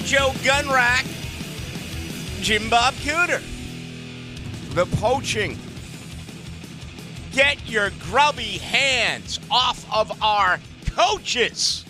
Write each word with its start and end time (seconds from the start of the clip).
Joe 0.00 0.30
Gunrack, 0.42 1.04
Jim 2.40 2.68
Bob 2.68 2.94
Cooter. 2.94 3.42
The 4.74 4.86
poaching. 4.96 5.58
Get 7.32 7.68
your 7.68 7.90
grubby 8.00 8.58
hands 8.58 9.40
off 9.50 9.86
of 9.92 10.22
our 10.22 10.60
coaches. 10.86 11.84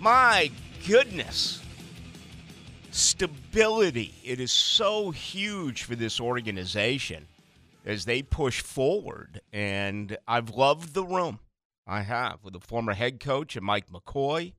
My 0.00 0.50
goodness. 0.86 1.62
Stability. 2.90 4.14
It 4.24 4.40
is 4.40 4.52
so 4.52 5.10
huge 5.10 5.82
for 5.82 5.96
this 5.96 6.20
organization 6.20 7.26
as 7.84 8.04
they 8.04 8.22
push 8.22 8.60
forward. 8.60 9.40
And 9.52 10.16
I've 10.26 10.50
loved 10.50 10.94
the 10.94 11.04
room. 11.04 11.40
I 11.86 12.02
have 12.02 12.44
with 12.44 12.52
the 12.52 12.60
former 12.60 12.94
head 12.94 13.18
coach 13.18 13.56
and 13.56 13.64
Mike 13.64 13.90
McCoy 13.90 14.52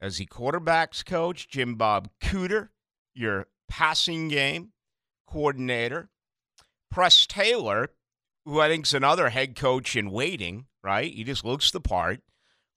as 0.00 0.18
the 0.18 0.26
quarterbacks 0.26 1.04
coach, 1.04 1.48
Jim 1.48 1.74
Bob 1.74 2.08
Cooter, 2.20 2.68
your 3.14 3.46
passing 3.68 4.28
game 4.28 4.72
coordinator, 5.26 6.10
Press 6.90 7.26
Taylor, 7.26 7.90
who 8.44 8.60
I 8.60 8.68
think 8.68 8.86
is 8.86 8.94
another 8.94 9.30
head 9.30 9.56
coach 9.56 9.96
in 9.96 10.10
waiting, 10.10 10.66
right? 10.82 11.12
He 11.12 11.24
just 11.24 11.44
looks 11.44 11.70
the 11.70 11.80
part. 11.80 12.20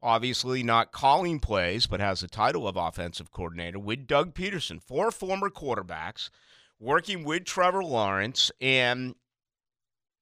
Obviously, 0.01 0.63
not 0.63 0.93
calling 0.93 1.39
plays, 1.39 1.85
but 1.85 1.99
has 1.99 2.21
the 2.21 2.27
title 2.27 2.67
of 2.67 2.77
offensive 2.77 3.31
coordinator 3.31 3.79
with 3.79 4.07
Doug 4.07 4.33
Pederson, 4.33 4.81
four 4.81 5.11
former 5.11 5.49
quarterbacks 5.49 6.29
working 6.79 7.25
with 7.25 7.43
Trevor 7.43 7.83
Lawrence. 7.83 8.49
And 8.61 9.15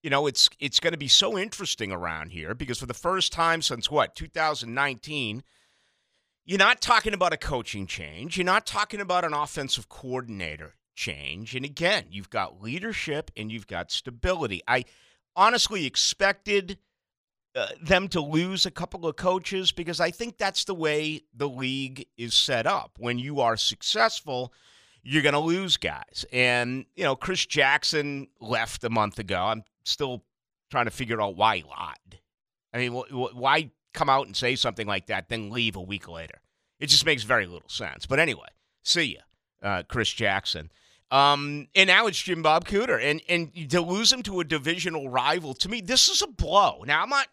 you 0.02 0.10
know, 0.10 0.26
it's 0.26 0.50
it's 0.60 0.80
going 0.80 0.94
to 0.94 0.98
be 0.98 1.08
so 1.08 1.38
interesting 1.38 1.92
around 1.92 2.32
here 2.32 2.56
because 2.56 2.80
for 2.80 2.88
the 2.88 2.94
first 2.94 3.32
time 3.32 3.62
since 3.62 3.92
what 3.92 4.16
2019, 4.16 5.44
you're 6.48 6.58
not 6.58 6.80
talking 6.80 7.14
about 7.14 7.34
a 7.34 7.38
coaching 7.38 7.86
change. 7.86 8.38
You're 8.38 8.46
not 8.46 8.66
talking 8.66 9.02
about 9.02 9.26
an 9.26 9.34
offensive 9.34 9.90
coordinator 9.90 10.76
change. 10.96 11.54
And 11.56 11.66
again, 11.66 12.06
you've 12.10 12.30
got 12.30 12.62
leadership 12.62 13.30
and 13.36 13.52
you've 13.52 13.68
got 13.68 13.92
stability. 13.92 14.62
I 14.66 14.86
honestly 15.36 15.86
expected 15.86 16.78
uh, 17.54 17.68
them 17.82 18.08
to 18.08 18.22
lose 18.22 18.66
a 18.66 18.72
couple 18.72 19.06
of 19.06 19.18
coaches 19.18 19.74
because 19.74 20.00
I 20.00 20.10
think 20.10 20.38
that's 20.38 20.64
the 20.64 20.74
way 20.74 21.24
the 21.36 21.50
league 21.50 22.08
is 22.18 22.34
set 22.34 22.66
up. 22.66 22.92
When 22.98 23.20
you 23.20 23.42
are 23.42 23.58
successful, 23.58 24.54
you're 25.04 25.24
going 25.24 25.34
to 25.34 25.40
lose 25.40 25.76
guys. 25.76 26.26
And, 26.32 26.86
you 26.96 27.04
know, 27.04 27.18
Chris 27.18 27.46
Jackson 27.46 28.28
left 28.40 28.86
a 28.86 28.90
month 28.90 29.20
ago. 29.20 29.38
I'm 29.38 29.64
still 29.84 30.24
trying 30.72 30.86
to 30.86 30.92
figure 30.92 31.22
out 31.22 31.36
why 31.36 31.58
he 31.58 31.64
lied. 31.64 32.20
I 32.74 32.78
mean, 32.78 32.94
why 32.94 33.72
come 33.94 34.10
out 34.10 34.28
and 34.28 34.36
say 34.36 34.56
something 34.56 34.86
like 34.86 35.08
that, 35.08 35.28
then 35.28 35.50
leave 35.50 35.76
a 35.76 35.82
week 35.82 36.08
later? 36.08 36.40
It 36.80 36.88
just 36.88 37.06
makes 37.06 37.24
very 37.24 37.46
little 37.46 37.70
sense. 37.70 38.06
But 38.06 38.20
anyway, 38.20 38.48
see 38.84 39.16
ya, 39.16 39.22
uh, 39.68 39.84
Chris 39.84 40.12
Jackson. 40.12 40.72
Um, 41.10 41.68
and 41.76 41.88
now 41.88 42.08
it's 42.08 42.22
Jim 42.22 42.42
Bob 42.42 42.66
Cooter. 42.66 43.02
And, 43.02 43.22
and 43.30 43.70
to 43.72 43.82
lose 43.82 44.12
him 44.12 44.24
to 44.24 44.40
a 44.40 44.44
divisional 44.44 45.10
rival, 45.10 45.54
to 45.56 45.70
me, 45.70 45.82
this 45.82 46.10
is 46.10 46.22
a 46.22 46.28
blow. 46.28 46.84
Now, 46.86 47.04
I'm 47.04 47.10
not 47.10 47.28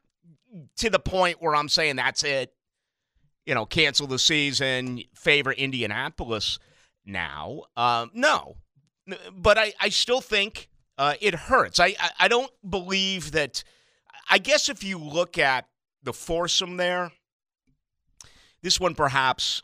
to 0.77 0.91
the 0.91 0.99
point 0.99 1.43
where 1.43 1.55
I'm 1.55 1.69
saying 1.69 1.97
that's 1.97 2.23
it, 2.23 2.55
you 3.45 3.55
know, 3.55 3.67
cancel 3.67 4.07
the 4.07 4.19
season, 4.19 5.03
favor 5.15 5.53
Indianapolis 5.53 6.59
now. 7.05 7.63
Um, 7.77 8.11
no. 8.15 8.57
But 9.33 9.59
I, 9.59 9.75
I 9.81 9.89
still 9.91 10.21
think 10.21 10.69
uh, 10.97 11.15
it 11.21 11.35
hurts. 11.35 11.81
I, 11.81 11.95
I, 11.99 12.11
I 12.21 12.29
don't 12.29 12.51
believe 12.69 13.33
that. 13.33 13.65
I 14.31 14.39
guess 14.39 14.71
if 14.71 14.83
you 14.83 14.97
look 14.97 15.37
at 15.37 15.67
the 16.03 16.13
foursome 16.15 16.79
there, 16.79 17.13
this 18.65 18.81
one 18.81 18.97
perhaps 18.97 19.63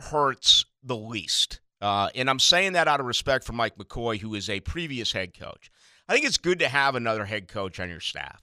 hurts 0.00 0.64
the 0.82 0.96
least. 0.96 1.60
Uh, 1.80 2.08
and 2.16 2.28
I'm 2.28 2.40
saying 2.40 2.72
that 2.72 2.88
out 2.88 2.98
of 2.98 3.06
respect 3.06 3.44
for 3.44 3.52
Mike 3.52 3.76
McCoy, 3.76 4.18
who 4.18 4.34
is 4.34 4.50
a 4.50 4.60
previous 4.60 5.12
head 5.12 5.38
coach. 5.38 5.70
I 6.08 6.14
think 6.14 6.26
it's 6.26 6.38
good 6.38 6.58
to 6.58 6.68
have 6.68 6.96
another 6.96 7.26
head 7.26 7.46
coach 7.46 7.78
on 7.78 7.88
your 7.88 8.00
staff 8.00 8.42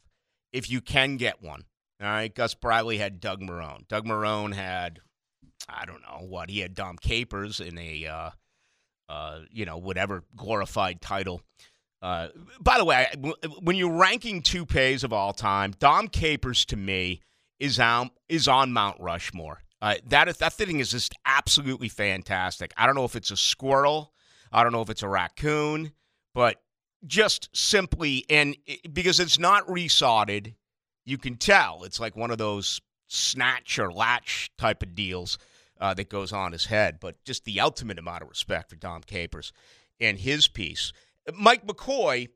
if 0.53 0.69
you 0.69 0.79
can 0.79 1.17
get 1.17 1.41
one. 1.41 1.65
All 2.01 2.07
right, 2.07 2.33
Gus 2.33 2.53
Bradley 2.53 2.97
had 2.97 3.19
Doug 3.19 3.41
Marrone. 3.41 3.87
Doug 3.89 4.05
Marrone 4.05 4.53
had, 4.53 4.99
I 5.67 5.85
don't 5.85 6.01
know 6.01 6.25
what 6.25 6.49
he 6.49 6.59
had. 6.59 6.73
Dom 6.73 6.97
Capers 6.97 7.59
in 7.59 7.77
a, 7.77 8.07
uh, 8.07 8.29
uh, 9.09 9.39
you 9.51 9.65
know, 9.65 9.77
whatever 9.77 10.23
glorified 10.35 11.01
title 11.01 11.41
uh, 12.01 12.29
by 12.59 12.77
the 12.77 12.85
way, 12.85 13.07
when 13.61 13.75
you're 13.75 13.93
ranking 13.95 14.41
toupees 14.41 15.03
of 15.03 15.13
all 15.13 15.33
time, 15.33 15.73
Dom 15.77 16.07
Capers 16.07 16.65
to 16.65 16.75
me 16.75 17.21
is 17.59 17.79
on 17.79 18.09
is 18.27 18.47
on 18.47 18.73
Mount 18.73 18.99
Rushmore. 18.99 19.61
Uh, 19.81 19.95
that 20.07 20.27
that 20.37 20.53
thing 20.53 20.79
is 20.79 20.91
just 20.91 21.15
absolutely 21.25 21.89
fantastic. 21.89 22.71
I 22.77 22.85
don't 22.85 22.95
know 22.95 23.05
if 23.05 23.15
it's 23.15 23.31
a 23.31 23.37
squirrel, 23.37 24.13
I 24.51 24.63
don't 24.63 24.71
know 24.71 24.81
if 24.81 24.89
it's 24.89 25.03
a 25.03 25.09
raccoon, 25.09 25.91
but 26.35 26.61
just 27.07 27.49
simply 27.53 28.25
and 28.29 28.55
it, 28.67 28.93
because 28.93 29.19
it's 29.19 29.39
not 29.39 29.65
resodded, 29.67 30.53
you 31.03 31.17
can 31.17 31.35
tell 31.35 31.83
it's 31.83 31.99
like 31.99 32.15
one 32.15 32.29
of 32.29 32.37
those 32.37 32.79
snatch 33.07 33.79
or 33.79 33.91
latch 33.91 34.51
type 34.57 34.83
of 34.83 34.93
deals 34.93 35.39
uh, 35.79 35.95
that 35.95 36.09
goes 36.09 36.31
on 36.31 36.51
his 36.51 36.65
head. 36.65 36.99
But 36.99 37.23
just 37.25 37.45
the 37.45 37.59
ultimate 37.59 37.97
amount 37.97 38.21
of 38.21 38.29
respect 38.29 38.69
for 38.69 38.75
Dom 38.75 39.01
Capers 39.01 39.51
and 39.99 40.19
his 40.19 40.47
piece. 40.47 40.93
Mike 41.33 41.65
McCoy, 41.65 42.29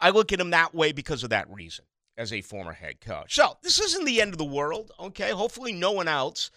I 0.00 0.10
look 0.10 0.32
at 0.32 0.40
him 0.40 0.50
that 0.50 0.72
way 0.72 0.92
because 0.92 1.24
of 1.24 1.30
that 1.30 1.50
reason 1.50 1.84
as 2.16 2.32
a 2.32 2.40
former 2.40 2.72
head 2.72 3.00
coach. 3.00 3.34
So 3.34 3.56
this 3.62 3.80
isn't 3.80 4.04
the 4.04 4.20
end 4.20 4.32
of 4.32 4.38
the 4.38 4.44
world, 4.44 4.92
okay? 5.00 5.30
Hopefully, 5.30 5.72
no 5.72 5.92
one 5.92 6.08
else 6.08 6.50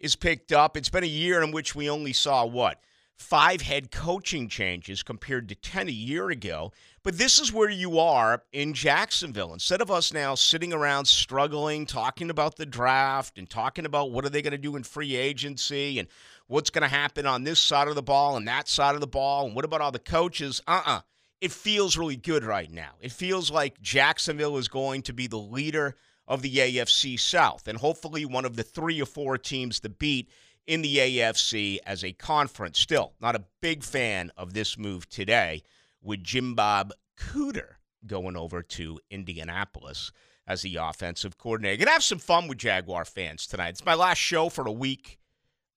is 0.00 0.16
picked 0.16 0.52
up. 0.52 0.76
It's 0.76 0.88
been 0.88 1.04
a 1.04 1.08
year 1.08 1.42
in 1.42 1.50
which 1.50 1.74
we 1.74 1.88
only 1.88 2.12
saw 2.12 2.44
what? 2.44 2.80
Five 3.16 3.60
head 3.60 3.92
coaching 3.92 4.48
changes 4.48 5.04
compared 5.04 5.48
to 5.48 5.54
10 5.54 5.88
a 5.88 5.92
year 5.92 6.30
ago. 6.30 6.72
But 7.04 7.16
this 7.16 7.38
is 7.38 7.52
where 7.52 7.70
you 7.70 7.98
are 7.98 8.42
in 8.52 8.74
Jacksonville. 8.74 9.52
Instead 9.52 9.80
of 9.80 9.90
us 9.90 10.12
now 10.12 10.34
sitting 10.34 10.72
around 10.72 11.04
struggling, 11.04 11.86
talking 11.86 12.28
about 12.28 12.56
the 12.56 12.66
draft 12.66 13.38
and 13.38 13.48
talking 13.48 13.86
about 13.86 14.10
what 14.10 14.24
are 14.24 14.30
they 14.30 14.42
going 14.42 14.52
to 14.52 14.58
do 14.58 14.74
in 14.74 14.82
free 14.82 15.14
agency 15.14 16.00
and 16.00 16.08
what's 16.48 16.70
going 16.70 16.82
to 16.82 16.88
happen 16.88 17.24
on 17.24 17.44
this 17.44 17.60
side 17.60 17.88
of 17.88 17.94
the 17.94 18.02
ball 18.02 18.36
and 18.36 18.48
that 18.48 18.68
side 18.68 18.94
of 18.94 19.00
the 19.00 19.06
ball, 19.06 19.46
and 19.46 19.54
what 19.54 19.64
about 19.64 19.80
all 19.80 19.92
the 19.92 19.98
coaches? 19.98 20.60
Uh 20.66 20.82
uh-uh. 20.84 20.96
uh 20.96 21.00
It 21.40 21.52
feels 21.52 21.96
really 21.96 22.16
good 22.16 22.44
right 22.44 22.70
now. 22.70 22.92
It 23.00 23.12
feels 23.12 23.50
like 23.50 23.80
Jacksonville 23.80 24.56
is 24.56 24.68
going 24.68 25.02
to 25.02 25.12
be 25.12 25.26
the 25.26 25.38
leader 25.38 25.96
of 26.26 26.40
the 26.42 26.56
AFC 26.56 27.20
South, 27.20 27.68
and 27.68 27.78
hopefully 27.78 28.24
one 28.24 28.44
of 28.44 28.56
the 28.56 28.62
three 28.62 29.00
or 29.00 29.06
four 29.06 29.36
teams 29.36 29.80
to 29.80 29.88
beat 29.90 30.30
in 30.66 30.80
the 30.80 30.96
AFC 30.96 31.78
as 31.84 32.02
a 32.02 32.12
conference. 32.12 32.78
Still, 32.78 33.12
not 33.20 33.36
a 33.36 33.44
big 33.60 33.82
fan 33.82 34.32
of 34.36 34.54
this 34.54 34.78
move 34.78 35.08
today 35.08 35.62
with 36.02 36.24
Jim 36.24 36.54
Bob 36.54 36.92
Cooter 37.18 37.74
going 38.06 38.36
over 38.36 38.62
to 38.62 38.98
Indianapolis 39.10 40.12
as 40.46 40.62
the 40.62 40.76
offensive 40.76 41.36
coordinator. 41.36 41.84
Gonna 41.84 41.92
have 41.92 42.02
some 42.02 42.18
fun 42.18 42.48
with 42.48 42.58
Jaguar 42.58 43.04
fans 43.04 43.46
tonight. 43.46 43.70
It's 43.70 43.84
my 43.84 43.94
last 43.94 44.18
show 44.18 44.48
for 44.48 44.66
a 44.66 44.72
week 44.72 45.18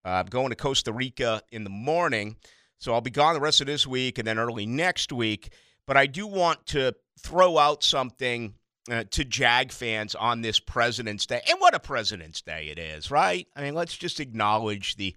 uh, 0.08 0.22
I'm 0.22 0.28
going 0.28 0.50
to 0.52 0.56
Costa 0.56 0.94
Rica 0.94 1.42
in 1.52 1.66
the 1.66 1.70
morning, 1.70 2.38
so 2.78 2.94
I'll 2.94 3.02
be 3.02 3.10
gone 3.10 3.34
the 3.34 3.40
rest 3.40 3.62
of 3.62 3.68
this 3.68 3.88
week 3.88 4.18
and 4.18 4.28
then 4.28 4.40
early 4.40 4.66
next 4.66 5.12
week. 5.12 5.54
But 5.86 5.98
I 5.98 6.06
do 6.06 6.28
want 6.28 6.66
to 6.68 6.94
throw 7.20 7.58
out 7.58 7.84
something 7.84 8.56
uh, 8.92 9.06
to 9.12 9.26
Jag 9.26 9.72
fans 9.72 10.16
on 10.16 10.42
this 10.42 10.60
President's 10.60 11.26
Day. 11.26 11.42
And 11.50 11.60
what 11.60 11.74
a 11.74 11.80
President's 11.80 12.42
Day 12.42 12.68
it 12.70 12.80
is, 12.80 13.10
right? 13.12 13.48
I 13.56 13.62
mean, 13.62 13.74
let's 13.74 13.98
just 13.98 14.20
acknowledge 14.20 14.96
the 14.96 15.16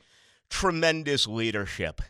tremendous 0.48 1.26
leadership 1.26 2.00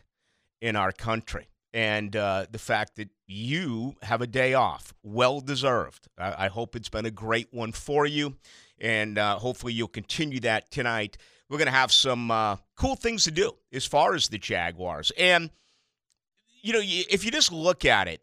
in 0.61 0.75
our 0.75 0.91
country 0.91 1.47
and 1.73 2.15
uh, 2.15 2.45
the 2.51 2.59
fact 2.59 2.95
that 2.97 3.09
you 3.27 3.95
have 4.01 4.21
a 4.21 4.27
day 4.27 4.53
off. 4.53 4.93
Well 5.03 5.39
deserved. 5.39 6.07
I, 6.17 6.45
I 6.45 6.47
hope 6.47 6.75
it's 6.75 6.89
been 6.89 7.05
a 7.05 7.11
great 7.11 7.47
one 7.51 7.71
for 7.71 8.05
you. 8.05 8.35
And 8.79 9.17
uh, 9.17 9.37
hopefully 9.37 9.73
you'll 9.73 9.87
continue 9.87 10.39
that 10.41 10.71
tonight 10.71 11.17
we're 11.51 11.57
going 11.57 11.65
to 11.65 11.73
have 11.73 11.91
some 11.91 12.31
uh, 12.31 12.55
cool 12.77 12.95
things 12.95 13.25
to 13.25 13.31
do 13.31 13.51
as 13.73 13.85
far 13.85 14.15
as 14.15 14.29
the 14.29 14.37
Jaguars. 14.37 15.11
And, 15.17 15.49
you 16.61 16.71
know, 16.71 16.79
if 16.81 17.25
you 17.25 17.31
just 17.31 17.51
look 17.51 17.83
at 17.83 18.07
it 18.07 18.21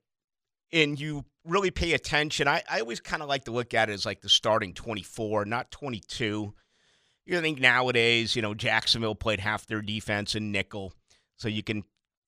and 0.72 0.98
you 0.98 1.26
really 1.44 1.70
pay 1.70 1.92
attention, 1.92 2.48
I, 2.48 2.62
I 2.70 2.80
always 2.80 3.00
kind 3.00 3.22
of 3.22 3.28
like 3.28 3.44
to 3.44 3.50
look 3.50 3.74
at 3.74 3.90
it 3.90 3.92
as 3.92 4.06
like 4.06 4.22
the 4.22 4.30
starting 4.30 4.72
24, 4.72 5.44
not 5.44 5.70
22. 5.70 6.54
You 7.26 7.40
think 7.42 7.60
nowadays, 7.60 8.34
you 8.34 8.40
know, 8.40 8.54
Jacksonville 8.54 9.14
played 9.14 9.40
half 9.40 9.66
their 9.66 9.82
defense 9.82 10.34
in 10.34 10.50
nickel, 10.50 10.94
so 11.36 11.48
you 11.48 11.62
can 11.62 11.84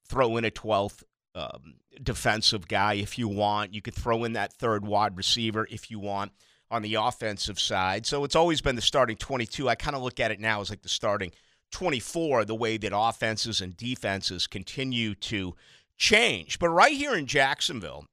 throw 0.06 0.36
in 0.36 0.44
a 0.44 0.50
12th 0.50 1.02
um, 1.34 1.76
defensive 2.02 2.68
guy 2.68 2.94
if 2.94 3.18
you 3.18 3.26
want. 3.26 3.72
You 3.72 3.80
could 3.80 3.94
throw 3.94 4.24
in 4.24 4.34
that 4.34 4.52
third 4.52 4.84
wide 4.84 5.16
receiver 5.16 5.66
if 5.70 5.90
you 5.90 5.98
want 5.98 6.32
on 6.70 6.82
the 6.82 6.94
offensive 6.94 7.58
side. 7.58 8.06
So 8.06 8.24
it's 8.24 8.36
always 8.36 8.60
been 8.60 8.76
the 8.76 8.82
starting 8.82 9.16
22. 9.16 9.68
I 9.68 9.74
kind 9.74 9.96
of 9.96 10.02
look 10.02 10.20
at 10.20 10.30
it 10.30 10.40
now 10.40 10.60
as 10.60 10.70
like 10.70 10.82
the 10.82 10.88
starting 10.88 11.32
24, 11.72 12.44
the 12.44 12.54
way 12.54 12.76
that 12.76 12.92
offenses 12.94 13.60
and 13.60 13.76
defenses 13.76 14.46
continue 14.46 15.14
to 15.14 15.54
change. 15.96 16.58
But 16.58 16.70
right 16.70 16.96
here 16.96 17.14
in 17.14 17.26
Jacksonville, 17.26 18.06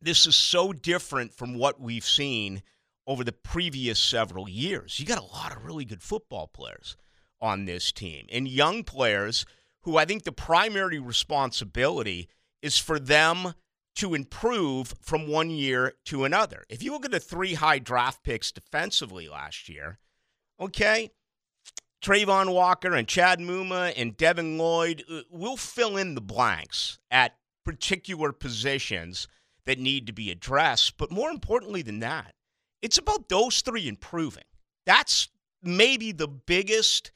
this 0.00 0.26
is 0.26 0.36
so 0.36 0.72
different 0.72 1.34
from 1.34 1.54
what 1.54 1.80
we've 1.80 2.04
seen 2.04 2.62
over 3.06 3.24
the 3.24 3.32
previous 3.32 3.98
several 3.98 4.48
years. 4.48 4.98
You 4.98 5.06
got 5.06 5.18
a 5.18 5.34
lot 5.34 5.56
of 5.56 5.64
really 5.64 5.84
good 5.84 6.02
football 6.02 6.46
players 6.46 6.96
on 7.40 7.64
this 7.64 7.92
team 7.92 8.26
and 8.30 8.48
young 8.48 8.82
players 8.84 9.46
who 9.82 9.96
I 9.96 10.04
think 10.04 10.24
the 10.24 10.32
primary 10.32 10.98
responsibility 10.98 12.28
is 12.60 12.78
for 12.78 12.98
them 12.98 13.54
to 13.98 14.14
improve 14.14 14.94
from 15.00 15.28
one 15.28 15.50
year 15.50 15.94
to 16.04 16.24
another. 16.24 16.64
If 16.68 16.82
you 16.82 16.92
look 16.92 17.04
at 17.04 17.10
the 17.10 17.20
three 17.20 17.54
high 17.54 17.78
draft 17.78 18.22
picks 18.22 18.52
defensively 18.52 19.28
last 19.28 19.68
year, 19.68 19.98
okay, 20.60 21.10
Travon 22.00 22.54
Walker 22.54 22.94
and 22.94 23.08
Chad 23.08 23.40
Muma 23.40 23.92
and 23.96 24.16
Devin 24.16 24.56
Lloyd 24.56 25.04
uh, 25.10 25.22
will 25.30 25.56
fill 25.56 25.96
in 25.96 26.14
the 26.14 26.20
blanks 26.20 26.98
at 27.10 27.36
particular 27.64 28.32
positions 28.32 29.26
that 29.66 29.80
need 29.80 30.06
to 30.06 30.12
be 30.12 30.30
addressed. 30.30 30.96
But 30.96 31.10
more 31.10 31.30
importantly 31.30 31.82
than 31.82 31.98
that, 31.98 32.34
it's 32.80 32.98
about 32.98 33.28
those 33.28 33.60
three 33.62 33.88
improving. 33.88 34.44
That's 34.86 35.28
maybe 35.62 36.12
the 36.12 36.28
biggest 36.28 37.10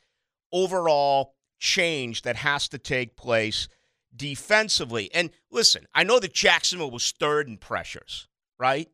overall 0.52 1.36
change 1.60 2.22
that 2.22 2.36
has 2.36 2.68
to 2.68 2.78
take 2.78 3.16
place 3.16 3.68
defensively. 4.14 5.10
And 5.14 5.30
listen, 5.50 5.86
I 5.94 6.04
know 6.04 6.18
that 6.18 6.34
Jacksonville 6.34 6.90
was 6.90 7.12
third 7.12 7.48
in 7.48 7.58
pressures, 7.58 8.28
right? 8.58 8.88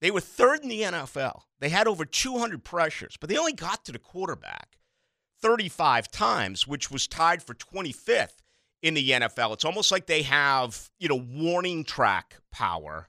They 0.00 0.10
were 0.10 0.20
third 0.20 0.62
in 0.62 0.68
the 0.68 0.82
NFL. 0.82 1.42
They 1.60 1.68
had 1.68 1.86
over 1.86 2.04
200 2.04 2.62
pressures, 2.64 3.16
but 3.18 3.30
they 3.30 3.38
only 3.38 3.52
got 3.52 3.84
to 3.86 3.92
the 3.92 3.98
quarterback 3.98 4.78
35 5.40 6.10
times, 6.10 6.66
which 6.66 6.90
was 6.90 7.06
tied 7.06 7.42
for 7.42 7.54
25th 7.54 8.42
in 8.82 8.94
the 8.94 9.10
NFL. 9.10 9.54
It's 9.54 9.64
almost 9.64 9.90
like 9.90 10.06
they 10.06 10.22
have, 10.22 10.90
you 10.98 11.08
know, 11.08 11.16
warning 11.16 11.84
track 11.84 12.36
power. 12.50 13.08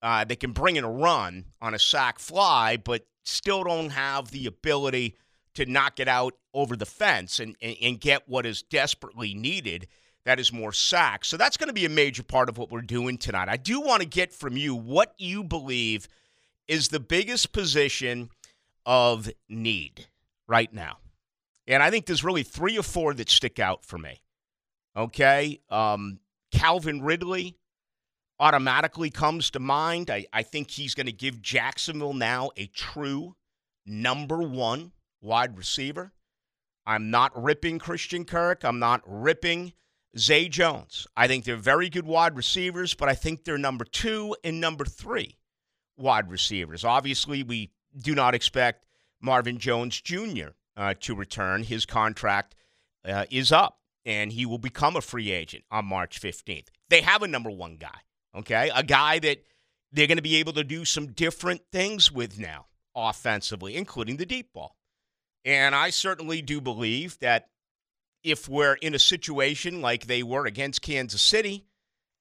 Uh, 0.00 0.24
they 0.24 0.36
can 0.36 0.52
bring 0.52 0.76
in 0.76 0.84
a 0.84 0.90
run 0.90 1.44
on 1.60 1.74
a 1.74 1.78
sack 1.78 2.18
fly, 2.18 2.76
but 2.76 3.06
still 3.24 3.62
don't 3.64 3.90
have 3.90 4.30
the 4.30 4.46
ability 4.46 5.16
to 5.54 5.66
knock 5.66 6.00
it 6.00 6.08
out 6.08 6.34
over 6.54 6.76
the 6.76 6.86
fence 6.86 7.40
and, 7.40 7.56
and, 7.60 7.76
and 7.82 8.00
get 8.00 8.28
what 8.28 8.46
is 8.46 8.62
desperately 8.62 9.34
needed 9.34 9.86
that 10.24 10.38
is 10.38 10.52
more 10.52 10.72
sacks. 10.72 11.28
So 11.28 11.36
that's 11.36 11.56
going 11.56 11.68
to 11.68 11.74
be 11.74 11.84
a 11.84 11.90
major 11.90 12.22
part 12.22 12.48
of 12.48 12.58
what 12.58 12.70
we're 12.70 12.82
doing 12.82 13.18
tonight. 13.18 13.48
I 13.48 13.56
do 13.56 13.80
want 13.80 14.02
to 14.02 14.08
get 14.08 14.32
from 14.32 14.56
you 14.56 14.74
what 14.74 15.14
you 15.18 15.42
believe 15.42 16.08
is 16.68 16.88
the 16.88 17.00
biggest 17.00 17.52
position 17.52 18.30
of 18.86 19.28
need 19.48 20.06
right 20.46 20.72
now. 20.72 20.98
And 21.66 21.82
I 21.82 21.90
think 21.90 22.06
there's 22.06 22.24
really 22.24 22.42
three 22.42 22.78
or 22.78 22.82
four 22.82 23.14
that 23.14 23.30
stick 23.30 23.58
out 23.58 23.84
for 23.84 23.98
me. 23.98 24.22
Okay. 24.96 25.60
Um, 25.70 26.20
Calvin 26.50 27.02
Ridley 27.02 27.56
automatically 28.38 29.10
comes 29.10 29.50
to 29.50 29.60
mind. 29.60 30.10
I, 30.10 30.26
I 30.32 30.42
think 30.42 30.70
he's 30.70 30.94
going 30.94 31.06
to 31.06 31.12
give 31.12 31.40
Jacksonville 31.40 32.14
now 32.14 32.50
a 32.56 32.66
true 32.66 33.36
number 33.86 34.42
one 34.42 34.92
wide 35.20 35.56
receiver. 35.56 36.12
I'm 36.84 37.10
not 37.10 37.40
ripping 37.40 37.78
Christian 37.78 38.24
Kirk. 38.24 38.64
I'm 38.64 38.80
not 38.80 39.02
ripping 39.06 39.72
Zay 40.18 40.48
Jones. 40.48 41.06
I 41.16 41.26
think 41.26 41.44
they're 41.44 41.56
very 41.56 41.88
good 41.88 42.06
wide 42.06 42.36
receivers, 42.36 42.94
but 42.94 43.08
I 43.08 43.14
think 43.14 43.44
they're 43.44 43.58
number 43.58 43.84
two 43.84 44.36
and 44.44 44.60
number 44.60 44.84
three 44.84 45.36
wide 45.96 46.30
receivers. 46.30 46.84
Obviously, 46.84 47.42
we 47.42 47.70
do 47.98 48.14
not 48.14 48.34
expect 48.34 48.84
Marvin 49.20 49.58
Jones 49.58 50.00
Jr. 50.00 50.48
Uh, 50.76 50.94
to 51.00 51.14
return. 51.14 51.62
His 51.62 51.86
contract 51.86 52.54
uh, 53.04 53.24
is 53.30 53.52
up, 53.52 53.78
and 54.04 54.32
he 54.32 54.46
will 54.46 54.58
become 54.58 54.96
a 54.96 55.00
free 55.00 55.30
agent 55.30 55.64
on 55.70 55.86
March 55.86 56.20
15th. 56.20 56.68
They 56.88 57.00
have 57.02 57.22
a 57.22 57.28
number 57.28 57.50
one 57.50 57.76
guy, 57.76 57.98
okay? 58.36 58.70
A 58.74 58.82
guy 58.82 59.18
that 59.20 59.42
they're 59.92 60.06
going 60.06 60.16
to 60.16 60.22
be 60.22 60.36
able 60.36 60.54
to 60.54 60.64
do 60.64 60.84
some 60.84 61.08
different 61.08 61.62
things 61.70 62.10
with 62.10 62.38
now 62.38 62.66
offensively, 62.94 63.76
including 63.76 64.16
the 64.16 64.26
deep 64.26 64.52
ball. 64.52 64.76
And 65.44 65.74
I 65.74 65.90
certainly 65.90 66.40
do 66.40 66.60
believe 66.60 67.18
that 67.20 67.48
if 68.22 68.48
we're 68.48 68.74
in 68.74 68.94
a 68.94 68.98
situation 68.98 69.80
like 69.80 70.06
they 70.06 70.22
were 70.22 70.46
against 70.46 70.82
Kansas 70.82 71.22
City, 71.22 71.66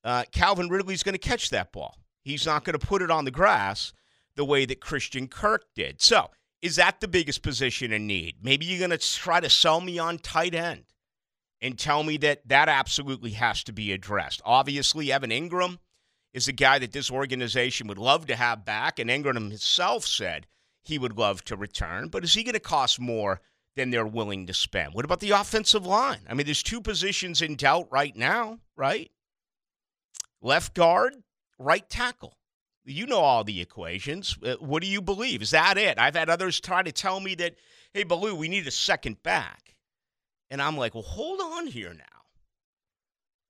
uh, 0.03 0.23
Calvin 0.31 0.69
Ridley's 0.69 1.03
going 1.03 1.13
to 1.13 1.19
catch 1.19 1.49
that 1.49 1.71
ball. 1.71 1.97
He's 2.23 2.45
not 2.45 2.63
going 2.63 2.77
to 2.77 2.85
put 2.85 3.01
it 3.01 3.11
on 3.11 3.25
the 3.25 3.31
grass 3.31 3.93
the 4.35 4.45
way 4.45 4.65
that 4.65 4.81
Christian 4.81 5.27
Kirk 5.27 5.65
did. 5.75 6.01
So, 6.01 6.29
is 6.61 6.75
that 6.75 6.99
the 6.99 7.07
biggest 7.07 7.41
position 7.41 7.91
in 7.91 8.05
need? 8.05 8.35
Maybe 8.41 8.65
you're 8.65 8.87
going 8.87 8.97
to 8.97 8.97
try 8.97 9.39
to 9.39 9.49
sell 9.49 9.81
me 9.81 9.97
on 9.97 10.19
tight 10.19 10.53
end 10.53 10.83
and 11.59 11.77
tell 11.77 12.03
me 12.03 12.17
that 12.17 12.47
that 12.47 12.69
absolutely 12.69 13.31
has 13.31 13.63
to 13.63 13.73
be 13.73 13.91
addressed. 13.91 14.41
Obviously, 14.45 15.11
Evan 15.11 15.31
Engram 15.31 15.79
is 16.33 16.47
a 16.47 16.53
guy 16.53 16.79
that 16.79 16.91
this 16.91 17.11
organization 17.11 17.87
would 17.87 17.97
love 17.97 18.27
to 18.27 18.35
have 18.35 18.65
back, 18.65 18.99
and 18.99 19.09
Engram 19.09 19.35
himself 19.35 20.05
said 20.05 20.47
he 20.83 20.97
would 20.97 21.17
love 21.17 21.43
to 21.45 21.55
return. 21.55 22.07
But 22.09 22.23
is 22.23 22.33
he 22.33 22.43
going 22.43 22.53
to 22.53 22.59
cost 22.59 22.99
more 22.99 23.41
than 23.75 23.89
they're 23.89 24.05
willing 24.05 24.47
to 24.47 24.53
spend. 24.53 24.93
What 24.93 25.05
about 25.05 25.19
the 25.19 25.31
offensive 25.31 25.85
line? 25.85 26.21
I 26.29 26.33
mean, 26.33 26.45
there's 26.45 26.63
two 26.63 26.81
positions 26.81 27.41
in 27.41 27.55
doubt 27.55 27.87
right 27.91 28.15
now, 28.15 28.59
right? 28.75 29.09
Left 30.41 30.73
guard, 30.73 31.15
right 31.57 31.87
tackle. 31.89 32.37
You 32.83 33.05
know 33.05 33.19
all 33.19 33.43
the 33.43 33.61
equations. 33.61 34.37
Uh, 34.43 34.55
what 34.59 34.81
do 34.81 34.87
you 34.87 35.01
believe? 35.01 35.41
Is 35.41 35.51
that 35.51 35.77
it? 35.77 35.99
I've 35.99 36.15
had 36.15 36.29
others 36.29 36.59
try 36.59 36.81
to 36.83 36.91
tell 36.91 37.19
me 37.19 37.35
that, 37.35 37.55
hey, 37.93 38.03
Baloo, 38.03 38.35
we 38.35 38.47
need 38.47 38.67
a 38.67 38.71
second 38.71 39.21
back. 39.23 39.75
And 40.49 40.61
I'm 40.61 40.77
like, 40.77 40.93
well, 40.93 41.03
hold 41.03 41.39
on 41.39 41.67
here 41.67 41.93
now. 41.93 42.03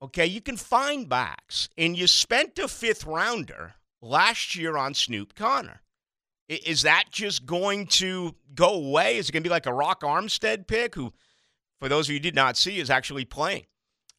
Okay, 0.02 0.26
you 0.26 0.40
can 0.40 0.56
find 0.56 1.08
backs. 1.08 1.68
And 1.78 1.96
you 1.96 2.06
spent 2.06 2.58
a 2.58 2.68
fifth 2.68 3.04
rounder 3.04 3.74
last 4.00 4.54
year 4.54 4.76
on 4.76 4.94
Snoop 4.94 5.34
Conner. 5.34 5.81
Is 6.52 6.82
that 6.82 7.04
just 7.10 7.46
going 7.46 7.86
to 7.86 8.34
go 8.54 8.74
away? 8.74 9.16
Is 9.16 9.28
it 9.28 9.32
going 9.32 9.42
to 9.42 9.48
be 9.48 9.52
like 9.52 9.66
a 9.66 9.72
Rock 9.72 10.02
Armstead 10.02 10.66
pick, 10.66 10.94
who, 10.94 11.12
for 11.80 11.88
those 11.88 12.06
of 12.06 12.10
you 12.10 12.16
who 12.16 12.22
did 12.22 12.34
not 12.34 12.56
see, 12.56 12.78
is 12.78 12.90
actually 12.90 13.24
playing 13.24 13.66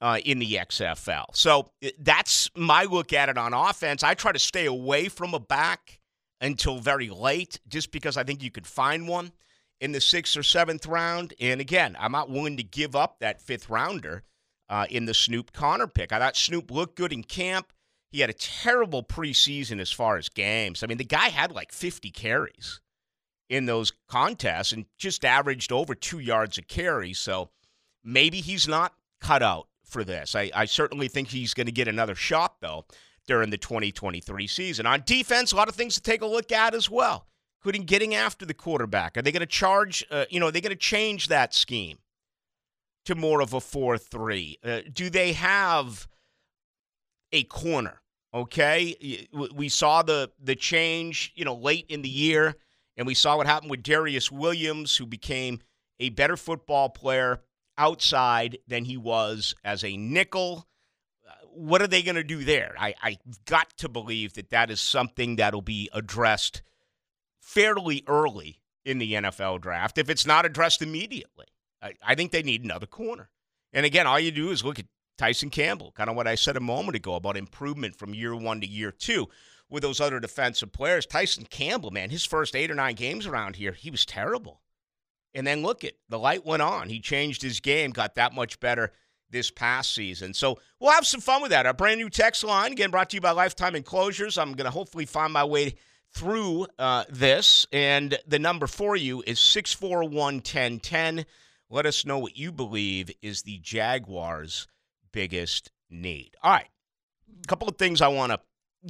uh, 0.02 0.20
in 0.26 0.40
the 0.40 0.54
XFL? 0.56 1.26
So 1.34 1.72
that's 2.00 2.50
my 2.56 2.86
look 2.86 3.14
at 3.14 3.30
it 3.30 3.38
on 3.38 3.54
offense. 3.54 4.04
I 4.04 4.14
try 4.14 4.32
to 4.32 4.40
stay 4.40 4.66
away 4.66 5.10
from 5.10 5.34
a 5.34 5.40
back 5.40 6.00
until 6.42 6.80
very 6.80 7.10
late, 7.10 7.60
just 7.68 7.92
because 7.92 8.18
I 8.18 8.24
think 8.24 8.44
you 8.44 8.52
could 8.52 8.68
find 8.68 9.08
one 9.08 9.32
in 9.80 9.92
the 9.92 10.02
sixth 10.02 10.36
or 10.36 10.44
seventh 10.44 10.86
round. 10.86 11.34
And 11.40 11.62
again, 11.62 11.96
I'm 12.00 12.12
not 12.12 12.30
willing 12.30 12.58
to 12.58 12.64
give 12.64 12.96
up 12.96 13.20
that 13.20 13.42
fifth 13.42 13.70
rounder 13.70 14.24
uh, 14.70 14.86
in 14.90 15.06
the 15.06 15.14
Snoop 15.14 15.54
Conner 15.54 15.88
pick. 15.88 16.12
I 16.12 16.20
thought 16.20 16.36
Snoop 16.36 16.72
looked 16.72 16.96
good 16.96 17.14
in 17.14 17.24
camp. 17.24 17.72
He 18.14 18.20
had 18.20 18.30
a 18.30 18.34
terrible 18.34 19.02
preseason 19.02 19.82
as 19.82 19.92
far 19.92 20.18
as 20.18 20.30
games. 20.30 20.84
I 20.84 20.86
mean, 20.86 21.00
the 21.00 21.04
guy 21.04 21.30
had 21.30 21.52
like 21.52 21.72
50 21.72 22.12
carries 22.12 22.80
in 23.50 23.66
those 23.66 23.92
contests 24.08 24.72
and 24.72 24.86
just 25.00 25.26
averaged 25.26 25.72
over 25.72 25.96
two 25.96 26.20
yards 26.20 26.60
a 26.60 26.62
carry. 26.62 27.14
So 27.14 27.50
maybe 28.04 28.40
he's 28.40 28.68
not 28.68 28.94
cut 29.20 29.42
out 29.42 29.68
for 29.84 30.04
this. 30.04 30.36
I, 30.36 30.52
I 30.54 30.66
certainly 30.66 31.08
think 31.08 31.30
he's 31.30 31.56
going 31.56 31.66
to 31.66 31.72
get 31.72 31.88
another 31.88 32.14
shot, 32.14 32.58
though, 32.62 32.86
during 33.26 33.50
the 33.50 33.58
2023 33.58 34.46
season. 34.46 34.86
On 34.86 35.02
defense, 35.04 35.52
a 35.52 35.56
lot 35.56 35.68
of 35.68 35.74
things 35.74 35.96
to 35.96 36.02
take 36.02 36.22
a 36.22 36.28
look 36.28 36.52
at 36.52 36.76
as 36.76 36.92
well, 36.92 37.26
including 37.62 37.82
getting 37.88 38.14
after 38.14 38.46
the 38.46 38.54
quarterback. 38.54 39.18
Are 39.18 39.24
they 39.24 39.32
going 39.32 39.40
to 39.40 39.48
charge, 39.48 40.06
uh, 40.12 40.26
you 40.30 40.40
know, 40.40 40.50
are 40.50 40.52
they 40.52 40.62
going 40.62 40.70
to 40.70 40.76
change 40.76 41.30
that 41.30 41.56
scheme 41.56 41.98
to 43.06 43.16
more 43.16 43.42
of 43.42 43.56
a 43.56 43.60
4 43.60 43.98
3? 43.98 44.60
Uh, 44.64 44.82
do 44.94 45.10
they 45.10 45.34
have 45.34 46.08
a 47.32 47.42
corner 47.46 48.02
Okay, 48.34 49.28
we 49.32 49.70
saw 49.70 50.02
the 50.02 50.32
the 50.42 50.56
change, 50.56 51.32
you 51.36 51.46
know, 51.46 51.54
late 51.54 51.86
in 51.90 52.02
the 52.02 52.10
year, 52.10 52.56
and 52.98 53.06
we 53.06 53.14
saw 53.14 53.38
what 53.38 53.46
happened 53.46 53.70
with 53.70 53.84
Darious 53.84 54.32
Williams, 54.32 54.98
who 54.98 55.06
became 55.06 55.60
a 56.00 56.10
better 56.10 56.36
football 56.36 56.90
player 56.90 57.42
outside 57.78 58.58
than 58.68 58.86
he 58.86 58.98
was 58.98 59.54
as 59.64 59.84
a 59.84 59.98
nickel. 59.98 60.68
Uh, 61.28 61.34
what 61.54 61.82
are 61.82 61.88
they 61.88 62.02
going 62.02 62.16
to 62.16 62.24
do 62.24 62.44
there? 62.44 62.76
I, 62.80 62.96
I 63.02 63.18
got 63.46 63.78
to 63.78 63.90
believe 63.90 64.34
that 64.34 64.50
that 64.50 64.72
is 64.72 64.82
something 64.82 65.36
that'll 65.36 65.62
be 65.62 65.90
addressed 65.94 66.64
fairly 67.40 68.04
early 68.08 68.62
in 68.86 68.98
the 68.98 69.14
NFL 69.14 69.62
draft. 69.62 69.98
If 69.98 70.10
it's 70.10 70.26
not 70.26 70.46
addressed 70.46 70.82
immediately, 70.82 71.48
I, 71.82 71.94
I 72.02 72.16
think 72.16 72.32
they 72.32 72.44
need 72.44 72.64
another 72.64 72.88
corner. 72.88 73.30
And 73.72 73.86
again, 73.86 74.08
all 74.08 74.20
you 74.20 74.32
do 74.32 74.52
is 74.52 74.64
look 74.64 74.80
at 74.80 74.86
Tyson 75.18 75.50
Campbell, 75.50 75.92
kind 75.92 76.10
of 76.10 76.16
what 76.16 76.28
I 76.28 76.36
said 76.36 76.58
a 76.58 76.62
moment 76.62 76.96
ago 76.96 77.16
about 77.16 77.38
improvement 77.38 77.96
from 77.96 78.14
year 78.14 78.36
one 78.36 78.62
to 78.62 78.68
year 78.68 78.92
two 78.92 79.30
with 79.70 79.84
those 79.84 80.02
other 80.02 80.20
defensive 80.20 80.72
players. 80.72 81.06
Tyson 81.06 81.46
Campbell, 81.50 81.92
man, 81.92 82.10
his 82.10 82.26
first 82.26 82.56
eight 82.56 82.72
or 82.72 82.76
nine 82.76 82.96
games 82.96 83.26
around 83.26 83.56
here, 83.56 83.72
he 83.72 83.90
was 83.90 84.06
terrible. 84.06 84.62
And 85.34 85.48
then 85.48 85.64
look 85.64 85.84
it, 85.84 85.98
the 86.10 86.20
light 86.20 86.46
went 86.46 86.62
on. 86.62 86.90
He 86.90 87.00
changed 87.00 87.42
his 87.42 87.60
game, 87.60 87.92
got 87.92 88.16
that 88.16 88.34
much 88.34 88.60
better 88.60 88.92
this 89.32 89.50
past 89.50 89.94
season. 89.94 90.34
So 90.34 90.60
we'll 90.80 90.92
have 90.92 91.08
some 91.08 91.22
fun 91.22 91.42
with 91.42 91.52
that. 91.52 91.66
Our 91.66 91.74
brand 91.74 92.00
new 92.00 92.10
text 92.10 92.44
line, 92.44 92.72
again, 92.72 92.92
brought 92.92 93.10
to 93.10 93.18
you 93.18 93.22
by 93.22 93.32
Lifetime 93.32 93.76
Enclosures. 93.76 94.38
I'm 94.38 94.54
going 94.54 94.66
to 94.66 94.72
hopefully 94.72 95.06
find 95.06 95.34
my 95.34 95.44
way 95.44 95.76
through 96.12 96.68
uh, 96.78 97.06
this. 97.10 97.66
And 97.74 98.18
the 98.28 98.40
number 98.40 98.68
for 98.68 98.96
you 98.96 99.24
is 99.26 99.40
641 99.40 100.36
1010. 100.36 101.26
Let 101.70 101.86
us 101.88 102.06
know 102.06 102.20
what 102.20 102.38
you 102.38 102.52
believe 102.52 103.10
is 103.24 103.42
the 103.42 103.58
Jaguars' 103.58 104.68
biggest 105.14 105.72
need. 105.90 106.36
All 106.44 106.52
right. 106.52 106.68
A 107.44 107.48
couple 107.48 107.70
of 107.70 107.78
things 107.78 108.02
I 108.02 108.10
want 108.10 108.34
to 108.34 108.40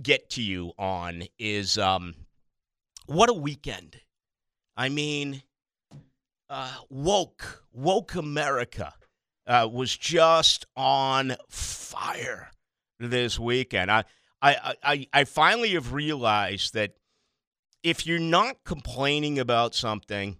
get 0.01 0.31
to 0.31 0.41
you 0.41 0.71
on 0.79 1.23
is 1.37 1.77
um, 1.77 2.15
what 3.05 3.29
a 3.29 3.33
weekend. 3.33 3.97
I 4.75 4.89
mean, 4.89 5.43
uh, 6.49 6.73
woke, 6.89 7.63
woke 7.71 8.15
America 8.15 8.93
uh, 9.45 9.69
was 9.71 9.95
just 9.95 10.65
on 10.75 11.35
fire 11.49 12.49
this 12.99 13.37
weekend. 13.37 13.91
I, 13.91 14.05
I, 14.41 14.75
I, 14.83 15.07
I 15.13 15.23
finally 15.25 15.71
have 15.71 15.93
realized 15.93 16.73
that 16.73 16.95
if 17.83 18.07
you're 18.07 18.19
not 18.19 18.63
complaining 18.63 19.39
about 19.39 19.75
something, 19.75 20.37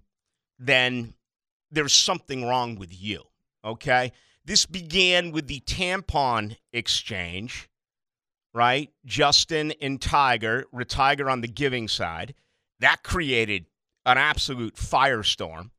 then 0.57 1.13
there's 1.71 1.93
something 1.93 2.45
wrong 2.45 2.75
with 2.75 2.99
you. 2.99 3.23
Okay? 3.63 4.11
This 4.45 4.65
began 4.65 5.31
with 5.31 5.47
the 5.47 5.61
tampon 5.61 6.57
exchange, 6.73 7.69
right? 8.53 8.91
Justin 9.05 9.73
and 9.81 10.01
Tiger, 10.01 10.65
Tiger 10.87 11.29
on 11.29 11.41
the 11.41 11.47
giving 11.47 11.87
side. 11.87 12.33
That 12.79 13.03
created 13.03 13.65
an 14.05 14.17
absolute 14.17 14.75
firestorm. 14.75 15.69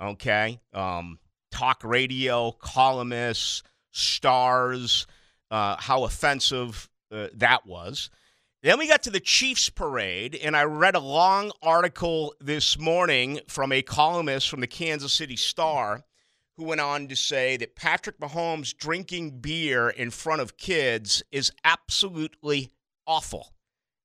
Okay? 0.00 0.60
Um, 0.72 1.18
talk 1.50 1.82
radio, 1.84 2.52
columnists, 2.52 3.62
stars, 3.90 5.06
uh, 5.50 5.76
how 5.78 6.04
offensive 6.04 6.88
uh, 7.12 7.28
that 7.34 7.66
was. 7.66 8.10
Then 8.62 8.78
we 8.78 8.88
got 8.88 9.04
to 9.04 9.10
the 9.10 9.20
Chiefs 9.20 9.70
parade, 9.70 10.34
and 10.34 10.56
I 10.56 10.64
read 10.64 10.96
a 10.96 11.00
long 11.00 11.52
article 11.62 12.34
this 12.40 12.76
morning 12.76 13.40
from 13.46 13.70
a 13.70 13.82
columnist 13.82 14.48
from 14.48 14.60
the 14.60 14.66
Kansas 14.66 15.12
City 15.12 15.36
Star 15.36 16.02
who 16.58 16.64
went 16.64 16.80
on 16.80 17.06
to 17.06 17.14
say 17.14 17.56
that 17.56 17.76
Patrick 17.76 18.18
Mahomes 18.18 18.76
drinking 18.76 19.38
beer 19.38 19.88
in 19.88 20.10
front 20.10 20.42
of 20.42 20.56
kids 20.56 21.22
is 21.30 21.52
absolutely 21.62 22.72
awful, 23.06 23.54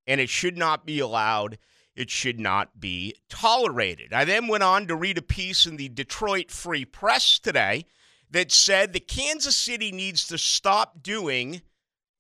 and 0.06 0.22
it 0.22 0.30
should 0.30 0.56
not 0.56 0.86
be 0.86 1.00
allowed. 1.00 1.58
It 1.96 2.12
should 2.12 2.40
not 2.40 2.80
be 2.80 3.16
tolerated. 3.28 4.14
I 4.14 4.24
then 4.24 4.48
went 4.48 4.64
on 4.64 4.86
to 4.88 4.96
read 4.96 5.18
a 5.18 5.24
piece 5.24 5.66
in 5.66 5.78
the 5.78 5.90
Detroit 5.90 6.52
Free 6.52 6.86
Press 6.86 7.40
today 7.40 7.86
that 8.30 8.52
said 8.52 8.94
that 8.94 9.08
Kansas 9.08 9.56
City 9.56 9.92
needs 9.92 10.28
to 10.28 10.38
stop 10.38 11.02
doing 11.02 11.64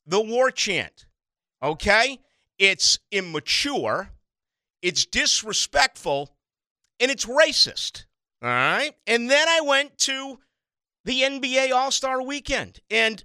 the 0.05 0.21
war 0.21 0.49
chant. 0.49 1.05
Okay? 1.61 2.19
It's 2.57 2.97
immature, 3.11 4.09
it's 4.81 5.05
disrespectful, 5.05 6.35
and 6.99 7.11
it's 7.11 7.25
racist. 7.25 8.05
All 8.43 8.49
right. 8.49 8.91
And 9.07 9.31
then 9.31 9.47
I 9.47 9.61
went 9.61 9.97
to 9.99 10.39
the 11.05 11.21
NBA 11.21 11.71
All 11.71 11.91
Star 11.91 12.21
weekend. 12.21 12.81
And 12.89 13.23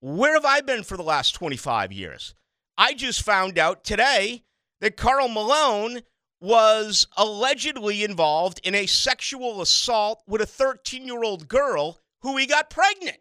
where 0.00 0.34
have 0.34 0.44
I 0.44 0.60
been 0.60 0.84
for 0.84 0.96
the 0.96 1.02
last 1.02 1.32
25 1.32 1.92
years? 1.92 2.34
I 2.78 2.94
just 2.94 3.22
found 3.22 3.58
out 3.58 3.82
today 3.82 4.44
that 4.80 4.96
Karl 4.96 5.28
Malone 5.28 6.00
was 6.40 7.06
allegedly 7.16 8.04
involved 8.04 8.60
in 8.64 8.74
a 8.74 8.86
sexual 8.86 9.60
assault 9.60 10.22
with 10.26 10.40
a 10.40 10.46
13 10.46 11.04
year 11.04 11.22
old 11.22 11.48
girl 11.48 11.98
who 12.20 12.36
he 12.36 12.46
got 12.46 12.70
pregnant. 12.70 13.18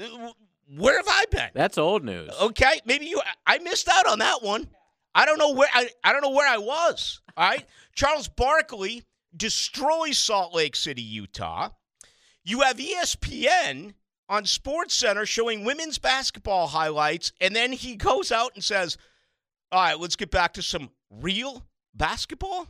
Uh, 0.00 0.30
where 0.76 0.96
have 0.96 1.08
I 1.08 1.24
been? 1.30 1.50
That's 1.52 1.76
old 1.76 2.04
news. 2.04 2.30
Okay, 2.40 2.80
maybe 2.86 3.06
you. 3.06 3.20
I 3.46 3.58
missed 3.58 3.88
out 3.88 4.06
on 4.06 4.20
that 4.20 4.42
one. 4.42 4.68
I 5.14 5.26
don't 5.26 5.38
know 5.38 5.52
where 5.52 5.68
I. 5.74 5.90
I 6.02 6.12
don't 6.12 6.22
know 6.22 6.30
where 6.30 6.48
I 6.48 6.58
was. 6.58 7.20
All 7.36 7.48
right, 7.48 7.64
Charles 7.94 8.28
Barkley 8.28 9.04
destroys 9.36 10.18
Salt 10.18 10.54
Lake 10.54 10.76
City, 10.76 11.02
Utah. 11.02 11.70
You 12.44 12.60
have 12.60 12.76
ESPN 12.78 13.94
on 14.28 14.44
Sports 14.44 14.94
Center 14.94 15.26
showing 15.26 15.64
women's 15.64 15.98
basketball 15.98 16.68
highlights, 16.68 17.32
and 17.40 17.54
then 17.54 17.72
he 17.72 17.96
goes 17.96 18.32
out 18.32 18.52
and 18.54 18.62
says, 18.62 18.96
"All 19.72 19.80
right, 19.80 19.98
let's 19.98 20.16
get 20.16 20.30
back 20.30 20.54
to 20.54 20.62
some 20.62 20.90
real 21.10 21.66
basketball." 21.94 22.68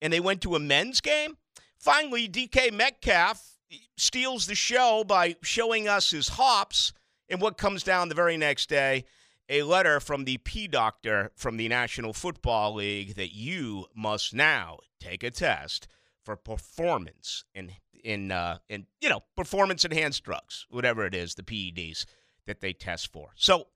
And 0.00 0.12
they 0.12 0.20
went 0.20 0.42
to 0.42 0.56
a 0.56 0.60
men's 0.60 1.00
game. 1.00 1.36
Finally, 1.78 2.28
DK 2.28 2.70
Metcalf 2.70 3.58
steals 3.96 4.46
the 4.46 4.54
show 4.54 5.04
by 5.04 5.36
showing 5.42 5.88
us 5.88 6.10
his 6.10 6.28
hops 6.28 6.92
and 7.28 7.40
what 7.40 7.58
comes 7.58 7.82
down 7.82 8.08
the 8.08 8.14
very 8.14 8.36
next 8.36 8.68
day 8.68 9.04
a 9.50 9.64
letter 9.64 9.98
from 9.98 10.24
the 10.24 10.38
P 10.38 10.68
doctor 10.68 11.32
from 11.34 11.56
the 11.56 11.68
National 11.68 12.12
Football 12.12 12.74
League 12.74 13.16
that 13.16 13.34
you 13.34 13.86
must 13.94 14.32
now 14.32 14.78
take 15.00 15.24
a 15.24 15.30
test 15.30 15.88
for 16.30 16.36
performance 16.36 17.44
in 17.54 17.72
in 18.04 18.30
uh, 18.30 18.58
in 18.68 18.86
you 19.00 19.08
know 19.08 19.20
performance 19.36 19.84
enhanced 19.84 20.22
drugs, 20.24 20.66
whatever 20.70 21.04
it 21.04 21.14
is, 21.14 21.34
the 21.34 21.42
PEDs 21.42 22.06
that 22.46 22.60
they 22.60 22.72
test 22.72 23.12
for. 23.12 23.30
So 23.34 23.66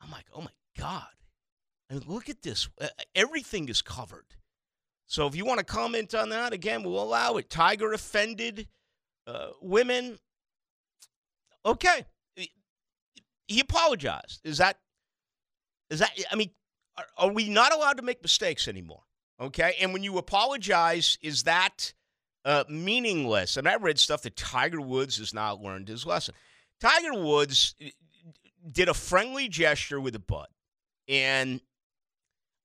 I'm 0.00 0.10
like, 0.10 0.26
oh 0.34 0.42
my 0.42 0.50
god, 0.78 1.06
I 1.90 1.94
mean, 1.94 2.02
look 2.06 2.28
at 2.28 2.42
this. 2.42 2.68
Uh, 2.80 2.88
everything 3.14 3.68
is 3.68 3.80
covered. 3.82 4.26
So 5.06 5.26
if 5.26 5.34
you 5.34 5.44
want 5.44 5.58
to 5.58 5.64
comment 5.64 6.14
on 6.14 6.30
that, 6.30 6.52
again, 6.52 6.82
we'll 6.82 7.02
allow 7.02 7.36
it. 7.36 7.50
Tiger 7.50 7.92
offended 7.92 8.68
uh, 9.26 9.48
women. 9.60 10.18
Okay, 11.64 12.04
he 13.46 13.60
apologized. 13.60 14.40
Is 14.44 14.58
that 14.58 14.78
is 15.88 16.00
that? 16.00 16.10
I 16.30 16.36
mean, 16.36 16.50
are 17.16 17.30
we 17.30 17.48
not 17.48 17.72
allowed 17.72 17.96
to 17.98 18.02
make 18.02 18.22
mistakes 18.22 18.68
anymore? 18.68 19.02
Okay, 19.40 19.76
and 19.80 19.92
when 19.92 20.02
you 20.02 20.18
apologize, 20.18 21.18
is 21.22 21.44
that 21.44 21.94
uh, 22.44 22.64
meaningless? 22.68 23.56
And 23.56 23.68
I 23.68 23.76
read 23.76 23.98
stuff 23.98 24.22
that 24.22 24.36
Tiger 24.36 24.80
Woods 24.80 25.18
has 25.18 25.32
not 25.32 25.60
learned 25.60 25.88
his 25.88 26.06
lesson. 26.06 26.34
Tiger 26.80 27.14
Woods 27.14 27.74
did 28.70 28.88
a 28.88 28.94
friendly 28.94 29.48
gesture 29.48 30.00
with 30.00 30.14
a 30.14 30.20
butt, 30.20 30.50
and 31.08 31.60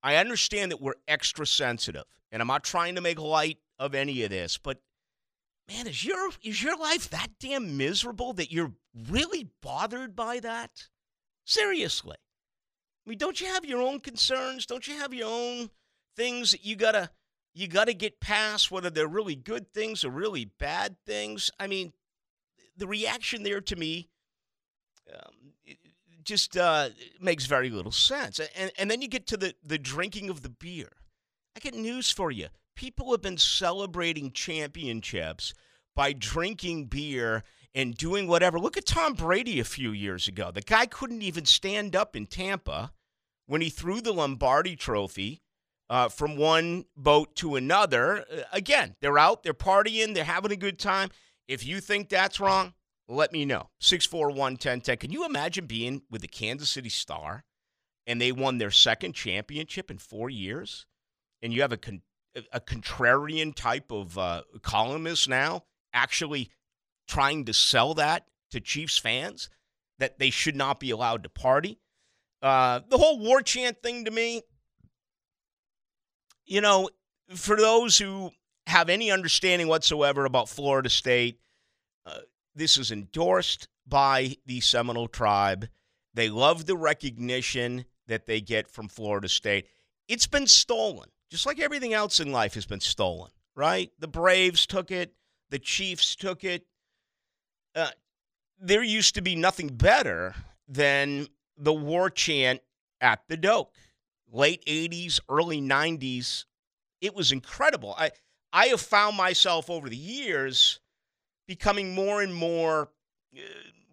I 0.04 0.16
understand 0.16 0.72
that 0.72 0.82
we're 0.82 0.96
extra 1.08 1.46
sensitive, 1.46 2.06
and 2.32 2.42
I'm 2.42 2.48
not 2.48 2.64
trying 2.64 2.96
to 2.96 3.02
make 3.02 3.20
light 3.20 3.58
of 3.80 3.94
any 3.94 4.24
of 4.24 4.30
this, 4.30 4.58
but 4.58 4.80
man, 5.68 5.88
is 5.88 6.04
your 6.04 6.30
is 6.42 6.62
your 6.62 6.78
life 6.78 7.10
that 7.10 7.28
damn 7.40 7.78
miserable 7.78 8.34
that 8.34 8.52
you're 8.52 8.74
really 9.10 9.50
bothered 9.62 10.16
by 10.16 10.40
that? 10.40 10.88
Seriously. 11.46 12.18
I 13.06 13.10
mean, 13.10 13.18
don't 13.18 13.40
you 13.40 13.48
have 13.48 13.66
your 13.66 13.82
own 13.82 14.00
concerns? 14.00 14.66
Don't 14.66 14.88
you 14.88 14.96
have 14.98 15.14
your 15.14 15.30
own 15.30 15.70
things 16.16 16.52
that 16.52 16.66
you 16.66 16.76
gotta 16.76 17.10
you 17.58 17.68
gotta 17.68 17.94
get 17.94 18.20
past, 18.20 18.70
whether 18.72 18.90
they're 18.90 19.08
really 19.08 19.36
good 19.36 19.74
things 19.74 20.04
or 20.04 20.10
really 20.12 20.46
bad 20.46 20.98
things? 21.06 21.50
I 21.60 21.68
mean, 21.68 21.94
the 22.76 22.88
reaction 22.88 23.44
there 23.44 23.62
to 23.62 23.76
me 23.76 24.10
um, 25.12 25.54
just 26.24 26.56
uh, 26.56 26.90
makes 27.20 27.46
very 27.46 27.70
little 27.70 27.92
sense. 27.92 28.40
And 28.56 28.72
and 28.78 28.92
then 28.92 29.02
you 29.02 29.08
get 29.08 29.28
to 29.28 29.38
the 29.38 29.56
the 29.64 29.78
drinking 29.80 30.30
of 30.30 30.44
the 30.44 30.50
beer. 30.50 30.92
I 31.56 31.60
get 31.60 31.74
news 31.74 32.12
for 32.12 32.30
you. 32.30 32.48
People 32.76 33.12
have 33.12 33.22
been 33.22 33.40
celebrating 33.40 34.32
championships 34.32 35.56
by 35.96 36.14
drinking 36.14 36.86
beer 36.86 37.44
and 37.74 37.96
doing 37.96 38.28
whatever. 38.28 38.60
Look 38.60 38.78
at 38.78 38.86
Tom 38.86 39.14
Brady 39.14 39.60
a 39.60 39.64
few 39.64 39.92
years 39.92 40.28
ago. 40.28 40.52
The 40.52 40.62
guy 40.62 40.86
couldn't 40.86 41.24
even 41.24 41.46
stand 41.46 41.96
up 41.96 42.16
in 42.16 42.28
Tampa 42.28 42.92
when 43.48 43.62
he 43.62 43.70
threw 43.70 44.00
the 44.00 44.14
Lombardi 44.14 44.76
trophy 44.76 45.42
uh, 45.90 46.10
from 46.10 46.38
one 46.38 46.86
boat 46.96 47.36
to 47.38 47.56
another. 47.56 48.26
Uh, 48.32 48.42
again, 48.52 48.96
they're 49.02 49.18
out, 49.18 49.44
they're 49.44 49.54
partying, 49.54 50.14
they're 50.14 50.24
having 50.24 50.52
a 50.52 50.58
good 50.58 50.80
time. 50.80 51.10
If 51.48 51.66
you 51.66 51.80
think 51.80 52.10
that's 52.10 52.40
wrong, 52.40 52.74
let 53.08 53.32
me 53.32 53.46
know. 53.46 53.70
641 53.80 54.54
1010. 54.54 54.98
Can 54.98 55.12
you 55.12 55.26
imagine 55.26 55.66
being 55.66 56.02
with 56.10 56.22
the 56.22 56.28
Kansas 56.28 56.70
City 56.70 56.90
Star 56.90 57.46
and 58.06 58.20
they 58.20 58.32
won 58.32 58.58
their 58.58 58.72
second 58.72 59.14
championship 59.14 59.90
in 59.90 59.98
four 59.98 60.30
years? 60.30 60.86
And 61.42 61.54
you 61.54 61.62
have 61.62 61.72
a, 61.72 61.78
con- 61.78 62.02
a 62.52 62.60
contrarian 62.60 63.56
type 63.56 63.92
of 63.92 64.18
uh, 64.18 64.42
columnist 64.62 65.30
now 65.30 65.64
actually 65.94 66.50
trying 67.08 67.46
to 67.46 67.54
sell 67.54 67.94
that 67.94 68.26
to 68.52 68.60
Chiefs 68.60 68.98
fans 68.98 69.50
that 70.00 70.20
they 70.20 70.30
should 70.30 70.56
not 70.56 70.80
be 70.80 70.92
allowed 70.92 71.24
to 71.24 71.30
party. 71.30 71.80
Uh, 72.42 72.82
the 72.90 72.98
whole 72.98 73.20
war 73.20 73.42
chant 73.42 73.82
thing 73.82 74.06
to 74.06 74.12
me, 74.12 74.44
you 76.48 76.62
know, 76.62 76.90
for 77.36 77.56
those 77.56 77.98
who 77.98 78.32
have 78.66 78.90
any 78.90 79.12
understanding 79.12 79.68
whatsoever 79.68 80.26
about 80.26 80.50
Florida 80.50 80.90
State, 80.90 81.40
uh, 82.06 82.20
this 82.56 82.78
is 82.78 82.92
endorsed 82.92 83.68
by 83.86 84.36
the 84.46 84.60
Seminole 84.62 85.08
tribe. 85.08 85.68
They 86.14 86.30
love 86.30 86.66
the 86.66 86.76
recognition 86.76 87.86
that 88.08 88.26
they 88.26 88.42
get 88.42 88.70
from 88.70 88.88
Florida 88.88 89.30
State. 89.30 89.68
It's 90.08 90.28
been 90.28 90.48
stolen, 90.48 91.10
just 91.30 91.46
like 91.46 91.60
everything 91.60 91.94
else 91.94 92.20
in 92.20 92.32
life 92.32 92.54
has 92.56 92.66
been 92.66 92.80
stolen, 92.80 93.30
right? 93.56 93.92
The 94.00 94.08
Braves 94.08 94.66
took 94.66 94.90
it, 94.90 95.14
the 95.50 95.60
Chiefs 95.60 96.16
took 96.16 96.44
it. 96.44 96.66
Uh, 97.76 97.92
there 98.60 98.84
used 98.84 99.16
to 99.16 99.22
be 99.22 99.36
nothing 99.36 99.68
better 99.68 100.34
than 100.68 101.28
the 101.58 101.74
war 101.74 102.10
chant 102.10 102.62
at 103.02 103.22
the 103.28 103.38
Doak. 103.38 103.72
Late 104.32 104.64
80s, 104.66 105.20
early 105.30 105.62
90s. 105.62 106.46
It 107.02 107.16
was 107.16 107.32
incredible. 107.32 107.96
I, 107.98 108.12
I 108.52 108.68
have 108.68 108.82
found 108.82 109.16
myself 109.16 109.70
over 109.70 109.90
the 109.90 109.96
years 109.96 110.80
becoming 111.48 111.94
more 111.96 112.22
and 112.22 112.34
more 112.34 112.90
uh, 113.36 113.42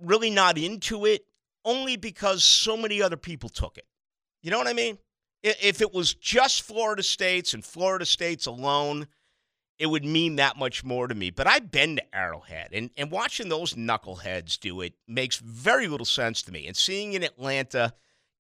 really 0.03 0.31
not 0.31 0.59
into 0.59 1.07
it 1.07 1.25
only 1.65 1.97
because 1.97 2.45
so 2.45 2.77
many 2.77 3.01
other 3.01 3.17
people 3.17 3.49
took 3.49 3.79
it. 3.79 3.87
You 4.43 4.51
know 4.51 4.59
what 4.59 4.67
I 4.67 4.73
mean? 4.73 4.99
If 5.43 5.81
it 5.81 5.93
was 5.93 6.15
just 6.15 6.63
Florida 6.63 7.03
States 7.03 7.55
and 7.55 7.65
Florida 7.65 8.07
States 8.07 8.47
alone, 8.47 9.07
it 9.79 9.87
would 9.87 10.05
mean 10.05 10.37
that 10.37 10.57
much 10.57 10.85
more 10.85 11.09
to 11.09 11.15
me. 11.15 11.31
But 11.31 11.47
I've 11.47 11.71
been 11.71 11.97
to 11.97 12.17
Arrowhead, 12.17 12.71
and, 12.73 12.91
and 12.97 13.11
watching 13.11 13.49
those 13.49 13.75
knuckleheads 13.75 14.59
do 14.59 14.81
it 14.81 14.95
makes 15.09 15.39
very 15.39 15.89
little 15.89 16.07
sense 16.07 16.43
to 16.43 16.53
me. 16.53 16.67
And 16.67 16.77
seeing 16.77 17.13
in 17.13 17.23
Atlanta, 17.23 17.93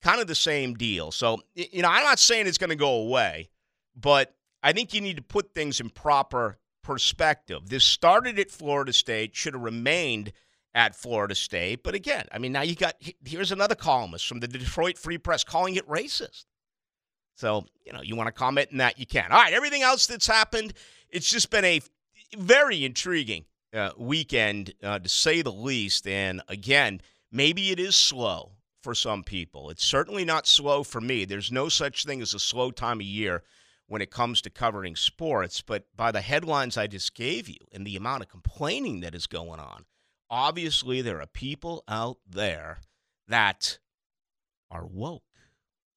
kind 0.03 0.21
of 0.21 0.27
the 0.27 0.35
same 0.35 0.75
deal. 0.75 1.11
So, 1.11 1.41
you 1.55 1.83
know, 1.83 1.89
I'm 1.89 2.05
not 2.05 2.19
saying 2.19 2.47
it's 2.47 2.59
going 2.59 2.71
to 2.71 2.77
go 2.77 2.97
away, 2.97 3.49
but 3.97 4.35
I 4.63 4.73
think 4.73 4.95
you 4.95 5.01
need 5.01 5.17
to 5.17 5.23
put 5.23 5.55
things 5.55 5.81
in 5.81 5.91
proper 5.91 6.59
perspective. 6.83 7.69
This 7.69 7.85
started 7.85 8.39
at 8.39 8.51
Florida 8.51 8.93
State, 8.93 9.35
should 9.35 9.55
have 9.55 9.63
remained 9.63 10.33
at 10.75 10.95
Florida 10.95 11.35
State. 11.35 11.83
But 11.83 11.95
again, 11.95 12.27
I 12.33 12.39
mean, 12.39 12.53
now 12.53 12.63
you 12.63 12.75
got 12.75 12.97
here's 13.25 13.53
another 13.53 13.75
columnist 13.75 14.27
from 14.27 14.41
the 14.41 14.49
Detroit 14.49 14.99
Free 14.99 15.19
Press 15.19 15.45
calling 15.45 15.77
it 15.77 15.89
racist. 15.89 16.45
So, 17.37 17.65
you 17.85 17.93
know, 17.93 18.01
you 18.03 18.15
want 18.15 18.29
to 18.29 18.33
comment 18.33 18.69
on 18.73 18.79
that, 18.79 18.99
you 18.99 19.07
can. 19.07 19.33
All 19.33 19.39
right, 19.39 19.53
everything 19.53 19.83
else 19.83 20.07
that's 20.07 20.27
happened 20.27 20.75
it's 21.15 21.31
just 21.31 21.49
been 21.49 21.65
a 21.65 21.81
very 22.37 22.85
intriguing 22.85 23.45
uh, 23.73 23.91
weekend, 23.97 24.75
uh, 24.83 24.99
to 24.99 25.09
say 25.09 25.41
the 25.43 25.53
least. 25.53 26.07
And 26.07 26.43
again, 26.49 27.01
maybe 27.31 27.71
it 27.71 27.79
is 27.79 27.95
slow 27.95 28.51
for 28.85 28.95
some 28.95 29.25
people. 29.25 29.71
It's 29.71 29.85
certainly 29.85 30.25
not 30.25 30.47
slow 30.47 30.85
for 30.85 31.00
me. 31.00 31.25
There's 31.25 31.50
no 31.50 31.69
such 31.69 32.05
thing 32.05 32.23
as 32.23 32.35
a 32.35 32.38
slow 32.38 32.71
time 32.71 33.00
of 33.00 33.07
year 33.07 33.43
when 33.87 34.03
it 34.03 34.11
comes 34.11 34.41
to 34.43 34.50
covering 34.50 34.95
sports. 34.95 35.61
But 35.61 35.87
by 35.97 36.12
the 36.12 36.21
headlines 36.21 36.76
I 36.76 36.87
just 36.87 37.14
gave 37.14 37.49
you 37.49 37.59
and 37.73 37.87
the 37.87 37.97
amount 37.97 38.23
of 38.23 38.29
complaining 38.29 39.00
that 39.00 39.14
is 39.14 39.26
going 39.26 39.59
on, 39.59 39.87
obviously 40.31 41.03
there 41.03 41.21
are 41.21 41.26
people 41.26 41.83
out 41.88 42.19
there 42.29 42.79
that 43.26 43.79
are 44.71 44.87
woke. 44.87 45.23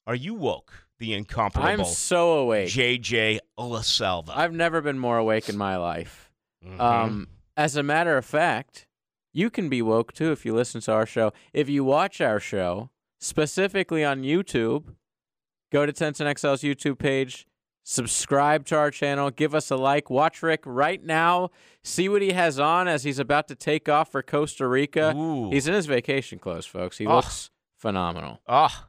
Are 0.06 0.16
you 0.16 0.34
woke? 0.34 0.88
the 0.98 1.14
incomparable. 1.14 1.68
I'm 1.68 1.84
so 1.84 2.38
awake. 2.38 2.70
JJ 2.70 3.38
LaSelva. 3.56 4.30
I've 4.34 4.52
never 4.52 4.80
been 4.80 4.98
more 4.98 5.16
awake 5.16 5.48
in 5.48 5.56
my 5.56 5.76
life. 5.76 6.32
Mm-hmm. 6.66 6.80
Um, 6.80 7.28
as 7.56 7.76
a 7.76 7.84
matter 7.84 8.16
of 8.16 8.24
fact, 8.24 8.87
you 9.32 9.50
can 9.50 9.68
be 9.68 9.82
woke 9.82 10.12
too 10.12 10.32
if 10.32 10.44
you 10.44 10.54
listen 10.54 10.80
to 10.82 10.92
our 10.92 11.06
show. 11.06 11.32
If 11.52 11.68
you 11.68 11.84
watch 11.84 12.20
our 12.20 12.40
show, 12.40 12.90
specifically 13.20 14.04
on 14.04 14.22
YouTube, 14.22 14.94
go 15.72 15.84
to 15.86 15.92
1010XL's 15.92 16.62
YouTube 16.62 16.98
page, 16.98 17.46
subscribe 17.84 18.64
to 18.66 18.76
our 18.76 18.90
channel, 18.90 19.30
give 19.30 19.54
us 19.54 19.70
a 19.70 19.76
like, 19.76 20.10
watch 20.10 20.42
Rick 20.42 20.62
right 20.66 21.02
now, 21.02 21.50
see 21.82 22.08
what 22.08 22.22
he 22.22 22.32
has 22.32 22.58
on 22.60 22.86
as 22.88 23.04
he's 23.04 23.18
about 23.18 23.48
to 23.48 23.54
take 23.54 23.88
off 23.88 24.12
for 24.12 24.22
Costa 24.22 24.66
Rica. 24.66 25.14
Ooh. 25.16 25.50
He's 25.50 25.66
in 25.68 25.74
his 25.74 25.86
vacation 25.86 26.38
clothes, 26.38 26.66
folks. 26.66 26.98
He 26.98 27.06
Oh. 27.06 27.16
looks 27.16 27.50
phenomenal. 27.76 28.40
Oh, 28.46 28.84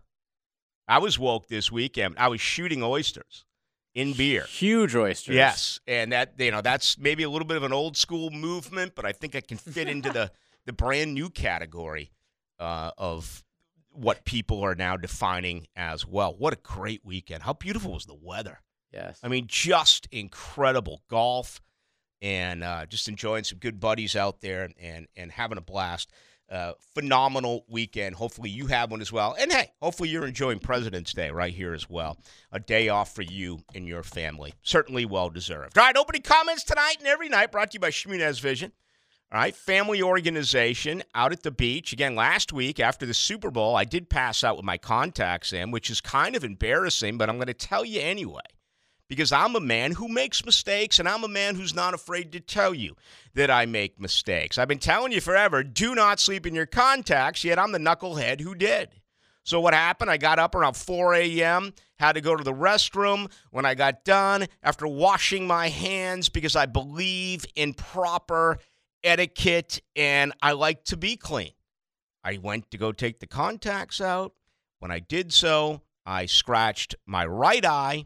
I 0.88 0.98
was 0.98 1.20
woke 1.20 1.48
this 1.48 1.72
weekend. 1.72 2.16
I 2.18 2.28
was 2.30 2.42
shooting 2.42 2.82
oysters 2.84 3.46
in 3.96 4.14
beer. 4.14 4.44
Huge 4.44 4.96
oysters. 4.96 5.36
Yes, 5.36 5.80
and 5.88 6.12
that 6.12 6.34
you 6.38 6.52
know 6.52 6.62
that's 6.62 6.98
maybe 6.98 7.24
a 7.24 7.30
little 7.30 7.48
bit 7.48 7.58
of 7.58 7.64
an 7.64 7.74
old 7.74 7.98
school 7.98 8.30
movement, 8.30 8.94
but 8.96 9.06
I 9.06 9.12
think 9.12 9.36
I 9.36 9.42
can 9.42 9.58
fit 9.58 9.88
into 9.88 10.12
the 10.12 10.32
the 10.66 10.74
brand 10.74 11.14
new 11.14 11.30
category 11.30 12.12
uh, 12.60 12.92
of 12.98 13.44
what 13.92 14.24
people 14.26 14.62
are 14.62 14.76
now 14.76 14.98
defining 14.98 15.68
as 15.76 16.06
well. 16.06 16.36
What 16.38 16.54
a 16.54 16.58
great 16.58 17.04
weekend! 17.04 17.44
How 17.44 17.54
beautiful 17.54 17.94
was 17.94 18.06
the 18.06 18.18
weather? 18.20 18.62
Yes. 18.94 19.20
I 19.24 19.28
mean, 19.28 19.46
just 19.48 20.08
incredible 20.12 21.04
golf, 21.10 21.62
and 22.22 22.64
uh, 22.64 22.86
just 22.88 23.08
enjoying 23.08 23.44
some 23.44 23.60
good 23.60 23.80
buddies 23.80 24.16
out 24.16 24.42
there, 24.42 24.70
and 24.80 25.08
and 25.16 25.32
having 25.32 25.58
a 25.58 25.62
blast. 25.62 26.12
Uh, 26.50 26.74
phenomenal 26.96 27.64
weekend. 27.70 28.16
Hopefully 28.16 28.50
you 28.50 28.66
have 28.66 28.90
one 28.90 29.02
as 29.02 29.12
well. 29.12 29.36
And 29.40 29.52
hey, 29.52 29.72
hopefully 29.82 30.10
you're 30.10 30.26
enjoying 30.26 30.58
President's 30.58 31.14
Day 31.14 31.30
right 31.30 31.54
here 31.54 31.76
as 31.76 31.88
well. 31.88 32.18
A 32.52 32.60
day 32.60 32.90
off 32.90 33.14
for 33.14 33.22
you 33.22 33.60
and 33.76 33.88
your 33.88 34.02
family. 34.02 34.56
Certainly 34.64 35.06
well 35.06 35.30
deserved. 35.30 35.78
All 35.78 35.84
right, 35.84 35.96
opening 35.96 36.24
comments 36.24 36.64
tonight 36.64 36.96
and 36.98 37.08
every 37.08 37.30
night 37.30 37.52
brought 37.52 37.72
to 37.72 37.76
you 37.76 37.80
by 37.80 37.92
Schmunez 37.92 38.42
Vision. 38.42 38.72
All 39.32 39.40
right, 39.40 39.56
family 39.56 40.02
organization 40.02 41.04
out 41.14 41.32
at 41.32 41.44
the 41.44 41.52
beach. 41.52 41.94
Again, 41.94 42.16
last 42.16 42.52
week 42.52 42.80
after 42.80 43.06
the 43.06 43.14
Super 43.14 43.52
Bowl, 43.52 43.76
I 43.76 43.84
did 43.84 44.10
pass 44.10 44.44
out 44.44 44.56
with 44.56 44.66
my 44.66 44.80
contacts 44.80 45.54
in, 45.54 45.70
which 45.70 45.92
is 45.92 46.02
kind 46.02 46.36
of 46.36 46.44
embarrassing, 46.44 47.20
but 47.20 47.30
I'm 47.30 47.38
going 47.38 47.46
to 47.46 47.54
tell 47.54 47.86
you 47.86 48.02
anyway 48.02 48.42
because 49.10 49.32
I'm 49.32 49.56
a 49.56 49.60
man 49.60 49.92
who 49.92 50.08
makes 50.08 50.46
mistakes 50.46 51.00
and 51.00 51.10
I'm 51.10 51.24
a 51.24 51.28
man 51.28 51.56
who's 51.56 51.76
not 51.76 51.94
afraid 51.94 52.32
to 52.32 52.40
tell 52.40 52.74
you 52.74 52.96
that 53.34 53.50
I 53.50 53.66
make 53.66 54.00
mistakes. 54.00 54.58
I've 54.58 54.68
been 54.68 54.80
telling 54.80 55.12
you 55.12 55.20
forever 55.20 55.64
do 55.64 55.96
not 55.96 56.20
sleep 56.20 56.46
in 56.46 56.56
your 56.56 56.68
contacts, 56.68 57.44
yet 57.44 57.60
I'm 57.60 57.74
the 57.74 57.80
knucklehead 57.80 58.40
who 58.40 58.56
did. 58.56 58.90
So, 59.44 59.60
what 59.60 59.74
happened? 59.74 60.12
I 60.12 60.18
got 60.18 60.38
up 60.38 60.54
around 60.54 60.78
4 60.78 61.16
a.m., 61.16 61.74
had 61.98 62.14
to 62.14 62.22
go 62.22 62.36
to 62.36 62.44
the 62.44 62.54
restroom. 62.54 63.32
When 63.50 63.66
I 63.66 63.74
got 63.74 64.06
done, 64.06 64.46
after 64.62 64.88
washing 64.88 65.48
my 65.48 65.70
hands, 65.70 66.30
because 66.30 66.56
I 66.56 66.68
believe 66.68 67.46
in 67.56 67.74
proper 67.74 68.60
etiquette 69.04 69.82
and 69.96 70.34
I 70.42 70.52
like 70.52 70.84
to 70.86 70.98
be 70.98 71.18
clean, 71.18 71.54
I 72.24 72.38
went 72.38 72.70
to 72.72 72.78
go 72.78 72.92
take 72.92 73.20
the 73.20 73.28
contacts 73.28 74.00
out. 74.00 74.34
When 74.78 74.92
I 74.92 75.00
did 75.00 75.34
so, 75.34 75.82
I 76.06 76.28
scratched 76.28 76.94
my 77.08 77.26
right 77.26 77.66
eye 77.66 78.06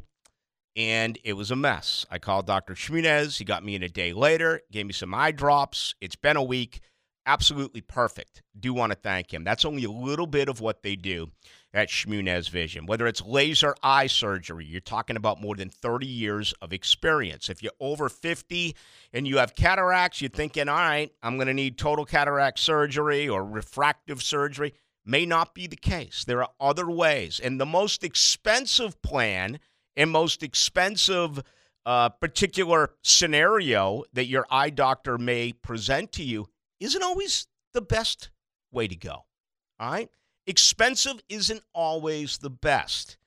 and 0.76 1.20
it 1.24 1.34
was 1.34 1.52
a 1.52 1.56
mess. 1.56 2.06
I 2.10 2.20
called 2.20 2.48
Dr. 2.48 2.74
Schmunez. 2.74 3.38
He 3.38 3.46
got 3.46 3.64
me 3.64 3.76
in 3.76 3.84
a 3.84 3.90
day 3.90 4.14
later, 4.14 4.62
gave 4.72 4.86
me 4.86 4.94
some 4.94 5.14
eye 5.14 5.32
drops. 5.32 5.96
It's 6.02 6.16
been 6.16 6.38
a 6.38 6.44
week. 6.44 6.82
Absolutely 7.26 7.82
perfect. 7.82 8.42
Do 8.60 8.74
want 8.74 8.92
to 8.92 8.98
thank 8.98 9.34
him. 9.34 9.44
That's 9.44 9.66
only 9.66 9.86
a 9.86 9.92
little 9.92 10.28
bit 10.28 10.50
of 10.50 10.60
what 10.60 10.84
they 10.84 10.96
do 10.96 11.32
at 11.74 11.90
Schmunez 11.90 12.50
Vision. 12.50 12.86
Whether 12.86 13.08
it's 13.08 13.22
laser 13.22 13.76
eye 13.82 14.08
surgery, 14.08 14.66
you're 14.66 14.82
talking 14.82 15.16
about 15.16 15.40
more 15.40 15.56
than 15.56 15.70
30 15.70 16.06
years 16.06 16.54
of 16.62 16.74
experience. 16.74 17.50
If 17.50 17.64
you're 17.64 17.72
over 17.80 18.10
50 18.10 18.76
and 19.14 19.28
you 19.28 19.38
have 19.38 19.56
cataracts, 19.56 20.22
you're 20.22 20.30
thinking, 20.30 20.68
all 20.68 20.76
right, 20.76 21.12
I'm 21.22 21.38
going 21.38 21.48
to 21.48 21.54
need 21.54 21.78
total 21.78 22.04
cataract 22.04 22.60
surgery 22.60 23.30
or 23.30 23.46
refractive 23.46 24.22
surgery. 24.22 24.74
May 25.06 25.26
not 25.26 25.54
be 25.54 25.68
the 25.68 25.78
case. 25.78 26.26
There 26.26 26.42
are 26.44 26.52
other 26.60 26.90
ways. 26.90 27.40
And 27.42 27.60
the 27.60 27.66
most 27.66 28.04
expensive 28.04 29.02
plan– 29.02 29.60
and 29.96 30.10
most 30.12 30.44
expensive 30.44 31.42
uh, 31.86 32.10
particular 32.10 32.92
scenario 33.02 34.04
that 34.14 34.26
your 34.26 34.46
eye 34.50 34.70
doctor 34.70 35.18
may 35.18 35.52
present 35.52 36.12
to 36.14 36.24
you 36.24 36.48
isn't 36.80 37.04
always 37.04 37.48
the 37.74 37.82
best 37.82 38.30
way 38.72 38.88
to 38.88 38.96
go. 38.96 39.26
All 39.80 39.92
right? 39.92 40.10
Expensive 40.48 41.22
isn't 41.30 41.64
always 41.74 42.38
the 42.38 42.50
best. 42.50 43.18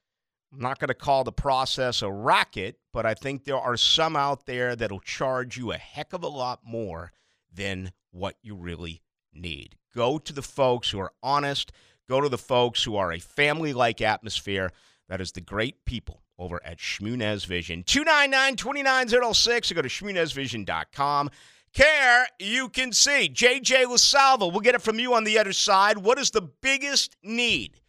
I'm 0.52 0.60
not 0.60 0.78
going 0.78 0.88
to 0.88 0.94
call 0.94 1.24
the 1.24 1.32
process 1.32 2.02
a 2.02 2.10
racket, 2.10 2.78
but 2.92 3.04
I 3.04 3.14
think 3.14 3.44
there 3.44 3.58
are 3.58 3.76
some 3.76 4.16
out 4.16 4.46
there 4.46 4.76
that'll 4.76 5.00
charge 5.00 5.56
you 5.56 5.72
a 5.72 5.76
heck 5.76 6.12
of 6.12 6.22
a 6.22 6.28
lot 6.28 6.60
more 6.64 7.12
than 7.52 7.92
what 8.10 8.36
you 8.42 8.54
really 8.54 9.02
need. 9.34 9.76
Go 9.94 10.18
to 10.18 10.32
the 10.32 10.42
folks 10.42 10.90
who 10.90 10.98
are 10.98 11.12
honest, 11.22 11.72
go 12.08 12.20
to 12.20 12.28
the 12.28 12.38
folks 12.38 12.84
who 12.84 12.96
are 12.96 13.12
a 13.12 13.18
family 13.18 13.72
like 13.72 14.00
atmosphere. 14.00 14.72
That 15.08 15.20
is 15.20 15.32
the 15.32 15.40
great 15.40 15.84
people 15.84 16.22
over 16.38 16.60
at 16.64 16.78
Schmunez 16.78 17.46
Vision. 17.46 17.82
299-2906 17.84 19.70
or 19.70 19.74
go 19.74 19.82
to 19.82 19.88
schmunezvision.com. 19.88 21.30
Care 21.72 22.26
you 22.38 22.68
can 22.68 22.92
see. 22.92 23.28
JJ 23.28 23.84
LaSalva, 23.84 24.50
we'll 24.50 24.60
get 24.60 24.74
it 24.74 24.82
from 24.82 24.98
you 24.98 25.14
on 25.14 25.24
the 25.24 25.38
other 25.38 25.52
side. 25.52 25.98
What 25.98 26.18
is 26.18 26.30
the 26.30 26.40
biggest 26.40 27.16
need 27.22 27.80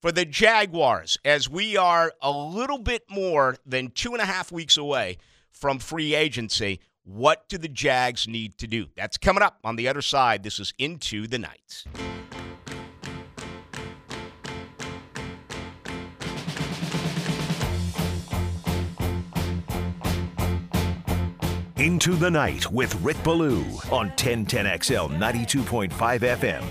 for 0.00 0.10
the 0.10 0.24
Jaguars 0.24 1.18
as 1.24 1.48
we 1.48 1.76
are 1.76 2.12
a 2.22 2.30
little 2.30 2.78
bit 2.78 3.02
more 3.10 3.56
than 3.66 3.90
two 3.90 4.12
and 4.12 4.22
a 4.22 4.26
half 4.26 4.50
weeks 4.50 4.76
away 4.76 5.18
from 5.50 5.78
free 5.78 6.14
agency? 6.14 6.80
What 7.02 7.48
do 7.50 7.58
the 7.58 7.68
Jags 7.68 8.26
need 8.26 8.56
to 8.58 8.66
do? 8.66 8.86
That's 8.96 9.18
coming 9.18 9.42
up 9.42 9.58
on 9.62 9.76
the 9.76 9.88
other 9.88 10.00
side. 10.00 10.42
This 10.42 10.58
is 10.58 10.72
Into 10.78 11.26
the 11.26 11.38
Night. 11.38 11.84
Into 21.84 22.14
the 22.14 22.30
Night 22.30 22.72
with 22.72 22.94
Rick 23.02 23.22
Ballou 23.22 23.62
on 23.92 24.08
1010XL 24.12 25.18
92.5 25.18 25.90
FM. 25.90 26.64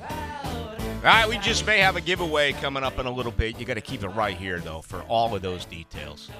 All 0.00 1.02
right, 1.02 1.28
we 1.28 1.36
just 1.36 1.66
may 1.66 1.80
have 1.80 1.96
a 1.96 2.00
giveaway 2.00 2.54
coming 2.54 2.82
up 2.82 2.98
in 2.98 3.04
a 3.04 3.10
little 3.10 3.30
bit. 3.30 3.60
You 3.60 3.66
got 3.66 3.74
to 3.74 3.82
keep 3.82 4.02
it 4.02 4.08
right 4.08 4.34
here, 4.34 4.60
though, 4.60 4.80
for 4.80 5.02
all 5.02 5.34
of 5.34 5.42
those 5.42 5.66
details. 5.66 6.30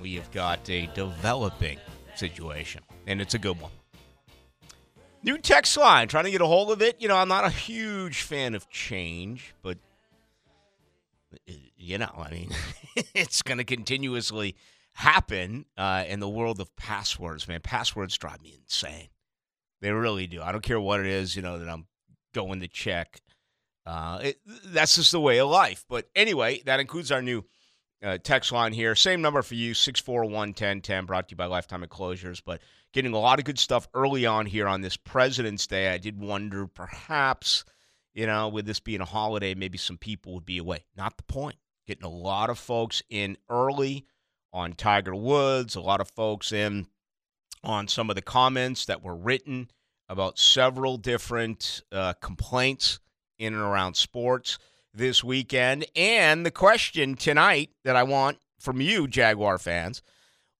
We 0.00 0.14
have 0.14 0.30
got 0.30 0.66
a 0.70 0.86
developing 0.94 1.78
situation, 2.14 2.80
and 3.06 3.20
it's 3.20 3.34
a 3.34 3.38
good 3.38 3.60
one. 3.60 3.72
New 5.22 5.36
text 5.36 5.76
line, 5.76 6.08
trying 6.08 6.24
to 6.24 6.30
get 6.30 6.40
a 6.40 6.46
hold 6.46 6.70
of 6.70 6.80
it. 6.80 6.96
You 6.98 7.08
know, 7.08 7.16
I'm 7.18 7.28
not 7.28 7.44
a 7.44 7.50
huge 7.50 8.22
fan 8.22 8.54
of 8.54 8.70
change, 8.70 9.54
but, 9.60 9.76
uh, 11.46 11.52
you 11.76 11.98
know, 11.98 12.14
I 12.16 12.30
mean, 12.30 12.52
it's 13.14 13.42
going 13.42 13.58
to 13.58 13.64
continuously 13.64 14.56
happen 14.94 15.66
uh, 15.76 16.04
in 16.06 16.20
the 16.20 16.28
world 16.28 16.60
of 16.60 16.74
passwords, 16.76 17.48
man. 17.48 17.60
Passwords 17.60 18.16
drive 18.18 18.42
me 18.42 18.58
insane. 18.60 19.08
They 19.80 19.90
really 19.90 20.26
do. 20.26 20.42
I 20.42 20.52
don't 20.52 20.62
care 20.62 20.80
what 20.80 21.00
it 21.00 21.06
is, 21.06 21.34
you 21.34 21.42
know, 21.42 21.58
that 21.58 21.68
I'm 21.68 21.86
going 22.34 22.60
to 22.60 22.68
check. 22.68 23.20
Uh, 23.84 24.20
it, 24.22 24.40
that's 24.66 24.96
just 24.96 25.12
the 25.12 25.20
way 25.20 25.38
of 25.38 25.48
life. 25.48 25.84
But 25.88 26.08
anyway, 26.14 26.62
that 26.66 26.80
includes 26.80 27.10
our 27.10 27.22
new 27.22 27.44
uh, 28.02 28.18
text 28.22 28.52
line 28.52 28.72
here. 28.72 28.94
Same 28.94 29.22
number 29.22 29.42
for 29.42 29.54
you, 29.54 29.74
641 29.74 30.52
brought 31.06 31.28
to 31.28 31.32
you 31.32 31.36
by 31.36 31.46
Lifetime 31.46 31.82
Enclosures. 31.82 32.40
But 32.40 32.60
getting 32.92 33.12
a 33.12 33.18
lot 33.18 33.38
of 33.38 33.44
good 33.44 33.58
stuff 33.58 33.88
early 33.94 34.26
on 34.26 34.46
here 34.46 34.68
on 34.68 34.82
this 34.82 34.96
President's 34.96 35.66
Day. 35.66 35.92
I 35.92 35.98
did 35.98 36.20
wonder 36.20 36.66
perhaps, 36.66 37.64
you 38.14 38.26
know, 38.26 38.48
with 38.48 38.66
this 38.66 38.80
being 38.80 39.00
a 39.00 39.06
holiday, 39.06 39.54
maybe 39.54 39.78
some 39.78 39.98
people 39.98 40.34
would 40.34 40.46
be 40.46 40.58
away. 40.58 40.84
Not 40.96 41.16
the 41.16 41.24
point. 41.24 41.56
Getting 41.86 42.04
a 42.04 42.10
lot 42.10 42.50
of 42.50 42.58
folks 42.58 43.02
in 43.10 43.36
early 43.48 44.06
on 44.52 44.74
Tiger 44.74 45.14
Woods, 45.14 45.74
a 45.74 45.80
lot 45.80 46.00
of 46.00 46.08
folks 46.08 46.52
in 46.52 46.86
on 47.64 47.88
some 47.88 48.10
of 48.10 48.16
the 48.16 48.22
comments 48.22 48.86
that 48.86 49.02
were 49.02 49.14
written 49.14 49.70
about 50.08 50.38
several 50.38 50.96
different 50.96 51.82
uh, 51.92 52.12
complaints 52.14 52.98
in 53.38 53.54
and 53.54 53.62
around 53.62 53.94
sports 53.94 54.58
this 54.92 55.24
weekend. 55.24 55.86
And 55.96 56.44
the 56.44 56.50
question 56.50 57.14
tonight 57.14 57.70
that 57.84 57.96
I 57.96 58.02
want 58.02 58.38
from 58.58 58.80
you, 58.80 59.08
Jaguar 59.08 59.58
fans 59.58 60.02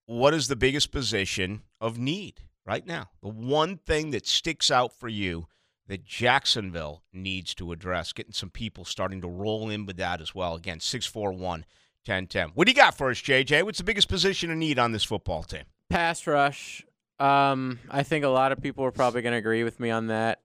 what 0.07 0.35
is 0.35 0.49
the 0.49 0.57
biggest 0.57 0.91
position 0.91 1.63
of 1.81 1.99
need 1.99 2.41
right 2.67 2.87
now? 2.87 3.09
The 3.23 3.29
one 3.29 3.79
thing 3.79 4.11
that 4.11 4.27
sticks 4.27 4.71
out 4.71 4.93
for 4.93 5.09
you 5.09 5.47
that 5.87 6.05
Jacksonville 6.05 7.03
needs 7.13 7.55
to 7.55 7.73
address, 7.73 8.13
getting 8.13 8.33
some 8.33 8.51
people 8.51 8.85
starting 8.85 9.21
to 9.23 9.29
roll 9.29 9.71
in 9.71 9.87
with 9.87 9.97
that 9.97 10.21
as 10.21 10.35
well. 10.35 10.55
Again, 10.55 10.81
641 10.81 11.65
1010. 12.07 12.51
What 12.55 12.67
do 12.67 12.73
you 12.73 12.77
got 12.77 12.97
for 12.97 13.11
us, 13.11 13.19
JJ? 13.19 13.63
What's 13.65 13.79
the 13.79 13.85
biggest 13.85 14.09
position 14.09 14.51
of 14.51 14.57
need 14.57 14.79
on 14.79 14.93
this 14.93 15.05
football 15.05 15.43
team? 15.43 15.63
Pass 15.89 16.27
rush. 16.27 16.85
Um, 17.19 17.79
I 17.91 18.03
think 18.03 18.25
a 18.25 18.29
lot 18.29 18.51
of 18.53 18.61
people 18.61 18.85
are 18.85 18.91
probably 18.91 19.23
going 19.23 19.33
to 19.33 19.39
agree 19.39 19.63
with 19.63 19.79
me 19.79 19.91
on 19.91 20.09
that. 20.09 20.41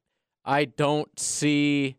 I 0.46 0.66
don't 0.66 1.20
see 1.20 1.98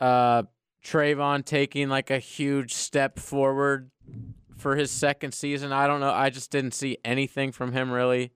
uh, 0.00 0.42
Travon 0.84 1.44
taking 1.44 1.88
like 1.88 2.10
a 2.10 2.18
huge 2.18 2.74
step 2.74 3.18
forward 3.18 3.90
for 4.56 4.76
his 4.76 4.90
second 4.90 5.32
season. 5.32 5.72
I 5.72 5.86
don't 5.86 6.00
know. 6.00 6.10
I 6.10 6.30
just 6.30 6.50
didn't 6.50 6.74
see 6.74 6.98
anything 7.04 7.52
from 7.52 7.72
him 7.72 7.90
really 7.90 8.32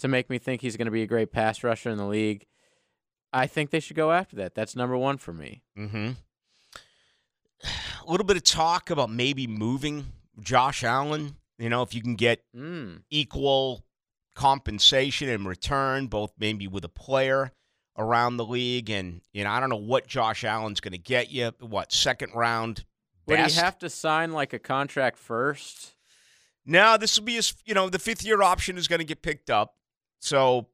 to 0.00 0.08
make 0.08 0.28
me 0.28 0.38
think 0.38 0.60
he's 0.60 0.76
going 0.76 0.86
to 0.86 0.92
be 0.92 1.02
a 1.02 1.06
great 1.06 1.30
pass 1.32 1.62
rusher 1.62 1.90
in 1.90 1.96
the 1.96 2.06
league. 2.06 2.46
I 3.32 3.46
think 3.46 3.70
they 3.70 3.80
should 3.80 3.96
go 3.96 4.12
after 4.12 4.36
that. 4.36 4.54
That's 4.54 4.76
number 4.76 4.96
one 4.96 5.16
for 5.16 5.32
me. 5.32 5.62
Mm-hmm. 5.78 6.10
A 7.64 7.68
little 8.10 8.26
bit 8.26 8.36
of 8.36 8.44
talk 8.44 8.90
about 8.90 9.10
maybe 9.10 9.46
moving 9.46 10.06
Josh 10.40 10.82
Allen. 10.84 11.36
You 11.58 11.68
know, 11.68 11.82
if 11.82 11.94
you 11.94 12.02
can 12.02 12.16
get 12.16 12.42
Mm. 12.56 13.02
equal 13.10 13.84
compensation 14.34 15.28
in 15.28 15.44
return, 15.46 16.06
both 16.06 16.32
maybe 16.38 16.66
with 16.66 16.84
a 16.84 16.88
player 16.88 17.52
around 17.96 18.36
the 18.38 18.44
league, 18.44 18.90
and 18.90 19.20
you 19.32 19.44
know, 19.44 19.50
I 19.50 19.60
don't 19.60 19.68
know 19.68 19.76
what 19.76 20.06
Josh 20.06 20.44
Allen's 20.44 20.80
going 20.80 20.92
to 20.92 20.98
get 20.98 21.30
you. 21.30 21.52
What 21.60 21.92
second 21.92 22.32
round? 22.34 22.84
Would 23.26 23.36
best? 23.36 23.54
he 23.54 23.60
have 23.60 23.78
to 23.80 23.90
sign 23.90 24.32
like 24.32 24.52
a 24.52 24.58
contract 24.58 25.18
first? 25.18 25.94
No, 26.64 26.96
this 26.96 27.18
will 27.18 27.24
be 27.24 27.34
his. 27.34 27.54
You 27.64 27.74
know, 27.74 27.88
the 27.88 27.98
fifth 27.98 28.24
year 28.24 28.42
option 28.42 28.76
is 28.78 28.88
going 28.88 29.00
to 29.00 29.04
get 29.04 29.22
picked 29.22 29.50
up. 29.50 29.74
So 30.20 30.68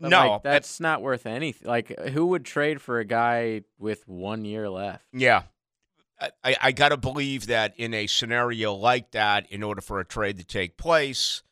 But, 0.00 0.08
no, 0.08 0.30
like, 0.32 0.42
that's 0.42 0.80
not 0.80 1.02
worth 1.02 1.26
anything. 1.26 1.68
Like, 1.68 1.96
who 2.10 2.26
would 2.28 2.44
trade 2.44 2.80
for 2.80 2.98
a 2.98 3.04
guy 3.04 3.62
with 3.78 4.08
one 4.08 4.44
year 4.44 4.68
left? 4.70 5.04
Yeah. 5.12 5.42
I, 6.44 6.56
I 6.60 6.72
got 6.72 6.90
to 6.90 6.96
believe 6.96 7.46
that 7.46 7.74
in 7.76 7.94
a 7.94 8.06
scenario 8.06 8.74
like 8.74 9.12
that, 9.12 9.50
in 9.50 9.62
order 9.62 9.80
for 9.80 10.00
a 10.00 10.04
trade 10.04 10.38
to 10.38 10.44
take 10.44 10.76
place, 10.76 11.42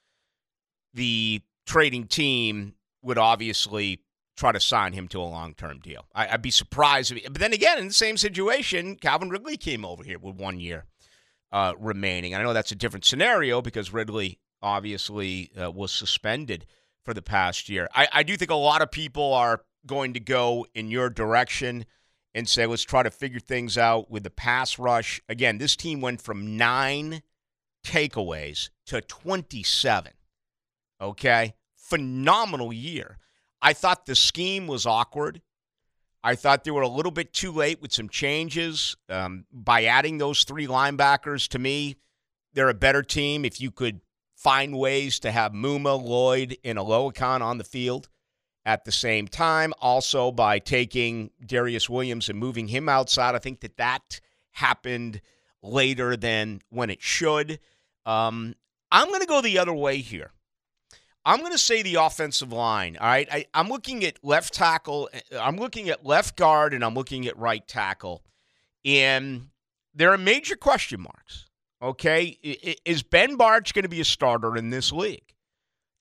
the 0.94 1.42
trading 1.66 2.06
team 2.06 2.74
would 3.02 3.18
obviously 3.18 4.02
try 4.36 4.52
to 4.52 4.60
sign 4.60 4.92
him 4.92 5.08
to 5.08 5.20
a 5.20 5.22
long 5.22 5.54
term 5.54 5.80
deal. 5.80 6.06
I, 6.14 6.28
I'd 6.28 6.42
be 6.42 6.50
surprised. 6.50 7.12
If, 7.12 7.24
but 7.24 7.40
then 7.40 7.52
again, 7.52 7.78
in 7.78 7.88
the 7.88 7.94
same 7.94 8.16
situation, 8.16 8.96
Calvin 8.96 9.30
Ridley 9.30 9.56
came 9.56 9.84
over 9.84 10.04
here 10.04 10.18
with 10.18 10.36
one 10.36 10.60
year 10.60 10.84
uh, 11.52 11.74
remaining. 11.78 12.34
I 12.34 12.42
know 12.42 12.52
that's 12.52 12.72
a 12.72 12.76
different 12.76 13.04
scenario 13.04 13.62
because 13.62 13.92
Ridley 13.92 14.38
obviously 14.62 15.50
uh, 15.60 15.70
was 15.70 15.92
suspended 15.92 16.66
for 17.04 17.14
the 17.14 17.22
past 17.22 17.68
year. 17.68 17.88
I, 17.94 18.08
I 18.12 18.22
do 18.22 18.36
think 18.36 18.50
a 18.50 18.56
lot 18.56 18.82
of 18.82 18.90
people 18.90 19.32
are 19.32 19.62
going 19.86 20.14
to 20.14 20.20
go 20.20 20.66
in 20.74 20.90
your 20.90 21.10
direction 21.10 21.86
and 22.34 22.48
say, 22.48 22.66
let's 22.66 22.82
try 22.82 23.02
to 23.02 23.10
figure 23.10 23.40
things 23.40 23.78
out 23.78 24.10
with 24.10 24.22
the 24.22 24.30
pass 24.30 24.78
rush. 24.78 25.20
Again, 25.28 25.58
this 25.58 25.76
team 25.76 26.00
went 26.00 26.20
from 26.20 26.56
nine 26.56 27.22
takeaways 27.84 28.70
to 28.86 29.00
27. 29.00 30.12
Okay? 31.00 31.54
Phenomenal 31.76 32.72
year. 32.72 33.18
I 33.60 33.72
thought 33.72 34.06
the 34.06 34.14
scheme 34.14 34.66
was 34.66 34.86
awkward. 34.86 35.40
I 36.22 36.34
thought 36.34 36.64
they 36.64 36.70
were 36.70 36.82
a 36.82 36.88
little 36.88 37.12
bit 37.12 37.32
too 37.32 37.52
late 37.52 37.80
with 37.80 37.92
some 37.92 38.08
changes. 38.08 38.96
Um, 39.08 39.44
by 39.52 39.84
adding 39.84 40.18
those 40.18 40.44
three 40.44 40.66
linebackers, 40.66 41.48
to 41.48 41.58
me, 41.58 41.96
they're 42.52 42.68
a 42.68 42.74
better 42.74 43.02
team 43.02 43.44
if 43.44 43.60
you 43.60 43.70
could 43.70 44.00
find 44.36 44.76
ways 44.76 45.18
to 45.20 45.30
have 45.30 45.52
Muma, 45.52 46.00
Lloyd, 46.00 46.56
and 46.64 46.78
Oluokun 46.78 47.40
on 47.40 47.58
the 47.58 47.64
field 47.64 48.08
at 48.68 48.84
the 48.84 48.92
same 48.92 49.26
time. 49.26 49.72
Also, 49.80 50.30
by 50.30 50.58
taking 50.58 51.30
Darious 51.42 51.88
Williams 51.88 52.28
and 52.28 52.38
moving 52.38 52.68
him 52.68 52.86
outside, 52.86 53.34
I 53.34 53.38
think 53.38 53.60
that 53.60 53.78
that 53.78 54.20
happened 54.50 55.22
later 55.62 56.18
than 56.18 56.60
when 56.68 56.90
it 56.90 57.00
should. 57.00 57.60
Um, 58.04 58.54
I'm 58.92 59.08
going 59.08 59.22
to 59.22 59.26
go 59.26 59.40
the 59.40 59.58
other 59.58 59.72
way 59.72 59.98
here. 59.98 60.32
I'm 61.24 61.40
going 61.40 61.52
to 61.52 61.58
say 61.58 61.80
the 61.80 61.94
offensive 61.94 62.52
line. 62.52 62.98
All 63.00 63.06
right. 63.06 63.26
I, 63.32 63.46
I'm 63.54 63.70
looking 63.70 64.04
at 64.04 64.22
left 64.22 64.52
tackle, 64.52 65.08
I'm 65.32 65.56
looking 65.56 65.88
at 65.88 66.04
left 66.04 66.36
guard, 66.36 66.74
and 66.74 66.84
I'm 66.84 66.94
looking 66.94 67.26
at 67.26 67.38
right 67.38 67.66
tackle. 67.66 68.22
And 68.84 69.48
there 69.94 70.12
are 70.12 70.18
major 70.18 70.56
question 70.56 71.00
marks. 71.00 71.46
Okay. 71.80 72.36
Is 72.84 73.02
Ben 73.02 73.38
Bartch 73.38 73.72
going 73.72 73.84
to 73.84 73.88
be 73.88 74.02
a 74.02 74.04
starter 74.04 74.58
in 74.58 74.68
this 74.68 74.92
league? 74.92 75.34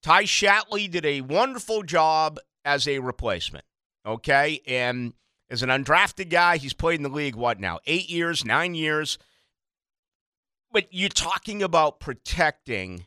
Ty 0.04 0.24
Shatley 0.24 0.90
did 0.90 1.06
a 1.06 1.22
wonderful 1.22 1.84
job 1.84 2.40
as 2.68 2.88
a 2.88 3.00
replacement. 3.00 3.66
Okay. 4.06 4.62
And 4.68 5.14
as 5.50 5.64
an 5.64 5.70
undrafted 5.70 6.30
guy, 6.30 6.58
he's 6.58 6.74
played 6.74 7.00
in 7.00 7.04
the 7.04 7.10
league, 7.10 7.36
what 7.36 7.60
now? 7.60 7.80
Eight 7.88 8.10
years, 8.10 8.44
nine 8.44 8.76
years. 8.76 9.18
But 10.72 10.88
you're 10.92 11.10
talking 11.10 11.64
about 11.64 12.00
protecting 12.00 13.06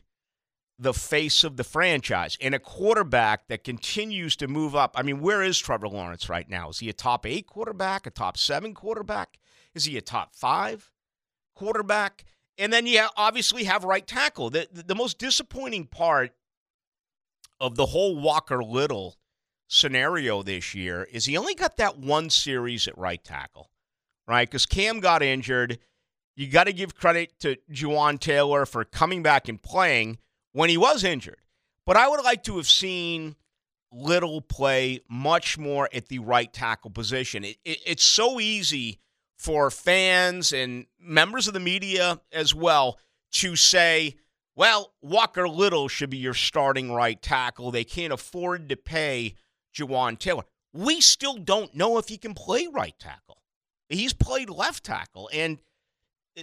the 0.79 0.93
face 0.93 1.43
of 1.43 1.57
the 1.57 1.63
franchise 1.63 2.35
and 2.41 2.55
a 2.55 2.59
quarterback 2.59 3.47
that 3.47 3.63
continues 3.63 4.35
to 4.37 4.47
move 4.47 4.75
up. 4.75 4.95
I 4.97 5.03
mean, 5.03 5.21
where 5.21 5.43
is 5.43 5.59
Trevor 5.59 5.87
Lawrence 5.87 6.27
right 6.27 6.49
now? 6.49 6.69
Is 6.69 6.79
he 6.79 6.89
a 6.89 6.93
top 6.93 7.27
eight 7.27 7.45
quarterback, 7.45 8.07
a 8.07 8.09
top 8.09 8.35
seven 8.35 8.73
quarterback? 8.73 9.37
Is 9.75 9.85
he 9.85 9.95
a 9.95 10.01
top 10.01 10.35
five 10.35 10.91
quarterback? 11.55 12.25
And 12.57 12.73
then 12.73 12.87
you 12.87 13.05
obviously 13.15 13.65
have 13.65 13.83
right 13.83 14.05
tackle. 14.05 14.49
The, 14.49 14.67
the, 14.71 14.95
most 14.95 15.19
disappointing 15.19 15.85
part 15.85 16.31
of 17.59 17.75
the 17.75 17.85
whole 17.85 18.19
Walker 18.19 18.63
Little 18.63 19.17
scenario 19.71 20.43
this 20.43 20.75
year 20.75 21.07
is 21.13 21.25
he 21.25 21.37
only 21.37 21.55
got 21.55 21.77
that 21.77 21.97
one 21.97 22.29
series 22.29 22.89
at 22.89 22.97
right 22.97 23.23
tackle, 23.23 23.69
right? 24.27 24.47
Because 24.47 24.65
Cam 24.65 24.99
got 24.99 25.23
injured. 25.23 25.79
You 26.35 26.47
got 26.47 26.65
to 26.65 26.73
give 26.73 26.93
credit 26.93 27.39
to 27.39 27.55
Jawaan 27.71 28.19
Taylor 28.19 28.65
for 28.65 28.83
coming 28.83 29.23
back 29.23 29.47
and 29.47 29.61
playing 29.61 30.17
when 30.51 30.69
he 30.69 30.77
was 30.77 31.05
injured. 31.05 31.39
But 31.85 31.95
I 31.95 32.09
would 32.09 32.21
like 32.23 32.43
to 32.43 32.57
have 32.57 32.67
seen 32.67 33.35
Little 33.93 34.41
play 34.41 35.01
much 35.09 35.57
more 35.57 35.89
at 35.93 36.07
the 36.07 36.19
right 36.19 36.51
tackle 36.51 36.91
position. 36.91 37.43
It, 37.43 37.57
it, 37.65 37.79
it's 37.85 38.03
so 38.03 38.39
easy 38.39 38.99
for 39.37 39.69
fans 39.69 40.53
and 40.53 40.85
members 40.99 41.47
of 41.47 41.53
the 41.53 41.59
media 41.59 42.19
as 42.31 42.53
well 42.53 42.99
to 43.33 43.55
say, 43.55 44.15
well, 44.55 44.93
Walker 45.01 45.47
Little 45.47 45.87
should 45.87 46.09
be 46.09 46.17
your 46.17 46.33
starting 46.33 46.91
right 46.91 47.21
tackle. 47.21 47.71
They 47.71 47.83
can't 47.83 48.13
afford 48.13 48.69
to 48.69 48.77
pay 48.77 49.35
Jawaan 49.73 50.17
Taylor. 50.17 50.43
We 50.73 51.01
still 51.01 51.37
don't 51.37 51.75
know 51.75 51.97
if 51.97 52.07
he 52.07 52.17
can 52.17 52.33
play 52.33 52.67
right 52.71 52.95
tackle. 52.99 53.41
He's 53.89 54.13
played 54.13 54.49
left 54.49 54.85
tackle, 54.85 55.29
and 55.33 55.59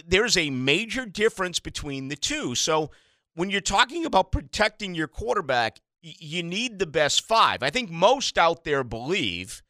there's 0.07 0.37
a 0.37 0.51
major 0.51 1.05
difference 1.05 1.59
between 1.59 2.09
the 2.09 2.15
two. 2.15 2.53
So 2.53 2.91
when 3.33 3.49
you're 3.49 3.61
talking 3.61 4.05
about 4.05 4.31
protecting 4.31 4.93
your 4.93 5.07
quarterback, 5.07 5.79
you 6.01 6.43
need 6.43 6.79
the 6.79 6.85
best 6.85 7.25
five. 7.25 7.63
I 7.63 7.69
think 7.69 7.89
most 7.89 8.37
out 8.37 8.63
there 8.63 8.83
believe 8.83 9.63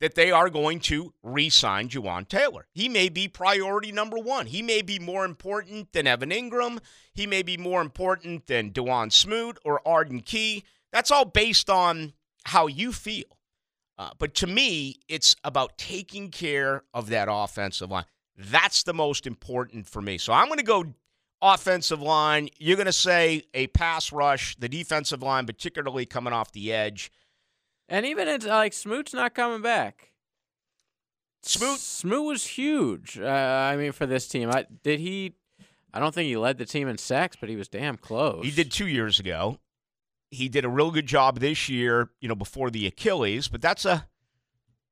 that 0.00 0.14
they 0.14 0.30
are 0.30 0.50
going 0.50 0.80
to 0.80 1.14
re 1.22 1.48
sign 1.48 1.88
Jawaan 1.88 2.28
Taylor. 2.28 2.66
He 2.74 2.88
may 2.88 3.08
be 3.08 3.26
priority 3.26 3.90
number 3.90 4.18
one. 4.18 4.46
He 4.46 4.60
may 4.60 4.82
be 4.82 4.98
more 4.98 5.24
important 5.24 5.92
than 5.92 6.06
Evan 6.06 6.30
Engram. 6.30 6.78
He 7.14 7.26
may 7.26 7.42
be 7.42 7.56
more 7.56 7.80
important 7.80 8.46
than 8.46 8.70
Dawuane 8.70 9.12
Smoot 9.12 9.58
or 9.64 9.86
Arden 9.86 10.20
Key. 10.20 10.64
That's 10.92 11.10
all 11.10 11.24
based 11.24 11.70
on 11.70 12.12
how 12.46 12.66
you 12.66 12.92
feel. 12.92 13.24
Uh, 13.96 14.10
but 14.18 14.34
to 14.34 14.46
me, 14.46 14.96
it's 15.08 15.36
about 15.44 15.78
taking 15.78 16.30
care 16.30 16.82
of 16.92 17.08
that 17.10 17.28
offensive 17.30 17.90
line. 17.90 18.04
That's 18.36 18.82
the 18.82 18.94
most 18.94 19.26
important 19.26 19.86
for 19.86 20.02
me. 20.02 20.18
So 20.18 20.32
I'm 20.32 20.46
going 20.46 20.58
to 20.58 20.64
go 20.64 20.94
offensive 21.40 22.02
line. 22.02 22.48
You're 22.58 22.76
going 22.76 22.86
to 22.86 22.92
say 22.92 23.44
a 23.54 23.68
pass 23.68 24.10
rush, 24.12 24.56
the 24.56 24.68
defensive 24.68 25.22
line, 25.22 25.46
particularly 25.46 26.06
coming 26.06 26.32
off 26.32 26.50
the 26.52 26.72
edge. 26.72 27.12
And 27.88 28.04
even 28.06 28.26
it's 28.26 28.46
like 28.46 28.72
Smoot's 28.72 29.14
not 29.14 29.34
coming 29.34 29.62
back. 29.62 30.10
Smoot- 31.42 31.78
Smoot 31.78 32.24
was 32.24 32.44
huge. 32.46 33.18
Uh, 33.18 33.26
I 33.26 33.76
mean, 33.76 33.92
for 33.92 34.06
this 34.06 34.26
team, 34.26 34.50
I, 34.50 34.66
did 34.82 34.98
he? 34.98 35.34
I 35.92 36.00
don't 36.00 36.12
think 36.12 36.26
he 36.26 36.36
led 36.36 36.58
the 36.58 36.64
team 36.64 36.88
in 36.88 36.98
sacks, 36.98 37.36
but 37.38 37.48
he 37.48 37.54
was 37.54 37.68
damn 37.68 37.96
close. 37.96 38.44
He 38.44 38.50
did 38.50 38.72
two 38.72 38.88
years 38.88 39.20
ago. 39.20 39.60
He 40.34 40.48
did 40.48 40.64
a 40.64 40.68
real 40.68 40.90
good 40.90 41.06
job 41.06 41.38
this 41.40 41.68
year, 41.68 42.10
you 42.20 42.28
know, 42.28 42.34
before 42.34 42.70
the 42.70 42.86
Achilles, 42.86 43.48
but 43.48 43.62
that's 43.62 43.84
a 43.84 44.06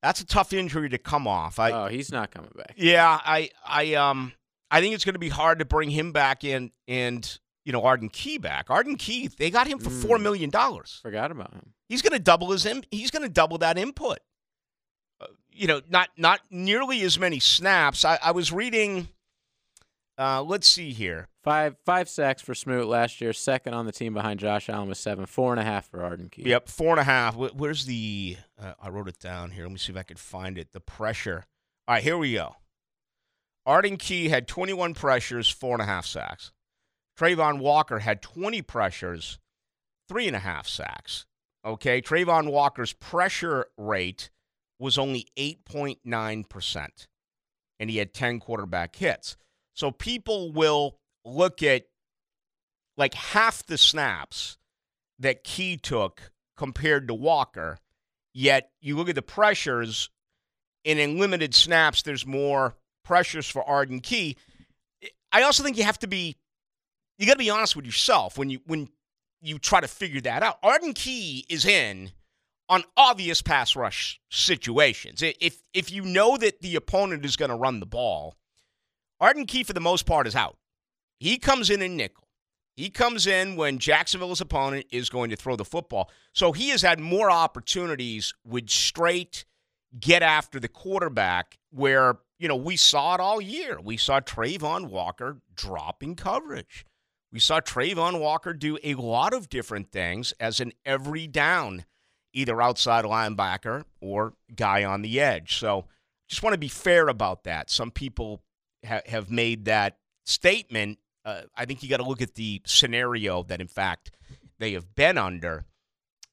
that's 0.02 0.20
a 0.20 0.26
tough 0.26 0.52
injury 0.52 0.88
to 0.88 0.98
come 0.98 1.26
off. 1.28 1.58
I 1.58 1.70
oh, 1.72 1.86
he's 1.88 2.10
not 2.10 2.30
coming 2.30 2.50
back. 2.56 2.74
Yeah, 2.76 3.20
I 3.24 3.50
I 3.66 3.94
um 3.94 4.32
I 4.70 4.80
think 4.80 4.94
it's 4.94 5.04
going 5.04 5.14
to 5.14 5.18
be 5.20 5.28
hard 5.28 5.58
to 5.58 5.64
bring 5.64 5.90
him 5.90 6.12
back 6.12 6.44
in 6.44 6.70
and 6.88 7.38
you 7.64 7.72
know 7.72 7.82
Arden 7.84 8.08
Key 8.08 8.38
back. 8.38 8.70
Arden 8.70 8.96
Key, 8.96 9.28
they 9.28 9.50
got 9.50 9.66
him 9.66 9.78
for 9.78 9.90
four 9.90 10.18
Mm. 10.18 10.22
million 10.22 10.50
dollars. 10.50 10.98
Forgot 11.02 11.30
about 11.30 11.52
him. 11.52 11.72
He's 11.88 12.02
going 12.02 12.14
to 12.14 12.18
double 12.18 12.50
his 12.52 12.64
in, 12.66 12.84
he's 12.90 13.10
going 13.10 13.22
to 13.22 13.28
double 13.28 13.58
that 13.58 13.76
input. 13.78 14.18
Uh, 15.20 15.26
you 15.52 15.66
know, 15.66 15.82
not 15.88 16.08
not 16.16 16.40
nearly 16.50 17.02
as 17.02 17.18
many 17.18 17.38
snaps. 17.38 18.04
I, 18.04 18.18
I 18.22 18.30
was 18.32 18.50
reading. 18.52 19.08
Uh, 20.18 20.42
let's 20.42 20.68
see 20.68 20.92
here. 20.92 21.28
Five 21.42 21.76
five 21.84 22.08
sacks 22.08 22.42
for 22.42 22.54
Smoot 22.54 22.86
last 22.86 23.20
year, 23.20 23.32
second 23.32 23.74
on 23.74 23.86
the 23.86 23.92
team 23.92 24.14
behind 24.14 24.40
Josh 24.40 24.68
Allen 24.68 24.88
with 24.88 24.98
seven, 24.98 25.26
four 25.26 25.52
and 25.52 25.60
a 25.60 25.64
half 25.64 25.88
for 25.88 26.02
Arden 26.02 26.28
Key. 26.28 26.42
Yep, 26.44 26.68
four 26.68 26.90
and 26.90 27.00
a 27.00 27.04
half. 27.04 27.34
Where's 27.34 27.86
the? 27.86 28.36
Uh, 28.60 28.74
I 28.80 28.90
wrote 28.90 29.08
it 29.08 29.18
down 29.18 29.52
here. 29.52 29.64
Let 29.64 29.72
me 29.72 29.78
see 29.78 29.92
if 29.92 29.98
I 29.98 30.02
could 30.02 30.18
find 30.18 30.58
it. 30.58 30.72
The 30.72 30.80
pressure. 30.80 31.46
All 31.88 31.94
right, 31.94 32.02
here 32.02 32.18
we 32.18 32.34
go. 32.34 32.56
Arden 33.64 33.96
Key 33.96 34.28
had 34.28 34.48
21 34.48 34.94
pressures, 34.94 35.48
four 35.48 35.74
and 35.74 35.82
a 35.82 35.86
half 35.86 36.04
sacks. 36.04 36.52
Travon 37.18 37.58
Walker 37.58 38.00
had 38.00 38.22
20 38.22 38.62
pressures, 38.62 39.38
three 40.08 40.26
and 40.26 40.36
a 40.36 40.40
half 40.40 40.66
sacks. 40.66 41.26
Okay, 41.64 42.02
Travon 42.02 42.50
Walker's 42.50 42.92
pressure 42.92 43.66
rate 43.76 44.30
was 44.78 44.98
only 44.98 45.28
8.9%, 45.38 47.06
and 47.78 47.90
he 47.90 47.98
had 47.98 48.12
10 48.12 48.40
quarterback 48.40 48.96
hits. 48.96 49.36
So 49.74 49.90
people 49.90 50.52
will 50.52 50.98
look 51.24 51.62
at 51.62 51.84
like 52.96 53.14
half 53.14 53.64
the 53.66 53.78
snaps 53.78 54.58
that 55.18 55.44
Key 55.44 55.76
took 55.76 56.32
compared 56.56 57.08
to 57.08 57.14
Walker, 57.14 57.78
yet 58.34 58.70
you 58.80 58.96
look 58.96 59.08
at 59.08 59.14
the 59.14 59.22
pressures, 59.22 60.10
and 60.84 60.98
in 60.98 61.18
limited 61.18 61.54
snaps, 61.54 62.02
there's 62.02 62.26
more 62.26 62.74
pressures 63.04 63.48
for 63.48 63.62
Arden 63.68 64.00
Key. 64.00 64.36
I 65.32 65.42
also 65.42 65.62
think 65.62 65.76
you 65.76 65.84
have 65.84 65.98
to 66.00 66.06
be 66.06 66.36
you 67.18 67.26
got 67.26 67.34
to 67.34 67.38
be 67.38 67.50
honest 67.50 67.76
with 67.76 67.86
yourself 67.86 68.36
when 68.36 68.50
you 68.50 68.60
when 68.66 68.88
you 69.40 69.58
try 69.58 69.80
to 69.80 69.88
figure 69.88 70.20
that 70.22 70.42
out. 70.42 70.58
Arden 70.62 70.92
Key 70.92 71.44
is 71.48 71.64
in 71.64 72.10
on 72.68 72.84
obvious 72.96 73.42
pass 73.42 73.76
rush 73.76 74.20
situations. 74.30 75.22
If 75.22 75.62
if 75.72 75.92
you 75.92 76.02
know 76.02 76.36
that 76.36 76.60
the 76.60 76.76
opponent 76.76 77.24
is 77.24 77.36
going 77.36 77.50
to 77.50 77.56
run 77.56 77.80
the 77.80 77.86
ball, 77.86 78.36
Arden 79.22 79.46
Key 79.46 79.62
for 79.62 79.72
the 79.72 79.80
most 79.80 80.04
part 80.04 80.26
is 80.26 80.34
out. 80.34 80.56
He 81.20 81.38
comes 81.38 81.70
in 81.70 81.80
in 81.80 81.96
nickel. 81.96 82.24
He 82.74 82.90
comes 82.90 83.28
in 83.28 83.54
when 83.54 83.78
Jacksonville's 83.78 84.40
opponent 84.40 84.86
is 84.90 85.08
going 85.08 85.30
to 85.30 85.36
throw 85.36 85.54
the 85.54 85.64
football. 85.64 86.10
So 86.32 86.50
he 86.50 86.70
has 86.70 86.82
had 86.82 86.98
more 86.98 87.30
opportunities 87.30 88.34
with 88.44 88.68
straight 88.68 89.44
get 90.00 90.22
after 90.22 90.58
the 90.58 90.66
quarterback 90.66 91.58
where, 91.70 92.18
you 92.40 92.48
know, 92.48 92.56
we 92.56 92.76
saw 92.76 93.14
it 93.14 93.20
all 93.20 93.40
year. 93.40 93.78
We 93.80 93.96
saw 93.96 94.18
Travon 94.18 94.88
Walker 94.88 95.40
dropping 95.54 96.16
coverage. 96.16 96.84
We 97.30 97.38
saw 97.38 97.60
Travon 97.60 98.18
Walker 98.18 98.52
do 98.52 98.76
a 98.82 98.94
lot 98.94 99.32
of 99.32 99.48
different 99.48 99.92
things 99.92 100.34
as 100.40 100.58
an 100.58 100.72
every 100.84 101.28
down, 101.28 101.84
either 102.32 102.60
outside 102.60 103.04
linebacker 103.04 103.84
or 104.00 104.32
guy 104.56 104.82
on 104.82 105.02
the 105.02 105.20
edge. 105.20 105.58
So 105.58 105.84
just 106.28 106.42
want 106.42 106.54
to 106.54 106.58
be 106.58 106.68
fair 106.68 107.06
about 107.06 107.44
that. 107.44 107.70
Some 107.70 107.92
people 107.92 108.42
ha- 108.86 109.02
have 109.06 109.30
made 109.30 109.66
that 109.66 109.98
statement. 110.24 110.98
Uh, 111.24 111.42
I 111.56 111.64
think 111.64 111.82
you 111.82 111.88
got 111.88 111.98
to 111.98 112.02
look 112.08 112.22
at 112.22 112.34
the 112.34 112.60
scenario 112.66 113.42
that, 113.44 113.60
in 113.60 113.68
fact, 113.68 114.10
they 114.58 114.72
have 114.72 114.94
been 114.94 115.18
under, 115.18 115.64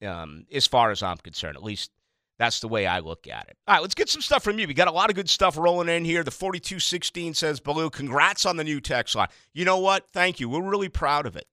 um, 0.05 0.45
as 0.51 0.65
far 0.67 0.91
as 0.91 1.03
I'm 1.03 1.17
concerned. 1.17 1.55
At 1.55 1.63
least 1.63 1.91
that's 2.37 2.59
the 2.59 2.67
way 2.67 2.87
I 2.87 2.99
look 2.99 3.27
at 3.27 3.47
it. 3.49 3.57
All 3.67 3.75
right, 3.75 3.81
let's 3.81 3.93
get 3.95 4.09
some 4.09 4.21
stuff 4.21 4.43
from 4.43 4.57
you. 4.59 4.67
We 4.67 4.73
got 4.73 4.87
a 4.87 4.91
lot 4.91 5.09
of 5.09 5.15
good 5.15 5.29
stuff 5.29 5.57
rolling 5.57 5.89
in 5.89 6.05
here. 6.05 6.23
The 6.23 6.31
4216 6.31 7.33
says, 7.35 7.59
Baloo, 7.59 7.89
congrats 7.89 8.45
on 8.45 8.57
the 8.57 8.63
new 8.63 8.79
text 8.79 9.13
line. 9.15 9.27
You 9.53 9.65
know 9.65 9.77
what? 9.79 10.07
Thank 10.09 10.39
you. 10.39 10.49
We're 10.49 10.61
really 10.67 10.89
proud 10.89 11.25
of 11.25 11.35
it. 11.35 11.45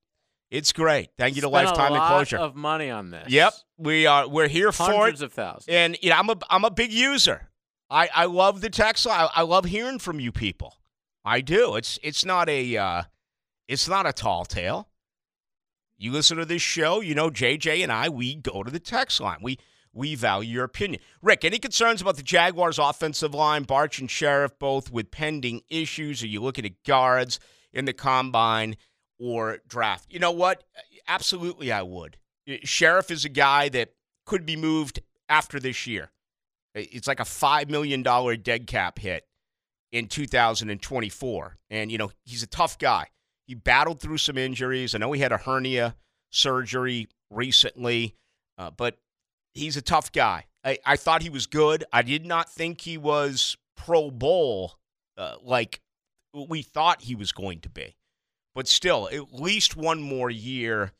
It's 0.48 0.72
great. 0.72 1.10
Thank 1.18 1.34
you 1.34 1.42
to 1.42 1.48
Spent 1.48 1.66
Lifetime 1.66 1.92
a 1.92 1.94
lot 1.96 2.10
Enclosure. 2.12 2.38
of 2.38 2.54
money 2.54 2.88
on 2.88 3.10
this. 3.10 3.28
Yep, 3.28 3.52
we 3.78 4.06
are. 4.06 4.28
We're 4.28 4.46
here 4.46 4.70
for 4.70 4.90
it. 4.92 4.96
hundreds 4.96 5.20
of 5.20 5.32
thousands. 5.32 5.66
And 5.68 5.98
you 6.00 6.10
know, 6.10 6.16
I'm 6.16 6.30
a 6.30 6.36
I'm 6.48 6.64
a 6.64 6.70
big 6.70 6.92
user. 6.92 7.48
I, 7.90 8.08
I 8.14 8.24
love 8.26 8.60
the 8.60 8.70
text 8.70 9.06
line. 9.06 9.28
I, 9.34 9.40
I 9.40 9.42
love 9.42 9.64
hearing 9.64 9.98
from 9.98 10.20
you 10.20 10.30
people. 10.30 10.76
I 11.26 11.40
do. 11.40 11.74
It's 11.74 11.98
it's 12.04 12.24
not 12.24 12.48
a 12.48 12.76
uh, 12.76 13.02
it's 13.66 13.88
not 13.88 14.06
a 14.06 14.12
tall 14.12 14.44
tale. 14.44 14.88
You 15.98 16.12
listen 16.12 16.36
to 16.36 16.44
this 16.44 16.62
show, 16.62 17.00
you 17.00 17.14
know 17.14 17.30
JJ 17.30 17.82
and 17.82 17.90
I, 17.90 18.08
we 18.08 18.36
go 18.36 18.62
to 18.62 18.70
the 18.70 18.78
text 18.78 19.20
line. 19.20 19.38
We 19.42 19.58
we 19.92 20.14
value 20.14 20.54
your 20.54 20.64
opinion. 20.64 21.02
Rick, 21.22 21.44
any 21.44 21.58
concerns 21.58 22.00
about 22.00 22.16
the 22.16 22.22
Jaguars 22.22 22.78
offensive 22.78 23.34
line, 23.34 23.64
Bartch 23.64 23.98
and 23.98 24.08
Scherff 24.08 24.52
both 24.60 24.92
with 24.92 25.10
pending 25.10 25.62
issues? 25.68 26.22
Are 26.22 26.28
you 26.28 26.40
looking 26.40 26.64
at 26.64 26.84
guards 26.84 27.40
in 27.72 27.86
the 27.86 27.92
combine 27.92 28.76
or 29.18 29.58
draft? 29.66 30.12
You 30.12 30.20
know 30.20 30.32
what? 30.32 30.62
Absolutely 31.08 31.72
I 31.72 31.82
would. 31.82 32.18
Scherff 32.62 33.10
is 33.10 33.24
a 33.24 33.30
guy 33.30 33.68
that 33.70 33.94
could 34.26 34.46
be 34.46 34.54
moved 34.54 35.00
after 35.28 35.58
this 35.58 35.86
year. 35.86 36.10
It's 36.74 37.08
like 37.08 37.20
a 37.20 37.24
$5 37.24 37.70
million 37.70 38.02
dead 38.02 38.66
cap 38.66 38.98
hit 38.98 39.24
in 39.92 40.08
2024. 40.08 41.56
And, 41.70 41.92
you 41.92 41.98
know, 41.98 42.10
he's 42.24 42.42
a 42.42 42.46
tough 42.46 42.78
guy. 42.78 43.08
He 43.46 43.54
battled 43.54 44.00
through 44.00 44.18
some 44.18 44.38
injuries. 44.38 44.94
I 44.94 44.98
know 44.98 45.12
he 45.12 45.20
had 45.20 45.32
a 45.32 45.38
hernia 45.38 45.94
surgery 46.30 47.08
recently, 47.30 48.14
uh, 48.58 48.70
but 48.70 48.98
he's 49.54 49.76
a 49.76 49.82
tough 49.82 50.12
guy. 50.12 50.46
I, 50.64 50.78
I 50.84 50.96
thought 50.96 51.22
he 51.22 51.30
was 51.30 51.46
good. 51.46 51.84
I 51.92 52.02
did 52.02 52.26
not 52.26 52.50
think 52.50 52.80
he 52.80 52.98
was 52.98 53.56
Pro 53.76 54.10
Bowl 54.10 54.74
uh, 55.16 55.36
like 55.42 55.80
we 56.34 56.62
thought 56.62 57.02
he 57.02 57.14
was 57.14 57.32
going 57.32 57.60
to 57.60 57.70
be. 57.70 57.96
But 58.54 58.68
still, 58.68 59.08
at 59.12 59.32
least 59.32 59.76
one 59.76 60.02
more 60.02 60.30
year 60.30 60.92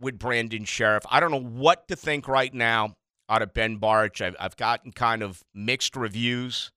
with 0.00 0.18
Brandon 0.18 0.64
Scherff. 0.64 1.02
I 1.10 1.20
don't 1.20 1.30
know 1.30 1.40
what 1.40 1.88
to 1.88 1.96
think 1.96 2.28
right 2.28 2.52
now 2.52 2.94
out 3.28 3.42
of 3.42 3.54
Ben 3.54 3.78
Bartch. 3.78 4.20
I've, 4.24 4.36
I've 4.38 4.56
gotten 4.56 4.92
kind 4.92 5.22
of 5.22 5.42
mixed 5.54 5.96
reviews 5.96 6.70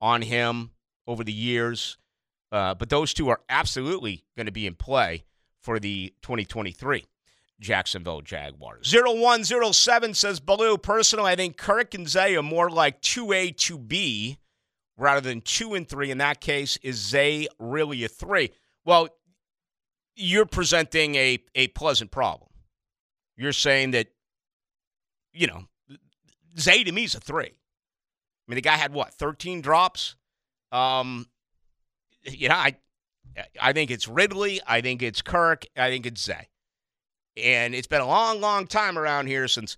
on 0.00 0.22
him 0.22 0.70
over 1.06 1.24
the 1.24 1.32
years, 1.32 1.96
uh, 2.52 2.74
but 2.74 2.88
those 2.88 3.14
two 3.14 3.28
are 3.28 3.40
absolutely 3.48 4.24
going 4.36 4.46
to 4.46 4.52
be 4.52 4.66
in 4.66 4.74
play 4.74 5.24
for 5.62 5.78
the 5.78 6.12
2023 6.22 7.04
Jacksonville 7.60 8.22
Jaguars. 8.22 8.92
0107 8.92 10.14
says 10.14 10.40
Baloo, 10.40 10.78
personally, 10.78 11.32
I 11.32 11.36
think 11.36 11.56
Kirk 11.56 11.94
and 11.94 12.08
Zay 12.08 12.34
are 12.36 12.42
more 12.42 12.70
like 12.70 13.00
2A, 13.02 13.54
2B 13.56 14.38
rather 14.96 15.20
than 15.20 15.40
2 15.40 15.74
and 15.74 15.88
3. 15.88 16.10
In 16.10 16.18
that 16.18 16.40
case, 16.40 16.78
is 16.82 16.96
Zay 16.96 17.48
really 17.58 18.04
a 18.04 18.08
3? 18.08 18.50
Well, 18.84 19.08
you're 20.16 20.46
presenting 20.46 21.14
a, 21.14 21.38
a 21.54 21.68
pleasant 21.68 22.10
problem. 22.10 22.50
You're 23.36 23.52
saying 23.52 23.92
that, 23.92 24.08
you 25.32 25.46
know, 25.46 25.64
Zay 26.58 26.84
to 26.84 26.92
me 26.92 27.04
is 27.04 27.14
a 27.14 27.20
3. 27.20 27.44
I 27.44 27.48
mean, 28.46 28.56
the 28.56 28.62
guy 28.62 28.76
had 28.76 28.92
what, 28.92 29.14
13 29.14 29.60
drops? 29.60 30.16
Um, 30.72 31.26
you 32.24 32.48
know, 32.48 32.54
I, 32.54 32.76
I 33.60 33.72
think 33.72 33.90
it's 33.90 34.08
Ridley. 34.08 34.60
I 34.66 34.80
think 34.80 35.02
it's 35.02 35.22
Kirk. 35.22 35.64
I 35.76 35.88
think 35.90 36.06
it's 36.06 36.22
Zay. 36.22 36.48
And 37.36 37.74
it's 37.74 37.86
been 37.86 38.00
a 38.00 38.06
long, 38.06 38.40
long 38.40 38.66
time 38.66 38.98
around 38.98 39.26
here 39.26 39.48
since 39.48 39.76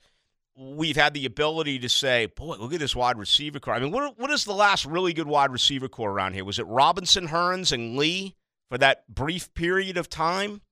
we've 0.57 0.97
had 0.97 1.15
the 1.15 1.27
ability 1.27 1.79
to 1.79 1.89
say, 1.89 2.27
boy, 2.27 2.57
look 2.57 2.75
at 2.75 2.81
this 2.81 2.97
wide 2.97 3.19
receiver 3.19 3.59
corps. 3.59 3.75
I 3.75 3.79
mean, 3.79 3.93
what, 3.93 4.19
what 4.19 4.31
is 4.31 4.45
the 4.45 4.55
last 4.55 4.85
really 4.85 5.13
good 5.13 5.27
wide 5.27 5.51
receiver 5.51 5.89
corps 5.89 6.11
around 6.11 6.35
here? 6.35 6.45
Was 6.45 6.59
it 6.59 6.67
Robinson, 6.67 7.29
Hurns, 7.29 7.73
and 7.73 7.97
Lee 7.97 8.35
for 8.71 8.79
that 8.79 9.09
brief 9.09 9.53
period 9.55 9.97
of 9.97 10.09
time? 10.09 10.63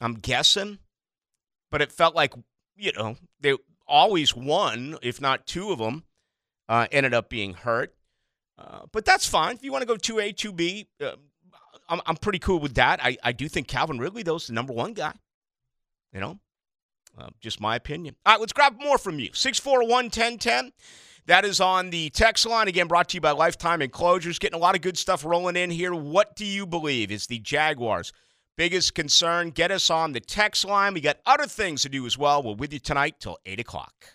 I'm 0.00 0.14
guessing. 0.14 0.78
But 1.70 1.82
it 1.82 1.90
felt 1.90 2.14
like, 2.14 2.34
you 2.76 2.92
know, 2.92 3.16
they 3.40 3.56
always 3.86 4.36
one, 4.36 4.98
if 5.02 5.20
not 5.20 5.46
two 5.46 5.70
of 5.70 5.78
them, 5.78 6.04
uh, 6.68 6.86
ended 6.92 7.14
up 7.14 7.28
being 7.28 7.54
hurt. 7.54 7.94
Uh, 8.62 8.80
but 8.92 9.04
that's 9.04 9.26
fine. 9.26 9.56
If 9.56 9.64
you 9.64 9.72
want 9.72 9.82
to 9.82 9.86
go 9.86 9.94
2A, 9.94 10.34
2B, 10.34 10.86
uh, 11.00 11.16
I'm, 11.88 12.00
I'm 12.06 12.16
pretty 12.16 12.38
cool 12.38 12.60
with 12.60 12.74
that. 12.74 13.00
I, 13.02 13.16
I 13.22 13.32
do 13.32 13.48
think 13.48 13.66
Calvin 13.66 13.98
Ridley, 13.98 14.22
though, 14.22 14.36
is 14.36 14.46
the 14.46 14.52
number 14.52 14.72
one 14.72 14.92
guy. 14.92 15.14
You 16.12 16.20
know, 16.20 16.38
uh, 17.18 17.28
just 17.40 17.60
my 17.60 17.74
opinion. 17.76 18.16
All 18.24 18.34
right, 18.34 18.40
let's 18.40 18.52
grab 18.52 18.76
more 18.80 18.98
from 18.98 19.18
you. 19.18 19.30
641 19.32 20.04
1010. 20.04 20.72
That 21.26 21.44
is 21.44 21.60
on 21.60 21.90
the 21.90 22.10
text 22.10 22.46
line. 22.46 22.68
Again, 22.68 22.88
brought 22.88 23.08
to 23.10 23.16
you 23.16 23.20
by 23.20 23.30
Lifetime 23.30 23.80
Enclosures. 23.80 24.38
Getting 24.38 24.58
a 24.58 24.62
lot 24.62 24.74
of 24.74 24.80
good 24.80 24.98
stuff 24.98 25.24
rolling 25.24 25.56
in 25.56 25.70
here. 25.70 25.94
What 25.94 26.36
do 26.36 26.44
you 26.44 26.66
believe 26.66 27.10
is 27.10 27.26
the 27.26 27.38
Jaguars' 27.38 28.12
biggest 28.56 28.94
concern? 28.94 29.50
Get 29.50 29.70
us 29.70 29.88
on 29.88 30.12
the 30.12 30.20
text 30.20 30.64
line. 30.64 30.94
We 30.94 31.00
got 31.00 31.18
other 31.24 31.46
things 31.46 31.82
to 31.82 31.88
do 31.88 32.06
as 32.06 32.18
well. 32.18 32.42
We're 32.42 32.54
with 32.54 32.72
you 32.72 32.80
tonight 32.80 33.16
till 33.20 33.38
8 33.46 33.60
o'clock. 33.60 34.14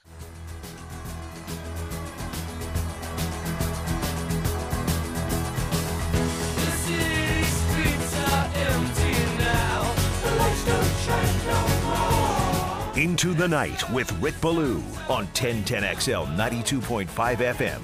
Into 12.97 13.35
the 13.35 13.47
Night 13.47 13.87
with 13.91 14.11
Rick 14.13 14.41
Ballou 14.41 14.81
on 15.07 15.27
1010XL 15.27 16.35
92.5 16.35 17.05
FM. 17.05 17.79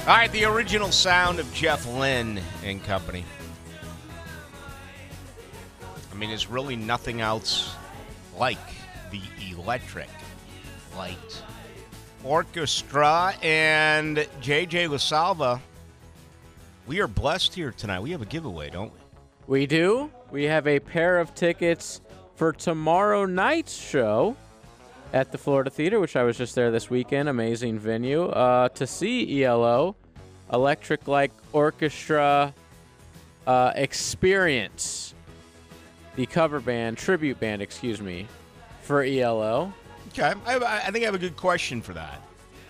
All 0.00 0.06
right, 0.16 0.32
the 0.32 0.46
original 0.46 0.90
sound 0.90 1.38
of 1.38 1.54
Jeff 1.54 1.86
Lynne 1.86 2.40
and 2.64 2.82
company. 2.82 3.24
I 6.10 6.14
mean, 6.16 6.30
there's 6.30 6.48
really 6.48 6.74
nothing 6.74 7.20
else 7.20 7.76
like 8.36 8.58
the 9.12 9.20
electric 9.52 10.08
light 10.96 11.42
orchestra 12.24 13.34
and 13.44 14.16
JJ 14.40 14.88
LaSalva. 14.88 15.60
We 16.88 16.98
are 16.98 17.06
blessed 17.06 17.54
here 17.54 17.70
tonight. 17.70 18.00
We 18.00 18.10
have 18.10 18.22
a 18.22 18.26
giveaway, 18.26 18.70
don't 18.70 18.92
we? 18.92 18.98
We 19.46 19.66
do. 19.66 20.10
We 20.32 20.44
have 20.44 20.66
a 20.66 20.80
pair 20.80 21.18
of 21.20 21.32
tickets 21.36 22.00
for 22.42 22.52
tomorrow 22.52 23.24
night's 23.24 23.72
show 23.72 24.34
at 25.12 25.30
the 25.30 25.38
Florida 25.38 25.70
Theater, 25.70 26.00
which 26.00 26.16
I 26.16 26.24
was 26.24 26.36
just 26.36 26.56
there 26.56 26.72
this 26.72 26.90
weekend. 26.90 27.28
Amazing 27.28 27.78
venue 27.78 28.24
uh, 28.24 28.68
to 28.70 28.84
see 28.84 29.44
ELO, 29.44 29.94
Electric 30.52 31.06
Light 31.06 31.30
Orchestra 31.52 32.52
uh, 33.46 33.72
Experience, 33.76 35.14
the 36.16 36.26
cover 36.26 36.58
band, 36.58 36.98
tribute 36.98 37.38
band, 37.38 37.62
excuse 37.62 38.00
me, 38.00 38.26
for 38.80 39.04
ELO. 39.04 39.72
Okay, 40.08 40.34
I, 40.44 40.56
I 40.56 40.90
think 40.90 41.04
I 41.04 41.06
have 41.06 41.14
a 41.14 41.18
good 41.18 41.36
question 41.36 41.80
for 41.80 41.92
that. 41.92 42.20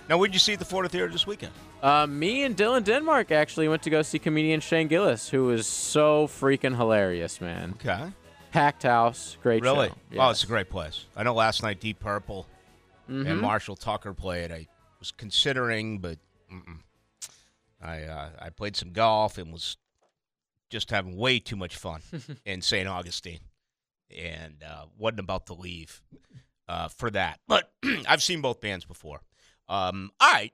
Now, 0.07 0.19
what 0.19 0.27
did 0.27 0.35
you 0.35 0.41
see 0.41 0.53
at 0.53 0.59
the 0.59 0.67
Florida 0.67 0.91
Theater 0.91 1.09
this 1.09 1.27
weekend? 1.27 1.53
Uh, 1.83 2.07
me 2.07 2.43
and 2.43 2.55
Dylan 2.55 2.85
Denmark 2.85 3.33
actually 3.33 3.69
went 3.69 3.83
to 3.85 3.89
go 3.89 4.03
see 4.03 4.19
comedian 4.19 4.61
Shane 4.61 4.89
Gillis, 4.89 5.31
who 5.31 5.47
was 5.47 5.67
so 5.67 6.27
freaking 6.27 6.77
hilarious, 6.77 7.41
man. 7.41 7.73
Okay. 7.81 8.13
Packed 8.53 8.83
house, 8.83 9.37
great 9.43 9.63
Really? 9.63 9.89
show. 9.89 10.21
Oh, 10.21 10.31
it's 10.31 10.45
a 10.45 10.47
great 10.47 10.69
place. 10.69 11.07
I 11.17 11.23
know 11.23 11.33
last 11.35 11.63
night 11.63 11.81
Deep 11.81 11.99
Purple 12.01 12.47
and 13.09 13.27
Mhm. 13.27 13.41
Marshall 13.41 13.77
Tucker 13.77 14.13
played. 14.15 14.53
I 14.53 14.69
was 14.99 15.11
considering, 15.11 15.99
but 15.99 16.19
mm-mm. 16.53 16.81
I 17.81 18.03
uh, 18.05 18.31
I 18.39 18.51
played 18.51 18.77
some 18.77 18.93
golf 18.93 19.39
and 19.39 19.53
was 19.53 19.77
just 20.71 20.91
having 20.91 21.17
way 21.17 21.39
too 21.39 21.57
much 21.57 21.77
fun 21.77 22.03
in 22.45 22.61
St. 22.63 22.87
Augustine, 22.87 23.41
and 24.15 24.63
uh, 24.63 24.85
wasn't 24.99 25.21
about 25.21 25.47
to 25.47 25.55
leave 25.55 26.03
uh, 26.69 26.89
for 26.89 27.11
that. 27.11 27.41
But 27.49 27.73
I've 28.07 28.23
seen 28.23 28.41
both 28.43 28.61
bands 28.61 28.85
before. 28.85 29.23
Um, 29.69 30.11
all 30.21 30.31
right, 30.33 30.53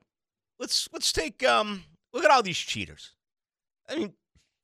let's 0.57 0.87
let's 0.93 1.11
take 1.11 1.43
um, 1.43 1.83
look 2.13 2.23
at 2.23 2.31
all 2.31 2.43
these 2.43 2.57
cheaters. 2.57 3.13
I 3.89 3.95
mean, 3.95 4.13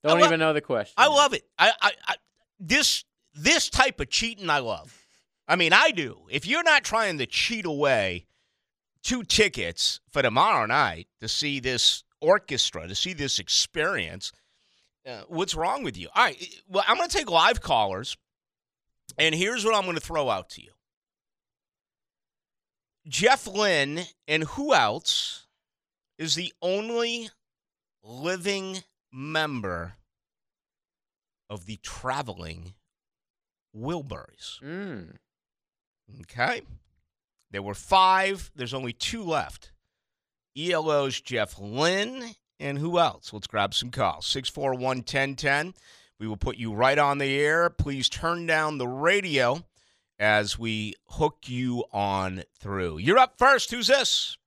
Don't 0.04 0.18
I 0.18 0.22
lo- 0.22 0.26
even 0.28 0.40
know 0.40 0.54
the 0.54 0.62
question. 0.62 0.94
I 0.98 1.08
love 1.08 1.34
it. 1.34 1.44
I, 1.60 1.72
I, 1.82 1.92
I 2.08 2.16
this 2.60 3.04
this 3.36 3.70
type 3.70 4.00
of 4.00 4.10
cheating 4.10 4.50
I 4.50 4.60
love. 4.60 5.06
I 5.48 5.56
mean, 5.56 5.74
I 5.74 5.92
do. 5.92 6.20
If 6.30 6.48
you're 6.48 6.64
not 6.64 6.84
trying 6.84 7.20
to 7.20 7.26
cheat 7.26 7.66
away 7.66 8.26
two 9.04 9.24
tickets 9.24 10.00
for 10.12 10.22
tomorrow 10.22 10.66
night 10.66 11.08
to 11.20 11.28
see 11.28 11.60
this 11.60 12.04
orchestra, 12.22 12.88
to 12.88 12.96
see 12.96 13.14
this 13.14 13.38
experience, 13.38 14.32
uh, 15.08 15.22
what's 15.28 15.54
wrong 15.54 15.84
with 15.84 15.98
you? 15.98 16.08
All 16.16 16.24
right. 16.24 16.62
Well, 16.68 16.84
I'm 16.88 16.98
going 16.98 17.10
to 17.10 17.16
take 17.16 17.30
live 17.30 17.62
callers, 17.62 18.18
and 19.20 19.36
here's 19.36 19.64
what 19.64 19.76
I'm 19.76 19.84
going 19.84 19.96
to 19.96 20.02
throw 20.02 20.30
out 20.30 20.50
to 20.52 20.64
you. 20.64 20.72
Jeff 23.08 23.46
Lynne 23.46 24.02
and 24.28 24.44
who 24.44 24.74
else 24.74 25.46
is 26.18 26.34
the 26.34 26.52
only 26.62 27.30
living 28.04 28.84
member 29.14 29.94
of 31.50 31.68
the 31.68 31.78
traveling 31.84 32.74
Wilburys. 33.76 34.62
Mm. 34.62 35.16
Okay. 36.22 36.62
There 37.52 37.62
were 37.62 37.74
five. 37.74 38.52
There's 38.56 38.74
only 38.74 38.94
two 38.94 39.24
left. 39.24 39.72
ELO's 40.58 41.20
Jeff 41.22 41.60
Lynne. 41.60 42.36
And 42.60 42.78
who 42.78 43.00
else? 43.00 43.34
Let's 43.34 43.48
grab 43.48 43.74
some 43.74 43.92
calls. 43.92 44.26
641 44.28 44.98
1010. 44.98 45.74
We 46.20 46.28
will 46.28 46.38
put 46.38 46.58
you 46.58 46.74
right 46.74 46.98
on 46.98 47.18
the 47.18 47.38
air. 47.38 47.70
Please 47.70 48.08
turn 48.08 48.46
down 48.46 48.78
the 48.78 48.88
radio 48.88 49.66
as 50.18 50.58
we 50.58 50.94
hook 51.10 51.40
you 51.48 51.84
on 51.92 52.44
through. 52.58 53.00
You're 53.00 53.18
up 53.18 53.38
first. 53.38 53.72
Who's 53.72 53.88
this? 53.88 54.38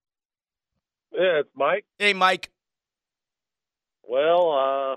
Yeah, 1.13 1.41
it's 1.41 1.51
Mike. 1.55 1.85
Hey, 1.99 2.15
Mike. 2.15 2.51
Well, 4.03 4.53
uh, 4.53 4.97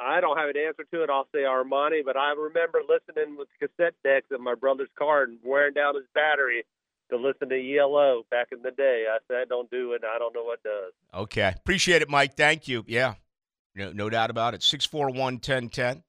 I 0.00 0.20
don't 0.20 0.38
have 0.38 0.48
an 0.48 0.56
answer 0.56 0.84
to 0.92 1.02
it. 1.02 1.10
I'll 1.10 1.28
say 1.32 1.40
Armani, 1.40 2.04
but 2.04 2.16
I 2.16 2.32
remember 2.32 2.80
listening 2.88 3.36
with 3.36 3.48
cassette 3.58 3.94
decks 4.04 4.26
in 4.30 4.42
my 4.42 4.54
brother's 4.54 4.88
car 4.98 5.24
and 5.24 5.38
wearing 5.44 5.74
down 5.74 5.94
his 5.96 6.04
battery 6.14 6.64
to 7.10 7.16
listen 7.16 7.48
to 7.48 7.76
ELO 7.76 8.24
back 8.30 8.48
in 8.52 8.62
the 8.62 8.70
day. 8.70 9.06
I 9.10 9.18
said, 9.28 9.48
don't 9.48 9.70
do 9.70 9.92
it. 9.92 10.02
I 10.04 10.18
don't 10.18 10.34
know 10.34 10.44
what 10.44 10.62
does. 10.62 10.92
Okay. 11.14 11.52
Appreciate 11.56 12.02
it, 12.02 12.08
Mike. 12.08 12.36
Thank 12.36 12.68
you. 12.68 12.84
Yeah. 12.86 13.14
No, 13.74 13.92
no 13.92 14.10
doubt 14.10 14.30
about 14.30 14.54
it. 14.54 14.62
641 14.62 15.34
1010, 15.34 16.02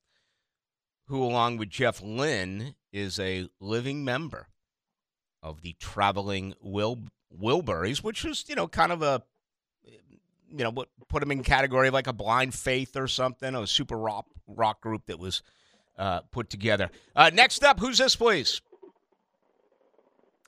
who, 1.08 1.24
along 1.24 1.58
with 1.58 1.70
Jeff 1.70 2.02
Lynne, 2.02 2.76
is 2.92 3.20
a 3.20 3.48
living 3.60 4.04
member 4.04 4.48
of 5.42 5.62
the 5.62 5.76
traveling 5.80 6.54
Wil- 6.62 7.04
Wilburys, 7.36 8.04
which 8.04 8.26
is, 8.26 8.46
you 8.48 8.56
know, 8.56 8.68
kind 8.68 8.92
of 8.92 9.02
a, 9.02 9.24
you 10.52 10.64
know, 10.64 10.72
what 10.72 10.90
put 11.08 11.22
them 11.22 11.32
in 11.32 11.44
category 11.44 11.88
of 11.88 11.94
like 11.94 12.08
a 12.08 12.14
blind 12.14 12.54
faith 12.54 12.96
or 12.96 13.08
something, 13.08 13.56
a 13.56 13.68
super 13.68 13.98
rock, 13.98 14.26
rock 14.48 14.82
group 14.82 15.06
that 15.08 15.20
was 15.20 15.42
uh, 15.98 16.22
put 16.32 16.50
together. 16.50 16.90
Uh, 17.16 17.30
next 17.34 17.64
up, 17.64 17.80
who's 17.80 17.98
this, 17.98 18.16
please? 18.16 18.62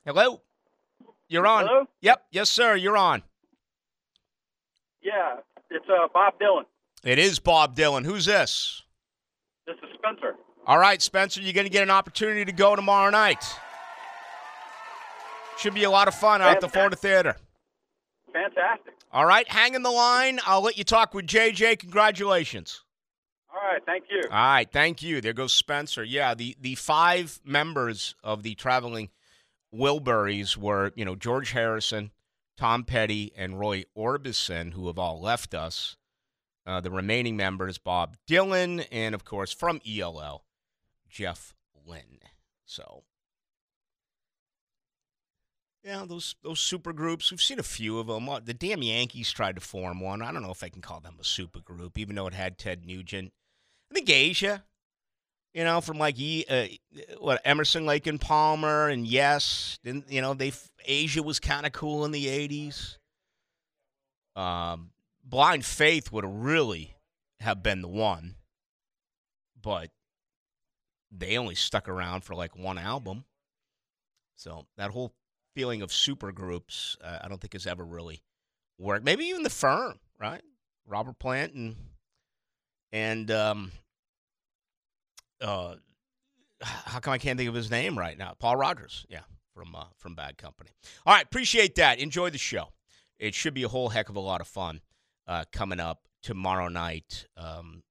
Hello? 0.06 0.42
You're 1.28 1.48
on. 1.48 1.68
Hello? 1.68 1.86
Yep. 2.02 2.26
Yes, 2.32 2.50
sir. 2.50 2.76
You're 2.76 2.98
on. 2.98 3.24
Yeah, 5.02 5.38
it's 5.70 5.86
uh, 5.90 6.08
Bob 6.14 6.34
Dylan. 6.40 6.64
It 7.04 7.18
is 7.18 7.40
Bob 7.40 7.76
Dylan. 7.76 8.06
Who's 8.06 8.26
this? 8.26 8.84
This 9.66 9.76
is 9.78 9.90
Spencer. 9.98 10.36
All 10.68 10.78
right, 10.78 11.02
Spencer, 11.02 11.42
you're 11.42 11.54
going 11.54 11.66
to 11.66 11.72
get 11.72 11.84
an 11.84 11.90
opportunity 11.90 12.46
to 12.46 12.52
go 12.52 12.76
tomorrow 12.76 13.10
night. 13.10 13.44
Should 15.58 15.74
be 15.74 15.84
a 15.84 15.90
lot 15.90 16.08
of 16.08 16.16
fun 16.16 16.42
out 16.42 16.56
at 16.56 16.62
the 16.62 16.70
Florida 16.70 16.96
Theater. 16.96 17.36
Fantastic. 18.32 18.94
All 19.14 19.26
right, 19.26 19.50
hang 19.50 19.74
in 19.74 19.84
the 19.84 19.92
line. 19.92 20.40
I'll 20.46 20.62
let 20.62 20.78
you 20.78 20.84
talk 20.84 21.14
with 21.14 21.28
JJ. 21.28 21.80
Congratulations. 21.80 22.84
All 23.54 23.60
right, 23.62 23.82
thank 23.86 24.06
you. 24.10 24.22
All 24.32 24.38
right, 24.38 24.72
thank 24.72 25.04
you. 25.04 25.20
There 25.20 25.34
goes 25.34 25.54
Spencer. 25.54 26.04
Yeah, 26.04 26.34
the, 26.34 26.56
the 26.62 26.76
five 26.76 27.42
members 27.44 28.16
of 28.24 28.44
the 28.44 28.56
traveling 28.56 29.10
Wilburys 29.76 30.56
were, 30.56 30.94
you 30.96 31.04
know, 31.04 31.16
George 31.16 31.52
Harrison, 31.52 32.12
Tom 32.58 32.84
Petty, 32.86 33.34
and 33.36 33.60
Roy 33.60 33.84
Orbison, 33.98 34.74
who 34.74 34.88
have 34.88 34.98
all 34.98 35.20
left 35.20 35.54
us. 35.54 35.98
Uh, 36.66 36.80
the 36.80 36.92
remaining 36.92 37.36
members, 37.36 37.78
Bob 37.78 38.16
Dylan, 38.30 38.86
and 38.92 39.16
of 39.16 39.26
course 39.26 39.52
from 39.52 39.82
ELO, 39.86 40.44
Jeff 41.10 41.56
Lynne. 41.86 42.20
So, 42.66 43.04
yeah, 45.84 46.06
those 46.08 46.36
those 46.44 46.60
super 46.60 46.94
groups. 46.94 47.32
We've 47.32 47.42
seen 47.42 47.60
a 47.60 47.64
few 47.64 48.00
of 48.00 48.08
them. 48.08 48.30
The 48.46 48.54
damn 48.54 48.84
Yankees 48.84 49.32
tried 49.32 49.56
to 49.56 49.62
form 49.62 50.00
one. 50.00 50.22
I 50.22 50.32
don't 50.32 50.44
know 50.44 50.52
if 50.52 50.64
I 50.64 50.70
can 50.70 50.82
call 50.82 51.00
them 51.00 51.18
a 51.20 51.24
super 51.24 51.60
group, 51.60 51.98
even 51.98 52.16
though 52.16 52.28
it 52.28 52.34
had 52.34 52.58
Ted 52.58 52.86
Nugent. 52.86 53.34
I 53.90 53.96
think 53.96 54.10
Asia, 54.10 54.64
you 55.54 55.64
know, 55.64 55.82
from 55.82 55.98
like 55.98 56.18
uh, 56.50 56.66
what 57.20 57.42
Emerson, 57.44 57.86
Lake 57.86 58.06
and 58.06 58.22
Palmer, 58.22 58.90
and 58.90 59.08
yes, 59.08 59.80
then 59.84 60.04
you 60.08 60.22
know 60.22 60.34
they 60.36 60.54
Asia 60.86 61.24
was 61.24 61.40
kind 61.40 61.66
of 61.66 61.72
cool 61.72 62.06
in 62.06 62.12
the 62.12 62.28
'80s. 62.28 62.98
Um, 64.36 64.92
Blind 65.24 65.66
Faith 65.66 66.12
would 66.12 66.26
really 66.26 66.96
have 67.40 67.64
been 67.64 67.82
the 67.82 67.88
one, 67.88 68.36
but 69.60 69.90
they 71.12 71.38
only 71.38 71.56
stuck 71.56 71.90
around 71.90 72.24
for 72.24 72.36
like 72.36 72.56
one 72.56 72.78
album. 72.78 73.26
So 74.36 74.66
that 74.78 74.92
whole 74.92 75.14
feeling 75.54 75.82
of 75.82 75.92
super 75.92 76.32
groups, 76.32 76.98
uh, 77.04 77.20
I 77.22 77.28
don't 77.28 77.40
think 77.40 77.54
has 77.54 77.68
ever 77.68 77.84
really 77.84 78.22
worked. 78.78 79.06
Maybe 79.06 79.26
even 79.26 79.44
the 79.44 79.50
Firm, 79.50 80.00
right? 80.20 80.42
Robert 80.88 81.20
Plant 81.20 81.54
and 81.54 81.76
and 82.92 83.32
um, 83.32 83.72
uh, 85.40 85.76
how 86.62 87.00
come 87.00 87.14
I 87.14 87.18
can't 87.18 87.38
think 87.38 87.50
of 87.50 87.56
his 87.56 87.72
name 87.72 87.98
right 87.98 88.18
now? 88.18 88.36
Paul 88.38 88.56
Rodgers, 88.58 89.06
yeah, 89.10 89.22
from 89.54 89.76
uh, 89.76 89.86
from 89.98 90.16
Bad 90.16 90.38
Company. 90.38 90.72
All 91.06 91.14
right, 91.14 91.26
appreciate 91.26 91.76
that. 91.76 92.00
Enjoy 92.00 92.30
the 92.30 92.38
show. 92.38 92.70
It 93.20 93.34
should 93.36 93.54
be 93.54 93.64
a 93.64 93.68
whole 93.68 93.90
heck 93.90 94.10
of 94.10 94.16
a 94.16 94.20
lot 94.20 94.42
of 94.42 94.48
fun 94.48 94.82
uh, 95.28 95.46
coming 95.52 95.80
up 95.80 96.08
tomorrow 96.22 96.68
night. 96.68 97.26
Um, 97.38 97.84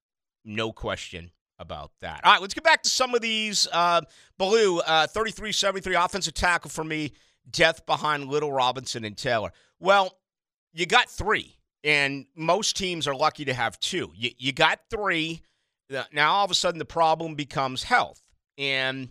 no 0.43 0.71
question 0.71 1.31
about 1.59 1.91
that. 2.01 2.21
All 2.23 2.33
right, 2.33 2.41
let's 2.41 2.53
get 2.53 2.63
back 2.63 2.83
to 2.83 2.89
some 2.89 3.13
of 3.15 3.21
these. 3.21 3.67
Uh, 3.71 4.01
Baloo, 4.37 4.79
uh, 4.79 5.07
33 5.07 5.51
73 5.51 5.95
offensive 5.95 6.33
tackle 6.33 6.69
for 6.69 6.83
me, 6.83 7.13
death 7.49 7.85
behind 7.85 8.27
Little 8.27 8.51
Robinson 8.51 9.03
and 9.03 9.17
Taylor. 9.17 9.51
Well, 9.79 10.17
you 10.73 10.85
got 10.85 11.09
three, 11.09 11.57
and 11.83 12.25
most 12.35 12.77
teams 12.77 13.07
are 13.07 13.15
lucky 13.15 13.45
to 13.45 13.53
have 13.53 13.79
two. 13.79 14.11
You, 14.15 14.31
you 14.37 14.53
got 14.53 14.79
three. 14.89 15.41
Now, 16.13 16.33
all 16.33 16.45
of 16.45 16.51
a 16.51 16.55
sudden, 16.55 16.79
the 16.79 16.85
problem 16.85 17.35
becomes 17.35 17.83
health. 17.83 18.23
And, 18.57 19.09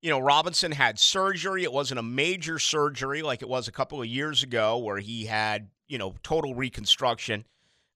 you 0.00 0.10
know, 0.10 0.18
Robinson 0.18 0.72
had 0.72 0.98
surgery. 0.98 1.62
It 1.62 1.72
wasn't 1.72 2.00
a 2.00 2.02
major 2.02 2.58
surgery 2.58 3.22
like 3.22 3.42
it 3.42 3.48
was 3.48 3.68
a 3.68 3.72
couple 3.72 4.00
of 4.00 4.06
years 4.06 4.42
ago 4.42 4.78
where 4.78 4.98
he 4.98 5.26
had, 5.26 5.68
you 5.88 5.98
know, 5.98 6.14
total 6.22 6.54
reconstruction 6.54 7.44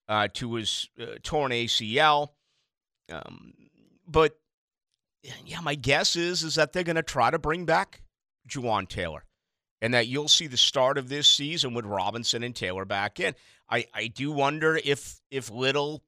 uh, 0.09 0.29
to 0.35 0.55
his 0.55 0.89
uh, 1.01 1.17
torn 1.23 1.53
ACL. 1.53 2.31
Um, 3.11 3.55
but 4.07 4.39
yeah, 5.23 5.61
my 5.61 5.75
guess 5.75 6.17
is 6.17 6.43
is 6.43 6.57
that 6.57 6.73
they're 6.73 6.83
going 6.83 6.97
to 6.97 7.03
try 7.03 7.31
to 7.31 7.39
bring 7.39 7.65
back 7.65 8.03
Jawaan 8.49 8.89
Taylor, 8.89 9.25
and 9.81 9.95
that 9.95 10.09
you'll 10.09 10.29
see 10.29 10.47
the 10.47 10.57
start 10.57 10.99
of 10.99 11.09
this 11.09 11.27
season 11.27 11.75
with 11.75 11.85
Robinson 11.85 12.43
and 12.43 12.55
Taylor 12.55 12.85
back 12.85 13.19
in. 13.21 13.35
I, 13.69 13.87
I 13.95 14.07
do 14.09 14.33
wonder 14.33 14.79
if 14.85 15.21
if 15.31 15.51
Little 15.51 16.03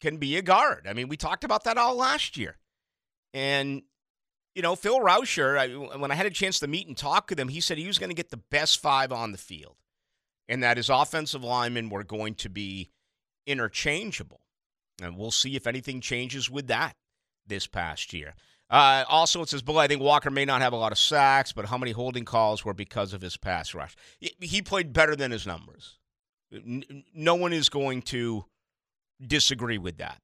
can 0.00 0.18
be 0.18 0.36
a 0.36 0.42
guard. 0.42 0.86
I 0.88 0.92
mean, 0.92 1.08
we 1.08 1.16
talked 1.16 1.44
about 1.44 1.64
that 1.64 1.78
all 1.78 1.96
last 1.96 2.36
year, 2.36 2.56
and 3.32 3.82
you 4.54 4.62
know, 4.62 4.74
Phil 4.74 5.00
Rauscher. 5.00 5.58
I, 5.58 5.96
when 5.96 6.10
I 6.10 6.14
had 6.14 6.26
a 6.26 6.30
chance 6.30 6.58
to 6.60 6.66
meet 6.66 6.86
and 6.86 6.96
talk 6.96 7.30
with 7.30 7.38
him, 7.38 7.48
he 7.48 7.60
said 7.60 7.78
he 7.78 7.86
was 7.86 7.98
going 7.98 8.10
to 8.10 8.16
get 8.16 8.30
the 8.30 8.36
best 8.50 8.80
five 8.80 9.12
on 9.12 9.32
the 9.32 9.38
field, 9.38 9.76
and 10.48 10.62
that 10.62 10.76
his 10.76 10.90
offensive 10.90 11.44
linemen 11.44 11.90
were 11.90 12.04
going 12.04 12.34
to 12.36 12.48
be 12.48 12.90
interchangeable. 13.46 14.40
And 15.02 15.16
we'll 15.16 15.30
see 15.30 15.56
if 15.56 15.66
anything 15.66 16.00
changes 16.00 16.50
with 16.50 16.68
that 16.68 16.96
this 17.46 17.66
past 17.66 18.12
year. 18.12 18.34
Uh, 18.68 19.04
also, 19.08 19.42
it 19.42 19.48
says, 19.48 19.62
Bill, 19.62 19.78
I 19.78 19.86
think 19.86 20.02
Walker 20.02 20.30
may 20.30 20.44
not 20.44 20.60
have 20.60 20.72
a 20.72 20.76
lot 20.76 20.92
of 20.92 20.98
sacks, 20.98 21.52
but 21.52 21.66
how 21.66 21.78
many 21.78 21.92
holding 21.92 22.24
calls 22.24 22.64
were 22.64 22.74
because 22.74 23.12
of 23.12 23.20
his 23.20 23.36
pass 23.36 23.74
rush? 23.74 23.94
He 24.18 24.62
played 24.62 24.92
better 24.92 25.14
than 25.14 25.30
his 25.30 25.46
numbers. 25.46 25.98
No 27.14 27.34
one 27.36 27.52
is 27.52 27.68
going 27.68 28.02
to 28.02 28.44
disagree 29.24 29.78
with 29.78 29.98
that. 29.98 30.20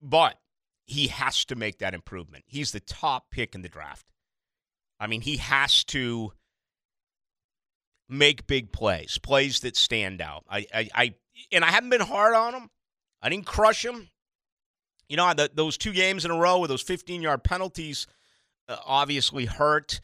But 0.00 0.38
he 0.86 1.08
has 1.08 1.44
to 1.46 1.54
make 1.54 1.78
that 1.78 1.94
improvement. 1.94 2.44
He's 2.46 2.72
the 2.72 2.80
top 2.80 3.30
pick 3.30 3.54
in 3.54 3.62
the 3.62 3.68
draft. 3.68 4.06
I 4.98 5.06
mean, 5.06 5.20
he 5.20 5.36
has 5.36 5.84
to 5.84 6.32
make 8.08 8.46
big 8.46 8.72
plays, 8.72 9.18
plays 9.18 9.60
that 9.60 9.76
stand 9.76 10.20
out. 10.20 10.44
I, 10.48 10.66
I, 10.74 10.88
I 10.94 11.14
and 11.52 11.64
I 11.64 11.68
haven't 11.70 11.90
been 11.90 12.00
hard 12.00 12.34
on 12.34 12.54
him. 12.54 12.70
I 13.22 13.28
didn't 13.28 13.46
crush 13.46 13.84
him. 13.84 14.08
You 15.10 15.16
know, 15.16 15.34
the, 15.34 15.50
those 15.52 15.76
two 15.76 15.92
games 15.92 16.24
in 16.24 16.30
a 16.30 16.38
row 16.38 16.60
with 16.60 16.70
those 16.70 16.82
15 16.82 17.20
yard 17.20 17.42
penalties 17.42 18.06
uh, 18.68 18.76
obviously 18.86 19.44
hurt. 19.44 20.00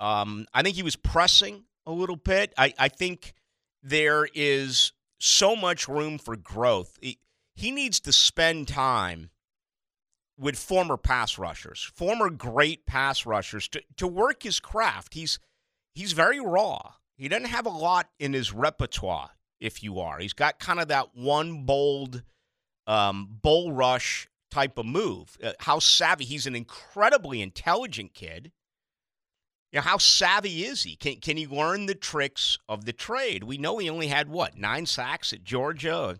Um, 0.00 0.46
I 0.52 0.62
think 0.62 0.74
he 0.74 0.82
was 0.82 0.96
pressing 0.96 1.64
a 1.86 1.92
little 1.92 2.16
bit. 2.16 2.52
I, 2.58 2.74
I 2.76 2.88
think 2.88 3.32
there 3.80 4.26
is 4.34 4.92
so 5.20 5.54
much 5.54 5.86
room 5.86 6.18
for 6.18 6.34
growth. 6.34 6.98
He, 7.00 7.20
he 7.54 7.70
needs 7.70 8.00
to 8.00 8.12
spend 8.12 8.66
time 8.66 9.30
with 10.36 10.58
former 10.58 10.96
pass 10.96 11.38
rushers, 11.38 11.88
former 11.94 12.28
great 12.28 12.86
pass 12.86 13.24
rushers, 13.24 13.68
to, 13.68 13.82
to 13.98 14.08
work 14.08 14.42
his 14.42 14.58
craft. 14.58 15.14
He's 15.14 15.38
he's 15.94 16.12
very 16.12 16.40
raw. 16.40 16.94
He 17.16 17.28
doesn't 17.28 17.50
have 17.50 17.66
a 17.66 17.70
lot 17.70 18.08
in 18.18 18.32
his 18.32 18.52
repertoire, 18.52 19.30
if 19.60 19.82
you 19.82 20.00
are. 20.00 20.18
He's 20.18 20.32
got 20.32 20.58
kind 20.58 20.80
of 20.80 20.88
that 20.88 21.14
one 21.14 21.66
bold 21.66 22.22
um, 22.86 23.28
bull 23.42 23.72
rush 23.72 24.26
type 24.50 24.78
of 24.78 24.86
move. 24.86 25.36
Uh, 25.42 25.52
how 25.60 25.78
savvy. 25.78 26.24
He's 26.24 26.46
an 26.46 26.56
incredibly 26.56 27.42
intelligent 27.42 28.14
kid. 28.14 28.52
You 29.72 29.78
know, 29.78 29.82
how 29.82 29.98
savvy 29.98 30.64
is 30.64 30.82
he? 30.82 30.96
Can, 30.96 31.16
can 31.16 31.36
he 31.36 31.46
learn 31.46 31.86
the 31.86 31.94
tricks 31.94 32.58
of 32.68 32.84
the 32.84 32.92
trade? 32.92 33.44
We 33.44 33.56
know 33.56 33.78
he 33.78 33.88
only 33.88 34.08
had, 34.08 34.28
what, 34.28 34.56
nine 34.56 34.86
sacks 34.86 35.32
at 35.32 35.44
Georgia, 35.44 36.18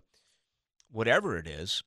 whatever 0.89 1.37
it 1.37 1.47
is. 1.47 1.83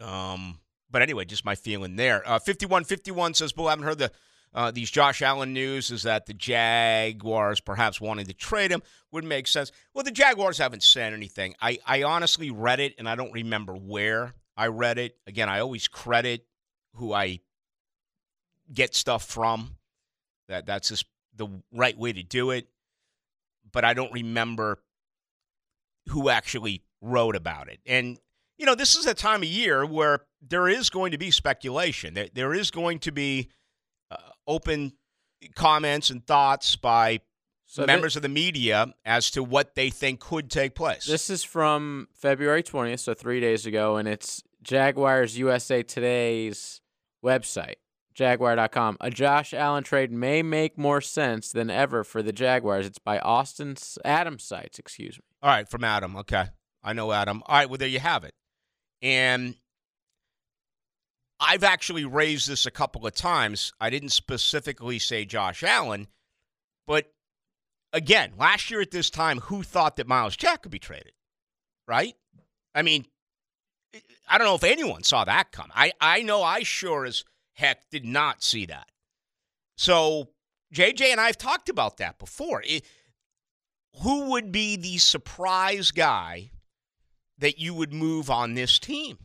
Um, 0.00 0.60
but 0.90 1.02
anyway, 1.02 1.26
just 1.26 1.44
my 1.44 1.54
feeling 1.54 1.96
there. 1.96 2.22
Uh, 2.26 2.38
5151 2.38 3.34
says, 3.34 3.52
Bull, 3.52 3.66
I 3.66 3.70
haven't 3.70 3.84
heard 3.84 3.98
the 3.98 4.10
uh, 4.54 4.70
these 4.70 4.90
Josh 4.90 5.20
Allen 5.22 5.52
news 5.52 5.90
is 5.90 6.04
that 6.04 6.26
the 6.26 6.34
Jaguars 6.34 7.60
perhaps 7.60 8.00
wanting 8.00 8.26
to 8.26 8.34
trade 8.34 8.70
him 8.70 8.82
would 9.12 9.24
make 9.24 9.46
sense. 9.46 9.70
Well, 9.92 10.04
the 10.04 10.10
Jaguars 10.10 10.58
haven't 10.58 10.82
said 10.82 11.12
anything. 11.12 11.54
I, 11.60 11.78
I 11.86 12.02
honestly 12.02 12.50
read 12.50 12.80
it, 12.80 12.94
and 12.98 13.08
I 13.08 13.14
don't 13.14 13.32
remember 13.32 13.74
where 13.74 14.34
I 14.58 14.66
read 14.66 14.98
it. 14.98 15.16
Again, 15.26 15.48
I 15.48 15.60
always 15.60 15.86
credit 15.86 16.44
who 16.96 17.14
I 17.14 17.40
get 18.74 18.94
stuff 18.94 19.24
from. 19.24 19.76
That 20.48 20.66
that's 20.66 20.88
just 20.88 21.06
the 21.36 21.48
right 21.72 21.96
way 21.96 22.12
to 22.12 22.22
do 22.22 22.50
it. 22.50 22.68
But 23.70 23.84
I 23.84 23.94
don't 23.94 24.12
remember 24.12 24.80
who 26.08 26.28
actually 26.28 26.82
wrote 27.00 27.36
about 27.36 27.68
it. 27.68 27.78
And 27.86 28.18
you 28.58 28.66
know, 28.66 28.74
this 28.74 28.96
is 28.96 29.06
a 29.06 29.14
time 29.14 29.42
of 29.42 29.48
year 29.48 29.86
where 29.86 30.22
there 30.42 30.68
is 30.68 30.90
going 30.90 31.12
to 31.12 31.18
be 31.18 31.30
speculation. 31.30 32.14
There, 32.14 32.28
there 32.34 32.52
is 32.52 32.72
going 32.72 32.98
to 33.00 33.12
be 33.12 33.50
uh, 34.10 34.16
open 34.48 34.94
comments 35.54 36.10
and 36.10 36.26
thoughts 36.26 36.74
by 36.74 37.20
so 37.66 37.86
members 37.86 38.16
of 38.16 38.22
the 38.22 38.28
media 38.28 38.92
as 39.04 39.30
to 39.32 39.44
what 39.44 39.76
they 39.76 39.90
think 39.90 40.18
could 40.18 40.50
take 40.50 40.74
place. 40.74 41.04
This 41.06 41.30
is 41.30 41.44
from 41.44 42.08
February 42.14 42.64
20th, 42.64 43.00
so 43.00 43.14
three 43.14 43.40
days 43.40 43.66
ago, 43.66 43.96
and 43.96 44.08
it's 44.08 44.42
Jaguars 44.62 45.38
USA 45.38 45.82
Today's 45.82 46.80
website, 47.24 47.76
jaguar.com. 48.14 48.96
A 49.00 49.10
Josh 49.10 49.54
Allen 49.54 49.84
trade 49.84 50.10
may 50.10 50.42
make 50.42 50.76
more 50.78 51.00
sense 51.00 51.52
than 51.52 51.70
ever 51.70 52.04
for 52.04 52.22
the 52.22 52.32
Jaguars. 52.32 52.86
It's 52.86 52.98
by 52.98 53.18
Austin 53.18 53.76
Adam 54.04 54.38
Sites, 54.38 54.78
excuse 54.78 55.16
me. 55.16 55.24
All 55.42 55.50
right, 55.50 55.68
from 55.68 55.84
Adam. 55.84 56.16
Okay. 56.16 56.46
I 56.82 56.92
know 56.92 57.12
Adam. 57.12 57.42
All 57.46 57.56
right, 57.56 57.68
well, 57.68 57.78
there 57.78 57.88
you 57.88 58.00
have 58.00 58.24
it. 58.24 58.34
And 59.02 59.54
I've 61.40 61.64
actually 61.64 62.04
raised 62.04 62.48
this 62.48 62.66
a 62.66 62.70
couple 62.70 63.06
of 63.06 63.14
times. 63.14 63.72
I 63.80 63.90
didn't 63.90 64.08
specifically 64.10 64.98
say 64.98 65.24
Josh 65.24 65.62
Allen, 65.62 66.08
but 66.86 67.12
again, 67.92 68.32
last 68.36 68.70
year 68.70 68.80
at 68.80 68.90
this 68.90 69.10
time, 69.10 69.38
who 69.40 69.62
thought 69.62 69.96
that 69.96 70.08
Myles 70.08 70.36
Jack 70.36 70.62
could 70.62 70.72
be 70.72 70.78
traded? 70.78 71.12
Right? 71.86 72.14
I 72.74 72.82
mean, 72.82 73.06
I 74.28 74.38
don't 74.38 74.46
know 74.46 74.54
if 74.54 74.64
anyone 74.64 75.02
saw 75.02 75.24
that 75.24 75.52
come. 75.52 75.70
I, 75.74 75.92
I 76.00 76.22
know 76.22 76.42
I 76.42 76.62
sure 76.62 77.04
as 77.04 77.24
heck 77.54 77.88
did 77.90 78.04
not 78.04 78.42
see 78.42 78.66
that. 78.66 78.88
So 79.76 80.28
JJ 80.74 81.12
and 81.12 81.20
I 81.20 81.26
have 81.26 81.38
talked 81.38 81.68
about 81.68 81.96
that 81.98 82.18
before. 82.18 82.62
It, 82.66 82.84
who 84.02 84.30
would 84.30 84.52
be 84.52 84.76
the 84.76 84.98
surprise 84.98 85.90
guy 85.90 86.50
that 87.38 87.58
you 87.58 87.74
would 87.74 87.92
move 87.92 88.30
on 88.30 88.54
this 88.54 88.78
team? 88.78 89.18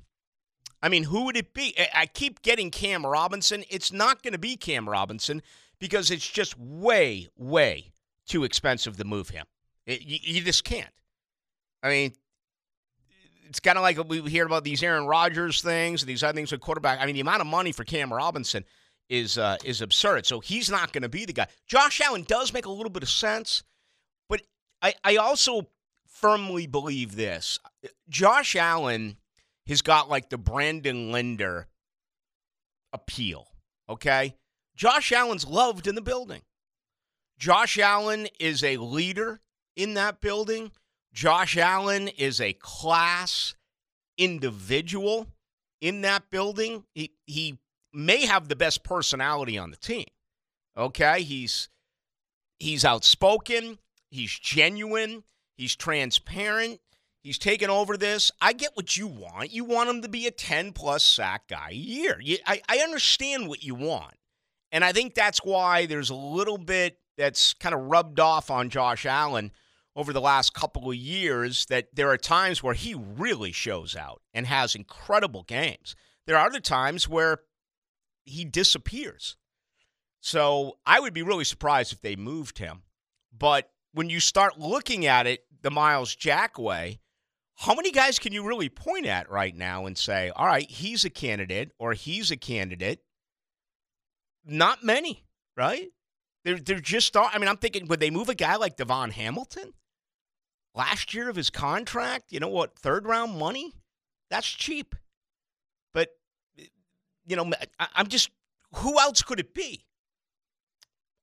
I 0.82 0.90
mean, 0.90 1.04
who 1.04 1.26
would 1.26 1.38
it 1.38 1.54
be? 1.54 1.76
I 1.94 2.06
keep 2.08 2.42
getting 2.42 2.70
Cam 2.70 3.06
Robinson. 3.06 3.64
It's 3.70 3.94
not 3.94 4.22
going 4.22 4.34
to 4.34 4.40
be 4.40 4.58
Cam 4.58 4.90
Robinson 4.90 5.42
because 5.80 6.12
it's 6.12 6.28
just 6.28 6.58
way, 6.58 7.28
way 7.38 7.92
too 8.28 8.44
expensive 8.44 8.98
to 8.98 9.06
move 9.06 9.30
him. 9.30 9.46
It, 9.86 10.02
you, 10.02 10.20
you 10.22 10.42
just 10.42 10.64
can't. 10.64 10.92
I 11.82 11.90
mean, 11.90 12.14
it's 13.54 13.60
kind 13.60 13.78
of 13.78 13.84
like 13.84 14.04
we 14.10 14.20
hear 14.32 14.48
about 14.48 14.64
these 14.64 14.82
Aaron 14.82 15.06
Rodgers 15.06 15.62
things 15.62 16.02
and 16.02 16.10
these 16.10 16.24
other 16.24 16.34
things 16.34 16.52
with 16.52 16.60
quarterback. 16.60 17.00
I 17.00 17.06
mean, 17.06 17.14
the 17.14 17.22
amount 17.22 17.42
of 17.42 17.46
money 17.46 17.72
for 17.72 17.84
Cam 17.84 18.12
Robinson 18.12 18.66
is 19.10 19.38
uh, 19.38 19.58
is 19.64 19.80
absurd. 19.80 20.26
So 20.26 20.40
he's 20.40 20.72
not 20.72 20.92
going 20.92 21.04
to 21.04 21.10
be 21.10 21.26
the 21.26 21.34
guy. 21.34 21.46
Josh 21.68 22.02
Allen 22.02 22.24
does 22.28 22.52
make 22.52 22.66
a 22.66 22.72
little 22.72 22.90
bit 22.90 23.04
of 23.04 23.10
sense, 23.10 23.62
but 24.28 24.42
I, 24.82 24.96
I 25.04 25.18
also 25.18 25.68
firmly 26.08 26.66
believe 26.66 27.16
this. 27.16 27.60
Josh 28.10 28.56
Allen 28.56 29.18
has 29.68 29.84
got 29.84 30.10
like 30.10 30.32
the 30.32 30.40
Brandon 30.40 31.12
Linder 31.12 31.68
appeal. 32.92 33.50
Okay? 33.88 34.36
Josh 34.76 35.12
Allen's 35.12 35.46
loved 35.46 35.86
in 35.86 35.94
the 35.94 36.02
building. 36.02 36.42
Josh 37.38 37.78
Allen 37.78 38.30
is 38.40 38.64
a 38.64 38.78
leader 38.78 39.42
in 39.76 39.94
that 39.94 40.22
building. 40.22 40.72
Josh 41.14 41.58
Allen 41.58 42.08
is 42.08 42.42
a 42.42 42.54
class 42.54 43.56
individual 44.18 45.28
in 45.80 46.02
that 46.02 46.30
building. 46.30 46.86
He 46.94 47.12
he 47.26 47.60
may 47.94 48.26
have 48.26 48.48
the 48.48 48.56
best 48.56 48.84
personality 48.84 49.58
on 49.58 49.72
the 49.72 49.78
team. 49.78 50.06
Okay? 50.76 51.22
He's 51.22 51.70
he's 52.60 52.84
outspoken, 52.84 53.78
he's 54.10 54.38
genuine, 54.40 55.24
he's 55.56 55.76
transparent, 55.76 56.80
He's 57.24 57.38
taken 57.38 57.70
over 57.70 57.96
this. 57.96 58.32
I 58.42 58.52
get 58.52 58.72
what 58.74 58.98
you 58.98 59.08
want. 59.08 59.54
You 59.54 59.64
want 59.64 59.90
him 59.90 60.02
to 60.02 60.10
be 60.10 60.28
a 60.28 60.32
10 60.32 60.74
plus 60.74 61.06
sack 61.06 61.48
guy 61.48 61.70
a 61.72 61.76
year. 61.76 62.20
You, 62.22 62.38
I, 62.46 62.62
I 62.68 62.80
understand 62.80 63.48
what 63.48 63.64
you 63.64 63.76
want. 63.76 64.16
And 64.74 64.84
I 64.84 64.92
think 64.92 65.14
that's 65.14 65.40
why 65.40 65.86
there's 65.86 66.10
a 66.10 66.16
little 66.16 66.58
bit 66.58 67.00
that's 67.18 67.54
kind 67.54 67.74
of 67.74 67.82
rubbed 67.82 68.20
off 68.20 68.52
on 68.52 68.70
Josh 68.70 69.06
Allen 69.06 69.54
over 69.96 70.14
the 70.14 70.22
last 70.22 70.54
couple 70.54 70.90
of 70.90 70.96
years 70.96 71.66
that 71.68 71.88
there 71.94 72.10
are 72.10 72.18
times 72.18 72.64
where 72.64 72.74
he 72.74 72.96
really 72.96 73.52
shows 73.52 73.96
out 73.96 74.22
and 74.34 74.48
has 74.48 74.76
incredible 74.76 75.44
games. 75.44 75.96
There 76.26 76.38
are 76.38 76.48
other 76.48 76.60
times 76.60 77.08
where 77.08 77.40
he 78.26 78.46
disappears. 78.46 79.38
So 80.22 80.78
I 80.86 81.00
would 81.00 81.14
be 81.14 81.22
really 81.22 81.44
surprised 81.44 81.94
if 81.94 82.02
they 82.02 82.16
moved 82.16 82.58
him. 82.58 82.84
But 83.38 83.70
when 83.94 84.10
you 84.10 84.20
start 84.20 84.60
looking 84.60 85.06
at 85.06 85.28
it 85.28 85.46
the 85.62 85.72
Myles 85.72 86.16
Jack 86.16 86.58
way, 86.58 87.00
how 87.56 87.76
many 87.76 87.92
guys 87.92 88.20
can 88.20 88.34
you 88.34 88.46
really 88.46 88.70
point 88.70 89.06
at 89.06 89.30
right 89.30 89.56
now 89.56 89.86
and 89.86 89.98
say, 89.98 90.32
all 90.36 90.48
right, 90.48 90.70
he's 90.70 91.06
a 91.06 91.10
candidate 91.10 91.72
or 91.78 91.94
he's 91.94 92.32
a 92.32 92.38
candidate 92.38 93.02
not 94.46 94.84
many, 94.84 95.24
right? 95.56 95.90
They're 96.44 96.60
they're 96.60 96.80
just. 96.80 97.16
I 97.16 97.38
mean, 97.38 97.48
I'm 97.48 97.58
thinking, 97.58 97.88
would 97.88 98.00
they 98.00 98.10
move 98.10 98.30
a 98.30 98.36
guy 98.36 98.56
like 98.56 98.78
DaVon 98.78 99.12
Hamilton? 99.12 99.74
Last 100.76 101.14
year 101.14 101.30
of 101.30 101.36
his 101.36 101.50
contract, 101.50 102.32
you 102.32 102.40
know 102.40 102.48
what? 102.48 102.76
Third 102.76 103.06
round 103.06 103.38
money, 103.38 103.74
that's 104.30 104.48
cheap. 104.48 104.96
But 105.94 106.10
you 107.26 107.36
know, 107.36 107.52
I'm 107.80 108.08
just. 108.08 108.30
Who 108.78 109.00
else 109.00 109.22
could 109.22 109.40
it 109.40 109.54
be 109.54 109.86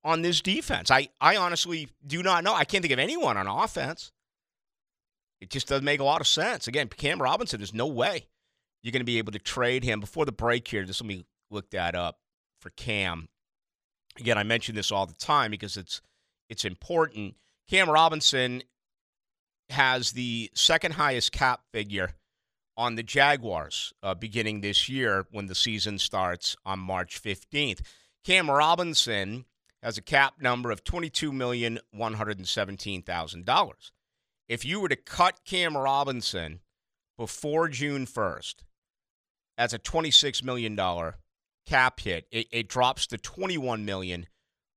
on 0.05 0.23
this 0.23 0.41
defense? 0.41 0.91
I 0.91 1.09
I 1.21 1.37
honestly 1.37 1.89
do 2.07 2.23
not 2.23 2.45
know. 2.45 2.55
I 2.55 2.65
can't 2.65 2.83
think 2.83 2.93
of 2.93 3.01
anyone 3.01 3.37
on 3.37 3.49
offense. 3.49 4.13
It 5.41 5.51
just 5.51 5.67
doesn't 5.67 5.85
make 5.85 6.01
a 6.01 6.05
lot 6.05 6.21
of 6.21 6.29
sense. 6.29 6.69
Again, 6.69 6.89
Cam 6.89 7.21
Robinson, 7.21 7.59
there's 7.59 7.75
no 7.75 7.87
way 7.87 8.29
you're 8.83 8.93
going 8.93 9.01
to 9.01 9.05
be 9.05 9.19
able 9.19 9.33
to 9.33 9.39
trade 9.39 9.85
him 9.85 10.01
before 10.01 10.25
the 10.27 10.33
break 10.33 10.69
here. 10.69 10.85
Just 10.85 11.01
let 11.01 11.09
me 11.09 11.25
look 11.51 11.71
that 11.71 11.95
up 11.95 12.19
for 12.61 12.71
Cam. 12.71 13.29
Again, 14.19 14.39
I 14.39 14.43
mention 14.43 14.75
this 14.75 14.93
all 14.93 15.07
the 15.07 15.15
time 15.15 15.51
because 15.51 15.77
it's 15.77 16.01
it's 16.49 16.65
important. 16.65 17.37
Cam 17.69 17.89
Robinson 17.89 18.63
has 19.71 20.13
the 20.13 20.51
second 20.55 20.95
highest 20.95 21.33
cap 21.33 21.63
figure 21.73 22.13
on 22.77 22.95
the 22.95 23.03
Jaguars 23.03 23.93
uh, 24.03 24.15
beginning 24.15 24.61
this 24.61 24.89
year 24.89 25.27
when 25.31 25.47
the 25.47 25.55
season 25.55 25.99
starts 25.99 26.57
on 26.65 26.79
March 26.79 27.23
15th. 27.23 27.81
Cam 28.25 28.51
Robinson 28.51 29.45
has 29.83 29.99
a 29.99 30.03
cap 30.03 30.35
number 30.41 30.71
of 30.71 30.85
$22,117,000. 30.85 33.73
If 34.49 34.65
you 34.65 34.81
were 34.81 34.89
to 34.89 34.97
cut 34.97 35.41
Cam 35.45 35.77
Robinson 35.77 36.61
before 37.17 37.69
June 37.69 38.07
1st, 38.07 38.57
that's 39.57 39.75
a 39.75 39.79
$26 39.79 40.43
million 40.43 40.77
cap 41.67 42.01
hit. 42.01 42.27
It, 42.31 42.47
it 42.51 42.69
drops 42.69 43.07
to 43.09 43.19
21 43.19 43.85
million 43.85 44.27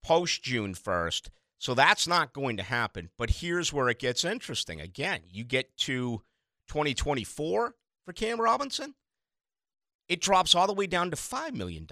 post 0.04 0.44
June 0.44 0.74
1st. 0.74 1.30
So 1.64 1.74
that's 1.74 2.10
not 2.10 2.34
going 2.34 2.58
to 2.58 2.64
happen. 2.64 3.10
But 3.18 3.30
here's 3.30 3.72
where 3.72 3.88
it 3.88 3.98
gets 3.98 4.26
interesting. 4.26 4.82
Again, 4.82 5.22
you 5.32 5.46
get 5.46 5.78
to 5.78 6.22
2024 6.68 7.74
for 8.04 8.14
Cam 8.14 8.42
Robinson, 8.42 8.96
it 10.10 10.20
drops 10.20 10.56
all 10.56 10.68
the 10.68 10.74
way 10.74 10.88
down 10.88 11.10
to 11.12 11.16
$5 11.16 11.54
million 11.54 11.88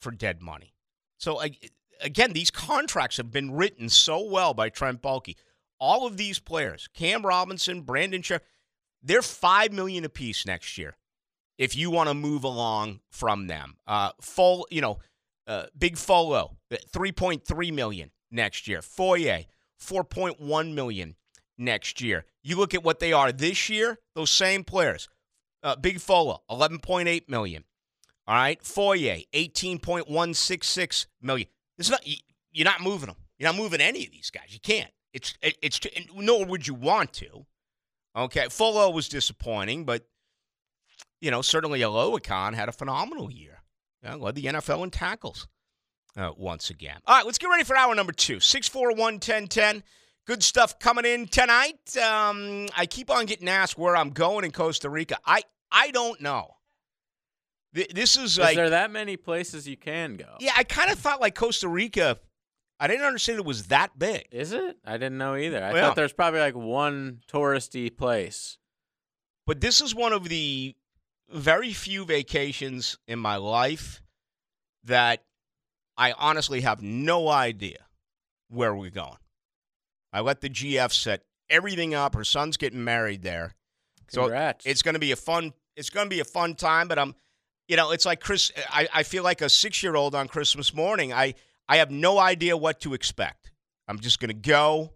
for 0.00 0.10
dead 0.10 0.40
money. 0.40 0.72
So, 1.18 1.38
again, 2.00 2.32
these 2.32 2.50
contracts 2.50 3.18
have 3.18 3.30
been 3.30 3.50
written 3.50 3.90
so 3.90 4.24
well 4.24 4.54
by 4.54 4.70
Trent 4.70 5.02
Baalke. 5.02 5.36
All 5.78 6.06
of 6.06 6.16
these 6.16 6.38
players, 6.38 6.88
Cam 6.94 7.26
Robinson, 7.26 7.82
Brandon 7.82 8.22
Scherff, 8.22 8.40
they're 9.02 9.20
5 9.20 9.70
million 9.70 10.06
apiece 10.06 10.46
next 10.46 10.78
year 10.78 10.96
if 11.58 11.76
you 11.76 11.90
want 11.90 12.08
to 12.08 12.14
move 12.14 12.42
along 12.42 13.00
from 13.10 13.48
them. 13.48 13.76
Uh, 13.86 14.12
full, 14.22 14.66
you 14.70 14.80
know, 14.80 14.98
uh, 15.46 15.66
Big 15.76 15.96
Fola, 15.96 16.54
3.3 16.72 17.72
million 17.74 18.10
next 18.30 18.68
year. 18.68 18.82
Foye, 18.82 19.46
4.1 19.80 20.74
million 20.74 21.16
next 21.56 22.00
year. 22.00 22.24
You 22.42 22.56
look 22.56 22.74
at 22.74 22.84
what 22.84 23.00
they 23.00 23.12
are 23.12 23.32
this 23.32 23.68
year, 23.68 23.98
those 24.14 24.30
same 24.30 24.64
players. 24.64 25.08
Uh, 25.62 25.76
Big 25.76 25.96
Fola, 25.96 26.38
11.8 26.50 27.28
million. 27.28 27.64
All 28.26 28.34
right. 28.34 28.62
Foye, 28.62 29.24
18.166 29.32 31.06
million. 31.20 31.48
Is 31.78 31.90
not, 31.90 32.06
you're 32.52 32.64
not 32.64 32.80
moving 32.80 33.06
them. 33.06 33.16
You're 33.38 33.48
not 33.48 33.56
moving 33.60 33.80
any 33.80 34.04
of 34.04 34.12
these 34.12 34.30
guys. 34.30 34.48
You 34.48 34.60
can't. 34.60 34.90
It's, 35.12 35.34
it's, 35.42 35.80
nor 36.14 36.44
would 36.44 36.66
you 36.66 36.74
want 36.74 37.12
to. 37.14 37.46
Okay. 38.16 38.46
Fola 38.46 38.92
was 38.92 39.08
disappointing, 39.08 39.84
but 39.84 40.06
you 41.20 41.30
know, 41.30 41.42
certainly 41.42 41.80
Oluokun 41.80 42.54
had 42.54 42.68
a 42.68 42.72
phenomenal 42.72 43.30
year. 43.30 43.62
Yeah, 44.02 44.14
led 44.14 44.36
the 44.36 44.44
NFL 44.44 44.84
in 44.84 44.90
tackles 44.90 45.48
uh, 46.18 46.32
once 46.36 46.70
again. 46.70 46.98
All 47.06 47.16
right, 47.16 47.24
let's 47.24 47.38
get 47.38 47.48
ready 47.48 47.64
for 47.64 47.76
hour 47.76 47.94
number 47.94 48.12
two. 48.12 48.40
641 48.40 49.14
1010. 49.14 49.82
Good 50.26 50.42
stuff 50.42 50.78
coming 50.78 51.06
in 51.06 51.26
tonight. 51.28 51.96
Um, 51.96 52.66
I 52.76 52.84
keep 52.86 53.10
on 53.10 53.24
getting 53.24 53.48
asked 53.48 53.78
where 53.78 53.96
I'm 53.96 54.10
going 54.10 54.44
in 54.44 54.50
Costa 54.50 54.90
Rica. 54.90 55.16
I, 55.24 55.42
I 55.72 55.90
don't 55.90 56.20
know. 56.20 56.56
This 57.72 58.16
is, 58.16 58.32
is 58.32 58.38
like. 58.38 58.56
there 58.56 58.70
that 58.70 58.90
many 58.90 59.16
places 59.16 59.68
you 59.68 59.76
can 59.76 60.16
go? 60.16 60.36
Yeah, 60.40 60.52
I 60.56 60.64
kind 60.64 60.90
of 60.90 60.98
thought 60.98 61.20
like 61.20 61.34
Costa 61.34 61.68
Rica. 61.68 62.18
I 62.80 62.86
didn't 62.88 63.04
understand 63.04 63.38
it 63.38 63.44
was 63.44 63.68
that 63.68 63.98
big. 63.98 64.26
Is 64.30 64.52
it? 64.52 64.76
I 64.84 64.92
didn't 64.98 65.18
know 65.18 65.36
either. 65.36 65.62
I 65.62 65.72
Well- 65.72 65.86
thought 65.88 65.96
there's 65.96 66.12
probably 66.12 66.40
like 66.40 66.56
one 66.56 67.20
touristy 67.30 67.94
place. 67.94 68.58
But 69.46 69.60
this 69.60 69.80
is 69.80 69.94
one 69.94 70.12
of 70.12 70.28
the 70.28 70.74
very 71.30 71.72
few 71.72 72.04
vacations 72.04 72.98
in 73.06 73.18
my 73.18 73.36
life 73.36 74.02
that 74.84 75.24
I 75.98 76.12
honestly 76.12 76.62
have 76.62 76.80
no 76.80 77.28
idea 77.28 77.84
where 78.48 78.74
we're 78.74 78.90
going. 78.90 79.18
I 80.12 80.20
let 80.20 80.40
the 80.40 80.48
GF 80.48 80.92
set 80.92 81.24
everything 81.50 81.92
up. 81.92 82.14
Her 82.14 82.24
son's 82.24 82.56
getting 82.56 82.82
married 82.82 83.22
there. 83.22 83.54
So 84.08 84.22
it's 84.64 84.80
going 84.80 84.94
to 84.94 85.00
be 85.00 85.12
a 85.12 85.16
fun 85.16 85.52
it's 85.76 85.90
going 85.90 86.06
to 86.06 86.10
be 86.10 86.20
a 86.20 86.24
fun 86.24 86.54
time 86.54 86.88
but 86.88 86.98
i'm 86.98 87.14
you 87.68 87.76
know 87.76 87.90
it's 87.92 88.06
like 88.06 88.20
chris 88.20 88.50
i, 88.70 88.88
I 88.92 89.02
feel 89.02 89.22
like 89.22 89.42
a 89.42 89.48
six 89.48 89.82
year 89.82 89.96
old 89.96 90.14
on 90.14 90.28
christmas 90.28 90.74
morning. 90.74 91.12
I 91.12 91.34
i 91.68 91.76
have 91.76 91.90
no 91.90 92.18
idea 92.18 92.56
what 92.56 92.80
to 92.80 92.94
expect. 92.94 93.50
I'm 93.86 94.00
just 94.00 94.18
going 94.18 94.28
to 94.28 94.34
go 94.34 94.94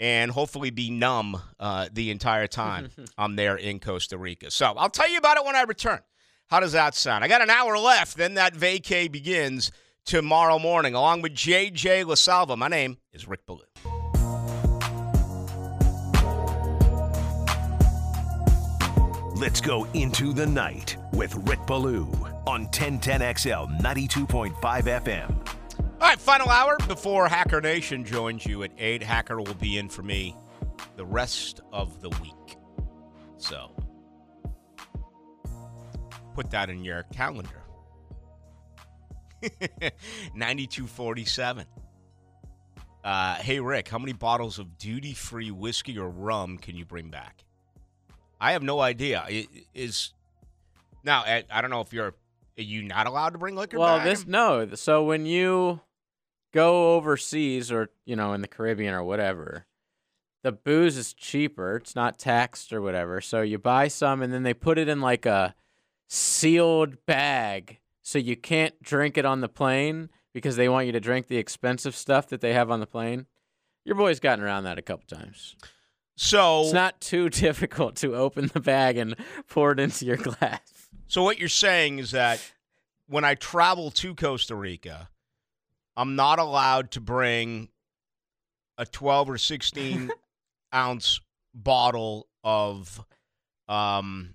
and 0.00 0.30
hopefully 0.30 0.70
be 0.70 0.90
numb 0.90 1.40
uh, 1.58 1.88
the 1.92 2.10
entire 2.10 2.48
time 2.48 2.90
i'm 3.18 3.36
there 3.36 3.56
in 3.56 3.78
costa 3.78 4.18
rica. 4.18 4.50
So 4.50 4.66
i'll 4.76 4.90
tell 4.90 5.08
you 5.08 5.18
about 5.18 5.36
it 5.36 5.44
when 5.44 5.54
i 5.54 5.62
return. 5.62 6.00
How 6.48 6.58
does 6.58 6.72
that 6.72 6.96
sound? 6.96 7.22
I 7.22 7.28
got 7.28 7.42
an 7.42 7.50
hour 7.50 7.78
left 7.78 8.16
then 8.16 8.34
that 8.34 8.54
vacay 8.54 9.10
begins 9.10 9.70
tomorrow 10.04 10.58
morning 10.58 10.94
along 10.94 11.22
with 11.22 11.34
jj 11.34 12.04
lasalva 12.04 12.56
my 12.56 12.68
name 12.68 12.96
is 13.12 13.28
rick 13.28 13.44
Ballou. 13.46 13.64
Let's 19.40 19.62
go 19.62 19.86
into 19.94 20.34
the 20.34 20.46
night 20.46 20.98
with 21.14 21.34
Rick 21.48 21.66
Ballou 21.66 22.06
on 22.46 22.66
1010XL 22.66 23.80
92.5 23.80 24.52
FM. 24.60 25.30
All 25.78 25.96
right, 25.98 26.20
final 26.20 26.50
hour 26.50 26.76
before 26.86 27.26
Hacker 27.26 27.62
Nation 27.62 28.04
joins 28.04 28.44
you 28.44 28.62
at 28.64 28.70
8. 28.76 29.02
Hacker 29.02 29.38
will 29.38 29.54
be 29.54 29.78
in 29.78 29.88
for 29.88 30.02
me 30.02 30.36
the 30.96 31.06
rest 31.06 31.62
of 31.72 32.02
the 32.02 32.10
week. 32.22 32.58
So 33.38 33.72
put 36.34 36.50
that 36.50 36.68
in 36.68 36.84
your 36.84 37.04
calendar. 37.04 37.62
9247. 40.34 41.66
Uh, 43.02 43.34
hey, 43.36 43.60
Rick, 43.60 43.88
how 43.88 43.98
many 43.98 44.12
bottles 44.12 44.58
of 44.58 44.76
duty 44.76 45.14
free 45.14 45.50
whiskey 45.50 45.98
or 45.98 46.08
rum 46.08 46.58
can 46.58 46.76
you 46.76 46.84
bring 46.84 47.08
back? 47.08 47.44
I 48.40 48.52
have 48.52 48.62
no 48.62 48.80
idea. 48.80 49.22
I- 49.26 49.48
Is 49.74 50.12
now 51.04 51.20
I 51.20 51.44
I 51.50 51.60
don't 51.60 51.70
know 51.70 51.80
if 51.80 51.92
you're 51.92 52.14
are 52.58 52.62
you 52.62 52.82
not 52.82 53.06
allowed 53.06 53.30
to 53.30 53.38
bring 53.38 53.56
liquor 53.56 53.78
well, 53.78 53.96
back? 53.98 54.04
this 54.06 54.26
no. 54.26 54.74
So 54.74 55.04
when 55.04 55.24
you 55.26 55.80
go 56.52 56.94
overseas 56.94 57.72
or 57.72 57.90
you 58.04 58.16
know 58.16 58.32
in 58.34 58.42
the 58.42 58.48
Caribbean 58.48 58.92
or 58.94 59.02
whatever, 59.02 59.66
the 60.42 60.52
booze 60.52 60.96
is 60.96 61.14
cheaper. 61.14 61.76
It's 61.76 61.94
not 61.96 62.18
taxed 62.18 62.72
or 62.72 62.80
whatever. 62.82 63.20
So 63.20 63.40
you 63.42 63.58
buy 63.58 63.88
some 63.88 64.20
and 64.22 64.32
then 64.32 64.42
they 64.42 64.54
put 64.54 64.78
it 64.78 64.88
in 64.88 65.00
like 65.00 65.24
a 65.26 65.54
sealed 66.06 67.04
bag, 67.06 67.79
so 68.10 68.18
you 68.18 68.36
can't 68.36 68.74
drink 68.82 69.16
it 69.16 69.24
on 69.24 69.40
the 69.40 69.48
plane 69.48 70.10
because 70.34 70.56
they 70.56 70.68
want 70.68 70.86
you 70.86 70.90
to 70.90 70.98
drink 70.98 71.28
the 71.28 71.36
expensive 71.36 71.94
stuff 71.94 72.26
that 72.30 72.40
they 72.40 72.52
have 72.52 72.68
on 72.68 72.80
the 72.80 72.86
plane. 72.86 73.26
Your 73.84 73.94
boy's 73.94 74.18
gotten 74.18 74.44
around 74.44 74.64
that 74.64 74.78
a 74.78 74.82
couple 74.82 75.06
times. 75.06 75.54
so 76.16 76.62
It's 76.62 76.72
not 76.72 77.00
too 77.00 77.28
difficult 77.30 77.94
to 77.96 78.16
open 78.16 78.50
the 78.52 78.58
bag 78.58 78.96
and 78.96 79.14
pour 79.48 79.70
it 79.70 79.78
into 79.78 80.06
your 80.06 80.16
glass. 80.16 80.88
So 81.06 81.22
what 81.22 81.38
you're 81.38 81.48
saying 81.48 82.00
is 82.00 82.10
that 82.10 82.40
when 83.06 83.24
I 83.24 83.36
travel 83.36 83.92
to 83.92 84.16
Costa 84.16 84.56
Rica, 84.56 85.08
I'm 85.96 86.16
not 86.16 86.40
allowed 86.40 86.90
to 86.92 87.00
bring 87.00 87.68
a 88.76 88.86
12 88.86 89.30
or 89.30 89.38
16 89.38 90.10
ounce 90.74 91.20
bottle 91.54 92.26
of 92.42 93.04
um 93.68 94.34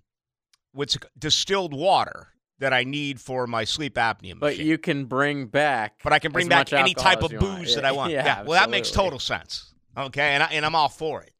what's 0.71 0.95
it, 0.95 1.03
distilled 1.19 1.73
water 1.73 2.29
that 2.59 2.73
I 2.73 2.83
need 2.83 3.19
for 3.19 3.47
my 3.47 3.63
sleep 3.65 3.95
apnea 3.95 4.39
But 4.39 4.57
you 4.57 4.77
can 4.77 5.05
bring 5.05 5.47
back. 5.47 5.99
but 6.03 6.13
I 6.13 6.19
can 6.19 6.31
bring 6.31 6.47
back 6.47 6.71
any 6.73 6.93
type 6.93 7.21
of 7.23 7.31
booze 7.31 7.41
want. 7.41 7.65
that 7.75 7.83
Yeah, 7.83 7.89
I 7.89 7.91
want. 7.91 8.11
Yeah, 8.11 8.43
well, 8.43 8.59
that 8.59 8.69
makes 8.69 8.91
total 8.91 9.19
sense. 9.19 9.73
Okay, 9.97 10.29
and 10.29 10.43
I, 10.43 10.47
and 10.47 10.65
I'm 10.65 10.75
all 10.75 10.89
for 10.89 11.21
it. 11.21 11.31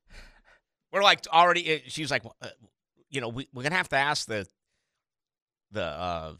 We're 0.91 1.03
like 1.03 1.21
already. 1.31 1.75
uh, 1.75 1.79
She's 1.87 2.09
like, 2.11 2.23
well, 2.23 2.35
uh, 2.41 2.47
you 3.09 3.21
know, 3.21 3.29
we, 3.29 3.47
we're 3.53 3.63
gonna 3.63 3.75
have 3.75 3.89
to 3.89 3.97
ask 3.97 4.27
the 4.27 4.47
the 5.71 5.83
uh, 5.83 6.33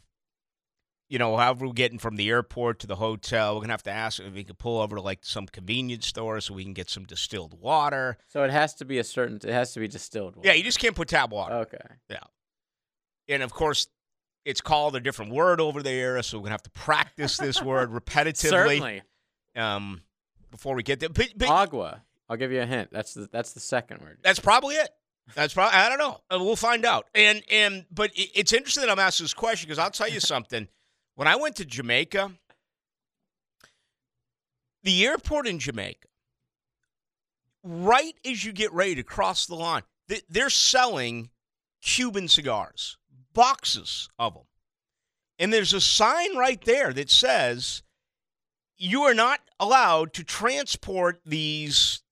you 1.08 1.18
know, 1.18 1.36
however 1.36 1.66
we're 1.66 1.72
getting 1.72 1.98
from 1.98 2.16
the 2.16 2.28
airport 2.30 2.80
to 2.80 2.86
the 2.86 2.96
hotel, 2.96 3.54
we're 3.54 3.60
gonna 3.60 3.72
have 3.72 3.82
to 3.84 3.90
ask 3.90 4.18
if 4.20 4.32
we 4.32 4.44
can 4.44 4.56
pull 4.56 4.80
over 4.80 4.96
to 4.96 5.02
like 5.02 5.20
some 5.22 5.46
convenience 5.46 6.06
store 6.06 6.40
so 6.40 6.54
we 6.54 6.64
can 6.64 6.72
get 6.72 6.88
some 6.90 7.04
distilled 7.04 7.58
water. 7.60 8.16
So 8.28 8.44
it 8.44 8.50
has 8.50 8.74
to 8.76 8.84
be 8.84 8.98
a 8.98 9.04
certain. 9.04 9.36
It 9.36 9.52
has 9.52 9.72
to 9.74 9.80
be 9.80 9.88
distilled. 9.88 10.36
Water. 10.36 10.48
Yeah, 10.48 10.54
you 10.54 10.64
just 10.64 10.78
can't 10.78 10.96
put 10.96 11.08
tap 11.08 11.30
water. 11.30 11.54
Okay. 11.56 11.78
Yeah, 12.08 12.18
and 13.28 13.42
of 13.42 13.52
course, 13.52 13.88
it's 14.46 14.60
called 14.60 14.96
a 14.96 15.00
different 15.00 15.32
word 15.32 15.60
over 15.60 15.82
there, 15.82 16.22
so 16.22 16.38
we're 16.38 16.44
gonna 16.44 16.52
have 16.52 16.62
to 16.62 16.70
practice 16.70 17.36
this 17.36 17.60
word 17.60 17.90
repetitively 17.92 18.36
Certainly. 18.48 19.02
um, 19.56 20.00
before 20.50 20.74
we 20.74 20.82
get 20.82 21.00
there. 21.00 21.08
But, 21.10 21.32
but 21.36 21.48
Agua. 21.48 22.02
I'll 22.28 22.36
give 22.36 22.50
you 22.52 22.62
a 22.62 22.66
hint. 22.66 22.90
That's 22.90 23.12
the 23.14 23.28
that's 23.30 23.52
the 23.52 23.60
second 23.60 24.00
word. 24.00 24.18
That's 24.22 24.40
probably 24.40 24.76
it. 24.76 24.88
That's 25.34 25.52
probably 25.52 25.74
I 25.76 25.88
don't 25.88 25.98
know. 25.98 26.20
Uh, 26.30 26.38
We'll 26.42 26.56
find 26.56 26.84
out. 26.84 27.06
And 27.14 27.42
and 27.50 27.84
but 27.90 28.10
it's 28.14 28.52
interesting 28.52 28.82
that 28.82 28.90
I'm 28.90 28.98
asking 28.98 29.24
this 29.24 29.34
question 29.34 29.66
because 29.68 29.78
I'll 29.78 29.90
tell 29.90 30.08
you 30.08 30.20
something. 30.34 30.68
When 31.16 31.26
I 31.28 31.36
went 31.36 31.56
to 31.56 31.64
Jamaica, 31.64 32.30
the 34.82 35.06
airport 35.06 35.46
in 35.48 35.58
Jamaica, 35.58 36.08
right 37.64 38.14
as 38.24 38.44
you 38.44 38.52
get 38.52 38.72
ready 38.72 38.94
to 38.96 39.02
cross 39.02 39.46
the 39.46 39.54
line, 39.56 39.82
they're 40.28 40.50
selling 40.50 41.30
Cuban 41.82 42.28
cigars, 42.28 42.98
boxes 43.36 44.08
of 44.18 44.34
them, 44.34 44.44
and 45.38 45.52
there's 45.52 45.72
a 45.74 45.80
sign 45.80 46.36
right 46.36 46.60
there 46.64 46.92
that 46.92 47.10
says 47.10 47.82
you 48.78 49.02
are 49.02 49.14
not 49.14 49.40
allowed 49.60 50.12
to 50.14 50.24
transport 50.24 51.20
these. 51.24 52.02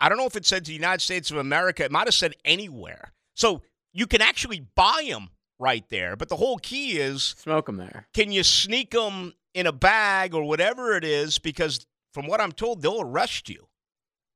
I- 0.00 0.08
don't 0.08 0.18
know 0.18 0.26
if 0.26 0.36
it 0.36 0.44
said 0.46 0.64
to 0.64 0.68
the 0.70 0.74
United 0.74 1.00
States 1.00 1.30
of 1.30 1.36
America. 1.38 1.84
It 1.84 1.90
might 1.90 2.06
have 2.06 2.14
said 2.14 2.34
anywhere. 2.44 3.12
So 3.34 3.62
you 3.92 4.06
can 4.06 4.20
actually 4.22 4.60
buy 4.76 5.04
them 5.08 5.30
right 5.58 5.84
there. 5.90 6.14
But 6.16 6.28
the 6.28 6.36
whole 6.36 6.58
key 6.58 6.98
is 6.98 7.34
Smoke 7.38 7.66
them 7.66 7.76
there. 7.78 8.06
can 8.14 8.30
you 8.30 8.42
sneak 8.44 8.90
them 8.92 9.34
in 9.54 9.66
a 9.66 9.72
bag 9.72 10.34
or 10.34 10.44
whatever 10.44 10.96
it 10.96 11.02
is? 11.04 11.38
Because 11.40 11.84
from 12.14 12.26
what 12.28 12.40
I'm 12.40 12.52
told, 12.52 12.82
they'll 12.82 13.00
arrest 13.02 13.48
you 13.48 13.66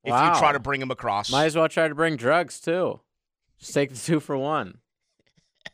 if 0.02 0.10
Wow. 0.10 0.32
you 0.32 0.38
try 0.40 0.50
to 0.52 0.58
bring 0.60 0.80
them 0.80 0.90
across. 0.90 1.30
Might 1.30 1.44
as 1.46 1.56
well 1.56 1.68
try 1.68 1.86
to 1.88 1.94
bring 1.94 2.16
drugs 2.16 2.60
too. 2.60 3.00
Just 3.58 3.72
take 3.74 3.90
the 3.90 3.98
two 3.98 4.18
for 4.18 4.36
one. 4.36 4.80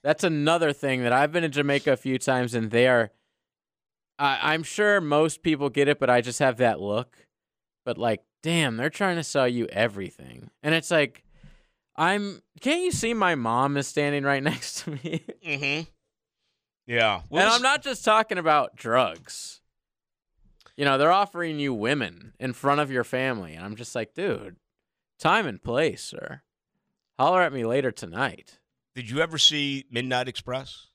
That's 0.02 0.24
another 0.24 0.72
thing 0.72 1.02
that 1.02 1.12
I've 1.12 1.32
been 1.32 1.44
in 1.44 1.52
Jamaica 1.52 1.92
a 1.92 1.96
few 1.96 2.18
times, 2.18 2.54
and 2.54 2.70
they 2.70 2.88
are. 2.88 3.10
I 4.18 4.52
I'm 4.52 4.62
sure 4.62 5.00
most 5.00 5.42
people 5.42 5.68
get 5.70 5.88
it, 5.88 5.98
but 5.98 6.10
I 6.10 6.20
just 6.20 6.38
have 6.38 6.58
that 6.58 6.80
look. 6.80 7.26
But 7.84 7.98
like, 7.98 8.22
damn, 8.42 8.76
they're 8.76 8.90
trying 8.90 9.16
to 9.16 9.24
sell 9.24 9.48
you 9.48 9.66
everything, 9.66 10.50
and 10.62 10.74
it's 10.74 10.90
like, 10.90 11.24
I'm. 11.96 12.42
Can't 12.60 12.82
you 12.82 12.92
see 12.92 13.14
my 13.14 13.34
mom 13.34 13.76
is 13.76 13.86
standing 13.86 14.24
right 14.24 14.42
next 14.42 14.84
to 14.84 14.90
me? 14.90 15.24
mm-hmm. 15.44 15.82
Yeah. 16.86 17.20
and 17.30 17.40
I'm 17.48 17.62
not 17.62 17.82
just 17.82 18.04
talking 18.04 18.38
about 18.38 18.76
drugs. 18.76 19.60
You 20.76 20.84
know, 20.84 20.98
they're 20.98 21.12
offering 21.12 21.58
you 21.58 21.74
women 21.74 22.32
in 22.40 22.52
front 22.52 22.80
of 22.80 22.90
your 22.90 23.04
family. 23.04 23.54
And 23.54 23.64
I'm 23.64 23.76
just 23.76 23.94
like, 23.94 24.14
dude, 24.14 24.56
time 25.18 25.46
and 25.46 25.62
place, 25.62 26.02
sir. 26.02 26.42
Holler 27.18 27.42
at 27.42 27.52
me 27.52 27.64
later 27.64 27.90
tonight. 27.90 28.58
Did 28.94 29.08
you 29.10 29.20
ever 29.20 29.38
see 29.38 29.84
Midnight 29.90 30.28
Express? 30.28 30.86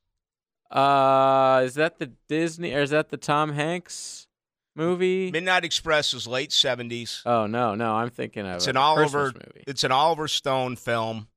Uh, 0.69 1.61
is 1.65 1.75
that 1.75 1.97
the 1.99 2.11
Disney 2.27 2.73
or 2.73 2.81
is 2.81 2.89
that 2.89 3.09
the 3.09 3.17
Tom 3.17 3.53
Hanks 3.53 4.27
movie? 4.75 5.31
Midnight 5.31 5.63
Express 5.63 6.13
is 6.13 6.27
late 6.27 6.49
70s. 6.51 7.21
oh 7.25 7.47
no, 7.47 7.73
no, 7.75 7.95
I'm 7.95 8.09
thinking 8.09 8.45
of 8.45 8.55
It's 8.57 8.67
an 8.67 8.77
Oliver. 8.77 9.25
Movie. 9.33 9.63
It's 9.65 9.83
an 9.83 9.91
Oliver 9.91 10.27
Stone 10.27 10.75
film 10.75 11.27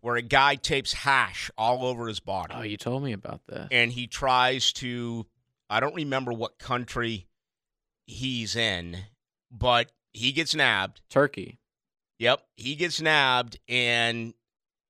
where 0.00 0.16
a 0.16 0.22
guy 0.22 0.56
tapes 0.56 0.92
hash 0.92 1.50
all 1.56 1.84
over 1.86 2.08
his 2.08 2.20
body, 2.20 2.54
Oh, 2.56 2.62
you 2.62 2.76
told 2.76 3.02
me 3.04 3.12
about 3.12 3.40
that. 3.48 3.68
and 3.70 3.90
he 3.92 4.06
tries 4.06 4.72
to. 4.74 5.26
I 5.70 5.80
don't 5.80 5.94
remember 5.94 6.32
what 6.32 6.58
country 6.58 7.26
he's 8.06 8.54
in, 8.56 8.98
but 9.50 9.90
he 10.12 10.32
gets 10.32 10.54
nabbed. 10.54 11.00
Turkey. 11.08 11.58
Yep, 12.18 12.42
he 12.56 12.74
gets 12.74 13.00
nabbed, 13.00 13.58
and 13.68 14.34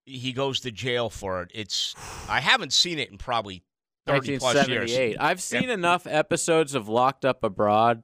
he 0.05 0.32
goes 0.32 0.61
to 0.61 0.70
jail 0.70 1.11
for 1.11 1.42
it. 1.42 1.50
It's. 1.55 1.94
I 2.28 2.40
haven't 2.40 2.72
seen 2.72 2.98
it 2.98 3.11
in 3.11 3.18
probably 3.18 3.62
thirty 4.07 4.38
plus 4.38 4.55
years. 4.68 4.90
1978. 4.90 5.16
I've 5.20 5.42
seen 5.42 5.70
enough 5.70 6.07
episodes 6.07 6.74
of 6.74 6.88
Locked 6.88 7.24
Up 7.24 7.44
Abroad 7.44 8.03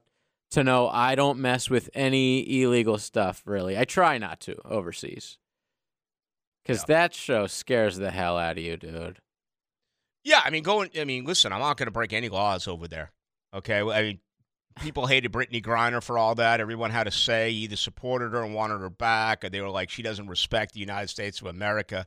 to 0.51 0.63
know 0.63 0.87
I 0.89 1.15
don't 1.15 1.39
mess 1.39 1.69
with 1.69 1.89
any 1.93 2.61
illegal 2.61 2.97
stuff, 2.97 3.43
really. 3.45 3.77
I 3.77 3.85
try 3.85 4.17
not 4.17 4.39
to 4.41 4.55
overseas. 4.65 5.37
Because 6.63 6.79
Yeah. 6.81 6.95
that 6.95 7.13
show 7.13 7.47
scares 7.47 7.97
the 7.97 8.11
hell 8.11 8.37
out 8.37 8.57
of 8.57 8.63
you, 8.63 8.77
dude. 8.77 9.19
Yeah, 10.23 10.41
I 10.43 10.49
mean, 10.49 10.63
going. 10.63 10.89
I 10.99 11.05
mean, 11.05 11.25
listen, 11.25 11.51
I'm 11.53 11.59
not 11.59 11.77
going 11.77 11.87
to 11.87 11.91
break 11.91 12.13
any 12.13 12.29
laws 12.29 12.67
over 12.67 12.87
there. 12.87 13.11
Okay, 13.53 13.79
I 13.81 14.01
mean, 14.01 14.19
people 14.77 15.07
hated 15.07 15.31
Brittney 15.31 15.63
Griner 15.63 16.01
for 16.01 16.17
all 16.17 16.35
that. 16.35 16.61
Everyone 16.61 16.91
had 16.91 17.07
a 17.07 17.11
say, 17.11 17.49
either 17.51 17.75
supported 17.75 18.31
her 18.31 18.43
and 18.43 18.53
wanted 18.53 18.79
her 18.79 18.89
back, 18.89 19.43
or 19.43 19.49
they 19.49 19.61
were 19.61 19.69
like, 19.69 19.89
she 19.89 20.01
doesn't 20.01 20.27
respect 20.27 20.73
the 20.73 20.79
United 20.79 21.09
States 21.09 21.41
of 21.41 21.47
America. 21.47 22.05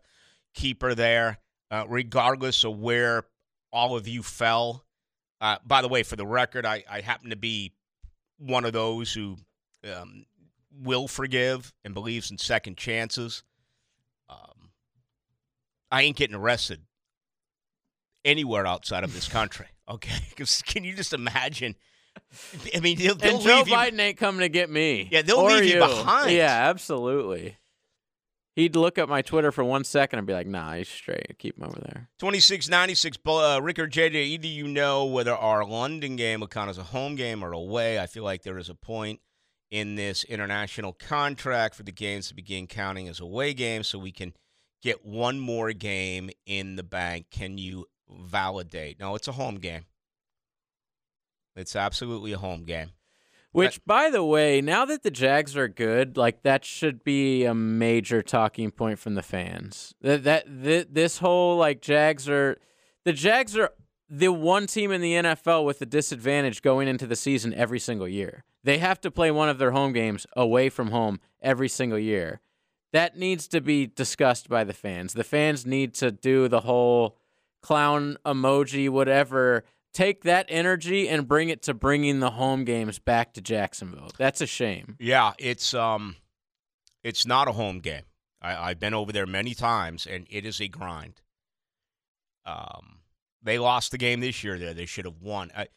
Keep 0.55 0.83
her 0.83 0.95
there, 0.95 1.39
uh, 1.71 1.85
regardless 1.89 2.65
of 2.65 2.79
where 2.79 3.25
all 3.73 3.97
of 3.97 4.07
you 4.09 4.23
fell. 4.23 4.85
Uh, 5.41 5.59
by 5.67 5.83
the 5.83 5.89
way, 5.89 6.03
for 6.03 6.17
the 6.17 6.27
record, 6.27 6.65
I, 6.65 6.85
I 6.89 7.01
happen 7.01 7.31
to 7.31 7.37
be 7.37 7.73
one 8.39 8.65
of 8.65 8.73
those 8.73 9.13
who 9.13 9.37
um, 9.93 10.25
will 10.81 11.09
forgive 11.09 11.73
and 11.85 11.95
believes 11.95 12.31
in 12.31 12.39
second 12.39 12.77
chances. 12.77 13.43
Um, 14.29 14.71
I 15.91 16.03
ain't 16.03 16.17
getting 16.17 16.37
arrested 16.37 16.81
anywhere 18.25 18.67
outside 18.67 19.05
of 19.05 19.15
this 19.15 19.29
country. 19.29 19.67
Okay, 19.89 20.21
because 20.31 20.63
can 20.63 20.85
you 20.85 20.95
just 20.95 21.13
imagine? 21.13 21.75
I 22.75 22.81
mean, 22.81 22.99
they'll, 22.99 23.15
they'll 23.15 23.37
and 23.37 23.45
Joe 23.45 23.57
leave 23.59 23.69
you. 23.69 23.75
Biden 23.75 23.99
ain't 23.99 24.17
coming 24.17 24.41
to 24.41 24.49
get 24.49 24.71
me. 24.71 25.09
Yeah, 25.11 25.23
they'll 25.23 25.45
leave 25.45 25.65
you 25.65 25.79
behind. 25.79 26.33
Yeah, 26.33 26.69
absolutely. 26.69 27.57
He'd 28.55 28.77
look 28.77 28.99
at 28.99 29.09
my 29.09 29.23
Twitter 29.23 29.51
for 29.51 29.65
one 29.65 29.83
second 29.83 30.19
and 30.19 30.27
be 30.27 30.35
like, 30.35 30.47
nah, 30.47 30.75
he's 30.75 30.89
straight. 30.89 31.39
Keep 31.39 31.57
him 31.57 31.65
over 31.65 31.81
there. 31.81 32.11
2696, 32.19 33.19
uh, 33.25 33.61
Rick 33.63 33.79
or 33.79 33.89
JJ, 33.89 34.15
either 34.15 34.47
you 34.47 34.69
know 34.69 35.07
whether 35.07 35.33
our 35.33 35.65
London 35.65 36.17
game 36.17 36.41
will 36.41 36.49
count 36.49 36.69
as 36.69 36.77
a 36.77 36.83
home 36.83 37.15
game 37.15 37.43
or 37.43 37.53
away. 37.53 37.99
I 37.99 38.07
feel 38.07 38.25
like 38.25 38.43
there 38.43 38.59
is 38.59 38.69
a 38.69 38.75
point 38.75 39.21
in 39.71 39.95
this 39.95 40.23
international 40.25 40.93
contract 40.93 41.75
for 41.75 41.83
the 41.83 41.93
games 41.93 42.29
to 42.29 42.35
begin 42.35 42.67
counting 42.67 43.09
as 43.09 43.21
away 43.21 43.55
games 43.55 43.89
so 43.89 43.99
we 43.99 44.13
can 44.13 44.35
get 44.83 45.03
one 45.03 45.39
more 45.41 45.73
game 45.73 46.29
in 46.45 46.77
the 46.77 46.83
bank. 46.83 47.27
Can 47.31 47.57
you 47.57 47.87
validate? 48.11 49.01
No, 49.01 49.15
it's 49.15 49.29
a 49.29 49.33
home 49.33 49.57
game. 49.57 49.87
It's 51.57 51.77
absolutely 51.77 52.33
a 52.33 52.39
home 52.39 52.65
game. 52.65 52.91
Which, 53.53 53.85
by 53.85 54.09
the 54.09 54.25
way, 54.25 54.63
now 54.63 54.87
that 54.87 55.03
the 55.03 55.11
Jags 55.11 55.57
are 55.59 55.69
good, 55.69 56.17
like 56.17 56.43
that 56.43 56.65
should 56.65 57.05
be 57.05 57.45
a 57.45 57.55
major 57.55 58.23
talking 58.23 58.71
point 58.71 58.99
from 58.99 59.15
the 59.15 59.23
fans. 59.23 59.95
That 60.01 60.25
that 60.25 60.47
th- 60.47 60.89
this 60.91 61.19
whole 61.19 61.59
like 61.59 61.83
Jags 61.83 62.31
are 62.31 62.57
the 63.05 63.13
Jags 63.13 63.57
are 63.59 63.71
the 64.09 64.33
one 64.33 64.67
team 64.67 64.91
in 64.91 65.03
the 65.03 65.13
NFL 65.13 65.67
with 65.67 65.83
a 65.83 65.87
disadvantage 65.87 66.63
going 66.63 66.89
into 66.89 67.07
the 67.07 67.17
season 67.17 67.53
every 67.53 67.79
single 67.79 68.09
year. 68.09 68.45
They 68.65 68.79
have 68.79 69.01
to 69.03 69.11
play 69.11 69.31
one 69.31 69.49
of 69.49 69.59
their 69.59 69.73
home 69.73 69.93
games 69.93 70.27
away 70.35 70.71
from 70.71 70.91
home 70.91 71.21
every 71.43 71.69
single 71.69 71.99
year. 71.99 72.41
That 72.93 73.19
needs 73.19 73.49
to 73.49 73.61
be 73.61 73.87
discussed 73.87 74.49
by 74.49 74.65
the 74.65 74.75
fans. 74.75 75.15
The 75.15 75.25
fans 75.25 75.67
need 75.67 75.95
to 75.95 76.11
do 76.11 76.49
the 76.49 76.61
whole 76.61 77.17
clown 77.63 78.17
emoji, 78.25 78.89
whatever. 78.89 79.65
Take 79.93 80.25
that 80.25 80.47
energy 80.49 81.09
and 81.09 81.29
bring 81.29 81.51
it 81.51 81.63
to 81.63 81.75
bringing 81.75 82.21
the 82.21 82.31
home 82.31 82.65
games 82.65 82.99
back 82.99 83.35
to 83.35 83.43
Jacksonville. 83.43 84.11
That's 84.17 84.41
a 84.41 84.47
shame. 84.47 84.97
Yeah, 84.99 85.33
it's 85.39 85.75
um, 85.75 86.17
it's 87.03 87.27
not 87.27 87.49
a 87.49 87.53
home 87.53 87.81
game. 87.81 88.05
I, 88.41 88.71
I've 88.71 88.81
been 88.81 88.95
over 88.95 89.13
there 89.13 89.27
many 89.27 89.55
times, 89.55 90.07
and 90.07 90.27
it 90.31 90.47
is 90.47 90.61
a 90.61 90.69
grind. 90.69 91.21
Um, 92.47 93.01
they 93.43 93.59
lost 93.59 93.91
the 93.91 93.99
game 93.99 94.21
this 94.21 94.43
year. 94.43 94.59
There, 94.59 94.73
they 94.73 94.87
should 94.87 95.05
have 95.05 95.21
won. 95.21 95.53
I, 95.55 95.69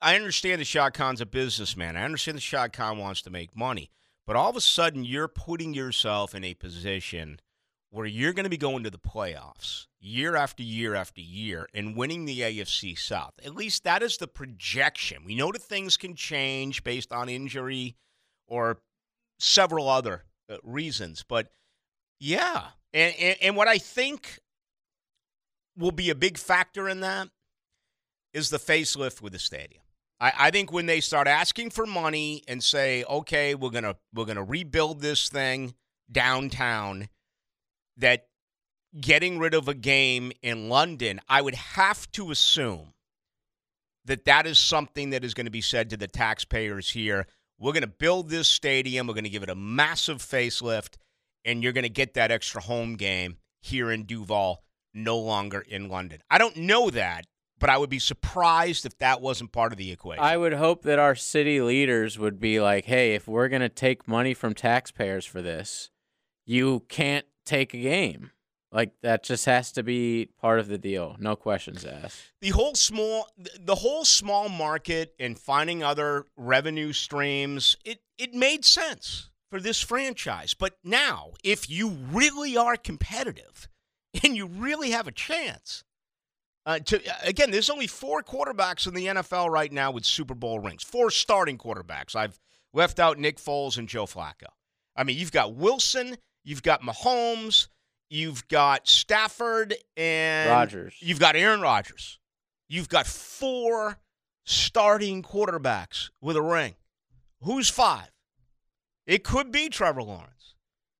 I 0.00 0.14
understand 0.14 0.60
the 0.60 0.64
Shad 0.64 0.94
Khan's 0.94 1.20
a 1.20 1.26
businessman. 1.26 1.96
I 1.96 2.04
understand 2.04 2.36
the 2.36 2.42
Shad 2.42 2.72
Khan 2.72 2.98
wants 2.98 3.22
to 3.22 3.30
make 3.30 3.56
money, 3.56 3.90
but 4.26 4.36
all 4.36 4.50
of 4.50 4.56
a 4.56 4.60
sudden, 4.60 5.04
you're 5.04 5.28
putting 5.28 5.74
yourself 5.74 6.34
in 6.34 6.44
a 6.44 6.54
position 6.54 7.40
where 7.92 8.06
you're 8.06 8.32
going 8.32 8.44
to 8.44 8.50
be 8.50 8.56
going 8.56 8.82
to 8.82 8.90
the 8.90 8.98
playoffs 8.98 9.86
year 10.00 10.34
after 10.34 10.62
year 10.62 10.94
after 10.94 11.20
year 11.20 11.68
and 11.74 11.94
winning 11.94 12.24
the 12.24 12.40
AFC 12.40 12.98
South. 12.98 13.34
At 13.44 13.54
least 13.54 13.84
that 13.84 14.02
is 14.02 14.16
the 14.16 14.26
projection. 14.26 15.24
We 15.26 15.34
know 15.34 15.52
that 15.52 15.62
things 15.62 15.98
can 15.98 16.16
change 16.16 16.82
based 16.84 17.12
on 17.12 17.28
injury 17.28 17.96
or 18.48 18.78
several 19.38 19.90
other 19.90 20.24
uh, 20.50 20.56
reasons, 20.64 21.22
but 21.28 21.52
yeah. 22.18 22.68
And, 22.94 23.14
and 23.18 23.36
and 23.42 23.56
what 23.56 23.68
I 23.68 23.76
think 23.78 24.38
will 25.76 25.92
be 25.92 26.08
a 26.08 26.14
big 26.14 26.38
factor 26.38 26.88
in 26.88 27.00
that 27.00 27.28
is 28.32 28.48
the 28.48 28.58
facelift 28.58 29.20
with 29.20 29.34
the 29.34 29.38
stadium. 29.38 29.82
I, 30.18 30.32
I 30.38 30.50
think 30.50 30.72
when 30.72 30.86
they 30.86 31.00
start 31.00 31.26
asking 31.26 31.70
for 31.70 31.84
money 31.84 32.42
and 32.48 32.62
say, 32.62 33.04
okay, 33.04 33.54
we're 33.54 33.70
gonna 33.70 33.96
we're 34.14 34.24
gonna 34.24 34.44
rebuild 34.44 35.00
this 35.02 35.28
thing 35.28 35.74
downtown, 36.10 37.08
that 37.96 38.26
getting 39.00 39.38
rid 39.38 39.54
of 39.54 39.68
a 39.68 39.74
game 39.74 40.32
in 40.42 40.68
London, 40.68 41.20
I 41.28 41.42
would 41.42 41.54
have 41.54 42.10
to 42.12 42.30
assume 42.30 42.94
that 44.04 44.24
that 44.24 44.46
is 44.46 44.58
something 44.58 45.10
that 45.10 45.24
is 45.24 45.34
going 45.34 45.46
to 45.46 45.50
be 45.50 45.60
said 45.60 45.90
to 45.90 45.96
the 45.96 46.08
taxpayers 46.08 46.90
here. 46.90 47.26
We're 47.58 47.72
going 47.72 47.82
to 47.82 47.86
build 47.86 48.28
this 48.28 48.48
stadium, 48.48 49.06
we're 49.06 49.14
going 49.14 49.24
to 49.24 49.30
give 49.30 49.44
it 49.44 49.50
a 49.50 49.54
massive 49.54 50.18
facelift, 50.18 50.96
and 51.44 51.62
you're 51.62 51.72
going 51.72 51.84
to 51.84 51.88
get 51.88 52.14
that 52.14 52.30
extra 52.30 52.60
home 52.60 52.96
game 52.96 53.38
here 53.60 53.90
in 53.90 54.04
Duval 54.04 54.62
no 54.92 55.18
longer 55.18 55.60
in 55.60 55.88
London. 55.88 56.20
I 56.30 56.38
don't 56.38 56.56
know 56.56 56.90
that, 56.90 57.26
but 57.58 57.70
I 57.70 57.78
would 57.78 57.90
be 57.90 58.00
surprised 58.00 58.84
if 58.84 58.98
that 58.98 59.20
wasn't 59.20 59.52
part 59.52 59.72
of 59.72 59.78
the 59.78 59.92
equation. 59.92 60.24
I 60.24 60.36
would 60.36 60.54
hope 60.54 60.82
that 60.82 60.98
our 60.98 61.14
city 61.14 61.60
leaders 61.60 62.18
would 62.18 62.40
be 62.40 62.60
like, 62.60 62.86
"Hey, 62.86 63.14
if 63.14 63.28
we're 63.28 63.48
going 63.48 63.62
to 63.62 63.68
take 63.68 64.08
money 64.08 64.34
from 64.34 64.54
taxpayers 64.54 65.24
for 65.24 65.40
this, 65.40 65.90
you 66.44 66.80
can't 66.88 67.26
take 67.44 67.74
a 67.74 67.78
game." 67.78 68.30
Like 68.72 68.92
that 69.02 69.22
just 69.22 69.44
has 69.44 69.70
to 69.72 69.82
be 69.82 70.30
part 70.40 70.58
of 70.58 70.66
the 70.66 70.78
deal. 70.78 71.16
No 71.18 71.36
questions 71.36 71.84
asked. 71.84 72.32
the 72.40 72.50
whole 72.50 72.74
small 72.74 73.28
the 73.60 73.74
whole 73.74 74.04
small 74.04 74.48
market 74.48 75.14
and 75.18 75.38
finding 75.38 75.82
other 75.82 76.24
revenue 76.36 76.92
streams 76.92 77.76
it 77.84 78.00
it 78.16 78.32
made 78.32 78.64
sense 78.64 79.28
for 79.50 79.60
this 79.60 79.82
franchise 79.82 80.54
but 80.54 80.78
now 80.82 81.32
if 81.44 81.68
you 81.68 81.90
really 82.10 82.56
are 82.56 82.76
competitive 82.76 83.68
and 84.24 84.34
you 84.34 84.46
really 84.46 84.90
have 84.90 85.06
a 85.06 85.12
chance 85.12 85.84
uh, 86.64 86.78
to 86.78 86.98
again 87.22 87.50
there's 87.50 87.68
only 87.68 87.86
four 87.86 88.22
quarterbacks 88.22 88.86
in 88.86 88.94
the 88.94 89.06
NFL 89.06 89.50
right 89.50 89.72
now 89.72 89.90
with 89.90 90.06
Super 90.06 90.34
Bowl 90.34 90.60
rings 90.60 90.82
four 90.82 91.10
starting 91.10 91.58
quarterbacks 91.58 92.16
I've 92.16 92.40
left 92.72 92.98
out 92.98 93.18
Nick 93.18 93.36
Foles 93.36 93.76
and 93.76 93.86
Joe 93.86 94.06
Flacco 94.06 94.48
I 94.96 95.04
mean 95.04 95.18
you've 95.18 95.32
got 95.32 95.54
Wilson 95.54 96.16
you've 96.44 96.62
got 96.62 96.82
Mahomes 96.82 97.68
you've 98.12 98.46
got 98.48 98.86
Stafford 98.86 99.74
and 99.96 100.50
Rodgers. 100.50 100.94
You've 101.00 101.18
got 101.18 101.34
Aaron 101.34 101.60
Rodgers. 101.60 102.18
You've 102.68 102.88
got 102.88 103.06
four 103.06 103.98
starting 104.44 105.22
quarterbacks 105.22 106.10
with 106.20 106.36
a 106.36 106.42
ring. 106.42 106.74
Who's 107.42 107.68
five? 107.68 108.10
It 109.06 109.24
could 109.24 109.50
be 109.50 109.68
Trevor 109.68 110.02
Lawrence. 110.02 110.54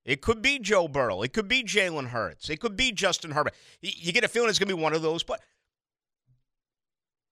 It 0.05 0.21
could 0.21 0.43
be 0.43 0.59
Joe 0.59 0.89
Burrow. 0.89 1.23
It 1.23 1.33
could 1.33 1.47
be 1.47 1.63
Jalen 1.63 2.09
Hurts. 2.09 2.51
It 2.51 2.59
could 2.59 2.77
be 2.77 2.91
Justin 2.91 3.31
Herbert. 3.31 3.55
You 3.81 4.13
get 4.13 4.25
a 4.25 4.29
feeling 4.29 4.49
it's 4.49 4.59
going 4.59 4.69
to 4.69 4.77
be 4.77 4.83
one 4.83 4.95
of 4.95 5.03
those, 5.03 5.23
but 5.23 5.41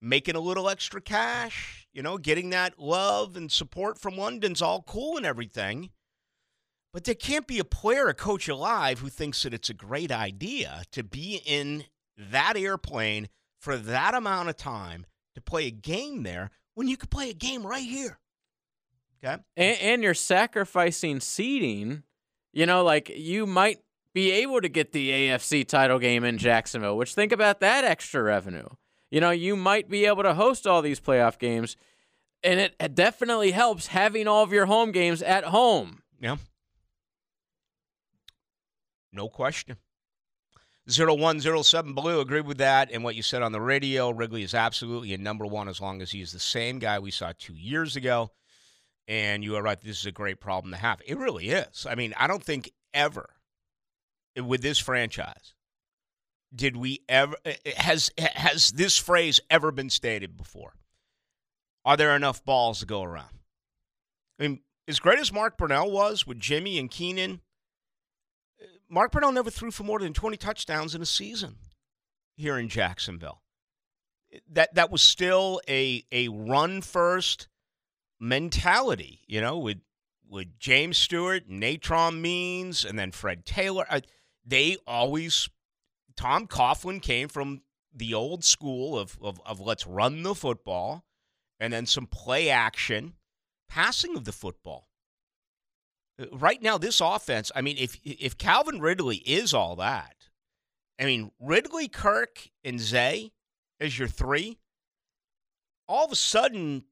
making 0.00 0.36
a 0.36 0.40
little 0.40 0.68
extra 0.68 1.00
cash, 1.00 1.88
you 1.92 2.02
know, 2.02 2.16
getting 2.16 2.50
that 2.50 2.78
love 2.78 3.36
and 3.36 3.50
support 3.50 3.98
from 3.98 4.16
London's 4.16 4.62
all 4.62 4.82
cool 4.82 5.16
and 5.16 5.26
everything. 5.26 5.90
But 6.92 7.04
there 7.04 7.14
can't 7.14 7.46
be 7.46 7.58
a 7.58 7.64
player, 7.64 8.08
a 8.08 8.14
coach 8.14 8.48
alive, 8.48 8.98
who 8.98 9.08
thinks 9.08 9.42
that 9.42 9.54
it's 9.54 9.70
a 9.70 9.74
great 9.74 10.10
idea 10.10 10.82
to 10.92 11.04
be 11.04 11.40
in 11.46 11.84
that 12.16 12.56
airplane 12.56 13.28
for 13.60 13.76
that 13.76 14.14
amount 14.14 14.48
of 14.48 14.56
time 14.56 15.06
to 15.34 15.40
play 15.40 15.66
a 15.66 15.70
game 15.70 16.22
there 16.24 16.50
when 16.74 16.88
you 16.88 16.96
could 16.96 17.10
play 17.10 17.30
a 17.30 17.34
game 17.34 17.64
right 17.64 17.84
here. 17.84 18.18
Okay? 19.22 19.40
and, 19.56 19.78
and 19.80 20.02
you're 20.02 20.14
sacrificing 20.14 21.20
seating. 21.20 22.02
You 22.52 22.66
know, 22.66 22.82
like 22.82 23.08
you 23.10 23.46
might 23.46 23.78
be 24.12 24.32
able 24.32 24.60
to 24.60 24.68
get 24.68 24.92
the 24.92 25.10
AFC 25.10 25.66
title 25.66 26.00
game 26.00 26.24
in 26.24 26.38
Jacksonville, 26.38 26.96
which 26.96 27.14
think 27.14 27.30
about 27.30 27.60
that 27.60 27.84
extra 27.84 28.22
revenue. 28.22 28.66
You 29.10 29.20
know, 29.20 29.30
you 29.30 29.56
might 29.56 29.88
be 29.88 30.06
able 30.06 30.22
to 30.24 30.34
host 30.34 30.66
all 30.66 30.82
these 30.82 30.98
playoff 31.00 31.38
games, 31.38 31.76
and 32.42 32.58
it 32.58 32.94
definitely 32.94 33.52
helps 33.52 33.88
having 33.88 34.26
all 34.26 34.42
of 34.42 34.52
your 34.52 34.66
home 34.66 34.90
games 34.90 35.22
at 35.22 35.44
home. 35.44 36.02
Yeah. 36.20 36.36
No 39.12 39.28
question. 39.28 39.76
0107 40.88 41.92
Blue, 41.92 42.20
agree 42.20 42.40
with 42.40 42.58
that 42.58 42.90
and 42.90 43.04
what 43.04 43.14
you 43.14 43.22
said 43.22 43.42
on 43.42 43.52
the 43.52 43.60
radio. 43.60 44.10
Ridley 44.10 44.42
is 44.42 44.54
absolutely 44.54 45.14
a 45.14 45.18
number 45.18 45.46
one 45.46 45.68
as 45.68 45.80
long 45.80 46.02
as 46.02 46.10
he's 46.10 46.32
the 46.32 46.40
same 46.40 46.78
guy 46.78 46.98
we 46.98 47.10
saw 47.10 47.32
two 47.38 47.54
years 47.54 47.96
ago. 47.96 48.30
And 49.06 49.44
you 49.44 49.56
are 49.56 49.62
right, 49.62 49.80
this 49.80 50.00
is 50.00 50.06
a 50.06 50.12
great 50.12 50.40
problem 50.40 50.72
to 50.72 50.78
have. 50.78 51.00
It 51.06 51.18
really 51.18 51.50
is. 51.50 51.86
I 51.88 51.94
mean, 51.94 52.14
I 52.16 52.26
don't 52.26 52.42
think 52.42 52.72
ever 52.92 53.28
with 54.36 54.62
this 54.62 54.78
franchise 54.78 55.54
did 56.54 56.76
we 56.76 57.00
ever 57.08 57.36
eh, 57.44 57.54
eh, 57.64 57.72
has 57.76 58.10
has 58.18 58.70
this 58.72 58.98
phrase 58.98 59.40
ever 59.50 59.70
been 59.70 59.90
stated 59.90 60.36
before? 60.36 60.74
Are 61.84 61.96
there 61.96 62.14
enough 62.16 62.44
balls 62.44 62.80
to 62.80 62.86
go 62.86 63.02
around? 63.02 63.38
I 64.38 64.42
mean, 64.42 64.60
as 64.88 65.00
great 65.00 65.18
as 65.18 65.32
Mark 65.32 65.56
Brunell 65.56 65.90
was 65.90 66.26
with 66.26 66.40
Jimmy 66.40 66.78
and 66.78 66.90
Keenan, 66.90 67.40
Mark 68.90 69.12
Brunell 69.12 69.32
never 69.32 69.50
threw 69.50 69.70
for 69.70 69.84
more 69.84 70.00
than 70.00 70.12
20 70.12 70.36
touchdowns 70.36 70.94
in 70.94 71.00
a 71.00 71.06
season 71.06 71.56
here 72.36 72.58
in 72.58 72.68
Jacksonville. 72.68 73.40
That 74.50 74.74
that 74.74 74.90
was 74.90 75.02
still 75.02 75.60
a 75.68 76.04
a 76.12 76.28
run 76.28 76.82
first 76.82 77.48
mentality, 78.20 79.20
you 79.26 79.40
know, 79.40 79.58
with 79.58 79.80
with 80.28 80.58
James 80.58 80.98
Stewart, 80.98 81.48
Natron 81.48 82.22
Means, 82.22 82.84
and 82.84 82.96
then 82.98 83.10
Fred 83.10 83.44
Taylor. 83.44 83.86
I, 83.90 84.02
they 84.44 84.76
always 84.86 85.48
Tom 86.16 86.46
Coughlin 86.46 87.02
came 87.02 87.28
from 87.28 87.62
the 87.92 88.14
old 88.14 88.44
school 88.44 88.98
of, 88.98 89.18
of 89.20 89.40
of 89.44 89.60
let's 89.60 89.86
run 89.86 90.22
the 90.22 90.34
football 90.34 91.04
and 91.58 91.72
then 91.72 91.86
some 91.86 92.06
play 92.06 92.50
action 92.50 93.14
passing 93.68 94.16
of 94.16 94.24
the 94.24 94.32
football. 94.32 94.89
Right 96.32 96.60
now, 96.60 96.76
this 96.78 97.00
offense, 97.00 97.50
I 97.54 97.62
mean, 97.62 97.76
if 97.78 97.98
if 98.04 98.36
Calvin 98.36 98.80
Ridley 98.80 99.18
is 99.18 99.54
all 99.54 99.76
that, 99.76 100.16
I 101.00 101.04
mean, 101.04 101.30
Ridley, 101.40 101.88
Kirk, 101.88 102.48
and 102.62 102.78
Zay 102.78 103.32
as 103.80 103.98
your 103.98 104.08
three, 104.08 104.58
all 105.88 106.04
of 106.04 106.12
a 106.12 106.16
sudden, 106.16 106.84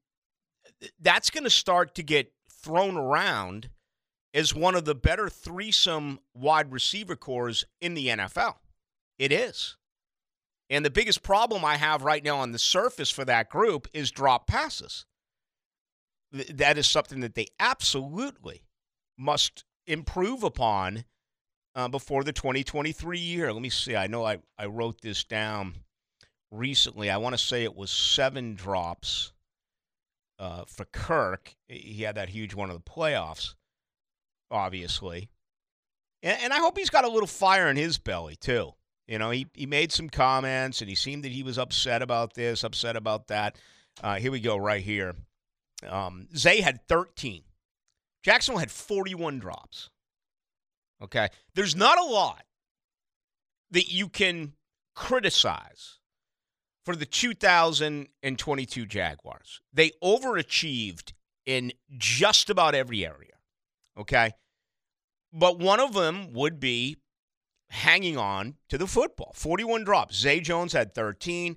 that's 0.99 1.29
going 1.29 1.43
to 1.43 1.49
start 1.49 1.95
to 1.95 2.03
get 2.03 2.33
thrown 2.49 2.97
around 2.97 3.69
as 4.33 4.53
one 4.53 4.75
of 4.75 4.85
the 4.85 4.95
better 4.95 5.29
threesome 5.29 6.19
wide 6.33 6.71
receiver 6.71 7.15
corps 7.15 7.65
in 7.81 7.93
the 7.93 8.07
NFL. 8.07 8.55
It 9.17 9.31
is. 9.31 9.77
And 10.69 10.85
the 10.85 10.91
biggest 10.91 11.23
problem 11.23 11.65
I 11.65 11.77
have 11.77 12.03
right 12.03 12.23
now 12.23 12.37
on 12.37 12.51
the 12.51 12.59
surface 12.59 13.09
for 13.09 13.25
that 13.25 13.49
group 13.49 13.87
is 13.93 14.11
drop 14.11 14.47
passes. 14.47 15.05
That 16.31 16.77
is 16.77 16.87
something 16.87 17.21
that 17.21 17.33
they 17.33 17.47
absolutely 17.59 18.63
must 19.19 19.65
improve 19.85 20.43
upon 20.43 21.03
uh, 21.75 21.87
before 21.87 22.23
the 22.23 22.33
2023 22.33 23.19
year. 23.19 23.53
Let 23.53 23.61
me 23.61 23.69
see. 23.69 23.95
I 23.95 24.07
know 24.07 24.25
I, 24.25 24.39
I 24.57 24.65
wrote 24.65 25.01
this 25.01 25.23
down 25.23 25.75
recently. 26.51 27.09
I 27.09 27.17
want 27.17 27.33
to 27.33 27.43
say 27.43 27.63
it 27.63 27.75
was 27.75 27.91
seven 27.91 28.55
drops 28.55 29.33
uh, 30.39 30.63
for 30.65 30.85
Kirk. 30.85 31.55
He 31.67 32.03
had 32.03 32.15
that 32.15 32.29
huge 32.29 32.55
one 32.55 32.69
of 32.69 32.75
the 32.75 32.89
playoffs, 32.89 33.55
obviously. 34.49 35.29
And, 36.23 36.39
and 36.43 36.53
I 36.53 36.59
hope 36.59 36.77
he's 36.77 36.89
got 36.89 37.05
a 37.05 37.09
little 37.09 37.27
fire 37.27 37.67
in 37.67 37.77
his 37.77 37.97
belly, 37.97 38.35
too. 38.35 38.73
You 39.07 39.17
know, 39.17 39.31
he, 39.31 39.47
he 39.53 39.65
made 39.65 39.91
some 39.91 40.09
comments 40.09 40.81
and 40.81 40.89
he 40.89 40.95
seemed 40.95 41.23
that 41.23 41.31
he 41.31 41.43
was 41.43 41.57
upset 41.57 42.01
about 42.01 42.35
this, 42.35 42.63
upset 42.63 42.95
about 42.95 43.27
that. 43.27 43.57
Uh, 44.03 44.15
here 44.15 44.31
we 44.31 44.39
go, 44.39 44.55
right 44.55 44.83
here. 44.83 45.15
Um, 45.87 46.27
Zay 46.35 46.61
had 46.61 46.87
13. 46.87 47.43
Jacksonville 48.23 48.59
had 48.59 48.71
41 48.71 49.39
drops. 49.39 49.89
Okay. 51.01 51.29
There's 51.55 51.75
not 51.75 51.97
a 51.97 52.03
lot 52.03 52.43
that 53.71 53.91
you 53.91 54.09
can 54.09 54.53
criticize 54.95 55.99
for 56.83 56.95
the 56.95 57.05
2022 57.05 58.85
Jaguars. 58.85 59.61
They 59.71 59.91
overachieved 60.03 61.13
in 61.45 61.71
just 61.97 62.49
about 62.49 62.75
every 62.75 63.05
area. 63.05 63.35
Okay. 63.97 64.31
But 65.31 65.59
one 65.59 65.79
of 65.79 65.93
them 65.93 66.33
would 66.33 66.59
be 66.59 66.97
hanging 67.69 68.17
on 68.17 68.55
to 68.69 68.77
the 68.77 68.87
football. 68.87 69.31
41 69.35 69.83
drops. 69.83 70.15
Zay 70.15 70.39
Jones 70.39 70.73
had 70.73 70.95
13. 70.95 71.55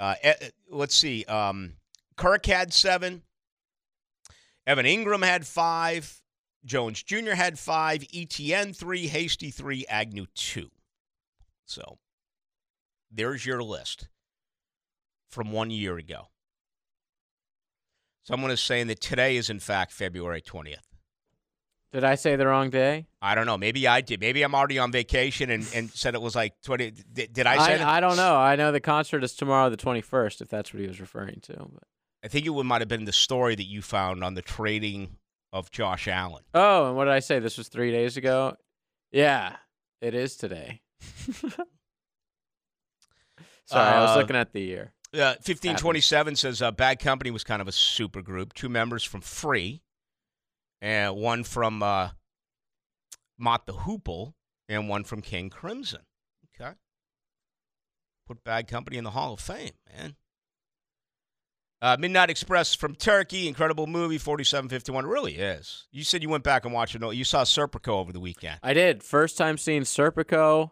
Uh, 0.00 0.14
eh, 0.22 0.34
eh, 0.40 0.48
let's 0.68 0.96
see. 0.96 1.24
Um, 1.24 1.74
Kirk 2.16 2.46
had 2.46 2.72
seven. 2.72 3.22
Evan 4.66 4.86
Engram 4.86 5.24
had 5.24 5.46
five. 5.46 6.22
Jones 6.64 7.02
Jr. 7.02 7.32
had 7.32 7.58
five. 7.58 8.02
ETN 8.02 8.76
three. 8.76 9.06
Hasty 9.06 9.50
three. 9.50 9.84
Agnew 9.88 10.26
two. 10.34 10.70
So 11.64 11.98
there's 13.10 13.44
your 13.44 13.62
list 13.62 14.08
from 15.28 15.52
one 15.52 15.70
year 15.70 15.96
ago. 15.96 16.28
Someone 18.24 18.52
is 18.52 18.60
saying 18.60 18.86
that 18.86 19.00
today 19.00 19.36
is, 19.36 19.50
in 19.50 19.58
fact, 19.58 19.90
February 19.90 20.40
20th. 20.40 20.76
Did 21.92 22.04
I 22.04 22.14
say 22.14 22.36
the 22.36 22.46
wrong 22.46 22.70
day? 22.70 23.06
I 23.20 23.34
don't 23.34 23.46
know. 23.46 23.58
Maybe 23.58 23.86
I 23.86 24.00
did. 24.00 24.20
Maybe 24.20 24.42
I'm 24.42 24.54
already 24.54 24.78
on 24.78 24.92
vacation 24.92 25.50
and, 25.50 25.68
and 25.74 25.90
said 25.90 26.14
it 26.14 26.22
was 26.22 26.34
like 26.34 26.54
20. 26.62 26.92
Did, 27.12 27.32
did 27.32 27.46
I 27.46 27.66
say 27.66 27.78
that? 27.78 27.86
I, 27.86 28.00
don't 28.00 28.16
know. 28.16 28.36
I 28.36 28.56
know 28.56 28.72
the 28.72 28.80
concert 28.80 29.24
is 29.24 29.34
tomorrow, 29.34 29.68
the 29.68 29.76
21st, 29.76 30.40
if 30.40 30.48
that's 30.48 30.72
what 30.72 30.80
he 30.80 30.86
was 30.86 31.00
referring 31.00 31.40
to. 31.42 31.52
But. 31.52 31.82
I 32.24 32.28
think 32.28 32.46
it 32.46 32.50
might 32.52 32.80
have 32.80 32.88
been 32.88 33.04
the 33.04 33.12
story 33.12 33.54
that 33.54 33.64
you 33.64 33.82
found 33.82 34.22
on 34.22 34.34
the 34.34 34.42
trading 34.42 35.16
of 35.52 35.70
Josh 35.70 36.06
Allen. 36.08 36.44
Oh, 36.54 36.86
and 36.88 36.96
what 36.96 37.04
did 37.06 37.14
I 37.14 37.18
say? 37.20 37.38
This 37.40 37.58
was 37.58 37.68
three 37.68 37.90
days 37.90 38.16
ago? 38.16 38.56
Yeah, 39.10 39.56
it 40.00 40.14
is 40.14 40.36
today. 40.36 40.80
Sorry, 43.66 43.86
I 43.88 44.00
was 44.02 44.10
Uh, 44.10 44.16
looking 44.20 44.36
at 44.36 44.52
the 44.52 44.60
year. 44.60 44.92
Uh, 45.14 45.36
1527 45.44 46.36
says 46.36 46.62
uh, 46.62 46.70
Bad 46.70 46.98
Company 46.98 47.30
was 47.30 47.44
kind 47.44 47.60
of 47.60 47.68
a 47.68 47.72
super 47.72 48.22
group. 48.22 48.54
Two 48.54 48.68
members 48.68 49.04
from 49.04 49.20
Free, 49.20 49.82
and 50.80 51.16
one 51.16 51.44
from 51.44 51.82
uh, 51.82 52.10
Mott 53.38 53.66
the 53.66 53.74
Hoople, 53.74 54.32
and 54.68 54.88
one 54.88 55.04
from 55.04 55.20
King 55.20 55.50
Crimson. 55.50 56.00
Okay. 56.58 56.72
Put 58.26 58.42
Bad 58.44 58.68
Company 58.68 58.96
in 58.96 59.04
the 59.04 59.10
Hall 59.10 59.34
of 59.34 59.40
Fame, 59.40 59.72
man. 59.94 60.16
Uh, 61.82 61.96
Midnight 61.98 62.30
Express 62.30 62.76
from 62.76 62.94
Turkey, 62.94 63.48
incredible 63.48 63.88
movie, 63.88 64.16
forty-seven 64.16 64.70
fifty-one. 64.70 65.04
It 65.04 65.08
really 65.08 65.34
is. 65.34 65.88
You 65.90 66.04
said 66.04 66.22
you 66.22 66.28
went 66.28 66.44
back 66.44 66.64
and 66.64 66.72
watched 66.72 66.94
it. 66.94 67.02
You 67.14 67.24
saw 67.24 67.42
Serpico 67.42 67.88
over 67.94 68.12
the 68.12 68.20
weekend. 68.20 68.60
I 68.62 68.72
did. 68.72 69.02
First 69.02 69.36
time 69.36 69.58
seeing 69.58 69.82
Serpico. 69.82 70.70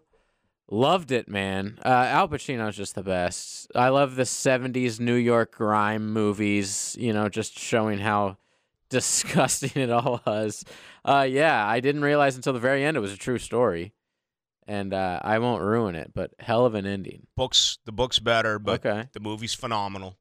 Loved 0.70 1.10
it, 1.10 1.28
man. 1.28 1.80
Uh, 1.84 1.88
Al 1.88 2.28
Pacino's 2.28 2.76
just 2.76 2.94
the 2.94 3.02
best. 3.02 3.72
I 3.74 3.88
love 3.88 4.14
the 4.14 4.22
70s 4.22 5.00
New 5.00 5.16
York 5.16 5.52
grime 5.56 6.12
movies, 6.12 6.96
you 6.96 7.12
know, 7.12 7.28
just 7.28 7.58
showing 7.58 7.98
how 7.98 8.36
disgusting 8.88 9.82
it 9.82 9.90
all 9.90 10.20
was. 10.24 10.64
Uh, 11.04 11.26
yeah, 11.28 11.66
I 11.66 11.80
didn't 11.80 12.02
realize 12.02 12.36
until 12.36 12.52
the 12.52 12.60
very 12.60 12.84
end 12.84 12.96
it 12.96 13.00
was 13.00 13.12
a 13.12 13.16
true 13.16 13.38
story. 13.38 13.94
And 14.68 14.94
uh, 14.94 15.18
I 15.24 15.40
won't 15.40 15.60
ruin 15.64 15.96
it, 15.96 16.12
but 16.14 16.30
hell 16.38 16.64
of 16.64 16.76
an 16.76 16.86
ending. 16.86 17.26
Books, 17.36 17.78
the 17.84 17.90
book's 17.90 18.20
better, 18.20 18.60
but 18.60 18.86
Okay. 18.86 19.08
the 19.12 19.18
movie's 19.18 19.54
phenomenal. 19.54 20.16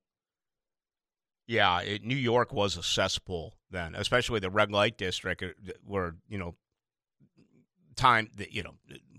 Yeah, 1.49 1.81
it, 1.81 2.03
New 2.03 2.15
York 2.15 2.53
was 2.53 2.77
a 2.77 2.83
cesspool 2.83 3.55
then, 3.71 3.95
especially 3.95 4.39
the 4.39 4.51
red 4.51 4.71
light 4.71 4.99
district, 4.99 5.41
uh, 5.41 5.47
where 5.83 6.15
you 6.29 6.37
know, 6.37 6.53
time, 7.95 8.29
the, 8.35 8.47
you 8.53 8.61
know, 8.61 8.75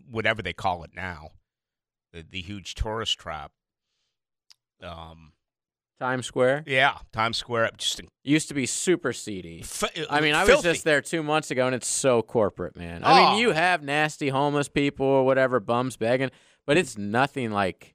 whatever 0.08 0.40
they 0.40 0.52
call 0.52 0.84
it 0.84 0.90
now, 0.94 1.30
the, 2.12 2.24
the 2.28 2.40
huge 2.40 2.76
tourist 2.76 3.18
trap. 3.18 3.50
Um, 4.80 5.32
Times 5.98 6.24
Square 6.24 6.64
yeah, 6.66 6.98
Times 7.12 7.36
Square, 7.36 7.70
just 7.76 8.00
used 8.24 8.46
to 8.48 8.54
be 8.54 8.64
super 8.64 9.12
seedy. 9.12 9.62
fi- 9.62 10.06
I 10.08 10.20
mean, 10.20 10.34
I 10.34 10.44
was 10.44 10.62
just 10.62 10.84
there 10.84 11.02
two 11.02 11.22
months 11.24 11.50
ago, 11.50 11.66
and 11.66 11.74
it's 11.74 11.88
so 11.88 12.22
corporate, 12.22 12.76
man. 12.76 13.02
I 13.04 13.10
Oh. 13.10 13.30
mean, 13.32 13.40
you 13.40 13.50
have 13.50 13.82
nasty 13.82 14.28
homeless 14.28 14.68
people 14.68 15.04
or 15.04 15.26
whatever, 15.26 15.58
bums 15.60 15.96
begging, 15.96 16.30
but 16.66 16.78
it's 16.78 16.96
nothing 16.96 17.50
like 17.50 17.94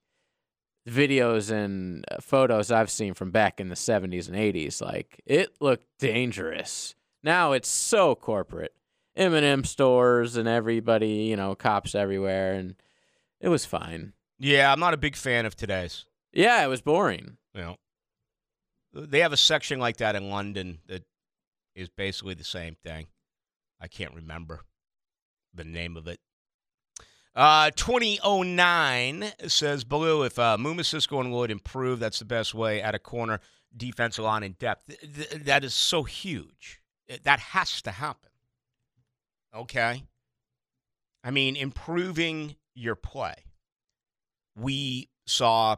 videos 0.88 1.52
and 1.52 2.06
uh, 2.12 2.18
photos 2.22 2.72
I've 2.72 2.90
seen 2.90 3.14
from 3.14 3.32
back 3.32 3.60
in 3.60 3.70
the 3.70 3.76
70s 3.76 4.28
and 4.28 4.38
80s. 4.38 4.82
Like, 4.82 5.22
it 5.26 5.56
looked 5.60 5.88
dangerous. 6.00 6.96
Now 7.24 7.54
it's 7.54 7.70
so 7.70 8.16
corporate. 8.16 8.74
M&M 9.16 9.64
stores 9.64 10.36
and 10.36 10.48
everybody, 10.48 11.08
you 11.08 11.38
know, 11.38 11.56
cops 11.56 11.96
everywhere, 11.96 12.54
and 12.54 12.76
it 13.40 13.48
was 13.48 13.66
fine. 13.66 14.14
Yeah, 14.40 14.72
I'm 14.72 14.80
not 14.80 14.94
a 14.94 14.98
big 14.98 15.16
fan 15.16 15.46
of 15.46 15.56
today's. 15.56 16.06
Yeah, 16.34 16.64
it 16.64 16.68
was 16.68 16.82
boring. 16.82 17.38
You 17.54 17.62
know, 17.62 17.76
they 18.94 19.22
have 19.22 19.32
a 19.32 19.38
section 19.38 19.80
like 19.80 19.98
that 19.98 20.16
in 20.16 20.30
London 20.30 20.80
that 20.88 21.04
is 21.76 21.88
basically 21.90 22.34
the 22.34 22.44
same 22.44 22.76
thing. 22.84 23.08
I 23.80 23.88
can't 23.88 24.14
remember 24.14 24.62
the 25.54 25.64
name 25.64 25.96
of 25.96 26.08
it. 26.08 26.20
Uh, 27.36 27.70
2009 27.76 29.26
says 29.48 29.84
Blue. 29.84 30.24
If 30.24 30.40
uh, 30.40 30.56
Muma 30.58 30.86
Cisco 30.86 31.20
and 31.20 31.34
Lloyd 31.34 31.52
improve, 31.52 32.00
that's 32.00 32.20
the 32.20 32.26
best 32.26 32.54
way 32.54 32.82
at 32.82 32.96
a 32.96 33.00
corner 33.00 33.42
defensive 33.76 34.24
line 34.24 34.44
in 34.44 34.54
depth. 34.54 34.88
Th- 34.88 35.30
th- 35.30 35.44
that 35.44 35.64
is 35.66 35.74
so 35.74 36.04
huge. 36.04 36.82
That 37.24 37.40
has 37.40 37.82
to 37.82 37.92
happen. 37.92 38.32
Okay. 39.54 40.04
I 41.24 41.32
mean, 41.32 41.56
improving 41.56 42.56
your 42.74 42.96
play. 42.96 43.36
We 44.56 45.10
saw 45.26 45.76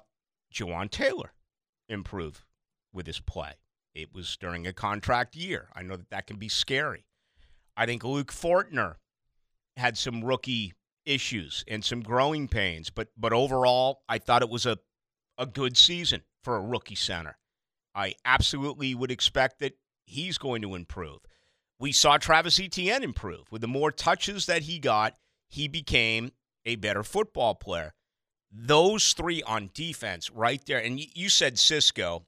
Jawaan 0.53 0.91
Taylor 0.91 1.34
improve 1.89 2.45
with 2.93 3.08
his 3.08 3.20
play. 3.20 3.53
It 3.95 4.14
was 4.14 4.38
during 4.38 4.68
a 4.68 4.74
contract 4.74 5.36
year. 5.36 5.70
I 5.74 5.82
know 5.82 5.97
that 5.97 6.12
that 6.12 6.28
can 6.28 6.38
be 6.38 6.49
scary. 6.49 7.05
I 7.76 7.88
think 7.88 8.03
Luke 8.03 8.32
Fortner 8.32 8.95
had 9.76 9.97
some 9.97 10.24
rookie 10.24 10.74
issues 11.08 11.64
and 11.68 11.84
some 11.84 12.01
growing 12.01 12.47
pains, 12.47 12.89
but 12.89 13.08
but 13.18 13.34
overall, 13.34 14.01
I 14.08 14.20
thought 14.20 14.41
it 14.41 14.49
was 14.49 14.66
a 14.66 14.78
a 15.38 15.45
good 15.45 15.78
season 15.78 16.24
for 16.43 16.55
a 16.55 16.62
rookie 16.62 16.95
center. 16.95 17.38
I 17.95 18.14
absolutely 18.26 18.93
would 18.93 19.12
expect 19.12 19.60
that 19.60 19.74
he's 20.05 20.38
going 20.38 20.62
to 20.62 20.76
improve. 20.76 21.20
We 21.80 21.91
saw 21.91 22.18
Travis 22.18 22.60
Etienne 22.60 23.03
improve. 23.03 23.51
With 23.51 23.62
the 23.62 23.68
more 23.68 23.91
touches 23.91 24.45
that 24.47 24.64
he 24.64 24.80
got, 24.80 25.16
he 25.47 25.68
became 25.68 26.32
a 26.66 26.76
better 26.76 27.03
football 27.03 27.55
player. 27.55 27.93
Those 28.51 29.14
three 29.14 29.43
on 29.43 29.70
defense 29.74 30.32
right 30.32 30.62
there, 30.66 30.80
and 30.80 30.99
you 30.99 31.30
said 31.30 31.60
Cisco. 31.60 32.26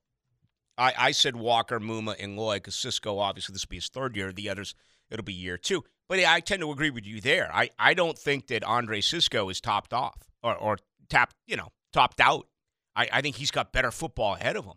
I, 0.78 0.94
I 0.98 1.12
said 1.12 1.36
Walker, 1.36 1.80
Muma, 1.80 2.16
and 2.20 2.38
Lloyd 2.38 2.62
because 2.62 2.76
Cisco, 2.76 3.20
obviously, 3.20 3.54
this 3.54 3.66
will 3.66 3.72
be 3.72 3.78
his 3.78 3.90
third 3.90 4.16
year. 4.16 4.32
The 4.32 4.50
others, 4.50 4.76
it'll 5.10 5.26
be 5.26 5.34
year 5.34 5.58
two. 5.58 5.84
But 6.10 6.26
I 6.26 6.40
tend 6.40 6.62
to 6.62 6.72
agree 6.72 6.90
with 6.90 7.06
you 7.06 7.22
there. 7.22 7.50
I, 7.54 7.70
I 7.78 7.94
don't 7.94 8.18
think 8.18 8.48
that 8.48 8.64
Andre 8.64 9.00
Cisco 9.00 9.48
is 9.50 9.62
topped 9.62 9.94
off 9.94 10.18
or, 10.42 10.56
or 10.56 10.78
tapped, 11.08 11.36
you 11.46 11.56
know, 11.56 11.70
topped 11.94 12.20
out. 12.20 12.48
I, 12.96 13.08
I 13.14 13.22
think 13.22 13.36
he's 13.36 13.52
got 13.52 13.72
better 13.72 13.92
football 13.92 14.34
ahead 14.34 14.58
of 14.58 14.66
him. 14.66 14.74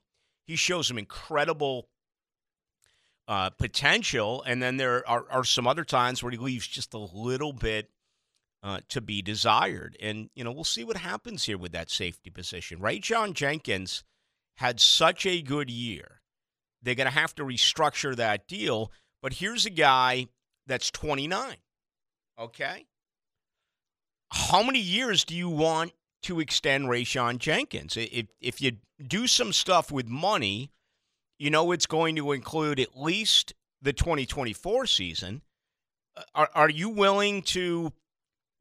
He 0.47 0.57
shows 0.57 0.89
some 0.89 0.99
incredible 0.99 1.89
uh, 3.26 3.51
potential, 3.51 4.43
and 4.47 4.62
then 4.62 4.76
there 4.76 5.09
are, 5.09 5.24
are 5.30 5.45
some 5.45 5.66
other 5.66 5.85
times 5.85 6.22
where 6.22 6.33
he 6.33 6.37
leaves 6.37 6.66
just 6.66 6.93
a 6.93 6.99
little 6.99 7.55
bit 7.55 7.89
uh, 8.62 8.80
to 8.91 9.01
be 9.01 9.22
desired. 9.22 9.97
And, 10.01 10.28
you 10.35 10.45
know, 10.45 10.53
we'll 10.53 10.64
see 10.64 10.85
what 10.85 10.99
happens 10.99 11.45
here 11.45 11.57
with 11.57 11.72
that 11.72 11.91
safety 11.91 12.28
position. 12.28 12.78
Rayshawn 12.78 13.33
Jenkins 13.33 14.05
had 14.57 14.80
such 14.80 15.24
a 15.24 15.41
good 15.41 15.70
year. 15.70 16.20
They're 16.83 16.95
going 16.95 17.09
to 17.09 17.18
have 17.18 17.35
to 17.37 17.45
restructure 17.45 18.14
that 18.16 18.47
deal. 18.47 18.93
But 19.22 19.35
here's 19.35 19.64
a 19.64 19.70
guy 19.70 20.26
that's 20.66 20.90
29. 20.90 21.56
Okay? 22.38 22.86
How 24.30 24.62
many 24.62 24.78
years 24.78 25.24
do 25.24 25.34
you 25.34 25.48
want 25.48 25.92
to 26.22 26.40
extend 26.40 26.86
Rayshawn 26.86 27.38
Jenkins? 27.38 27.96
If, 27.96 28.26
if 28.40 28.62
you 28.62 28.72
do 29.06 29.26
some 29.26 29.52
stuff 29.52 29.90
with 29.90 30.08
money, 30.08 30.70
you 31.38 31.50
know 31.50 31.72
it's 31.72 31.86
going 31.86 32.16
to 32.16 32.32
include 32.32 32.80
at 32.80 32.96
least 32.96 33.52
the 33.82 33.92
2024 33.92 34.86
season. 34.86 35.42
Uh, 36.16 36.22
Are, 36.34 36.50
are 36.54 36.70
you 36.70 36.88
willing 36.88 37.42
to 37.42 37.92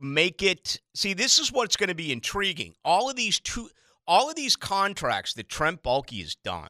make 0.02 0.41
it 0.41 0.82
see 0.95 1.14
this 1.14 1.38
is 1.38 1.52
what's 1.52 1.78
going 1.78 1.89
to 1.89 1.95
be 1.95 2.12
intriguing 2.12 2.74
all 2.84 3.08
of 3.10 3.16
these 3.16 3.39
two 3.39 3.70
all 4.08 4.30
of 4.30 4.36
these 4.36 4.56
contracts 4.56 5.34
that 5.36 5.47
Trent 5.47 5.84
Baalke 5.84 6.20
has 6.22 6.34
done 6.43 6.70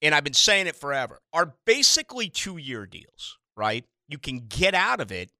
and 0.00 0.14
i've 0.14 0.22
been 0.22 0.32
saying 0.32 0.68
it 0.68 0.76
forever 0.76 1.20
are 1.32 1.54
basically 1.66 2.28
two 2.28 2.56
year 2.56 2.86
deals 2.86 3.36
right 3.56 3.84
you 4.08 4.18
can 4.18 4.40
get 4.48 4.74
out 4.74 5.00
of 5.00 5.10
it 5.12 5.30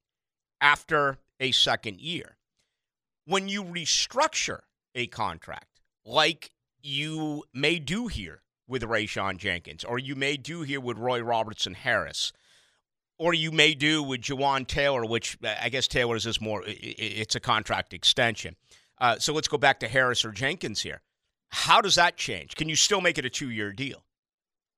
after 0.60 1.18
a 1.40 1.52
second 1.52 2.00
year 2.00 2.36
when 3.26 3.48
you 3.48 3.62
restructure 3.64 4.60
a 4.94 5.06
contract 5.06 5.80
like 6.04 6.50
you 6.82 7.44
may 7.54 7.78
do 7.78 8.06
here 8.08 8.42
with 8.68 8.82
Rayshawn 8.82 9.36
Jenkins 9.38 9.84
or 9.84 9.98
you 9.98 10.14
may 10.16 10.36
do 10.36 10.62
here 10.62 10.80
with 10.80 10.98
Roy 10.98 11.20
Robertson 11.20 11.74
Harris 11.74 12.32
or 13.18 13.34
you 13.34 13.52
may 13.52 13.74
do 13.74 14.02
with 14.02 14.20
Jawaan 14.22 14.66
Taylor, 14.66 15.04
which 15.04 15.38
I 15.44 15.68
guess 15.68 15.86
Taylor 15.86 16.16
is 16.16 16.40
more, 16.40 16.64
i- 16.64 16.70
i- 16.70 16.94
it's 16.98 17.36
a 17.36 17.40
contract 17.40 17.92
extension. 17.94 18.56
Uh, 18.98 19.18
so 19.18 19.32
let's 19.32 19.46
go 19.48 19.58
back 19.58 19.78
to 19.80 19.88
Harris 19.88 20.24
or 20.24 20.32
Jenkins 20.32 20.80
here. 20.82 21.02
How 21.50 21.80
does 21.80 21.94
that 21.96 22.16
change? 22.16 22.54
Can 22.56 22.68
you 22.68 22.74
still 22.76 23.00
make 23.00 23.18
it 23.18 23.24
a 23.24 23.30
two 23.30 23.50
year 23.50 23.72
deal? 23.72 24.04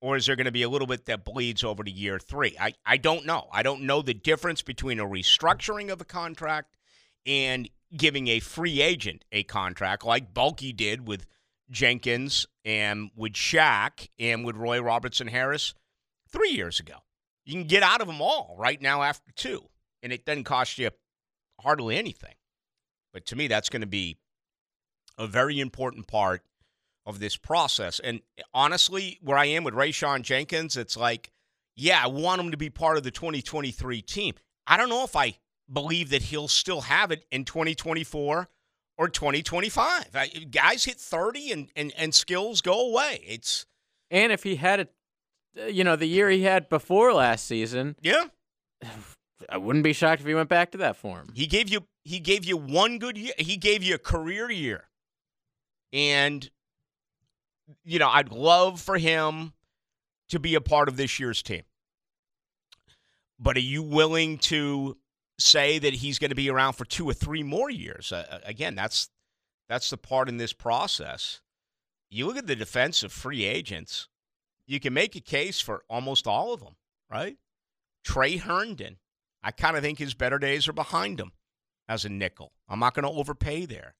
Or 0.05 0.17
is 0.17 0.27
there 0.27 0.37
going 0.37 0.45
to 0.45 0.53
be 0.53 0.65
a 0.65 0.69
little 0.69 0.87
bit 0.87 1.07
that 1.07 1.25
bleeds 1.25 1.65
over 1.65 1.83
to 1.83 1.91
year 1.91 2.19
three? 2.19 2.55
I, 2.61 2.75
I 2.85 2.99
don't 2.99 3.25
know. 3.25 3.49
I 3.51 3.63
don't 3.63 3.85
know 3.85 4.03
the 4.03 4.13
difference 4.13 4.61
between 4.61 5.01
a 5.01 5.07
restructuring 5.07 5.91
of 5.91 5.99
a 5.99 6.05
contract 6.05 6.77
and 7.25 7.71
giving 7.97 8.29
a 8.29 8.39
free 8.41 8.83
agent 8.83 9.25
a 9.33 9.45
contract 9.45 10.05
like 10.05 10.35
Baalke 10.35 10.77
did 10.77 11.09
with 11.09 11.25
Jenkins 11.71 12.47
and 12.67 13.13
with 13.17 13.33
Shaq 13.33 14.11
and 14.19 14.45
with 14.45 14.57
Roy 14.57 14.79
Robertson 14.79 15.29
Harris 15.29 15.73
three 16.29 16.51
years 16.51 16.79
ago. 16.79 16.97
You 17.47 17.55
can 17.55 17.67
get 17.67 17.83
out 17.83 18.03
of 18.03 18.07
them 18.07 18.21
all 18.21 18.57
right 18.59 18.83
now 18.83 19.03
after 19.03 19.33
two, 19.35 19.71
and 20.03 20.13
it 20.13 20.27
doesn't 20.27 20.45
cost 20.45 20.77
you 20.77 20.91
hardly 21.63 21.97
anything. 21.97 22.35
But 23.15 23.25
to 23.29 23.37
me, 23.37 23.49
that's 23.49 23.71
going 23.71 23.81
to 23.81 23.87
be 23.87 24.19
a 25.17 25.27
very 25.27 25.61
important 25.61 26.07
part 26.07 26.43
of 27.07 27.19
this 27.19 27.37
process. 27.37 28.01
And 28.01 28.21
honestly, 28.53 29.19
where 29.23 29.39
I 29.39 29.47
am 29.47 29.65
with 29.65 29.75
Rayshawn 29.75 30.23
Jenkins, 30.23 30.77
it's 30.77 30.97
like, 30.97 31.31
yeah, 31.77 32.01
I 32.03 32.07
want 32.07 32.41
him 32.41 32.51
to 32.51 32.57
be 32.57 32.71
part 32.71 32.97
of 32.97 33.03
the 33.03 33.11
2023 33.11 34.03
team. 34.03 34.35
I 34.67 34.77
don't 34.77 34.89
know 34.89 35.05
if 35.05 35.17
I 35.17 35.39
believe 35.71 36.11
that 36.11 36.23
he'll 36.23 36.49
still 36.49 36.83
have 36.83 37.11
it 37.11 37.25
in 37.31 37.45
2024 37.45 38.49
or 38.97 39.09
2025. 39.09 40.11
I, 40.15 40.27
guys 40.51 40.85
hit 40.85 40.97
30 40.97 41.53
and, 41.53 41.69
and, 41.77 41.93
and 41.97 42.15
skills 42.15 42.61
go 42.61 42.89
away. 42.89 43.23
It's, 43.27 43.67
And 44.11 44.33
if 44.33 44.43
he 44.43 44.57
had 44.57 44.81
it, 44.81 44.93
you 45.69 45.85
know, 45.85 45.97
the 45.97 46.07
year 46.07 46.31
he 46.31 46.43
had 46.43 46.69
before 46.69 47.13
last 47.13 47.47
season, 47.47 47.97
yeah. 48.01 48.25
I 49.49 49.59
wouldn't 49.59 49.85
be 49.85 49.93
shocked 49.93 50.21
if 50.21 50.27
he 50.27 50.35
went 50.35 50.49
back 50.49 50.71
to 50.73 50.79
that 50.79 50.97
form. 50.97 51.29
He 51.35 51.47
gave 51.47 51.69
you 51.69 51.87
he 52.05 52.21
gave 52.21 52.45
you 52.45 52.57
one 52.57 52.99
good 52.99 53.17
year. 53.17 53.33
He 53.39 53.57
gave 53.57 53.83
you 53.83 53.95
a 53.95 53.99
career 53.99 54.51
year. 54.51 54.89
And 55.93 56.49
you 57.85 57.99
know, 57.99 58.09
I'd 58.09 58.33
love 58.33 58.81
for 58.81 58.99
him 58.99 59.53
to 60.29 60.39
be 60.39 60.55
a 60.55 60.61
part 60.61 60.89
of 60.89 60.97
this 60.97 61.19
year's 61.19 61.43
team. 61.43 61.63
But 63.39 63.57
are 63.57 63.61
you 63.61 63.83
willing 63.83 64.39
to 64.39 64.97
say 65.39 65.79
that 65.79 65.95
he's 65.95 66.19
going 66.19 66.31
to 66.31 66.37
be 66.37 66.51
around 66.51 66.75
for 66.75 66.85
two 66.85 67.09
or 67.09 67.15
three 67.15 67.43
more 67.43 67.71
years? 67.71 68.13
Uh, 68.13 68.41
again, 68.45 68.75
that's 68.75 69.09
That's 69.69 69.91
the 69.91 69.97
part 69.97 70.29
in 70.29 70.37
this 70.37 70.53
process. 70.53 71.41
You 72.11 72.27
look 72.27 72.37
at 72.37 72.47
the 72.47 72.55
defense 72.57 73.03
of 73.03 73.13
free 73.13 73.45
agents, 73.45 74.09
you 74.67 74.79
can 74.79 74.93
make 74.93 75.17
a 75.17 75.21
case 75.21 75.61
for 75.61 75.83
almost 75.89 76.27
all 76.27 76.53
of 76.53 76.61
them, 76.61 76.77
right? 77.11 77.37
Tre 78.05 78.37
Herndon, 78.37 78.99
I 79.43 79.51
kind 79.51 79.77
of 79.77 79.83
think 79.83 79.99
his 79.99 80.15
better 80.15 80.39
days 80.39 80.69
are 80.69 80.75
behind 80.75 81.19
him 81.19 81.33
as 81.89 82.05
a 82.05 82.09
nickel. 82.09 82.53
I'm 82.69 82.79
not 82.79 82.95
going 82.95 83.05
to 83.05 83.19
overpay 83.19 83.67
there. 83.67 83.95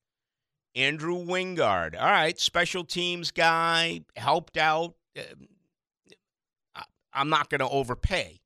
Andrew 0.75 1.15
Wingard, 1.15 1.99
all 1.99 2.11
right, 2.11 2.37
special 2.37 2.83
teams 2.83 3.31
guy, 3.31 4.01
helped 4.15 4.57
out. 4.57 4.95
Uh, 5.17 6.81
I'm 7.13 7.29
not 7.29 7.49
going 7.49 7.59
to 7.59 7.69
overpay 7.69 8.41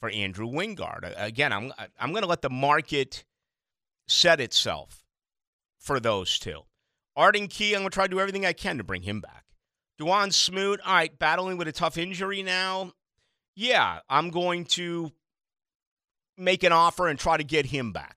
for 0.00 0.10
Andrew 0.10 0.46
Wingard. 0.46 1.12
Again, 1.16 1.52
I'm 1.52 1.72
I'm 1.98 2.10
going 2.10 2.22
to 2.22 2.28
let 2.28 2.42
the 2.42 2.50
market 2.50 3.24
set 4.06 4.40
itself 4.40 5.02
for 5.78 5.98
those 5.98 6.38
two. 6.38 6.62
Arden 7.16 7.48
Key, 7.48 7.74
I'm 7.74 7.80
going 7.80 7.90
to 7.90 7.94
try 7.94 8.06
to 8.06 8.10
do 8.10 8.20
everything 8.20 8.44
I 8.44 8.52
can 8.52 8.78
to 8.78 8.84
bring 8.84 9.02
him 9.02 9.20
back. 9.20 9.44
Dawuane 10.00 10.32
Smoot, 10.32 10.80
all 10.84 10.94
right, 10.94 11.18
battling 11.18 11.56
with 11.56 11.68
a 11.68 11.72
tough 11.72 11.96
injury 11.96 12.42
now. 12.42 12.92
Yeah, 13.54 14.00
I'm 14.08 14.30
going 14.30 14.64
to 14.66 15.12
make 16.36 16.62
an 16.64 16.72
offer 16.72 17.08
and 17.08 17.18
try 17.18 17.36
to 17.36 17.44
get 17.44 17.66
him 17.66 17.92
back. 17.92 18.16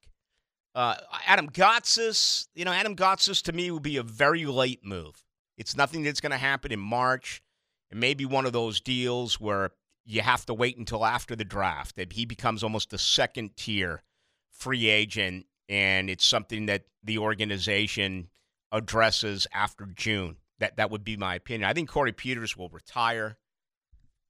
Uh, 0.76 0.96
Adam 1.26 1.50
Gotsis, 1.50 2.48
you 2.54 2.66
know, 2.66 2.74
Adam 2.74 2.98
Gotsis 2.98 3.42
to 3.44 3.54
me 3.54 3.72
would 3.72 3.82
be 3.82 3.96
a 3.96 4.04
very 4.04 4.46
late 4.46 4.84
move. 4.84 5.24
It's 5.58 5.78
nothing 5.78 6.04
that's 6.04 6.20
going 6.20 6.34
to 6.34 6.38
happen 6.38 6.74
in 6.74 6.82
March. 6.82 7.42
It 7.90 7.98
may 7.98 8.14
be 8.14 8.26
one 8.26 8.46
of 8.46 8.52
those 8.52 8.82
deals 8.82 9.40
where 9.40 9.72
you 10.04 10.22
have 10.22 10.46
to 10.48 10.54
wait 10.54 10.78
until 10.78 11.06
after 11.06 11.34
the 11.34 11.46
draft 11.46 11.96
that 11.96 12.12
he 12.14 12.26
becomes 12.26 12.62
almost 12.62 12.92
a 12.92 12.98
second 12.98 13.56
tier 13.56 14.04
free 14.52 14.88
agent, 14.88 15.46
and 15.70 16.10
it's 16.10 16.26
something 16.26 16.66
that 16.66 16.84
the 17.02 17.20
organization 17.20 18.28
addresses 18.72 19.48
after 19.54 19.86
June. 19.86 20.36
That 20.60 20.76
that 20.78 20.92
would 20.92 21.04
be 21.06 21.16
my 21.16 21.36
opinion. 21.36 21.70
I 21.70 21.74
think 21.74 21.90
Corey 21.90 22.12
Peters 22.12 22.58
will 22.58 22.70
retire. 22.70 23.38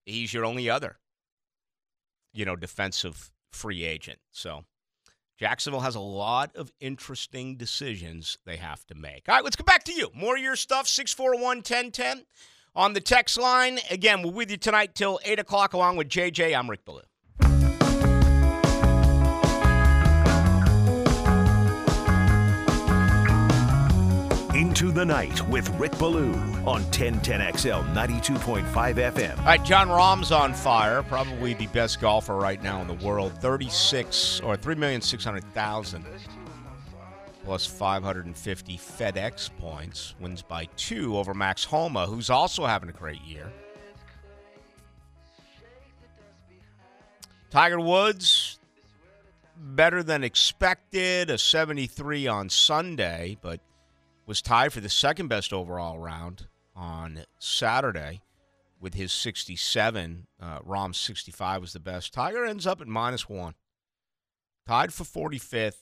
He's 0.05 0.33
your 0.33 0.45
only 0.45 0.69
other, 0.69 0.99
you 2.33 2.45
know, 2.45 2.55
defensive 2.55 3.31
free 3.51 3.83
agent. 3.83 4.19
So 4.31 4.65
Jacksonville 5.37 5.81
has 5.81 5.95
a 5.95 5.99
lot 5.99 6.55
of 6.55 6.71
interesting 6.79 7.57
decisions 7.57 8.37
they 8.45 8.55
have 8.57 8.85
to 8.87 8.95
make. 8.95 9.27
All 9.27 9.35
right, 9.35 9.43
let's 9.43 9.55
go 9.55 9.63
back 9.63 9.83
to 9.85 9.93
you. 9.93 10.09
More 10.15 10.37
of 10.37 10.41
your 10.41 10.55
stuff, 10.55 10.87
641 10.87 11.57
1010 11.57 12.25
on 12.75 12.93
the 12.93 13.01
text 13.01 13.37
line. 13.37 13.79
Again, 13.91 14.23
we're 14.23 14.31
with 14.31 14.51
you 14.51 14.57
tonight 14.57 14.95
till 14.95 15.19
8 15.25 15.39
o'clock 15.39 15.73
along 15.73 15.97
with 15.97 16.07
JJ. 16.07 16.57
I'm 16.57 16.69
Rick 16.69 16.85
Ballou. 16.85 17.01
Into 24.55 24.89
the 24.89 25.03
night 25.03 25.45
with 25.49 25.67
Rick 25.71 25.99
Ballou 25.99 26.31
on 26.65 26.81
1010XL 26.85 27.93
92.5 27.93 28.63
FM. 28.63 29.37
All 29.39 29.43
right, 29.43 29.61
Jon 29.65 29.89
Rahm's 29.89 30.31
on 30.31 30.53
fire. 30.53 31.03
Probably 31.03 31.55
the 31.55 31.67
best 31.67 31.99
golfer 31.99 32.37
right 32.37 32.63
now 32.63 32.79
in 32.79 32.87
the 32.87 33.05
world. 33.05 33.33
36 33.41 34.39
or 34.39 34.55
3,600,000 34.55 36.05
plus 37.43 37.65
550 37.65 38.77
FedEx 38.77 39.49
points. 39.57 40.15
Wins 40.21 40.41
by 40.41 40.69
two 40.77 41.17
over 41.17 41.33
Max 41.33 41.65
Homa, 41.65 42.05
who's 42.05 42.29
also 42.29 42.65
having 42.65 42.87
a 42.87 42.93
great 42.93 43.21
year. 43.23 43.51
Tiger 47.49 47.81
Woods, 47.81 48.57
better 49.57 50.01
than 50.01 50.23
expected, 50.23 51.29
a 51.29 51.37
73 51.37 52.27
on 52.27 52.49
Sunday, 52.49 53.37
but 53.41 53.59
was 54.25 54.41
tied 54.41 54.73
for 54.73 54.81
the 54.81 54.89
second 54.89 55.27
best 55.27 55.53
overall 55.53 55.99
round 55.99 56.47
on 56.75 57.25
Saturday 57.39 58.21
with 58.79 58.93
his 58.93 59.11
67. 59.11 60.27
Uh, 60.41 60.59
Rahm's 60.63 60.97
65 60.97 61.61
was 61.61 61.73
the 61.73 61.79
best. 61.79 62.13
Tiger 62.13 62.45
ends 62.45 62.67
up 62.67 62.81
at 62.81 62.87
minus 62.87 63.29
one. 63.29 63.55
Tied 64.67 64.93
for 64.93 65.03
45th. 65.03 65.77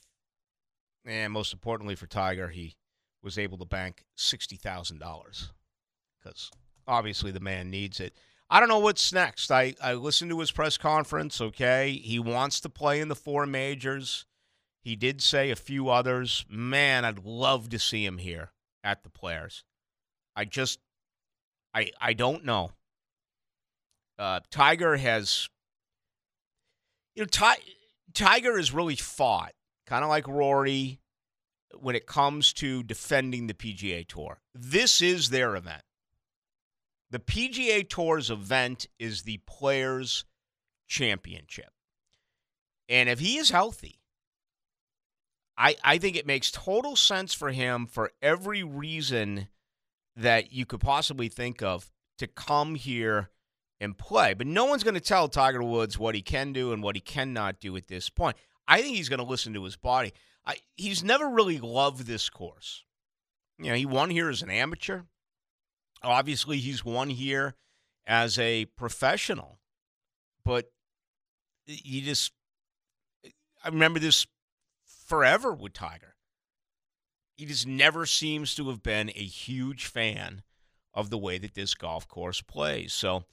And 1.05 1.33
most 1.33 1.53
importantly 1.53 1.95
for 1.95 2.07
Tiger, 2.07 2.49
he 2.49 2.75
was 3.21 3.37
able 3.37 3.57
to 3.57 3.65
bank 3.65 4.03
$60,000 4.17 5.49
because 6.21 6.51
obviously 6.87 7.31
the 7.31 7.39
man 7.39 7.69
needs 7.69 7.99
it. 7.99 8.13
I 8.49 8.59
don't 8.59 8.69
know 8.69 8.79
what's 8.79 9.11
next. 9.11 9.51
I, 9.51 9.73
I 9.81 9.93
listened 9.93 10.31
to 10.31 10.39
his 10.39 10.51
press 10.51 10.77
conference, 10.77 11.41
okay? 11.41 11.93
He 11.93 12.19
wants 12.19 12.59
to 12.61 12.69
play 12.69 12.99
in 13.01 13.07
the 13.07 13.15
four 13.15 13.45
majors. 13.45 14.25
He 14.83 14.97
did 14.97 15.21
say 15.21 15.49
a 15.49 15.55
few 15.55 15.89
others. 15.89 16.45
Man, 16.49 17.05
I'd 17.05 17.23
love 17.23 17.69
to 17.69 17.79
see 17.79 18.05
him 18.05 18.17
here 18.17 18.51
at 18.83 19.03
the 19.03 19.09
Players. 19.09 19.63
I 20.35 20.45
just, 20.45 20.79
I, 21.73 21.91
I 22.01 22.13
don't 22.13 22.43
know. 22.43 22.71
Uh, 24.19 24.41
Tiger 24.51 24.97
has, 24.97 25.47
you 27.15 27.23
know, 27.23 27.27
Ty, 27.27 27.55
Tiger 28.13 28.57
has 28.57 28.73
really 28.73 28.97
fought, 28.97 29.53
kind 29.87 30.03
of 30.03 30.09
like 30.09 30.27
Rory, 30.27 30.99
when 31.79 31.95
it 31.95 32.05
comes 32.05 32.51
to 32.53 32.83
defending 32.83 33.47
the 33.47 33.53
PGA 33.53 34.05
Tour. 34.05 34.41
This 34.53 35.01
is 35.01 35.29
their 35.29 35.55
event. 35.55 35.83
The 37.09 37.19
PGA 37.19 37.87
Tour's 37.87 38.29
event 38.29 38.87
is 38.99 39.21
the 39.21 39.39
Players 39.47 40.25
Championship. 40.87 41.71
And 42.89 43.07
if 43.07 43.19
he 43.19 43.37
is 43.37 43.49
healthy, 43.49 44.02
I, 45.57 45.75
I 45.83 45.97
think 45.97 46.15
it 46.15 46.25
makes 46.25 46.51
total 46.51 46.95
sense 46.95 47.33
for 47.33 47.51
him 47.51 47.85
for 47.85 48.11
every 48.21 48.63
reason 48.63 49.47
that 50.15 50.51
you 50.51 50.65
could 50.65 50.79
possibly 50.79 51.27
think 51.27 51.61
of 51.61 51.91
to 52.17 52.27
come 52.27 52.75
here 52.75 53.29
and 53.79 53.97
play. 53.97 54.33
But 54.33 54.47
no 54.47 54.65
one's 54.65 54.83
going 54.83 54.93
to 54.95 54.99
tell 54.99 55.27
Tiger 55.27 55.63
Woods 55.63 55.99
what 55.99 56.15
he 56.15 56.21
can 56.21 56.53
do 56.53 56.71
and 56.71 56.81
what 56.81 56.95
he 56.95 57.01
cannot 57.01 57.59
do 57.59 57.75
at 57.75 57.87
this 57.87 58.09
point. 58.09 58.37
I 58.67 58.81
think 58.81 58.95
he's 58.95 59.09
going 59.09 59.19
to 59.19 59.25
listen 59.25 59.53
to 59.53 59.63
his 59.63 59.75
body. 59.75 60.13
I, 60.45 60.57
he's 60.75 61.03
never 61.03 61.29
really 61.29 61.59
loved 61.59 62.05
this 62.05 62.29
course. 62.29 62.83
You 63.59 63.69
know, 63.69 63.75
he 63.75 63.85
won 63.85 64.09
here 64.09 64.29
as 64.29 64.41
an 64.41 64.49
amateur. 64.49 65.01
Obviously, 66.01 66.57
he's 66.57 66.83
won 66.83 67.09
here 67.09 67.55
as 68.05 68.37
a 68.39 68.65
professional. 68.65 69.59
But 70.43 70.71
you 71.65 72.01
just, 72.01 72.33
I 73.63 73.69
remember 73.69 73.99
this 73.99 74.27
forever 75.05 75.53
with 75.53 75.73
Tiger. 75.73 76.15
He 77.35 77.45
just 77.45 77.67
never 77.67 78.05
seems 78.05 78.55
to 78.55 78.69
have 78.69 78.83
been 78.83 79.09
a 79.09 79.23
huge 79.23 79.85
fan 79.85 80.43
of 80.93 81.09
the 81.09 81.17
way 81.17 81.37
that 81.39 81.55
this 81.55 81.73
golf 81.73 82.07
course 82.07 82.41
plays. 82.41 82.93
So, 82.93 83.23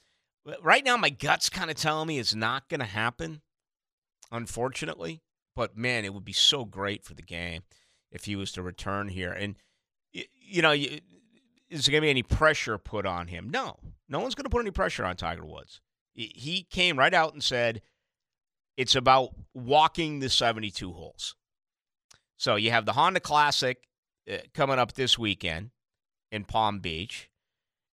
uh, 0.49 0.55
right 0.63 0.85
now, 0.85 0.97
my 0.97 1.11
gut's 1.11 1.51
kind 1.51 1.71
of 1.71 1.77
telling 1.77 2.09
me 2.09 2.19
it's 2.19 2.35
not 2.35 2.69
going 2.69 2.81
to 2.81 2.87
happen, 2.87 3.43
unfortunately. 4.33 5.21
But 5.55 5.77
man, 5.77 6.05
it 6.05 6.15
would 6.15 6.25
be 6.25 6.33
so 6.33 6.65
great 6.65 7.05
for 7.05 7.15
the 7.15 7.23
game 7.23 7.63
if 8.11 8.25
he 8.25 8.37
was 8.37 8.53
to 8.53 8.63
return 8.63 9.09
here. 9.09 9.33
And, 9.33 9.57
you 10.13 10.63
know, 10.63 10.73
is 10.73 11.01
there 11.69 11.93
going 11.93 12.01
to 12.01 12.07
be 12.07 12.11
any 12.11 12.23
pressure 12.23 12.79
put 12.79 13.05
on 13.05 13.27
him? 13.27 13.51
No. 13.51 13.77
No 14.09 14.21
one's 14.21 14.35
going 14.35 14.45
to 14.45 14.51
put 14.51 14.61
any 14.61 14.71
pressure 14.71 15.05
on 15.05 15.17
Tiger 15.17 15.45
Woods. 15.45 15.81
He 16.15 16.67
came 16.71 16.99
right 16.99 17.15
out 17.15 17.33
and 17.33 17.43
said, 17.43 17.83
it's 18.77 18.95
about 18.95 19.31
walking 19.55 20.21
the 20.21 20.29
72 20.29 20.93
holes. 20.93 21.35
So 22.41 22.57
you 22.57 22.71
have 22.71 22.87
the 22.87 22.95
Honda 22.95 23.21
Classic 23.21 23.87
uh, 24.27 24.39
coming 24.55 24.79
up 24.79 24.95
this 24.95 25.19
weekend 25.19 25.73
in 26.33 26.45
Palm 26.45 26.79
Beach. 26.79 27.29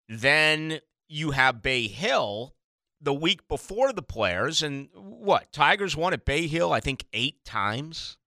Then 0.08 0.80
you 1.10 1.32
have 1.32 1.62
Bay 1.62 1.89
Hill 1.89 2.56
the 3.02 3.14
week 3.14 3.45
before 3.50 3.91
the 3.91 4.02
players. 4.02 4.64
And 4.64 4.88
what? 4.93 5.52
Tigers 5.52 5.98
won 5.98 6.14
at 6.14 6.24
Bay 6.24 6.48
Hill, 6.48 6.72
I 6.72 6.80
think, 6.80 7.04
eight 7.12 7.43
times. 7.43 8.18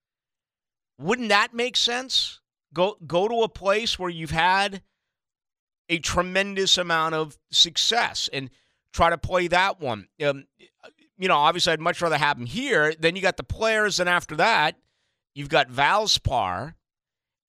Wouldn't 0.99 1.31
that 1.31 1.55
make 1.55 1.75
sense? 1.75 2.41
Go 2.75 2.99
go 3.07 3.27
to 3.27 3.41
a 3.41 3.49
place 3.49 3.99
where 3.99 4.11
you've 4.11 4.31
had 4.31 4.83
a 5.89 6.01
tremendous 6.01 6.77
amount 6.77 7.15
of 7.15 7.39
success 7.51 8.29
and 8.31 8.51
try 8.93 9.09
to 9.09 9.17
play 9.17 9.49
that 9.49 9.81
one. 9.81 10.09
Um, 10.23 10.45
you 11.17 11.29
know, 11.29 11.39
obviously, 11.39 11.73
I'd 11.73 11.81
much 11.81 12.03
rather 12.03 12.19
have 12.19 12.37
them 12.37 12.45
here. 12.45 12.95
Then 12.99 13.17
you 13.17 13.23
got 13.23 13.39
the 13.39 13.43
players, 13.43 13.99
and 13.99 14.09
after 14.09 14.37
that, 14.37 14.77
You've 15.41 15.49
got 15.49 15.71
Valspar. 15.71 16.75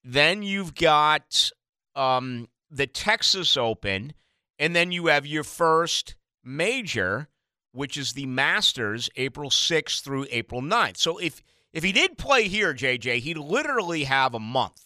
Then 0.02 0.44
you've 0.44 0.76
got 0.76 1.52
um, 1.94 2.48
the 2.70 2.88
Texas 2.88 3.58
Open. 3.58 4.14
And 4.58 4.74
then 4.74 4.94
you 4.94 5.08
have 5.08 5.26
your 5.26 5.44
first 5.44 6.16
major, 6.42 7.28
which 7.74 7.98
is 7.98 8.14
the 8.14 8.28
Masters, 8.28 9.10
April 9.18 9.50
6th 9.50 10.02
through 10.02 10.26
April 10.32 10.62
9th. 10.62 10.96
So 10.96 11.18
if 11.18 11.44
if 11.74 11.84
he 11.84 11.92
did 11.92 12.18
play 12.18 12.48
here, 12.48 12.74
JJ, 12.74 13.20
he'd 13.20 13.38
literally 13.38 14.06
have 14.06 14.34
a 14.34 14.40
month 14.40 14.86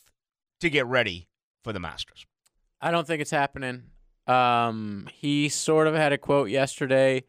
to 0.61 0.71
get 0.71 0.87
ready 0.87 1.27
for 1.63 1.71
the 1.71 1.79
Masters. 1.79 2.25
I 2.81 2.89
don't 2.89 3.05
think 3.05 3.21
it's 3.21 3.29
happening. 3.29 3.83
Um, 4.25 5.07
he 5.13 5.49
sort 5.49 5.85
of 5.85 5.93
had 5.93 6.11
a 6.11 6.17
quote 6.17 6.49
yesterday 6.49 7.25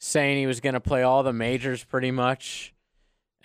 saying 0.00 0.36
he 0.36 0.48
was 0.48 0.58
going 0.58 0.74
to 0.74 0.80
play 0.80 1.04
all 1.04 1.22
the 1.22 1.32
majors 1.32 1.84
pretty 1.84 2.10
much 2.10 2.74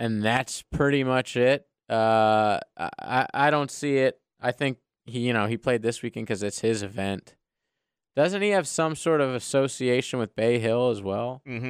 and 0.01 0.23
that's 0.23 0.61
pretty 0.63 1.03
much 1.03 1.37
it. 1.37 1.67
Uh, 1.89 2.59
I 2.77 3.27
I 3.33 3.49
don't 3.51 3.69
see 3.71 3.97
it. 3.97 4.19
I 4.39 4.51
think 4.51 4.77
he 5.05 5.19
you 5.19 5.33
know 5.33 5.45
he 5.47 5.57
played 5.57 5.81
this 5.81 6.01
weekend 6.01 6.25
because 6.27 6.43
it's 6.43 6.59
his 6.59 6.81
event. 6.83 7.35
Doesn't 8.15 8.41
he 8.41 8.49
have 8.49 8.67
some 8.67 8.95
sort 8.95 9.21
of 9.21 9.33
association 9.33 10.19
with 10.19 10.35
Bay 10.35 10.59
Hill 10.59 10.89
as 10.89 11.01
well? 11.01 11.41
Mm-hmm. 11.47 11.65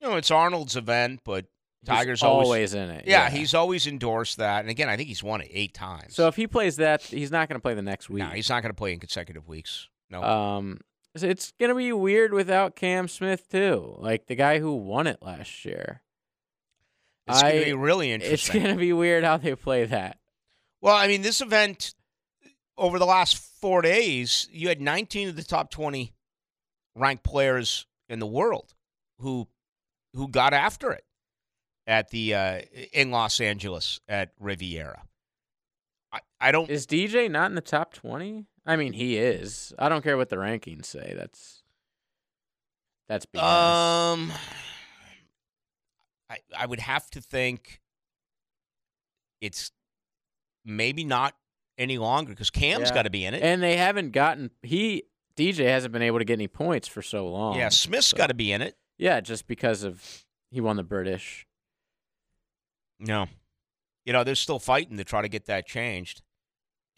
You 0.00 0.08
know, 0.10 0.16
it's 0.16 0.30
Arnold's 0.30 0.76
event, 0.76 1.20
but 1.24 1.46
Tiger's 1.84 2.22
always- 2.22 2.46
always 2.46 2.74
in 2.74 2.90
it. 2.90 3.04
yeah, 3.06 3.30
he's 3.30 3.54
always 3.54 3.86
endorsed 3.86 4.38
that. 4.38 4.60
And 4.60 4.70
again, 4.70 4.88
I 4.88 4.96
think 4.96 5.08
he's 5.08 5.22
won 5.22 5.40
it 5.42 5.48
eight 5.52 5.74
times. 5.74 6.14
so 6.14 6.26
if 6.28 6.34
he 6.36 6.46
plays 6.46 6.76
that, 6.76 7.02
he's 7.02 7.30
not 7.30 7.48
going 7.48 7.58
to 7.58 7.62
play 7.62 7.74
the 7.74 7.82
next 7.82 8.08
week. 8.10 8.22
no, 8.24 8.30
he's 8.30 8.48
not 8.48 8.62
going 8.62 8.70
to 8.70 8.76
play 8.76 8.92
in 8.92 8.98
consecutive 9.00 9.46
weeks. 9.46 9.88
No. 10.10 10.22
Um, 10.22 10.80
it's 11.14 11.52
gonna 11.60 11.74
be 11.76 11.92
weird 11.92 12.32
without 12.32 12.74
Cam 12.74 13.06
Smith 13.06 13.48
too, 13.48 13.94
like 13.98 14.26
the 14.26 14.34
guy 14.34 14.58
who 14.58 14.74
won 14.74 15.06
it 15.06 15.18
last 15.22 15.64
year. 15.64 16.02
It's 17.28 17.42
going 17.42 17.54
I- 17.54 17.58
to 17.60 17.64
be 17.64 17.72
really 17.72 18.12
interesting. 18.12 18.56
It's 18.56 18.66
gonna 18.66 18.78
be 18.78 18.92
weird 18.92 19.24
how 19.24 19.36
they 19.36 19.54
play 19.54 19.84
that. 19.86 20.18
Well, 20.80 20.94
I 20.94 21.06
mean, 21.06 21.22
this 21.22 21.40
event 21.40 21.94
over 22.76 22.98
the 22.98 23.06
last 23.06 23.36
four 23.36 23.80
days, 23.82 24.48
you 24.52 24.68
had 24.68 24.80
19 24.80 25.28
of 25.30 25.36
the 25.36 25.42
top 25.44 25.70
20 25.70 26.12
ranked 26.94 27.24
players 27.24 27.86
in 28.08 28.18
the 28.18 28.26
world 28.26 28.74
who 29.18 29.48
who 30.12 30.28
got 30.28 30.52
after 30.52 30.92
it 30.92 31.04
at 31.86 32.10
the 32.10 32.34
uh, 32.34 32.60
in 32.92 33.10
Los 33.10 33.40
Angeles 33.40 34.00
at 34.08 34.32
Riviera. 34.38 35.02
I, 36.12 36.20
I 36.40 36.52
don't. 36.52 36.70
Is 36.70 36.86
DJ 36.86 37.30
not 37.30 37.50
in 37.50 37.54
the 37.54 37.60
top 37.60 37.92
twenty? 37.94 38.46
I 38.66 38.76
mean, 38.76 38.92
he 38.92 39.16
is. 39.18 39.72
I 39.78 39.88
don't 39.88 40.02
care 40.02 40.16
what 40.16 40.28
the 40.28 40.36
rankings 40.36 40.86
say. 40.86 41.14
That's 41.16 41.62
that's. 43.08 43.26
Um, 43.36 44.32
I 46.30 46.38
I 46.56 46.66
would 46.66 46.80
have 46.80 47.08
to 47.10 47.20
think 47.20 47.80
it's 49.40 49.70
maybe 50.64 51.04
not 51.04 51.34
any 51.76 51.98
longer 51.98 52.30
because 52.30 52.50
Cam's 52.50 52.88
Yeah. 52.88 52.94
got 52.94 53.02
to 53.02 53.10
be 53.10 53.24
in 53.24 53.34
it. 53.34 53.42
and 53.42 53.62
they 53.62 53.76
haven't 53.76 54.10
gotten 54.12 54.50
he 54.62 55.04
DJ 55.36 55.64
hasn't 55.66 55.92
been 55.92 56.02
able 56.02 56.18
to 56.20 56.24
get 56.24 56.34
any 56.34 56.48
points 56.48 56.86
for 56.88 57.02
so 57.02 57.28
long. 57.28 57.56
yeah, 57.58 57.68
Smith's 57.68 58.08
so- 58.08 58.16
got 58.16 58.28
to 58.28 58.34
be 58.34 58.52
in 58.52 58.62
it. 58.62 58.76
Yeah, 58.98 59.20
just 59.20 59.46
because 59.48 59.82
of 59.82 60.24
he 60.50 60.60
won 60.60 60.76
the 60.76 60.84
British. 60.84 61.46
No. 63.00 63.26
You 64.04 64.12
know, 64.12 64.22
they're 64.22 64.34
still 64.36 64.58
fighting 64.60 64.96
to 64.98 65.04
try 65.04 65.22
to 65.22 65.28
get 65.28 65.46
that 65.46 65.66
changed 65.66 66.22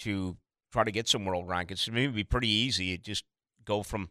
to 0.01 0.37
try 0.72 0.85
to 0.85 0.91
get 0.93 1.09
some 1.09 1.24
world 1.24 1.47
rankings. 1.49 1.89
it'd 1.89 2.14
be 2.14 2.24
pretty 2.24 2.49
easy. 2.49 2.93
It 2.93 3.03
just 3.03 3.24
go 3.64 3.83
from, 3.83 4.11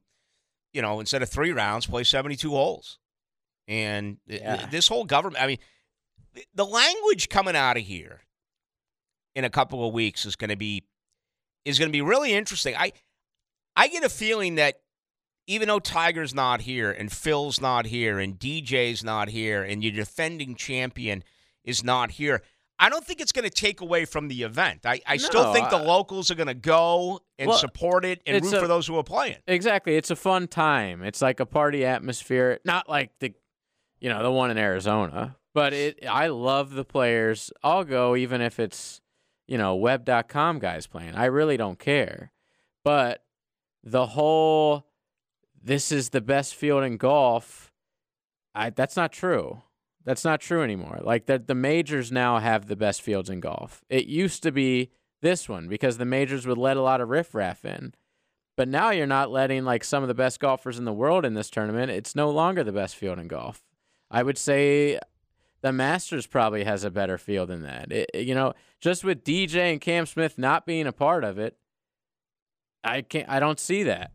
you 0.74 0.82
know, 0.82 0.99
instead 0.99 1.22
of 1.22 1.30
three 1.30 1.51
rounds, 1.51 1.86
play 1.86 2.03
72 2.03 2.49
holes. 2.49 2.97
And 3.68 4.18
Yeah. 4.28 4.68
this 4.68 4.88
whole 4.88 5.05
government, 5.05 5.41
I 5.43 5.47
mean, 5.47 5.57
the 6.53 6.66
language 6.66 7.30
coming 7.30 7.55
out 7.55 7.78
of 7.78 7.84
here 7.84 8.22
in 9.36 9.43
a 9.43 9.49
couple 9.49 9.86
of 9.88 9.93
weeks 9.93 10.26
is 10.26 10.36
going 10.36 10.49
to 10.49 10.55
be 10.55 10.84
is 11.63 11.80
going 11.80 11.89
to 11.89 11.93
be 11.93 12.01
really 12.01 12.32
interesting. 12.34 12.76
I 12.76 12.91
I 13.76 13.88
get 13.88 14.03
a 14.03 14.09
feeling 14.09 14.55
that 14.55 14.82
even 15.47 15.68
though 15.68 15.80
Tiger's 15.80 16.34
not 16.34 16.61
here 16.61 16.91
and 16.91 17.11
Phil's 17.11 17.59
not 17.61 17.86
here 17.88 18.20
and 18.20 18.39
DJ's 18.39 19.03
not 19.03 19.30
here 19.30 19.63
and 19.63 19.84
your 19.84 19.93
defending 19.93 20.55
champion 20.55 21.24
is 21.63 21.84
not 21.84 22.11
here, 22.11 22.41
I 22.80 22.89
don't 22.89 23.05
think 23.05 23.20
it's 23.22 23.32
going 23.32 23.43
to 23.43 23.49
take 23.49 23.80
away 23.82 24.05
from 24.05 24.28
the 24.28 24.43
event. 24.43 24.82
I, 24.86 25.01
I 25.07 25.18
still 25.18 25.43
No, 25.45 25.53
think 25.53 25.70
the 25.70 25.78
locals 25.78 26.30
are 26.32 26.36
going 26.36 26.47
to 26.47 26.53
go 26.53 27.22
and 27.38 27.49
Well, 27.49 27.57
support 27.57 28.05
it 28.05 28.22
and 28.26 28.43
root 28.43 28.53
a- 28.53 28.59
for 28.59 28.68
those 28.68 28.86
who 28.88 28.97
are 28.97 29.03
playing. 29.03 29.38
Exactly. 29.47 29.95
It's 29.95 30.09
a 30.11 30.16
fun 30.16 30.47
time. 30.47 31.03
It's 31.03 31.22
like 31.22 31.39
a 31.39 31.45
party 31.45 31.86
atmosphere. 31.86 32.59
Not 32.66 32.89
like 32.89 33.11
the 33.20 33.34
you 34.00 34.10
know, 34.10 34.22
the 34.24 34.32
one 34.32 34.52
in 34.52 34.58
Arizona. 34.58 35.36
But 35.54 35.74
it 35.74 36.06
I 36.08 36.28
love 36.28 36.72
the 36.72 36.86
players. 36.86 37.52
I'll 37.64 37.84
go 37.84 38.16
even 38.16 38.41
if 38.41 38.60
it's, 38.60 39.02
you 39.48 39.58
know, 39.58 39.76
web.com 39.76 40.60
guys 40.60 40.88
playing. 40.88 41.16
I 41.16 41.26
really 41.26 41.58
don't 41.58 41.80
care. 41.80 42.32
But 42.84 43.24
the 43.84 44.08
whole 44.08 44.86
this 45.64 45.91
is 45.91 46.10
the 46.10 46.22
best 46.22 46.56
field 46.56 46.84
in 46.84 46.98
golf, 46.98 47.72
I 48.54 48.70
that's 48.70 48.96
not 48.96 49.12
true. 49.12 49.62
That's 50.04 50.24
not 50.24 50.39
true 50.39 50.62
anymore. 50.62 51.00
Like 51.02 51.26
the 51.26 51.39
the 51.39 51.56
majors 51.56 52.12
now 52.12 52.39
have 52.39 52.68
the 52.68 52.76
best 52.76 53.02
fields 53.02 53.30
in 53.30 53.39
golf. 53.39 53.84
It 53.89 54.06
used 54.06 54.43
to 54.43 54.52
be 54.52 54.91
this 55.22 55.50
one 55.50 55.68
because 55.68 55.98
the 55.98 56.06
majors 56.06 56.46
would 56.46 56.58
let 56.58 56.78
a 56.78 56.82
lot 56.82 57.02
of 57.02 57.10
riffraff 57.10 57.66
in. 57.66 57.93
But 58.56 58.68
now 58.68 58.91
you're 58.91 59.08
not 59.08 59.32
letting 59.32 59.66
like 59.66 59.84
some 59.84 60.04
of 60.04 60.08
the 60.08 60.14
best 60.14 60.39
golfers 60.39 60.78
in 60.78 60.86
the 60.86 60.93
world 60.93 61.26
in 61.26 61.34
this 61.34 61.50
tournament. 61.50 61.91
It's 61.91 62.16
no 62.16 62.30
longer 62.30 62.64
the 62.64 62.72
best 62.72 62.96
field 62.96 63.20
in 63.20 63.28
golf. 63.28 63.64
I 64.12 64.24
would 64.24 64.38
say 64.38 64.99
the 65.62 65.72
Masters 65.72 66.28
probably 66.28 66.64
has 66.64 66.84
a 66.84 66.91
better 66.91 67.18
field 67.18 67.49
than 67.49 67.64
that. 67.64 67.91
It- 67.91 68.10
you 68.16 68.36
know, 68.36 68.53
just 68.80 69.03
with 69.03 69.24
DJ 69.24 69.72
and 69.72 69.82
Cam 69.82 70.06
Smith 70.06 70.38
not 70.38 70.66
being 70.66 70.88
a 70.88 70.91
part 70.91 71.24
of 71.24 71.38
it, 71.39 71.58
I 72.84 73.01
can't. 73.01 73.28
I 73.28 73.39
don't 73.39 73.60
see 73.60 73.84
that. 73.84 74.12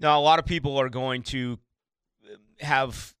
Now, 0.00 0.18
a 0.18 0.22
lot 0.22 0.38
of 0.40 0.46
people 0.46 0.76
are 0.76 0.88
going 0.88 1.22
to 1.24 1.58
uh, 2.24 2.64
have 2.64 3.14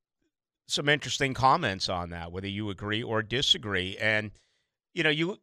some 0.66 0.88
interesting 0.88 1.34
comments 1.34 1.88
on 1.88 2.10
that, 2.10 2.32
whether 2.32 2.48
you 2.48 2.70
agree 2.70 3.02
or 3.02 3.22
disagree. 3.22 3.96
And 3.98 4.32
you 4.94 5.02
know, 5.02 5.10
you 5.10 5.38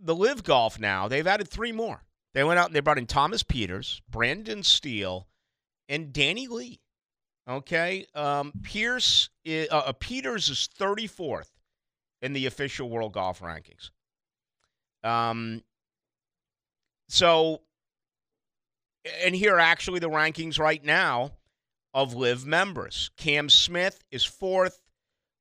the 0.00 0.14
live 0.14 0.42
golf 0.42 0.80
now 0.80 1.06
they've 1.06 1.26
added 1.26 1.48
three 1.48 1.72
more. 1.72 2.02
They 2.34 2.42
went 2.42 2.58
out 2.58 2.66
and 2.66 2.74
they 2.74 2.80
brought 2.80 2.98
in 2.98 3.06
Thomas 3.06 3.42
Pieters, 3.42 4.00
Brendan 4.08 4.62
Steele, 4.62 5.28
and 5.88 6.12
Danny 6.12 6.48
Lee. 6.48 6.80
Okay, 7.48 8.06
um, 8.14 8.52
Pierce 8.62 9.28
i- 9.46 9.66
uh, 9.70 9.78
uh, 9.78 9.92
Pieters 9.94 10.48
is 10.48 10.68
thirty 10.74 11.06
fourth 11.08 11.50
in 12.20 12.32
the 12.34 12.46
official 12.46 12.88
world 12.88 13.12
golf 13.12 13.40
rankings. 13.40 13.90
Um, 15.02 15.62
so 17.08 17.62
and 19.24 19.34
here 19.34 19.56
are 19.56 19.60
actually 19.60 19.98
the 19.98 20.08
rankings 20.08 20.58
right 20.60 20.82
now 20.84 21.32
of 21.92 22.14
live 22.14 22.46
members. 22.46 23.10
Cam 23.16 23.48
Smith 23.50 24.04
is 24.12 24.24
fourth, 24.24 24.80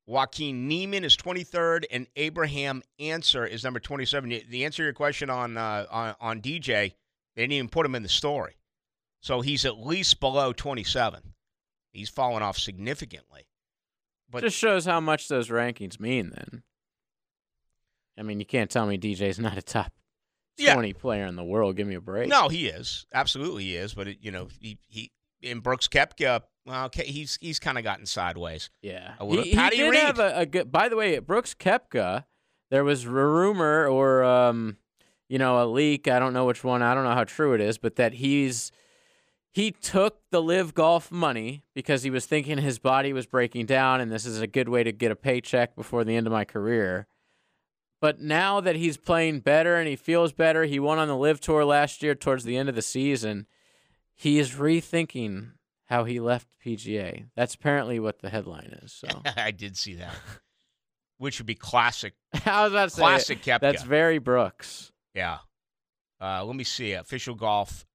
Joaquin 0.08 0.68
Niemann 0.68 1.04
is 1.06 1.16
23rd, 1.16 1.86
and 1.92 2.08
Abraham 2.16 2.82
Ancer 3.00 3.46
is 3.46 3.64
number 3.64 3.80
27. 3.80 4.30
The- 4.32 4.44
The 4.50 4.66
answer 4.66 4.78
to 4.78 4.84
your 4.86 4.94
question 4.94 5.30
on, 5.30 5.56
uh, 5.58 5.86
on 5.92 6.16
on 6.20 6.42
DJ, 6.42 6.96
they 7.36 7.44
didn't 7.44 7.54
even 7.54 7.70
put 7.70 7.86
him 7.86 7.94
in 7.94 8.02
the 8.02 8.10
story, 8.10 8.58
so 9.22 9.42
he's 9.42 9.64
at 9.66 9.78
least 9.78 10.20
below 10.20 10.52
27. 10.52 11.36
He's 11.92 12.10
fallen 12.10 12.42
off 12.44 12.58
significantly. 12.58 13.48
But 14.30 14.44
Just 14.44 14.58
shows 14.58 14.86
how 14.86 15.00
much 15.02 15.28
those 15.28 15.50
rankings 15.50 16.00
mean. 16.00 16.30
Then, 16.30 16.64
I 18.18 18.24
mean, 18.24 18.40
you 18.40 18.46
can't 18.46 18.70
tell 18.70 18.86
me 18.86 18.98
DJ's 18.98 19.40
not 19.40 19.58
a 19.58 19.62
top 19.62 19.92
Yeah. 20.58 20.74
twenty 20.74 20.94
player 20.94 21.26
in 21.26 21.36
the 21.36 21.44
world. 21.44 21.76
Give 21.76 21.88
me 21.88 21.96
a 21.96 22.02
break. 22.02 22.30
no, 22.30 22.48
he 22.50 22.68
is 22.68 23.06
absolutely 23.14 23.64
he 23.64 23.76
is. 23.76 23.94
But 23.94 24.08
it, 24.08 24.18
you 24.22 24.32
know, 24.32 24.48
he 24.60 24.78
he 24.88 25.12
in 25.42 25.60
Brooks 25.60 25.88
Koepka, 25.88 26.42
well, 26.66 26.86
okay, 26.86 27.04
he's 27.06 27.38
he's 27.42 27.60
kind 27.60 27.78
of 27.78 27.84
gotten 27.84 28.06
sideways. 28.06 28.70
Yeah, 28.82 29.16
A 29.20 29.26
little- 29.26 29.44
he, 29.44 29.52
he 29.52 29.70
did 29.70 29.90
Reed. 29.90 30.00
have 30.00 30.20
a, 30.20 30.40
a 30.40 30.46
good. 30.46 30.72
By 30.72 30.88
the 30.88 30.96
way, 30.96 31.18
Brooks 31.20 31.54
Koepka, 31.54 32.26
there 32.70 32.84
was 32.84 33.06
a 33.06 33.10
rumor 33.10 33.88
or 33.88 34.24
um, 34.24 34.78
you 35.28 35.40
know, 35.40 35.62
a 35.62 35.66
leak. 35.66 36.08
I 36.08 36.20
don't 36.20 36.34
know 36.34 36.46
which 36.46 36.64
one. 36.64 36.82
I 36.82 36.94
don't 36.94 37.04
know 37.04 37.14
how 37.16 37.24
true 37.26 37.54
it 37.54 37.62
is, 37.62 37.78
but 37.78 37.96
that 37.98 38.14
he's 38.14 38.72
he 39.52 39.72
took 39.72 40.20
the 40.32 40.42
live 40.42 40.74
golf 40.74 41.12
money 41.12 41.64
because 41.76 42.04
he 42.04 42.10
was 42.10 42.26
thinking 42.26 42.58
his 42.58 42.80
body 42.80 43.12
was 43.12 43.26
breaking 43.26 43.66
down, 43.66 44.00
and 44.00 44.12
this 44.12 44.26
is 44.26 44.40
a 44.40 44.48
good 44.48 44.70
way 44.70 44.84
to 44.84 44.92
get 44.92 45.12
a 45.12 45.16
paycheck 45.16 45.76
before 45.76 46.04
the 46.04 46.16
end 46.16 46.26
of 46.26 46.34
my 46.34 46.46
career. 46.46 47.08
But 48.00 48.20
now 48.20 48.62
that 48.62 48.78
he's 48.78 48.98
playing 48.98 49.42
better 49.42 49.76
and 49.76 49.88
he 49.88 49.96
feels 49.96 50.32
better, 50.34 50.64
he 50.64 50.80
won 50.80 50.98
on 50.98 51.08
the 51.08 51.16
live 51.16 51.40
tour 51.40 51.64
last 51.66 52.02
year 52.02 52.16
towards 52.16 52.46
the 52.46 52.58
end 52.58 52.70
of 52.70 52.76
the 52.76 52.82
season. 52.82 53.46
He 54.16 54.40
is 54.40 54.52
rethinking 54.54 55.52
how 55.86 56.06
he 56.06 56.20
left 56.20 56.48
PGA. 56.66 57.26
That's 57.36 57.54
apparently 57.54 58.00
what 58.00 58.20
the 58.20 58.30
headline 58.30 58.80
is. 58.82 58.94
So 58.94 59.08
I 59.38 59.52
did 59.52 59.78
see 59.78 59.96
that, 59.96 60.16
which 61.18 61.40
would 61.40 61.46
be 61.46 61.56
classic 61.56 62.14
I 62.46 62.64
was 62.64 62.72
about 62.72 62.86
to 62.86 62.90
say 62.92 63.02
classic 63.02 63.44
Koepka. 63.44 63.60
that's 63.60 63.84
very 63.84 64.18
Brooks. 64.18 64.92
Yeah. 65.14 65.40
Uh, 66.20 66.46
let 66.46 66.56
me 66.56 66.64
see. 66.64 66.94
Official 66.94 67.36
golf 67.36 67.86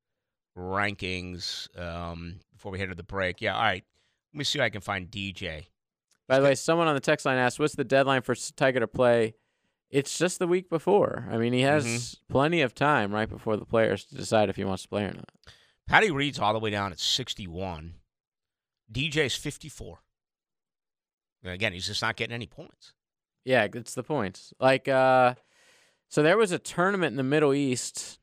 rankings 0.56 1.68
um, 1.78 2.40
before 2.52 2.72
we 2.72 2.78
head 2.78 2.88
to 2.88 2.94
the 2.94 3.02
break. 3.02 3.40
Yeah, 3.40 3.54
all 3.54 3.62
right. 3.62 3.84
Let 4.32 4.38
me 4.38 4.44
see 4.44 4.58
if 4.58 4.62
I 4.64 4.70
can 4.70 4.80
find 4.80 5.10
DJ. 5.10 5.66
By 6.28 6.38
the 6.38 6.44
way, 6.44 6.54
someone 6.54 6.88
on 6.88 6.94
the 6.94 7.00
text 7.00 7.24
line 7.26 7.38
asked, 7.38 7.58
"What's 7.60 7.76
the 7.76 7.84
deadline 7.84 8.22
for 8.22 8.34
Tiger 8.34 8.80
to 8.80 8.88
play?" 8.88 9.34
It's 9.88 10.18
just 10.18 10.40
the 10.40 10.48
week 10.48 10.68
before. 10.68 11.28
I 11.30 11.36
mean, 11.38 11.52
he 11.52 11.60
has 11.60 11.84
Mhm. 11.86 12.18
plenty 12.28 12.60
of 12.60 12.74
time 12.74 13.12
right 13.14 13.28
before 13.28 13.56
the 13.56 13.64
players 13.64 14.04
to 14.06 14.16
decide 14.16 14.48
if 14.48 14.56
he 14.56 14.64
wants 14.64 14.82
to 14.82 14.88
play 14.88 15.04
or 15.04 15.12
not. 15.12 15.30
Patty 15.86 16.10
Reed's 16.10 16.40
all 16.40 16.52
the 16.52 16.58
way 16.58 16.70
down 16.70 16.90
at 16.90 16.98
61. 16.98 18.00
DJ's 18.90 19.36
54. 19.36 20.02
And 21.44 21.52
again, 21.52 21.72
he's 21.72 21.86
just 21.86 22.02
not 22.02 22.16
getting 22.16 22.34
any 22.34 22.46
points. 22.48 22.92
Yeah, 23.44 23.68
it's 23.72 23.94
the 23.94 24.02
points. 24.02 24.52
Like, 24.58 24.88
uh, 24.88 25.36
so 26.08 26.20
there 26.24 26.36
was 26.36 26.50
a 26.50 26.58
tournament 26.58 27.12
in 27.12 27.16
the 27.16 27.22
Middle 27.22 27.54
East 27.54 28.18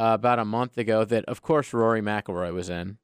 uh, 0.00 0.14
about 0.14 0.38
a 0.38 0.44
month 0.44 0.78
ago 0.78 1.04
that, 1.04 1.24
of 1.26 1.42
course, 1.42 1.72
Rory 1.72 2.00
McIlroy 2.00 2.52
was 2.54 2.68
in, 2.70 2.98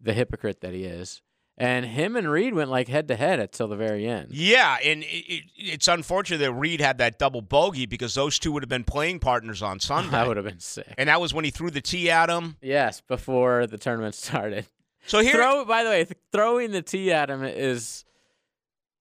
the 0.00 0.12
hypocrite 0.12 0.60
that 0.60 0.72
he 0.74 0.84
is, 0.84 1.22
And 1.58 1.86
him 1.86 2.16
and 2.16 2.30
Reed 2.30 2.52
went 2.54 2.68
like 2.70 2.88
head 2.88 3.08
to 3.08 3.16
head 3.16 3.40
until 3.40 3.68
the 3.68 3.76
very 3.76 4.06
end. 4.06 4.28
Yeah, 4.32 4.76
and 4.84 5.02
it, 5.02 5.06
it, 5.06 5.42
it's 5.56 5.88
unfortunate 5.88 6.38
that 6.38 6.52
Reed 6.52 6.80
had 6.82 6.98
that 6.98 7.18
double 7.18 7.40
bogey 7.40 7.86
because 7.86 8.12
those 8.14 8.38
two 8.38 8.52
would 8.52 8.62
have 8.62 8.68
been 8.68 8.84
playing 8.84 9.20
partners 9.20 9.62
on 9.62 9.80
Sunday. 9.90 10.10
That 10.10 10.28
would 10.28 10.36
have 10.36 10.44
been 10.46 10.60
sick. 10.60 10.92
and 10.98 11.08
that 11.08 11.20
was 11.20 11.32
when 11.32 11.44
he 11.46 11.50
threw 11.50 11.70
the 11.70 11.80
tee 11.80 12.10
at 12.10 12.28
him. 12.28 12.56
Yes, 12.60 13.00
before 13.00 13.66
the 13.66 13.78
tournament 13.78 14.14
started. 14.26 14.66
So 15.06 15.20
here, 15.20 15.34
Throw 15.36 15.64
by 15.64 15.84
the 15.84 15.90
way, 15.90 16.04
th- 16.04 16.18
throwing 16.32 16.72
the 16.72 16.82
tee 16.82 17.10
at 17.12 17.30
him 17.30 17.42
is 17.44 18.04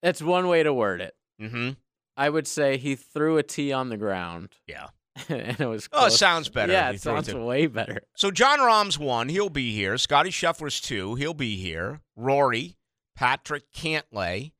that's 0.02 0.22
one 0.22 0.48
way 0.48 0.64
to 0.64 0.74
word 0.74 1.02
it. 1.02 1.16
hmm 1.40 1.72
I 2.18 2.30
would 2.30 2.48
say 2.48 2.78
he 2.78 2.95
threw 2.95 3.38
a 3.38 3.44
tee 3.44 3.74
on 3.74 3.90
the 3.90 3.98
ground. 3.98 4.49
yeah. 4.68 4.88
and 5.30 5.60
it 5.60 5.66
was 5.68 5.88
Oh, 5.94 6.08
it 6.08 6.12
sounds 6.12 6.50
better 6.50 6.74
Yeah, 6.74 6.90
it 6.92 7.02
throw 7.02 7.18
it 7.18 7.26
sounds 7.26 7.34
way 7.34 7.68
better. 7.68 8.02
So 8.16 8.32
Jon 8.32 8.60
Rahm's 8.60 9.00
one, 9.00 9.30
he'll 9.30 9.50
be 9.50 9.74
here. 9.74 9.98
Scotty 9.98 10.30
Scheffler's 10.30 10.82
two, 10.82 11.16
he'll 11.16 11.34
be 11.34 11.56
here. 11.58 12.02
Rory, 12.16 12.78
Patrick 13.16 13.72
Cantlay. 13.74 14.52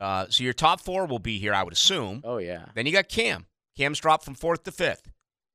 Uh, 0.00 0.26
so 0.28 0.42
your 0.42 0.52
top 0.52 0.80
four 0.80 1.06
will 1.06 1.18
be 1.18 1.38
here, 1.38 1.54
I 1.54 1.62
would 1.62 1.72
assume. 1.72 2.22
Oh 2.24 2.38
yeah. 2.38 2.66
Then 2.74 2.86
you 2.86 2.92
got 2.92 3.08
Cam. 3.08 3.46
Cam's 3.76 3.98
dropped 3.98 4.24
from 4.24 4.34
fourth 4.34 4.62
to 4.64 4.72
fifth. 4.72 5.10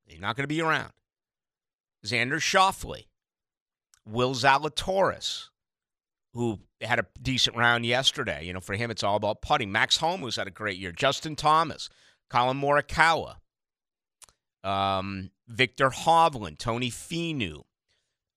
He's 0.05 0.19
not 0.19 0.35
going 0.35 0.43
to 0.43 0.47
be 0.47 0.61
around. 0.61 0.91
Xander 2.05 2.39
Schauffele, 2.39 3.05
Will 4.05 4.33
Zalatoris, 4.33 5.49
who 6.33 6.59
had 6.81 6.99
a 6.99 7.05
decent 7.21 7.55
round 7.55 7.85
yesterday. 7.85 8.45
You 8.45 8.53
know, 8.53 8.59
for 8.59 8.75
him, 8.75 8.89
it's 8.91 9.03
all 9.03 9.15
about 9.15 9.41
putting. 9.41 9.71
Max 9.71 9.97
Homa, 9.97 10.23
who's 10.23 10.37
had 10.37 10.47
a 10.47 10.51
great 10.51 10.77
year. 10.77 10.91
Justin 10.91 11.35
Thomas, 11.35 11.89
Collin 12.29 12.59
Morikawa, 12.59 13.35
um, 14.63 15.31
Viktor 15.47 15.89
Hovland, 15.89 16.57
Tony 16.57 16.89
Finau, 16.91 17.63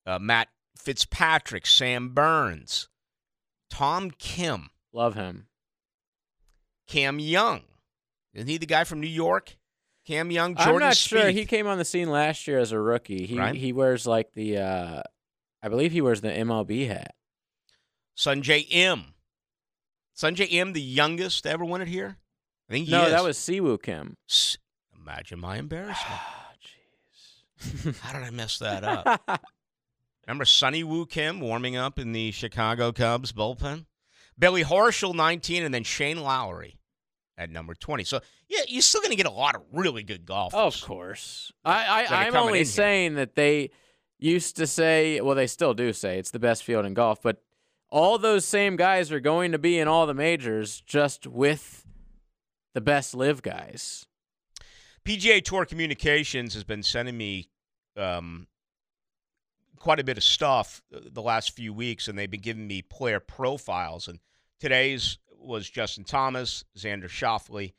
uh, 0.07 0.19
Matt 0.19 0.49
Fitzpatrick, 0.77 1.67
Sam 1.67 2.11
Burns, 2.11 2.89
Tom 3.71 4.11
Kim, 4.11 4.71
Love 4.93 5.15
him. 5.15 5.47
Cam 6.87 7.19
Young. 7.19 7.63
Isn't 8.35 8.49
he 8.49 8.59
the 8.59 8.67
guy 8.67 8.85
from 8.85 9.01
New 9.01 9.07
York? 9.07 9.57
Cam 10.07 10.31
Young, 10.31 10.55
Jordan 10.55 10.75
I'm 10.75 10.81
not 10.81 10.97
sure. 10.97 11.31
He 11.31 11.47
came 11.47 11.67
on 11.67 11.79
the 11.79 11.85
scene 11.85 12.11
last 12.11 12.47
year 12.47 12.59
as 12.59 12.73
a 12.73 12.79
rookie. 12.79 13.25
He 13.27 13.39
Right. 13.39 13.55
he 13.55 13.73
wears 13.73 14.07
like 14.07 14.33
the 14.35 14.59
uh 14.59 15.03
I 15.63 15.69
believe 15.69 15.93
he 15.93 16.01
wears 16.03 16.21
the 16.21 16.29
MLB 16.29 16.89
hat. 16.89 17.15
Sungjae 18.19 18.67
Im. 18.69 19.15
Sungjae 20.17 20.49
Im, 20.51 20.73
the 20.73 20.83
youngest 20.83 21.45
to 21.45 21.51
ever 21.51 21.65
win 21.65 21.81
it 21.81 21.89
here. 21.89 22.17
I 22.69 22.73
think 22.73 22.87
he 22.87 22.93
no, 22.93 23.05
is. 23.05 23.13
that 23.13 23.23
was 23.25 23.39
Si 23.39 23.61
Woo 23.61 23.79
Kim. 23.79 24.17
S- 24.29 24.59
Imagine 25.03 25.41
my 25.41 25.57
embarrassment. 25.57 25.99
Ah, 26.09 26.53
Jeez. 27.61 27.99
How 28.01 28.13
did 28.13 28.23
I 28.23 28.31
mess 28.31 28.59
that 28.59 28.85
up? 28.85 29.21
Remember 30.27 30.45
Sonny 30.45 30.85
Woo 30.85 31.07
Kim 31.07 31.41
warming 31.41 31.77
up 31.77 31.99
in 31.99 32.13
the 32.13 32.31
Chicago 32.31 32.93
Cubs 32.93 33.33
bullpen? 33.33 33.87
Billy 34.39 34.63
Horschel, 34.65 35.15
19, 35.15 35.65
and 35.65 35.75
then 35.75 35.83
Shane 35.85 36.23
Lowry 36.23 36.79
at 37.37 37.51
number 37.51 37.75
20. 37.75 38.05
So, 38.05 38.21
yeah, 38.49 38.61
you're 38.69 38.83
still 38.83 39.01
going 39.01 39.11
to 39.11 39.17
get 39.17 39.27
a 39.27 39.31
lot 39.31 39.55
of 39.55 39.63
really 39.73 40.03
good 40.03 40.25
golfers. 40.25 40.59
of 40.83 40.87
course. 40.87 41.53
I, 41.65 42.07
I, 42.09 42.29
in 42.29 42.37
only 42.37 42.61
here. 42.61 42.65
saying 42.65 43.15
that 43.17 43.35
they 43.35 43.71
used 44.19 44.57
to 44.57 44.67
say, 44.67 45.21
well, 45.21 45.35
they 45.35 45.47
still 45.49 45.75
do 45.75 45.93
say 45.93 46.19
it's 46.19 46.31
the 46.31 46.39
best 46.39 46.63
field 46.63 46.87
in 46.87 46.95
golf, 46.95 47.21
but 47.23 47.43
all 47.91 48.17
those 48.19 48.45
same 48.45 48.77
guys 48.77 49.13
are 49.13 49.21
going 49.21 49.53
to 49.53 49.59
be 49.59 49.79
in 49.79 49.89
all 49.89 50.07
the 50.07 50.15
majors, 50.15 50.81
just 50.83 51.27
with 51.27 51.85
the 52.75 52.81
best 52.81 53.15
live 53.15 53.43
guys. 53.43 54.07
PGA 55.05 55.45
Tour 55.45 55.65
Communications 55.65 56.55
has 56.55 56.65
been 56.65 56.83
sending 56.83 57.17
me 57.17 57.49
um, 57.97 58.47
quite 59.79 59.99
a 59.99 60.05
bit 60.05 60.17
of 60.17 60.23
stuff 60.23 60.83
uh, 60.95 61.01
the 61.11 61.23
last 61.23 61.57
few 61.57 61.73
weeks, 61.73 62.09
and 62.09 62.17
they've 62.17 62.31
been 62.31 62.41
giving 62.41 62.67
me 62.67 62.83
player 62.83 63.21
profiles. 63.21 64.09
And 64.09 64.21
today's 64.61 65.19
was 65.37 65.69
Justin 65.69 66.05
Thomas, 66.05 66.65
Xander 66.79 67.09
Schauffele, 67.09 67.73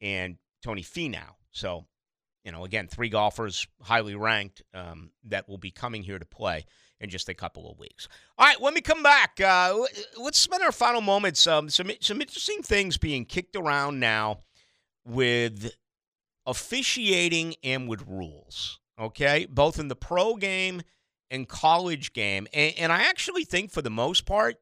and 0.00 0.36
Tony 0.62 0.82
Finau. 0.82 1.36
So, 1.52 1.86
you 2.44 2.50
know, 2.50 2.64
again, 2.64 2.88
three 2.88 3.08
golfers 3.08 3.66
highly 3.80 4.16
ranked 4.16 4.62
um, 4.74 5.10
that 5.24 5.48
will 5.48 5.58
be 5.58 5.70
coming 5.70 6.02
here 6.02 6.18
to 6.18 6.26
play 6.26 6.66
in 7.00 7.08
just 7.08 7.28
a 7.28 7.34
couple 7.34 7.70
of 7.70 7.78
weeks. 7.78 8.08
All 8.36 8.46
right, 8.46 8.60
when 8.60 8.74
we 8.74 8.80
come 8.80 9.02
back, 9.02 9.40
uh, 9.40 9.78
let's 10.16 10.38
spend 10.38 10.62
our 10.62 10.72
final 10.72 11.00
moments. 11.00 11.46
Um, 11.46 11.70
some 11.70 11.90
some 12.00 12.20
interesting 12.20 12.62
things 12.62 12.96
being 12.96 13.24
kicked 13.24 13.56
around 13.56 14.00
now 14.00 14.40
with 15.04 15.72
officiating 16.46 17.54
and 17.62 17.88
with 17.88 18.06
rules. 18.06 18.80
Okay, 18.98 19.46
both 19.50 19.78
in 19.78 19.88
the 19.88 19.96
pro 19.96 20.36
game 20.36 20.82
and 21.30 21.48
college 21.48 22.12
game, 22.12 22.46
and, 22.52 22.74
and 22.78 22.92
I 22.92 23.02
actually 23.02 23.44
think 23.44 23.72
for 23.72 23.82
the 23.82 23.90
most 23.90 24.24
part, 24.24 24.56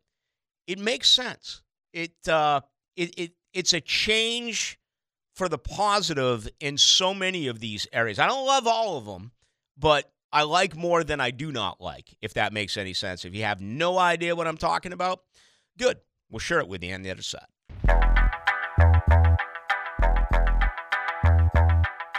it 0.66 0.78
makes 0.78 1.10
sense. 1.10 1.62
It 1.92 2.14
uh, 2.26 2.62
it 2.96 3.14
it 3.18 3.32
it's 3.52 3.74
a 3.74 3.80
change 3.80 4.78
for 5.34 5.48
the 5.48 5.58
positive 5.58 6.48
in 6.60 6.78
so 6.78 7.12
many 7.12 7.48
of 7.48 7.60
these 7.60 7.86
areas. 7.92 8.18
I 8.18 8.26
don't 8.26 8.46
love 8.46 8.66
all 8.66 8.96
of 8.96 9.04
them, 9.04 9.32
but 9.76 10.10
I 10.32 10.44
like 10.44 10.74
more 10.74 11.04
than 11.04 11.20
I 11.20 11.30
do 11.30 11.52
not 11.52 11.80
like. 11.80 12.16
If 12.22 12.34
that 12.34 12.52
makes 12.52 12.76
any 12.76 12.94
sense. 12.94 13.24
If 13.24 13.34
you 13.34 13.44
have 13.44 13.60
no 13.60 13.98
idea 13.98 14.34
what 14.34 14.48
I'm 14.48 14.56
talking 14.56 14.92
about, 14.92 15.20
good. 15.78 15.98
We'll 16.30 16.38
share 16.38 16.60
it 16.60 16.68
with 16.68 16.82
you 16.82 16.94
on 16.94 17.02
the 17.02 17.10
other 17.10 17.22
side. 17.22 17.46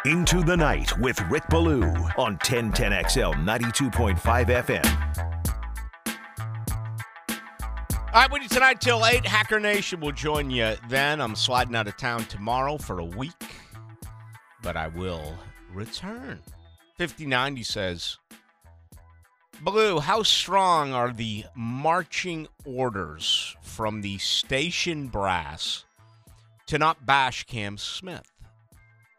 Into 0.05 0.43
the 0.43 0.57
Night 0.57 0.99
with 0.99 1.17
Rick 1.29 1.47
Ballou 1.47 1.81
on 2.17 2.37
1010XL 2.39 3.35
92.5 3.35 4.17
FM. 4.17 4.85
All 8.07 8.21
right, 8.21 8.29
with 8.29 8.41
you 8.41 8.49
tonight 8.49 8.81
till 8.81 9.05
8. 9.05 9.25
Hacker 9.25 9.61
Nation 9.61 10.01
will 10.01 10.11
join 10.11 10.49
you 10.49 10.75
then. 10.89 11.21
I'm 11.21 11.37
sliding 11.37 11.73
out 11.73 11.87
of 11.87 11.95
town 11.95 12.25
tomorrow 12.25 12.77
for 12.77 12.99
a 12.99 13.05
week, 13.05 13.31
but 14.61 14.75
I 14.75 14.89
will 14.89 15.37
return. 15.73 16.41
5090 16.97 17.63
says, 17.63 18.17
Blue, 19.61 20.01
how 20.01 20.21
strong 20.21 20.91
are 20.91 21.13
the 21.13 21.45
marching 21.55 22.49
orders 22.65 23.55
from 23.61 24.01
the 24.01 24.17
station 24.17 25.07
brass 25.07 25.85
to 26.65 26.77
not 26.77 27.05
bash 27.05 27.45
Cam 27.45 27.77
Smith? 27.77 28.32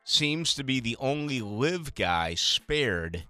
Seems 0.05 0.55
to 0.55 0.65
be 0.65 0.81
the 0.81 0.97
only 1.01 1.41
live 1.41 1.95
guy 1.95 2.35
spared, 2.35 3.25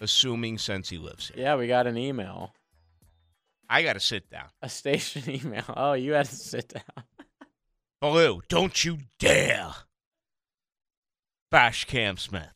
assuming 0.00 0.58
since 0.58 0.88
he 0.90 0.98
lives 0.98 1.28
here. 1.28 1.44
Yeah, 1.44 1.56
we 1.56 1.68
got 1.68 1.86
an 1.86 1.96
email, 1.96 2.52
I 3.68 3.82
got 3.82 3.92
to 3.92 4.00
sit 4.00 4.28
down. 4.30 4.48
a 4.62 4.68
station 4.68 5.22
email. 5.28 5.64
Oh, 5.76 5.92
you 5.92 6.12
had 6.12 6.26
to 6.26 6.34
sit 6.34 6.68
down. 6.68 7.04
Blue, 8.00 8.40
don't 8.48 8.84
you 8.84 8.98
dare 9.18 9.74
bash 11.50 11.84
Cam 11.84 12.16
Smith. 12.16 12.54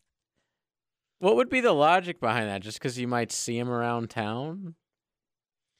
What 1.19 1.35
would 1.37 1.49
be 1.49 1.61
the 1.61 1.71
logic 1.71 2.19
behind 2.19 2.49
that? 2.49 2.61
Just 2.61 2.79
because 2.79 2.97
you 2.99 3.07
might 3.07 3.31
see 3.31 3.57
him 3.57 3.69
around 3.69 4.09
town? 4.09 4.75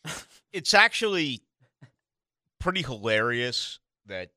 It's 0.53 0.75
actually 0.75 1.41
pretty 2.59 2.83
hilarious 2.83 3.79
that 4.05 4.29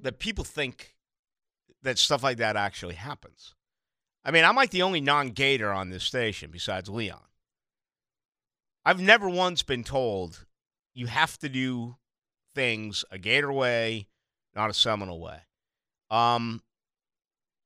that 0.00 0.18
people 0.18 0.42
think 0.42 0.93
that 1.84 1.98
stuff 1.98 2.22
like 2.22 2.38
that 2.38 2.56
actually 2.56 2.96
happens. 2.96 3.54
I 4.24 4.30
mean, 4.30 4.44
I'm 4.44 4.56
like 4.56 4.70
the 4.70 4.82
only 4.82 5.00
non-gator 5.00 5.70
on 5.70 5.90
this 5.90 6.04
station 6.04 6.50
besides 6.50 6.88
Leon. 6.88 7.20
I've 8.84 9.00
never 9.00 9.28
once 9.28 9.62
been 9.62 9.84
told 9.84 10.44
you 10.94 11.06
have 11.06 11.38
to 11.38 11.48
do 11.48 11.96
things 12.54 13.04
a 13.10 13.18
Gator 13.18 13.52
way, 13.52 14.08
not 14.54 14.70
a 14.70 14.74
Seminole 14.74 15.20
way. 15.20 15.38
Um, 16.10 16.62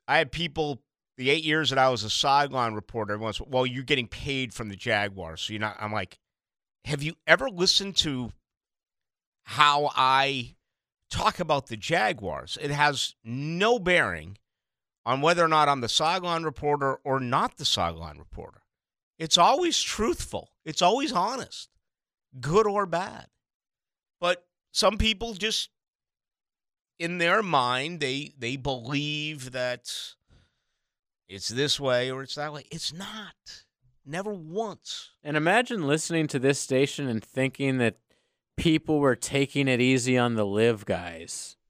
I 0.06 0.18
had 0.18 0.32
people 0.32 0.82
the 1.16 1.30
eight 1.30 1.44
years 1.44 1.70
that 1.70 1.78
I 1.78 1.90
was 1.90 2.04
a 2.04 2.10
sideline 2.10 2.74
reporter. 2.74 3.14
Everyone's 3.14 3.40
well, 3.40 3.66
you're 3.66 3.82
getting 3.82 4.08
paid 4.08 4.54
from 4.54 4.68
the 4.68 4.76
Jaguars, 4.76 5.42
so 5.42 5.52
you're 5.52 5.60
not. 5.60 5.76
I'm 5.80 5.92
like, 5.92 6.18
have 6.84 7.02
you 7.02 7.14
ever 7.26 7.50
listened 7.50 7.96
to 7.98 8.32
how 9.42 9.90
I 9.94 10.54
talk 11.10 11.40
about 11.40 11.66
the 11.66 11.76
Jaguars? 11.76 12.58
It 12.60 12.70
has 12.70 13.14
no 13.24 13.78
bearing 13.78 14.38
on 15.04 15.20
whether 15.20 15.44
or 15.44 15.48
not 15.48 15.68
I'm 15.68 15.80
the 15.80 15.88
sideline 15.88 16.42
reporter 16.42 16.96
or 17.04 17.20
not 17.20 17.56
the 17.56 17.64
sideline 17.64 18.18
reporter. 18.18 18.62
It's 19.18 19.38
always 19.38 19.80
truthful. 19.80 20.50
It's 20.64 20.82
always 20.82 21.12
honest, 21.12 21.70
good 22.40 22.66
or 22.66 22.86
bad. 22.86 23.26
But 24.20 24.46
some 24.72 24.98
people 24.98 25.34
just 25.34 25.70
in 26.98 27.18
their 27.18 27.42
mind 27.42 28.00
they 28.00 28.32
they 28.38 28.56
believe 28.56 29.52
that 29.52 29.92
it's 31.28 31.48
this 31.48 31.78
way 31.78 32.10
or 32.10 32.22
it's 32.22 32.34
that 32.36 32.52
way. 32.52 32.64
It's 32.70 32.92
not. 32.92 33.64
Never 34.04 34.32
once. 34.32 35.10
And 35.22 35.36
imagine 35.36 35.86
listening 35.86 36.28
to 36.28 36.38
this 36.38 36.58
station 36.58 37.08
and 37.08 37.22
thinking 37.22 37.78
that 37.78 37.96
people 38.58 38.98
were 38.98 39.16
taking 39.16 39.68
it 39.68 39.80
easy 39.80 40.18
on 40.18 40.34
the 40.34 40.44
live 40.46 40.84
guys. 40.84 41.56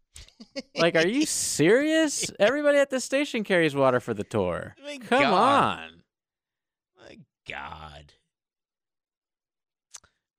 Like, 0.77 0.95
are 0.97 1.07
you 1.07 1.27
serious? 1.27 2.31
Everybody 2.39 2.79
at 2.79 2.91
the 2.91 3.01
station 3.01 3.43
carries 3.45 3.75
water 3.75 3.99
for 4.01 4.15
the 4.15 4.25
tour. 4.25 4.75
My 4.85 4.99
Come 4.99 5.23
God. 5.23 5.79
on. 5.79 5.91
My 7.01 7.19
God. 7.49 8.13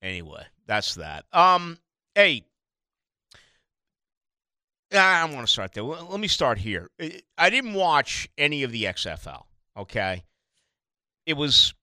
Anyway, 0.01 0.43
that's 0.65 0.95
that. 0.95 1.25
Um, 1.33 1.77
hey, 2.15 2.43
I 4.93 5.25
want 5.25 5.45
to 5.45 5.51
start 5.51 5.73
there. 5.73 5.83
Let 5.83 6.19
me 6.19 6.27
start 6.27 6.57
here. 6.57 6.89
I 7.37 7.49
didn't 7.49 7.73
watch 7.73 8.29
any 8.37 8.63
of 8.63 8.71
the 8.71 8.85
XFL. 8.85 9.43
Okay, 9.77 10.23
it 11.25 11.33
was, 11.33 11.73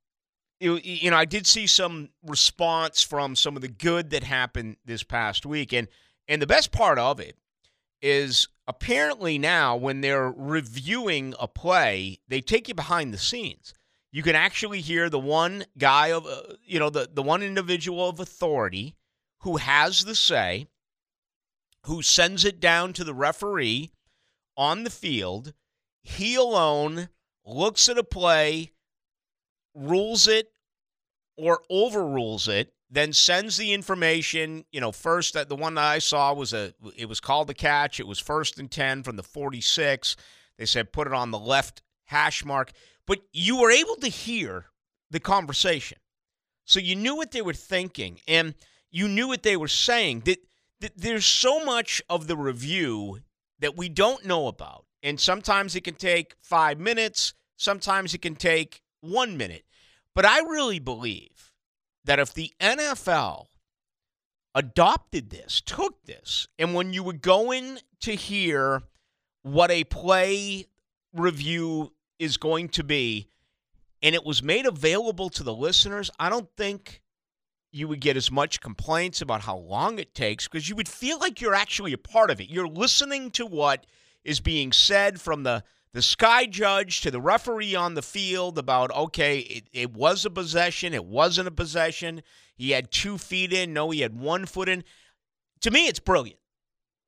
it, 0.60 0.84
you 0.84 1.10
know, 1.10 1.16
I 1.16 1.24
did 1.24 1.46
see 1.46 1.66
some 1.66 2.10
response 2.22 3.02
from 3.02 3.36
some 3.36 3.56
of 3.56 3.62
the 3.62 3.68
good 3.68 4.10
that 4.10 4.22
happened 4.22 4.76
this 4.84 5.02
past 5.02 5.46
week, 5.46 5.72
and 5.72 5.88
and 6.28 6.40
the 6.40 6.46
best 6.46 6.72
part 6.72 6.98
of 6.98 7.20
it 7.20 7.36
is 8.02 8.48
apparently 8.66 9.38
now 9.38 9.76
when 9.76 10.00
they're 10.00 10.30
reviewing 10.30 11.34
a 11.40 11.48
play, 11.48 12.18
they 12.28 12.40
take 12.40 12.68
you 12.68 12.74
behind 12.74 13.12
the 13.12 13.18
scenes. 13.18 13.72
You 14.12 14.22
can 14.22 14.36
actually 14.36 14.80
hear 14.80 15.10
the 15.10 15.18
one 15.18 15.64
guy 15.78 16.08
of, 16.08 16.26
uh, 16.26 16.54
you 16.64 16.78
know, 16.78 16.90
the 16.90 17.08
the 17.12 17.22
one 17.22 17.42
individual 17.42 18.08
of 18.08 18.20
authority 18.20 18.96
who 19.40 19.56
has 19.58 20.04
the 20.04 20.14
say 20.14 20.66
who 21.86 22.02
sends 22.02 22.44
it 22.44 22.58
down 22.58 22.92
to 22.92 23.04
the 23.04 23.14
referee 23.14 23.92
on 24.56 24.82
the 24.82 24.90
field. 24.90 25.54
He 26.02 26.34
alone 26.34 27.08
looks 27.44 27.88
at 27.88 27.98
a 27.98 28.02
play, 28.02 28.72
rules 29.76 30.26
it 30.26 30.48
or 31.36 31.60
overrules 31.68 32.48
it, 32.48 32.72
then 32.90 33.12
sends 33.12 33.56
the 33.56 33.72
information. 33.72 34.64
You 34.72 34.80
know, 34.80 34.92
first 34.92 35.34
that 35.34 35.48
the 35.48 35.56
one 35.56 35.74
that 35.74 35.84
I 35.84 35.98
saw 35.98 36.32
was 36.32 36.52
a 36.52 36.72
it 36.96 37.08
was 37.08 37.20
called 37.20 37.48
the 37.48 37.54
catch. 37.54 38.00
It 38.00 38.06
was 38.06 38.18
first 38.18 38.58
and 38.58 38.70
ten 38.70 39.02
from 39.02 39.16
the 39.16 39.22
forty 39.22 39.60
six. 39.60 40.16
They 40.56 40.66
said 40.66 40.92
put 40.92 41.06
it 41.06 41.12
on 41.12 41.30
the 41.30 41.38
left 41.38 41.82
hash 42.04 42.44
mark, 42.44 42.72
but 43.06 43.20
you 43.32 43.60
were 43.60 43.70
able 43.70 43.96
to 43.96 44.08
hear 44.08 44.66
the 45.10 45.20
conversation, 45.20 45.98
so 46.64 46.80
you 46.80 46.96
knew 46.96 47.14
what 47.14 47.32
they 47.32 47.42
were 47.42 47.52
thinking 47.52 48.20
and 48.26 48.54
you 48.90 49.08
knew 49.08 49.28
what 49.28 49.42
they 49.42 49.56
were 49.56 49.68
saying. 49.68 50.20
That, 50.20 50.38
that 50.80 50.92
there's 50.96 51.26
so 51.26 51.64
much 51.64 52.02
of 52.08 52.26
the 52.26 52.36
review 52.36 53.18
that 53.58 53.76
we 53.76 53.88
don't 53.88 54.24
know 54.24 54.46
about, 54.46 54.84
and 55.02 55.20
sometimes 55.20 55.76
it 55.76 55.84
can 55.84 55.94
take 55.94 56.34
five 56.40 56.78
minutes. 56.80 57.34
Sometimes 57.56 58.14
it 58.14 58.22
can 58.22 58.36
take 58.36 58.82
one 59.00 59.36
minute. 59.36 59.64
But 60.14 60.24
I 60.24 60.40
really 60.40 60.78
believe 60.78 61.52
that 62.04 62.18
if 62.18 62.32
the 62.32 62.52
NFL 62.60 63.46
adopted 64.54 65.30
this, 65.30 65.60
took 65.60 66.04
this, 66.04 66.48
and 66.58 66.74
when 66.74 66.92
you 66.92 67.02
were 67.02 67.12
going 67.12 67.78
to 68.00 68.14
hear 68.14 68.82
what 69.42 69.70
a 69.70 69.84
play 69.84 70.66
review 71.12 71.92
is 72.18 72.36
going 72.36 72.68
to 72.70 72.82
be, 72.82 73.28
and 74.02 74.14
it 74.14 74.24
was 74.24 74.42
made 74.42 74.66
available 74.66 75.28
to 75.30 75.42
the 75.42 75.54
listeners, 75.54 76.10
I 76.18 76.28
don't 76.28 76.48
think 76.56 77.02
you 77.72 77.88
would 77.88 78.00
get 78.00 78.16
as 78.16 78.30
much 78.30 78.60
complaints 78.60 79.20
about 79.20 79.42
how 79.42 79.56
long 79.56 79.98
it 79.98 80.14
takes 80.14 80.48
because 80.48 80.68
you 80.68 80.76
would 80.76 80.88
feel 80.88 81.18
like 81.18 81.40
you're 81.40 81.54
actually 81.54 81.92
a 81.92 81.98
part 81.98 82.30
of 82.30 82.40
it. 82.40 82.48
You're 82.48 82.68
listening 82.68 83.30
to 83.32 83.44
what 83.44 83.84
is 84.24 84.40
being 84.40 84.72
said 84.72 85.20
from 85.20 85.42
the 85.42 85.62
the 85.96 86.02
sky 86.02 86.44
judge 86.44 87.00
to 87.00 87.10
the 87.10 87.22
referee 87.22 87.74
on 87.74 87.94
the 87.94 88.02
field 88.02 88.58
about 88.58 88.94
okay, 88.94 89.38
it, 89.38 89.64
it 89.72 89.94
was 89.94 90.26
a 90.26 90.30
possession, 90.30 90.92
it 90.92 91.06
wasn't 91.06 91.48
a 91.48 91.50
possession. 91.50 92.22
He 92.54 92.72
had 92.72 92.90
two 92.90 93.16
feet 93.16 93.50
in, 93.50 93.72
no, 93.72 93.88
he 93.88 94.00
had 94.00 94.20
one 94.20 94.44
foot 94.44 94.68
in. 94.68 94.84
To 95.62 95.70
me, 95.70 95.86
it's 95.86 95.98
brilliant. 95.98 96.38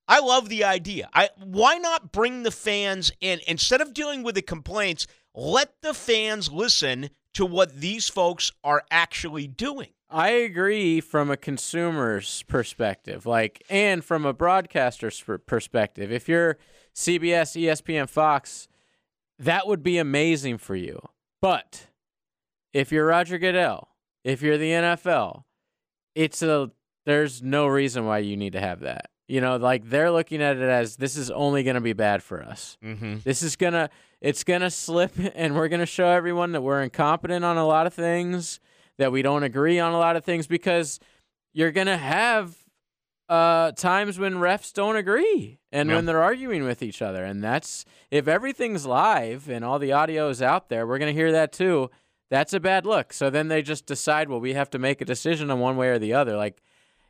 I 0.09 0.21
love 0.21 0.49
the 0.49 0.65
idea. 0.65 1.11
I 1.13 1.29
why 1.37 1.77
not 1.77 2.13
bring 2.13 2.45
the 2.45 2.51
fans 2.51 3.13
in 3.21 3.41
instead 3.47 3.83
of 3.83 3.93
dealing 3.93 4.23
with 4.23 4.37
the 4.37 4.43
complaints? 4.43 5.07
Let 5.35 5.83
the 5.83 5.93
fans 5.93 6.51
listen 6.51 7.11
to 7.35 7.45
what 7.45 7.83
these 7.83 8.09
folks 8.09 8.53
are 8.65 8.85
actually 8.91 9.49
doing. 9.49 9.91
I 10.09 10.31
agree 10.31 11.03
from 11.03 11.31
a 11.31 11.37
consumer's 11.37 12.43
perspective, 12.45 13.27
like, 13.27 13.63
and 13.69 14.03
from 14.03 14.25
a 14.25 14.33
broadcaster's 14.33 15.23
perspective. 15.45 16.11
If 16.11 16.27
you're 16.27 16.57
CBS, 16.95 17.55
ESPN, 17.55 18.09
Fox, 18.09 18.67
that 19.39 19.67
would 19.67 19.83
be 19.83 19.99
amazing 19.99 20.59
for 20.59 20.75
you. 20.77 21.01
But 21.41 21.87
if 22.73 22.93
you're 22.93 23.07
Roger 23.07 23.39
Goodell, 23.39 23.89
if 24.25 24.43
you're 24.43 24.59
the 24.59 24.71
NFL, 24.71 25.45
it's 26.15 26.43
a 26.43 26.71
there's 27.07 27.43
no 27.43 27.67
reason 27.67 28.05
why 28.05 28.19
you 28.19 28.37
need 28.37 28.53
to 28.53 28.61
have 28.61 28.81
that. 28.81 29.11
You 29.29 29.41
know, 29.41 29.57
like 29.57 29.89
they're 29.89 30.11
looking 30.11 30.43
at 30.43 30.57
it 30.57 30.63
as 30.63 30.97
this 30.97 31.17
is 31.17 31.31
only 31.31 31.63
going 31.63 31.75
to 31.75 31.81
be 31.81 31.93
bad 31.93 32.23
for 32.23 32.43
us. 32.43 32.77
Mm-hmm. 32.85 33.19
This 33.25 33.43
is 33.43 33.57
gonna 33.57 33.91
it's 34.21 34.45
gonna 34.45 34.71
slip, 34.71 35.13
and 35.35 35.55
we're 35.55 35.69
gonna 35.69 35.87
show 35.87 36.09
everyone 36.09 36.53
that 36.53 36.63
we're 36.63 36.83
incompetent 36.83 37.45
on 37.45 37.57
a 37.57 37.67
lot 37.67 37.87
of 37.87 37.95
things, 37.95 38.61
that 38.99 39.13
we 39.13 39.23
don't 39.23 39.43
agree 39.43 39.79
on 39.79 39.93
a 39.93 39.99
lot 39.99 40.17
of 40.17 40.25
things, 40.25 40.47
because 40.47 40.99
you're 41.53 41.73
gonna 41.73 41.99
have 41.99 42.57
uh, 43.29 43.73
times 43.73 44.19
when 44.19 44.35
refs 44.35 44.73
don't 44.73 44.97
agree 44.97 45.59
and 45.71 45.89
Yeah. 45.89 45.97
when 45.97 46.07
they're 46.07 46.23
arguing 46.23 46.65
with 46.65 46.83
each 46.83 47.03
other, 47.03 47.25
and 47.25 47.43
that's 47.45 47.85
if 48.11 48.27
everything's 48.29 48.87
live 48.87 49.49
and 49.49 49.65
all 49.65 49.79
the 49.79 49.93
audio 49.93 50.29
is 50.29 50.41
out 50.43 50.69
there, 50.69 50.87
we're 50.87 50.99
gonna 50.99 51.13
hear 51.13 51.33
that 51.33 51.53
too. 51.53 51.91
That's 52.31 52.53
a 52.53 52.61
bad 52.61 52.85
look. 52.87 53.13
So 53.13 53.31
then 53.31 53.49
they 53.49 53.63
just 53.63 53.87
decide, 53.87 54.29
well, 54.29 54.41
we 54.41 54.53
have 54.55 54.71
to 54.71 54.79
make 54.79 55.01
a 55.01 55.05
decision 55.07 55.51
on 55.51 55.61
one 55.61 55.77
way 55.77 55.89
or 55.89 55.99
the 55.99 56.13
other. 56.15 56.37
Like, 56.37 56.61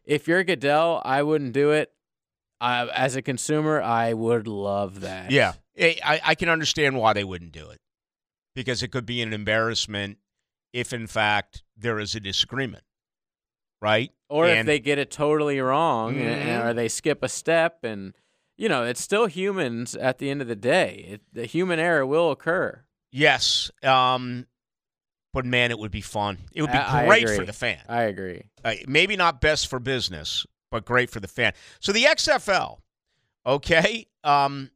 if 0.05 0.29
you're 0.29 0.45
Goodell, 0.45 1.03
I 1.05 1.23
wouldn't 1.23 1.53
do 1.53 1.71
it. 1.73 1.93
I, 2.61 2.87
as 2.89 3.15
a 3.17 3.23
consumer, 3.23 3.81
I 3.81 4.13
would 4.13 4.49
love 4.49 5.01
that. 5.01 5.31
Yeah, 5.31 5.53
I, 5.81 6.21
I 6.25 6.35
can 6.35 6.49
understand 6.49 6.97
why 6.99 7.13
they 7.13 7.23
wouldn't 7.25 7.53
do 7.53 7.71
it 7.71 7.81
because 8.55 8.83
it 8.83 8.89
could 8.89 9.07
be 9.07 9.23
an 9.23 9.33
embarrassment 9.33 10.19
if, 10.73 10.93
in 10.93 11.07
fact, 11.07 11.63
there 11.77 11.99
is 12.01 12.15
a 12.17 12.21
disagreement, 12.21 12.83
right? 13.81 14.13
Or 14.29 14.47
if 14.47 14.67
they 14.67 14.79
get 14.79 14.99
it 14.99 15.11
totally 15.11 15.59
wrong, 15.61 16.15
Mhm. 16.17 16.21
and, 16.27 16.69
or 16.69 16.75
they 16.75 16.89
skip 16.89 17.23
a 17.23 17.29
step, 17.29 17.85
and 17.85 18.15
you 18.57 18.69
know, 18.69 18.83
it's 18.85 19.01
still 19.01 19.27
humans 19.27 19.95
at 19.95 20.19
the 20.19 20.29
end 20.31 20.43
of 20.43 20.49
the 20.49 20.57
day. 20.57 21.05
It, 21.09 21.23
the 21.33 21.47
human 21.47 21.79
error 21.79 22.05
will 22.05 22.31
occur. 22.33 22.85
Yes, 23.13 23.71
um, 23.85 24.47
but 25.33 25.45
man, 25.47 25.71
it 25.71 25.79
would 25.79 25.93
be 25.93 26.01
fun. 26.01 26.39
It 26.53 26.63
would 26.63 26.73
be 26.73 26.77
I- 26.77 27.05
I 27.05 27.07
great 27.07 27.29
for 27.31 27.45
the 27.45 27.53
fan. 27.53 27.79
I 27.89 28.03
agree. 28.03 28.51
Uh, 28.65 28.75
maybe 28.89 29.17
not 29.17 29.41
best 29.41 29.69
for 29.69 29.79
business, 29.79 30.45
but 30.71 30.85
great 30.85 31.09
for 31.09 31.21
the 31.21 31.29
fan. 31.29 31.53
So 31.81 31.93
the 31.93 32.05
XFL, 32.05 32.81
okay, 33.47 34.07
um, 34.25 34.71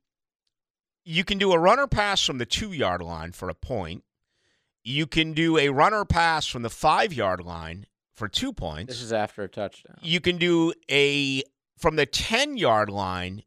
you 1.04 1.24
can 1.24 1.36
do 1.38 1.52
a 1.52 1.58
runner 1.58 1.88
pass 1.88 2.24
from 2.24 2.38
the 2.38 2.46
two 2.46 2.72
yard 2.72 3.02
line 3.02 3.32
for 3.32 3.48
a 3.48 3.54
point. 3.54 4.04
You 4.84 5.06
can 5.08 5.32
do 5.32 5.58
a 5.58 5.68
runner 5.70 6.04
pass 6.04 6.46
from 6.46 6.62
the 6.62 6.70
five 6.70 7.12
yard 7.12 7.40
line 7.40 7.86
for 8.22 8.28
two 8.28 8.52
points. 8.52 8.92
This 8.92 9.02
is 9.02 9.12
after 9.12 9.42
a 9.42 9.48
touchdown. 9.48 9.96
you 10.00 10.20
can 10.20 10.36
do 10.36 10.72
a 10.88 11.42
from 11.76 11.96
the 11.96 12.06
10 12.06 12.56
yard 12.56 12.88
line 12.88 13.42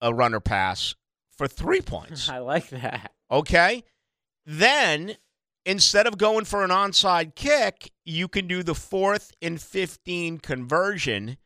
a 0.00 0.14
runner 0.14 0.38
pass 0.38 0.94
for 1.36 1.48
three 1.48 1.80
points 1.80 2.28
I 2.36 2.38
like 2.38 2.68
that. 2.68 3.10
okay 3.28 3.82
then 4.46 5.16
instead 5.64 6.06
of 6.06 6.16
going 6.16 6.44
for 6.44 6.62
an 6.62 6.70
onside 6.70 7.34
kick 7.34 7.90
you 8.04 8.28
can 8.28 8.46
do 8.46 8.62
the 8.62 8.76
fourth 8.76 9.32
and 9.42 9.60
15 9.60 10.38
conversion 10.38 11.36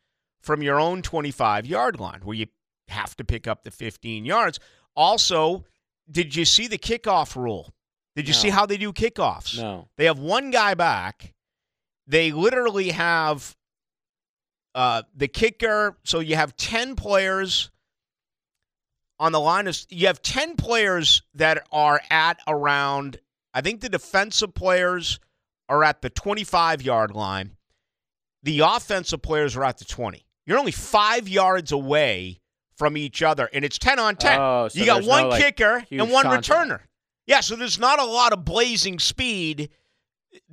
from 0.42 0.62
your 0.62 0.78
own 0.78 1.00
25 1.00 1.64
yard 1.66 1.98
line 1.98 2.20
where 2.22 2.36
you 2.36 2.46
have 2.88 3.16
to 3.16 3.24
pick 3.24 3.48
up 3.48 3.64
the 3.64 3.70
15 3.70 4.26
yards 4.26 4.60
also 4.94 5.64
did 6.10 6.36
you 6.36 6.44
see 6.44 6.66
the 6.66 6.76
kickoff 6.76 7.34
rule 7.34 7.72
did 8.14 8.28
you 8.28 8.34
see 8.34 8.50
how 8.50 8.66
they 8.66 8.76
do 8.76 8.92
kickoffs 8.92 9.58
No. 9.58 9.88
they 9.96 10.04
have 10.04 10.18
one 10.18 10.50
guy 10.50 10.74
back. 10.74 11.31
They 12.12 12.30
literally 12.30 12.90
have 12.90 13.56
uh, 14.74 15.02
the 15.16 15.28
kicker. 15.28 15.97
So 16.05 16.20
you 16.20 16.36
have 16.36 16.55
10 16.59 16.94
players 16.94 17.70
on 19.18 19.32
the 19.32 19.40
line. 19.40 19.66
Of, 19.66 19.78
you 19.89 20.09
have 20.09 20.20
10 20.20 20.56
players 20.56 21.22
that 21.32 21.66
are 21.72 22.02
at 22.10 22.39
around, 22.47 23.16
I 23.55 23.62
think 23.62 23.80
the 23.80 23.89
defensive 23.89 24.52
players 24.52 25.20
are 25.70 25.82
at 25.82 26.02
the 26.02 26.10
25 26.10 26.82
yard 26.82 27.12
line. 27.12 27.56
The 28.43 28.60
offensive 28.60 29.22
players 29.22 29.56
are 29.56 29.64
at 29.64 29.78
the 29.78 29.86
20. 29.86 30.26
You're 30.44 30.59
only 30.59 30.70
five 30.70 31.30
yards 31.30 31.72
away 31.72 32.43
from 32.76 32.98
each 32.98 33.22
other, 33.22 33.48
and 33.55 33.64
it's 33.64 33.78
10 33.78 33.98
on 33.98 34.16
10. 34.16 34.39
Oh, 34.39 34.68
so 34.68 34.78
you 34.78 34.84
got 34.84 35.05
one 35.05 35.22
no, 35.22 35.28
like, 35.30 35.43
kicker 35.43 35.82
and 35.90 36.10
one 36.10 36.24
contact. 36.24 36.47
returner. 36.47 36.80
Yeah, 37.26 37.40
so 37.40 37.56
there's 37.56 37.78
not 37.78 38.01
a 38.01 38.05
lot 38.05 38.34
of 38.34 38.44
blazing 38.44 38.98
speed 38.98 39.70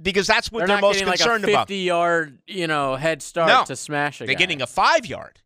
because 0.01 0.27
that's 0.27 0.51
what 0.51 0.60
They're 0.60 0.68
they're, 0.68 0.81
most 0.81 0.99
getting 0.99 1.07
concerned 1.14 1.43
like 1.43 1.49
a 1.51 1.53
about. 1.53 1.68
50 1.68 1.77
yard, 1.77 2.39
you 2.47 2.68
know, 2.68 2.95
head 2.95 3.22
start 3.22 3.47
No. 3.49 3.64
to 3.65 3.76
smash 3.76 4.22
a 4.22 4.26
They're 4.26 4.35
guy. 4.35 4.39
getting 4.39 4.61
a 4.61 4.68
five 4.68 5.06
yard 5.06 5.39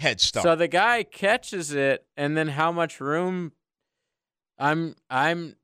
head 0.00 0.20
start. 0.20 0.44
So 0.44 0.54
the 0.56 0.68
guy 0.68 1.02
catches 1.02 1.72
it, 1.72 2.06
and 2.16 2.36
then 2.36 2.48
how 2.48 2.70
much 2.72 3.00
room? 3.00 3.52
I'm 4.58 4.94
I'm 5.10 5.56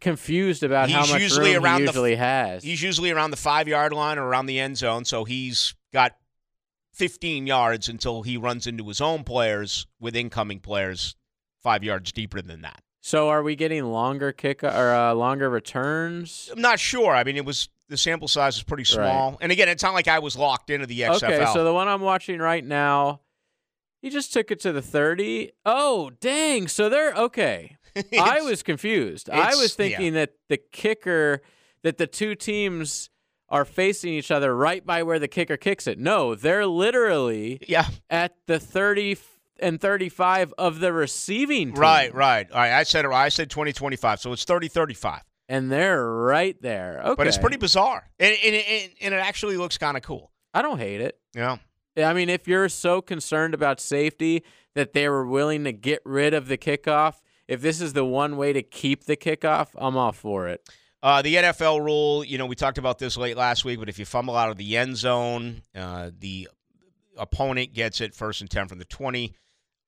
confused 0.00 0.62
about 0.62 0.90
how 0.90 1.06
much 1.06 1.20
usually 1.20 1.54
room 1.54 1.64
around 1.64 1.80
he 1.80 1.86
the 1.86 1.92
usually 1.92 2.14
has. 2.16 2.62
he's 2.64 2.82
usually 2.82 3.10
around 3.10 3.30
the 3.30 3.36
five 3.36 3.68
yard 3.68 3.92
line 3.92 4.18
or 4.18 4.26
around 4.26 4.46
the 4.46 4.58
end 4.58 4.78
zone, 4.78 5.04
so 5.04 5.24
he's 5.24 5.74
got 5.92 6.12
15 6.94 7.46
yards 7.46 7.88
until 7.88 8.22
he 8.22 8.36
runs 8.36 8.66
into 8.66 8.86
his 8.88 9.00
own 9.00 9.24
players 9.24 9.86
with 10.00 10.16
incoming 10.16 10.60
players 10.60 11.16
five 11.62 11.84
yards 11.84 12.12
deeper 12.12 12.40
than 12.40 12.62
that. 12.62 12.82
So 13.00 13.28
are 13.28 13.42
we 13.42 13.56
getting 13.56 13.84
longer 13.84 14.32
kick 14.32 14.62
or 14.62 14.94
uh, 14.94 15.14
longer 15.14 15.48
returns? 15.48 16.50
I'm 16.52 16.60
not 16.60 16.78
sure. 16.78 17.14
I 17.14 17.24
mean, 17.24 17.36
it 17.36 17.44
was 17.44 17.68
the 17.88 17.96
sample 17.96 18.28
size 18.28 18.56
is 18.56 18.62
pretty 18.62 18.84
small. 18.84 19.36
And 19.40 19.50
again, 19.50 19.68
it's 19.68 19.82
not 19.82 19.94
like 19.94 20.08
I 20.08 20.20
was 20.20 20.36
locked 20.36 20.70
into 20.70 20.86
the 20.86 21.00
XFL. 21.00 21.22
Okay, 21.22 21.46
so 21.52 21.64
the 21.64 21.74
one 21.74 21.88
I'm 21.88 22.02
watching 22.02 22.38
right 22.38 22.64
now, 22.64 23.20
he 24.00 24.10
just 24.10 24.32
took 24.32 24.50
it 24.50 24.60
to 24.60 24.72
the 24.72 24.82
30. 24.82 25.50
Oh, 25.66 26.10
dang. 26.20 26.68
So 26.68 26.88
they're 26.88 27.12
okay. 27.12 27.76
I 28.18 28.42
was 28.42 28.62
confused. 28.62 29.28
I 29.28 29.56
was 29.56 29.74
thinking 29.74 30.12
that 30.14 30.34
the 30.48 30.58
kicker, 30.58 31.42
that 31.82 31.98
the 31.98 32.06
two 32.06 32.34
teams 32.34 33.10
are 33.48 33.64
facing 33.64 34.12
each 34.12 34.30
other 34.30 34.54
right 34.54 34.86
by 34.86 35.02
where 35.02 35.18
the 35.18 35.26
kicker 35.26 35.56
kicks 35.56 35.86
it. 35.88 35.98
No, 35.98 36.36
they're 36.36 36.66
literally 36.66 37.58
yeah, 37.66 37.88
at 38.08 38.36
the 38.46 38.60
30 38.60 39.18
and 39.60 39.80
35 39.80 40.54
of 40.58 40.80
the 40.80 40.92
receiving 40.92 41.72
team. 41.72 41.80
right, 41.80 42.14
right. 42.14 42.50
All 42.50 42.58
right, 42.58 42.72
I 42.72 42.82
said 42.82 43.04
it. 43.04 43.08
right. 43.08 43.24
I 43.24 43.28
said 43.28 43.50
2025, 43.50 44.20
so 44.20 44.32
it's 44.32 44.44
30-35. 44.44 45.20
And 45.48 45.70
they're 45.70 46.08
right 46.08 46.60
there. 46.62 47.00
Okay. 47.04 47.14
But 47.16 47.26
it's 47.26 47.38
pretty 47.38 47.56
bizarre, 47.56 48.08
and 48.20 48.36
and, 48.44 48.54
and, 48.54 48.92
and 49.00 49.14
it 49.14 49.18
actually 49.18 49.56
looks 49.56 49.78
kind 49.78 49.96
of 49.96 50.02
cool. 50.04 50.30
I 50.54 50.62
don't 50.62 50.78
hate 50.78 51.00
it. 51.00 51.18
Yeah. 51.34 51.56
I 51.96 52.12
mean, 52.12 52.28
if 52.28 52.46
you're 52.46 52.68
so 52.68 53.02
concerned 53.02 53.52
about 53.52 53.80
safety 53.80 54.44
that 54.74 54.92
they 54.92 55.08
were 55.08 55.26
willing 55.26 55.64
to 55.64 55.72
get 55.72 56.00
rid 56.04 56.34
of 56.34 56.46
the 56.46 56.56
kickoff, 56.56 57.16
if 57.48 57.60
this 57.60 57.80
is 57.80 57.94
the 57.94 58.04
one 58.04 58.36
way 58.36 58.52
to 58.52 58.62
keep 58.62 59.04
the 59.04 59.16
kickoff, 59.16 59.68
I'm 59.76 59.96
all 59.96 60.12
for 60.12 60.46
it. 60.46 60.68
Uh, 61.02 61.20
the 61.22 61.34
NFL 61.34 61.84
rule, 61.84 62.22
you 62.24 62.38
know, 62.38 62.46
we 62.46 62.54
talked 62.54 62.78
about 62.78 62.98
this 62.98 63.16
late 63.16 63.36
last 63.36 63.64
week, 63.64 63.80
but 63.80 63.88
if 63.88 63.98
you 63.98 64.04
fumble 64.04 64.36
out 64.36 64.50
of 64.50 64.56
the 64.56 64.76
end 64.76 64.96
zone, 64.96 65.62
uh, 65.74 66.10
the 66.16 66.48
opponent 67.16 67.72
gets 67.72 68.00
it 68.00 68.14
first 68.14 68.40
and 68.40 68.50
10 68.50 68.68
from 68.68 68.78
the 68.78 68.84
20. 68.84 69.34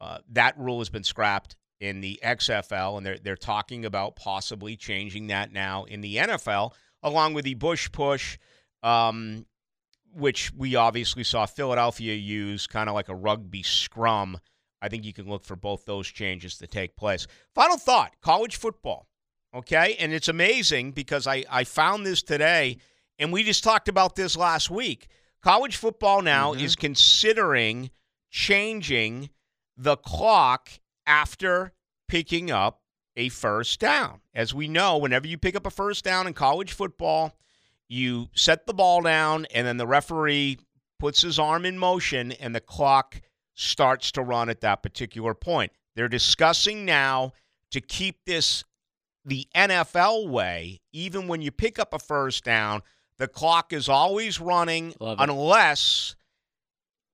Uh, 0.02 0.18
that 0.30 0.58
rule 0.58 0.80
has 0.80 0.88
been 0.88 1.04
scrapped 1.04 1.54
in 1.80 2.00
the 2.00 2.18
XFL, 2.24 2.96
and 2.96 3.06
they're, 3.06 3.18
they're 3.18 3.36
talking 3.36 3.84
about 3.84 4.16
possibly 4.16 4.76
changing 4.76 5.28
that 5.28 5.52
now 5.52 5.84
in 5.84 6.00
the 6.00 6.16
NFL, 6.16 6.72
along 7.04 7.34
with 7.34 7.44
the 7.44 7.54
Bush 7.54 7.90
push, 7.92 8.36
um, 8.82 9.46
which 10.12 10.52
we 10.54 10.74
obviously 10.74 11.22
saw 11.22 11.46
Philadelphia 11.46 12.14
use 12.14 12.66
kind 12.66 12.88
of 12.88 12.94
like 12.94 13.08
a 13.08 13.14
rugby 13.14 13.62
scrum. 13.62 14.38
I 14.80 14.88
think 14.88 15.04
you 15.04 15.12
can 15.12 15.28
look 15.28 15.44
for 15.44 15.54
both 15.54 15.84
those 15.84 16.08
changes 16.08 16.58
to 16.58 16.66
take 16.66 16.96
place. 16.96 17.28
Final 17.54 17.76
thought 17.78 18.12
college 18.20 18.56
football. 18.56 19.06
Okay. 19.54 19.94
And 20.00 20.12
it's 20.12 20.28
amazing 20.28 20.92
because 20.92 21.26
I, 21.28 21.44
I 21.48 21.62
found 21.64 22.04
this 22.04 22.22
today, 22.22 22.78
and 23.20 23.32
we 23.32 23.44
just 23.44 23.62
talked 23.62 23.88
about 23.88 24.16
this 24.16 24.36
last 24.36 24.68
week. 24.70 25.06
College 25.42 25.76
football 25.76 26.22
now 26.22 26.54
Mhm. 26.54 26.62
is 26.62 26.74
considering 26.76 27.90
changing 28.30 29.30
the 29.76 29.96
clock 29.96 30.70
after 31.06 31.72
picking 32.08 32.50
up 32.50 32.82
a 33.16 33.28
first 33.28 33.80
down. 33.80 34.20
As 34.34 34.54
we 34.54 34.68
know, 34.68 34.98
whenever 34.98 35.26
you 35.26 35.38
pick 35.38 35.54
up 35.54 35.66
a 35.66 35.70
first 35.70 36.04
down 36.04 36.26
in 36.26 36.32
college 36.32 36.72
football, 36.72 37.36
you 37.88 38.28
set 38.34 38.66
the 38.66 38.74
ball 38.74 39.02
down, 39.02 39.46
and 39.54 39.66
then 39.66 39.76
the 39.76 39.86
referee 39.86 40.58
puts 40.98 41.22
his 41.22 41.38
arm 41.38 41.66
in 41.66 41.78
motion, 41.78 42.32
and 42.32 42.54
the 42.54 42.60
clock 42.60 43.20
starts 43.54 44.12
to 44.12 44.22
run 44.22 44.48
at 44.48 44.60
that 44.62 44.82
particular 44.82 45.34
point. 45.34 45.72
They're 45.94 46.08
discussing 46.08 46.84
now 46.84 47.32
to 47.70 47.80
keep 47.80 48.24
this 48.24 48.64
the 49.24 49.46
NFL 49.54 50.28
way, 50.28 50.80
even 50.92 51.28
when 51.28 51.42
you 51.42 51.50
pick 51.50 51.78
up 51.78 51.94
a 51.94 51.98
first 51.98 52.44
down, 52.44 52.82
the 53.18 53.28
clock 53.28 53.72
is 53.72 53.88
always 53.88 54.40
running 54.40 54.94
unless 55.00 56.16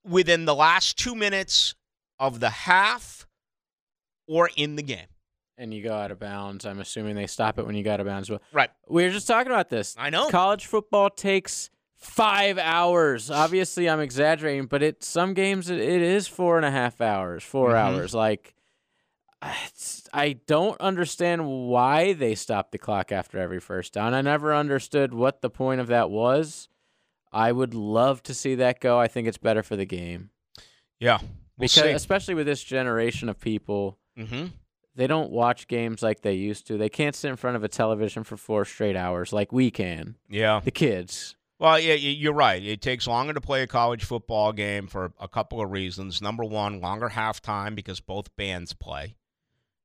within 0.05 0.45
the 0.47 0.55
last 0.55 0.97
two 0.97 1.15
minutes 1.15 1.75
of 2.19 2.41
the 2.41 2.51
half 2.51 3.27
or 4.27 4.51
in 4.57 4.77
the 4.77 4.83
game. 4.83 5.07
And 5.57 5.75
you 5.75 5.83
go 5.83 5.93
out 5.95 6.11
of 6.13 6.21
bounds. 6.21 6.65
I'm 6.65 6.79
assuming 6.79 7.17
they 7.17 7.27
stop 7.27 7.59
it 7.59 7.67
when 7.67 7.75
you 7.75 7.83
go 7.83 7.93
out 7.93 8.01
of 8.01 8.07
bounds. 8.07 8.31
Right. 8.53 8.71
we 8.89 9.03
were 9.05 9.11
just 9.11 9.27
talking 9.27 9.51
about 9.51 9.69
this. 9.69 9.97
I 9.99 10.11
know. 10.11 10.29
College 10.29 10.67
football 10.67 11.11
takes 11.11 11.71
five 11.97 12.59
hours. 12.59 13.29
Obviously, 13.29 13.89
I'm 13.91 13.99
exaggerating, 13.99 14.67
but 14.67 14.85
it 14.85 15.03
some 15.03 15.35
games 15.35 15.69
it, 15.69 15.81
it 15.81 16.01
is 16.03 16.29
four 16.29 16.57
and 16.59 16.65
a 16.65 16.71
half 16.71 17.01
hours, 17.01 17.43
4 17.43 17.71
Mhm. 17.71 17.75
hours. 17.75 18.15
Like, 18.15 18.55
it's, 19.43 20.09
I 20.13 20.35
don't 20.47 20.81
understand 20.81 21.47
why 21.47 22.13
they 22.13 22.35
stop 22.35 22.71
the 22.71 22.79
clock 22.79 23.13
after 23.13 23.39
every 23.39 23.61
first 23.61 23.93
down. 23.93 24.15
I 24.15 24.21
never 24.21 24.55
understood 24.55 25.15
what 25.15 25.43
the 25.43 25.51
point 25.51 25.81
of 25.81 25.87
that 25.89 26.11
was. 26.11 26.69
I 27.33 27.53
would 27.53 27.75
love 27.75 28.23
to 28.25 28.35
see 28.35 28.55
that 28.57 28.81
go. 28.81 28.99
I 28.99 29.07
think 29.09 29.29
it's 29.29 29.39
better 29.39 29.63
for 29.63 29.77
the 29.77 29.85
game 29.85 30.31
Yeah. 31.01 31.19
We'll 31.59 31.69
because, 31.69 31.95
especially 31.95 32.35
with 32.35 32.47
this 32.47 32.63
generation 32.63 33.29
of 33.29 33.41
people, 33.41 33.99
hmm 34.17 34.47
they 34.99 35.07
don't 35.07 35.31
watch 35.31 35.69
games 35.69 36.03
like 36.03 36.23
they 36.23 36.33
used 36.33 36.67
to. 36.67 36.77
They 36.77 36.89
can't 36.89 37.15
sit 37.15 37.29
in 37.29 37.37
front 37.37 37.55
of 37.55 37.63
a 37.63 37.69
television 37.69 38.25
for 38.25 38.37
four 38.37 38.65
straight 38.65 38.97
hours 38.97 39.33
like 39.33 39.53
we 39.53 39.71
can. 39.71 40.17
Yeah. 40.29 40.61
The 40.65 40.73
kids. 40.73 41.37
Well, 41.61 41.79
yeah, 41.79 41.95
you're 41.95 42.33
right. 42.33 42.61
It 42.61 42.81
takes 42.81 43.07
longer 43.07 43.33
to 43.33 43.41
play 43.41 43.63
a 43.63 43.69
college 43.69 44.03
football 44.03 44.53
game 44.53 44.89
for 44.89 45.13
a 45.21 45.29
couple 45.29 45.61
of 45.61 45.71
reasons. 45.71 46.21
Number 46.21 46.43
one, 46.43 46.81
longer 46.81 47.11
halftime 47.11 47.77
because 47.77 48.01
both 48.01 48.35
bands 48.35 48.73
play. 48.73 49.15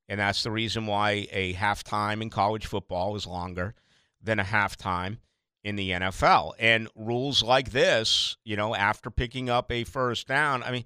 And 0.10 0.20
that's 0.20 0.42
the 0.42 0.52
reason 0.52 0.88
why 0.88 1.28
a 1.32 1.54
halftime 1.54 2.24
in 2.24 2.32
college 2.32 2.66
football 2.66 3.16
is 3.16 3.28
longer 3.28 3.76
than 4.20 4.40
a 4.40 4.44
halftime 4.44 5.18
in 5.64 5.76
the 5.76 5.92
NFL. 5.92 6.54
And 6.58 6.88
rules 6.96 7.44
like 7.44 7.70
this, 7.70 8.36
you 8.44 8.56
know, 8.56 8.74
after 8.74 9.12
picking 9.12 9.48
up 9.48 9.72
a 9.72 9.84
first 9.84 10.28
down, 10.28 10.64
I 10.64 10.72
mean, 10.72 10.86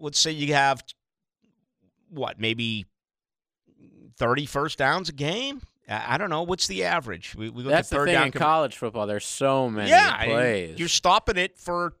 let's 0.00 0.18
say 0.18 0.30
you 0.30 0.54
have 0.54 0.82
what, 2.10 2.40
maybe 2.40 2.86
30 4.16 4.46
first 4.46 4.78
downs 4.78 5.08
a 5.08 5.12
game? 5.12 5.62
I 5.88 6.18
don't 6.18 6.28
know. 6.28 6.42
What's 6.42 6.66
the 6.66 6.84
average? 6.84 7.34
We, 7.34 7.48
we 7.48 7.62
That's 7.62 7.90
at 7.90 7.98
the 7.98 8.04
thing 8.04 8.14
down 8.14 8.26
in 8.26 8.32
com- 8.32 8.40
college 8.40 8.76
football. 8.76 9.06
There's 9.06 9.24
so 9.24 9.70
many 9.70 9.88
yeah, 9.88 10.22
plays. 10.24 10.78
You're 10.78 10.88
stopping 10.88 11.38
it 11.38 11.56
for 11.56 11.94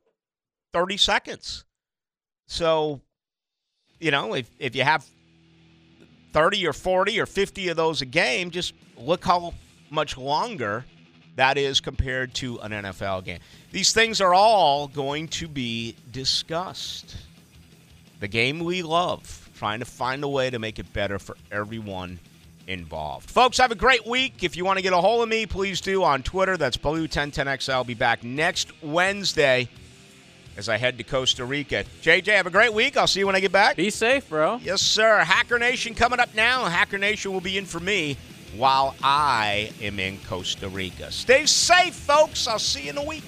30 0.74 0.98
seconds. 0.98 1.64
So, 2.46 3.00
you 3.98 4.10
know, 4.10 4.34
if, 4.34 4.50
if 4.58 4.76
you 4.76 4.82
have 4.82 5.06
30 6.32 6.66
or 6.66 6.74
40 6.74 7.18
or 7.18 7.26
50 7.26 7.68
of 7.68 7.76
those 7.76 8.02
a 8.02 8.06
game, 8.06 8.50
just 8.50 8.74
look 8.98 9.24
how 9.24 9.54
much 9.90 10.18
longer 10.18 10.84
that 11.36 11.56
is 11.56 11.80
compared 11.80 12.34
to 12.34 12.58
an 12.60 12.72
NFL 12.72 13.24
game. 13.24 13.38
These 13.72 13.92
things 13.92 14.20
are 14.20 14.34
all 14.34 14.88
going 14.88 15.28
to 15.28 15.48
be 15.48 15.96
discussed. 16.10 17.16
The 18.20 18.28
game 18.28 18.60
we 18.60 18.82
love, 18.82 19.48
trying 19.56 19.78
to 19.78 19.84
find 19.84 20.24
a 20.24 20.28
way 20.28 20.50
to 20.50 20.58
make 20.58 20.78
it 20.78 20.92
better 20.92 21.18
for 21.18 21.36
everyone 21.52 22.18
involved. 22.66 23.30
Folks, 23.30 23.58
have 23.58 23.72
a 23.72 23.76
great 23.76 24.06
week. 24.06 24.42
If 24.42 24.56
you 24.56 24.64
want 24.64 24.78
to 24.78 24.82
get 24.82 24.92
a 24.92 24.98
hold 24.98 25.22
of 25.22 25.28
me, 25.28 25.46
please 25.46 25.80
do 25.80 26.02
on 26.02 26.22
Twitter. 26.22 26.56
That's 26.56 26.76
Blue1010XL. 26.76 27.72
I'll 27.72 27.84
be 27.84 27.94
back 27.94 28.24
next 28.24 28.70
Wednesday 28.82 29.68
as 30.56 30.68
I 30.68 30.76
head 30.76 30.98
to 30.98 31.04
Costa 31.04 31.44
Rica. 31.44 31.84
JJ, 32.02 32.26
have 32.34 32.46
a 32.46 32.50
great 32.50 32.74
week. 32.74 32.96
I'll 32.96 33.06
see 33.06 33.20
you 33.20 33.26
when 33.26 33.36
I 33.36 33.40
get 33.40 33.52
back. 33.52 33.76
Be 33.76 33.90
safe, 33.90 34.28
bro. 34.28 34.56
Yes, 34.62 34.82
sir. 34.82 35.18
Hacker 35.18 35.58
Nation 35.58 35.94
coming 35.94 36.18
up 36.18 36.34
now. 36.34 36.64
Hacker 36.64 36.98
Nation 36.98 37.32
will 37.32 37.40
be 37.40 37.56
in 37.56 37.64
for 37.64 37.80
me 37.80 38.16
while 38.56 38.96
I 39.02 39.70
am 39.80 40.00
in 40.00 40.18
Costa 40.28 40.68
Rica. 40.68 41.12
Stay 41.12 41.46
safe, 41.46 41.94
folks. 41.94 42.48
I'll 42.48 42.58
see 42.58 42.84
you 42.84 42.90
in 42.90 42.98
a 42.98 43.04
week. 43.04 43.22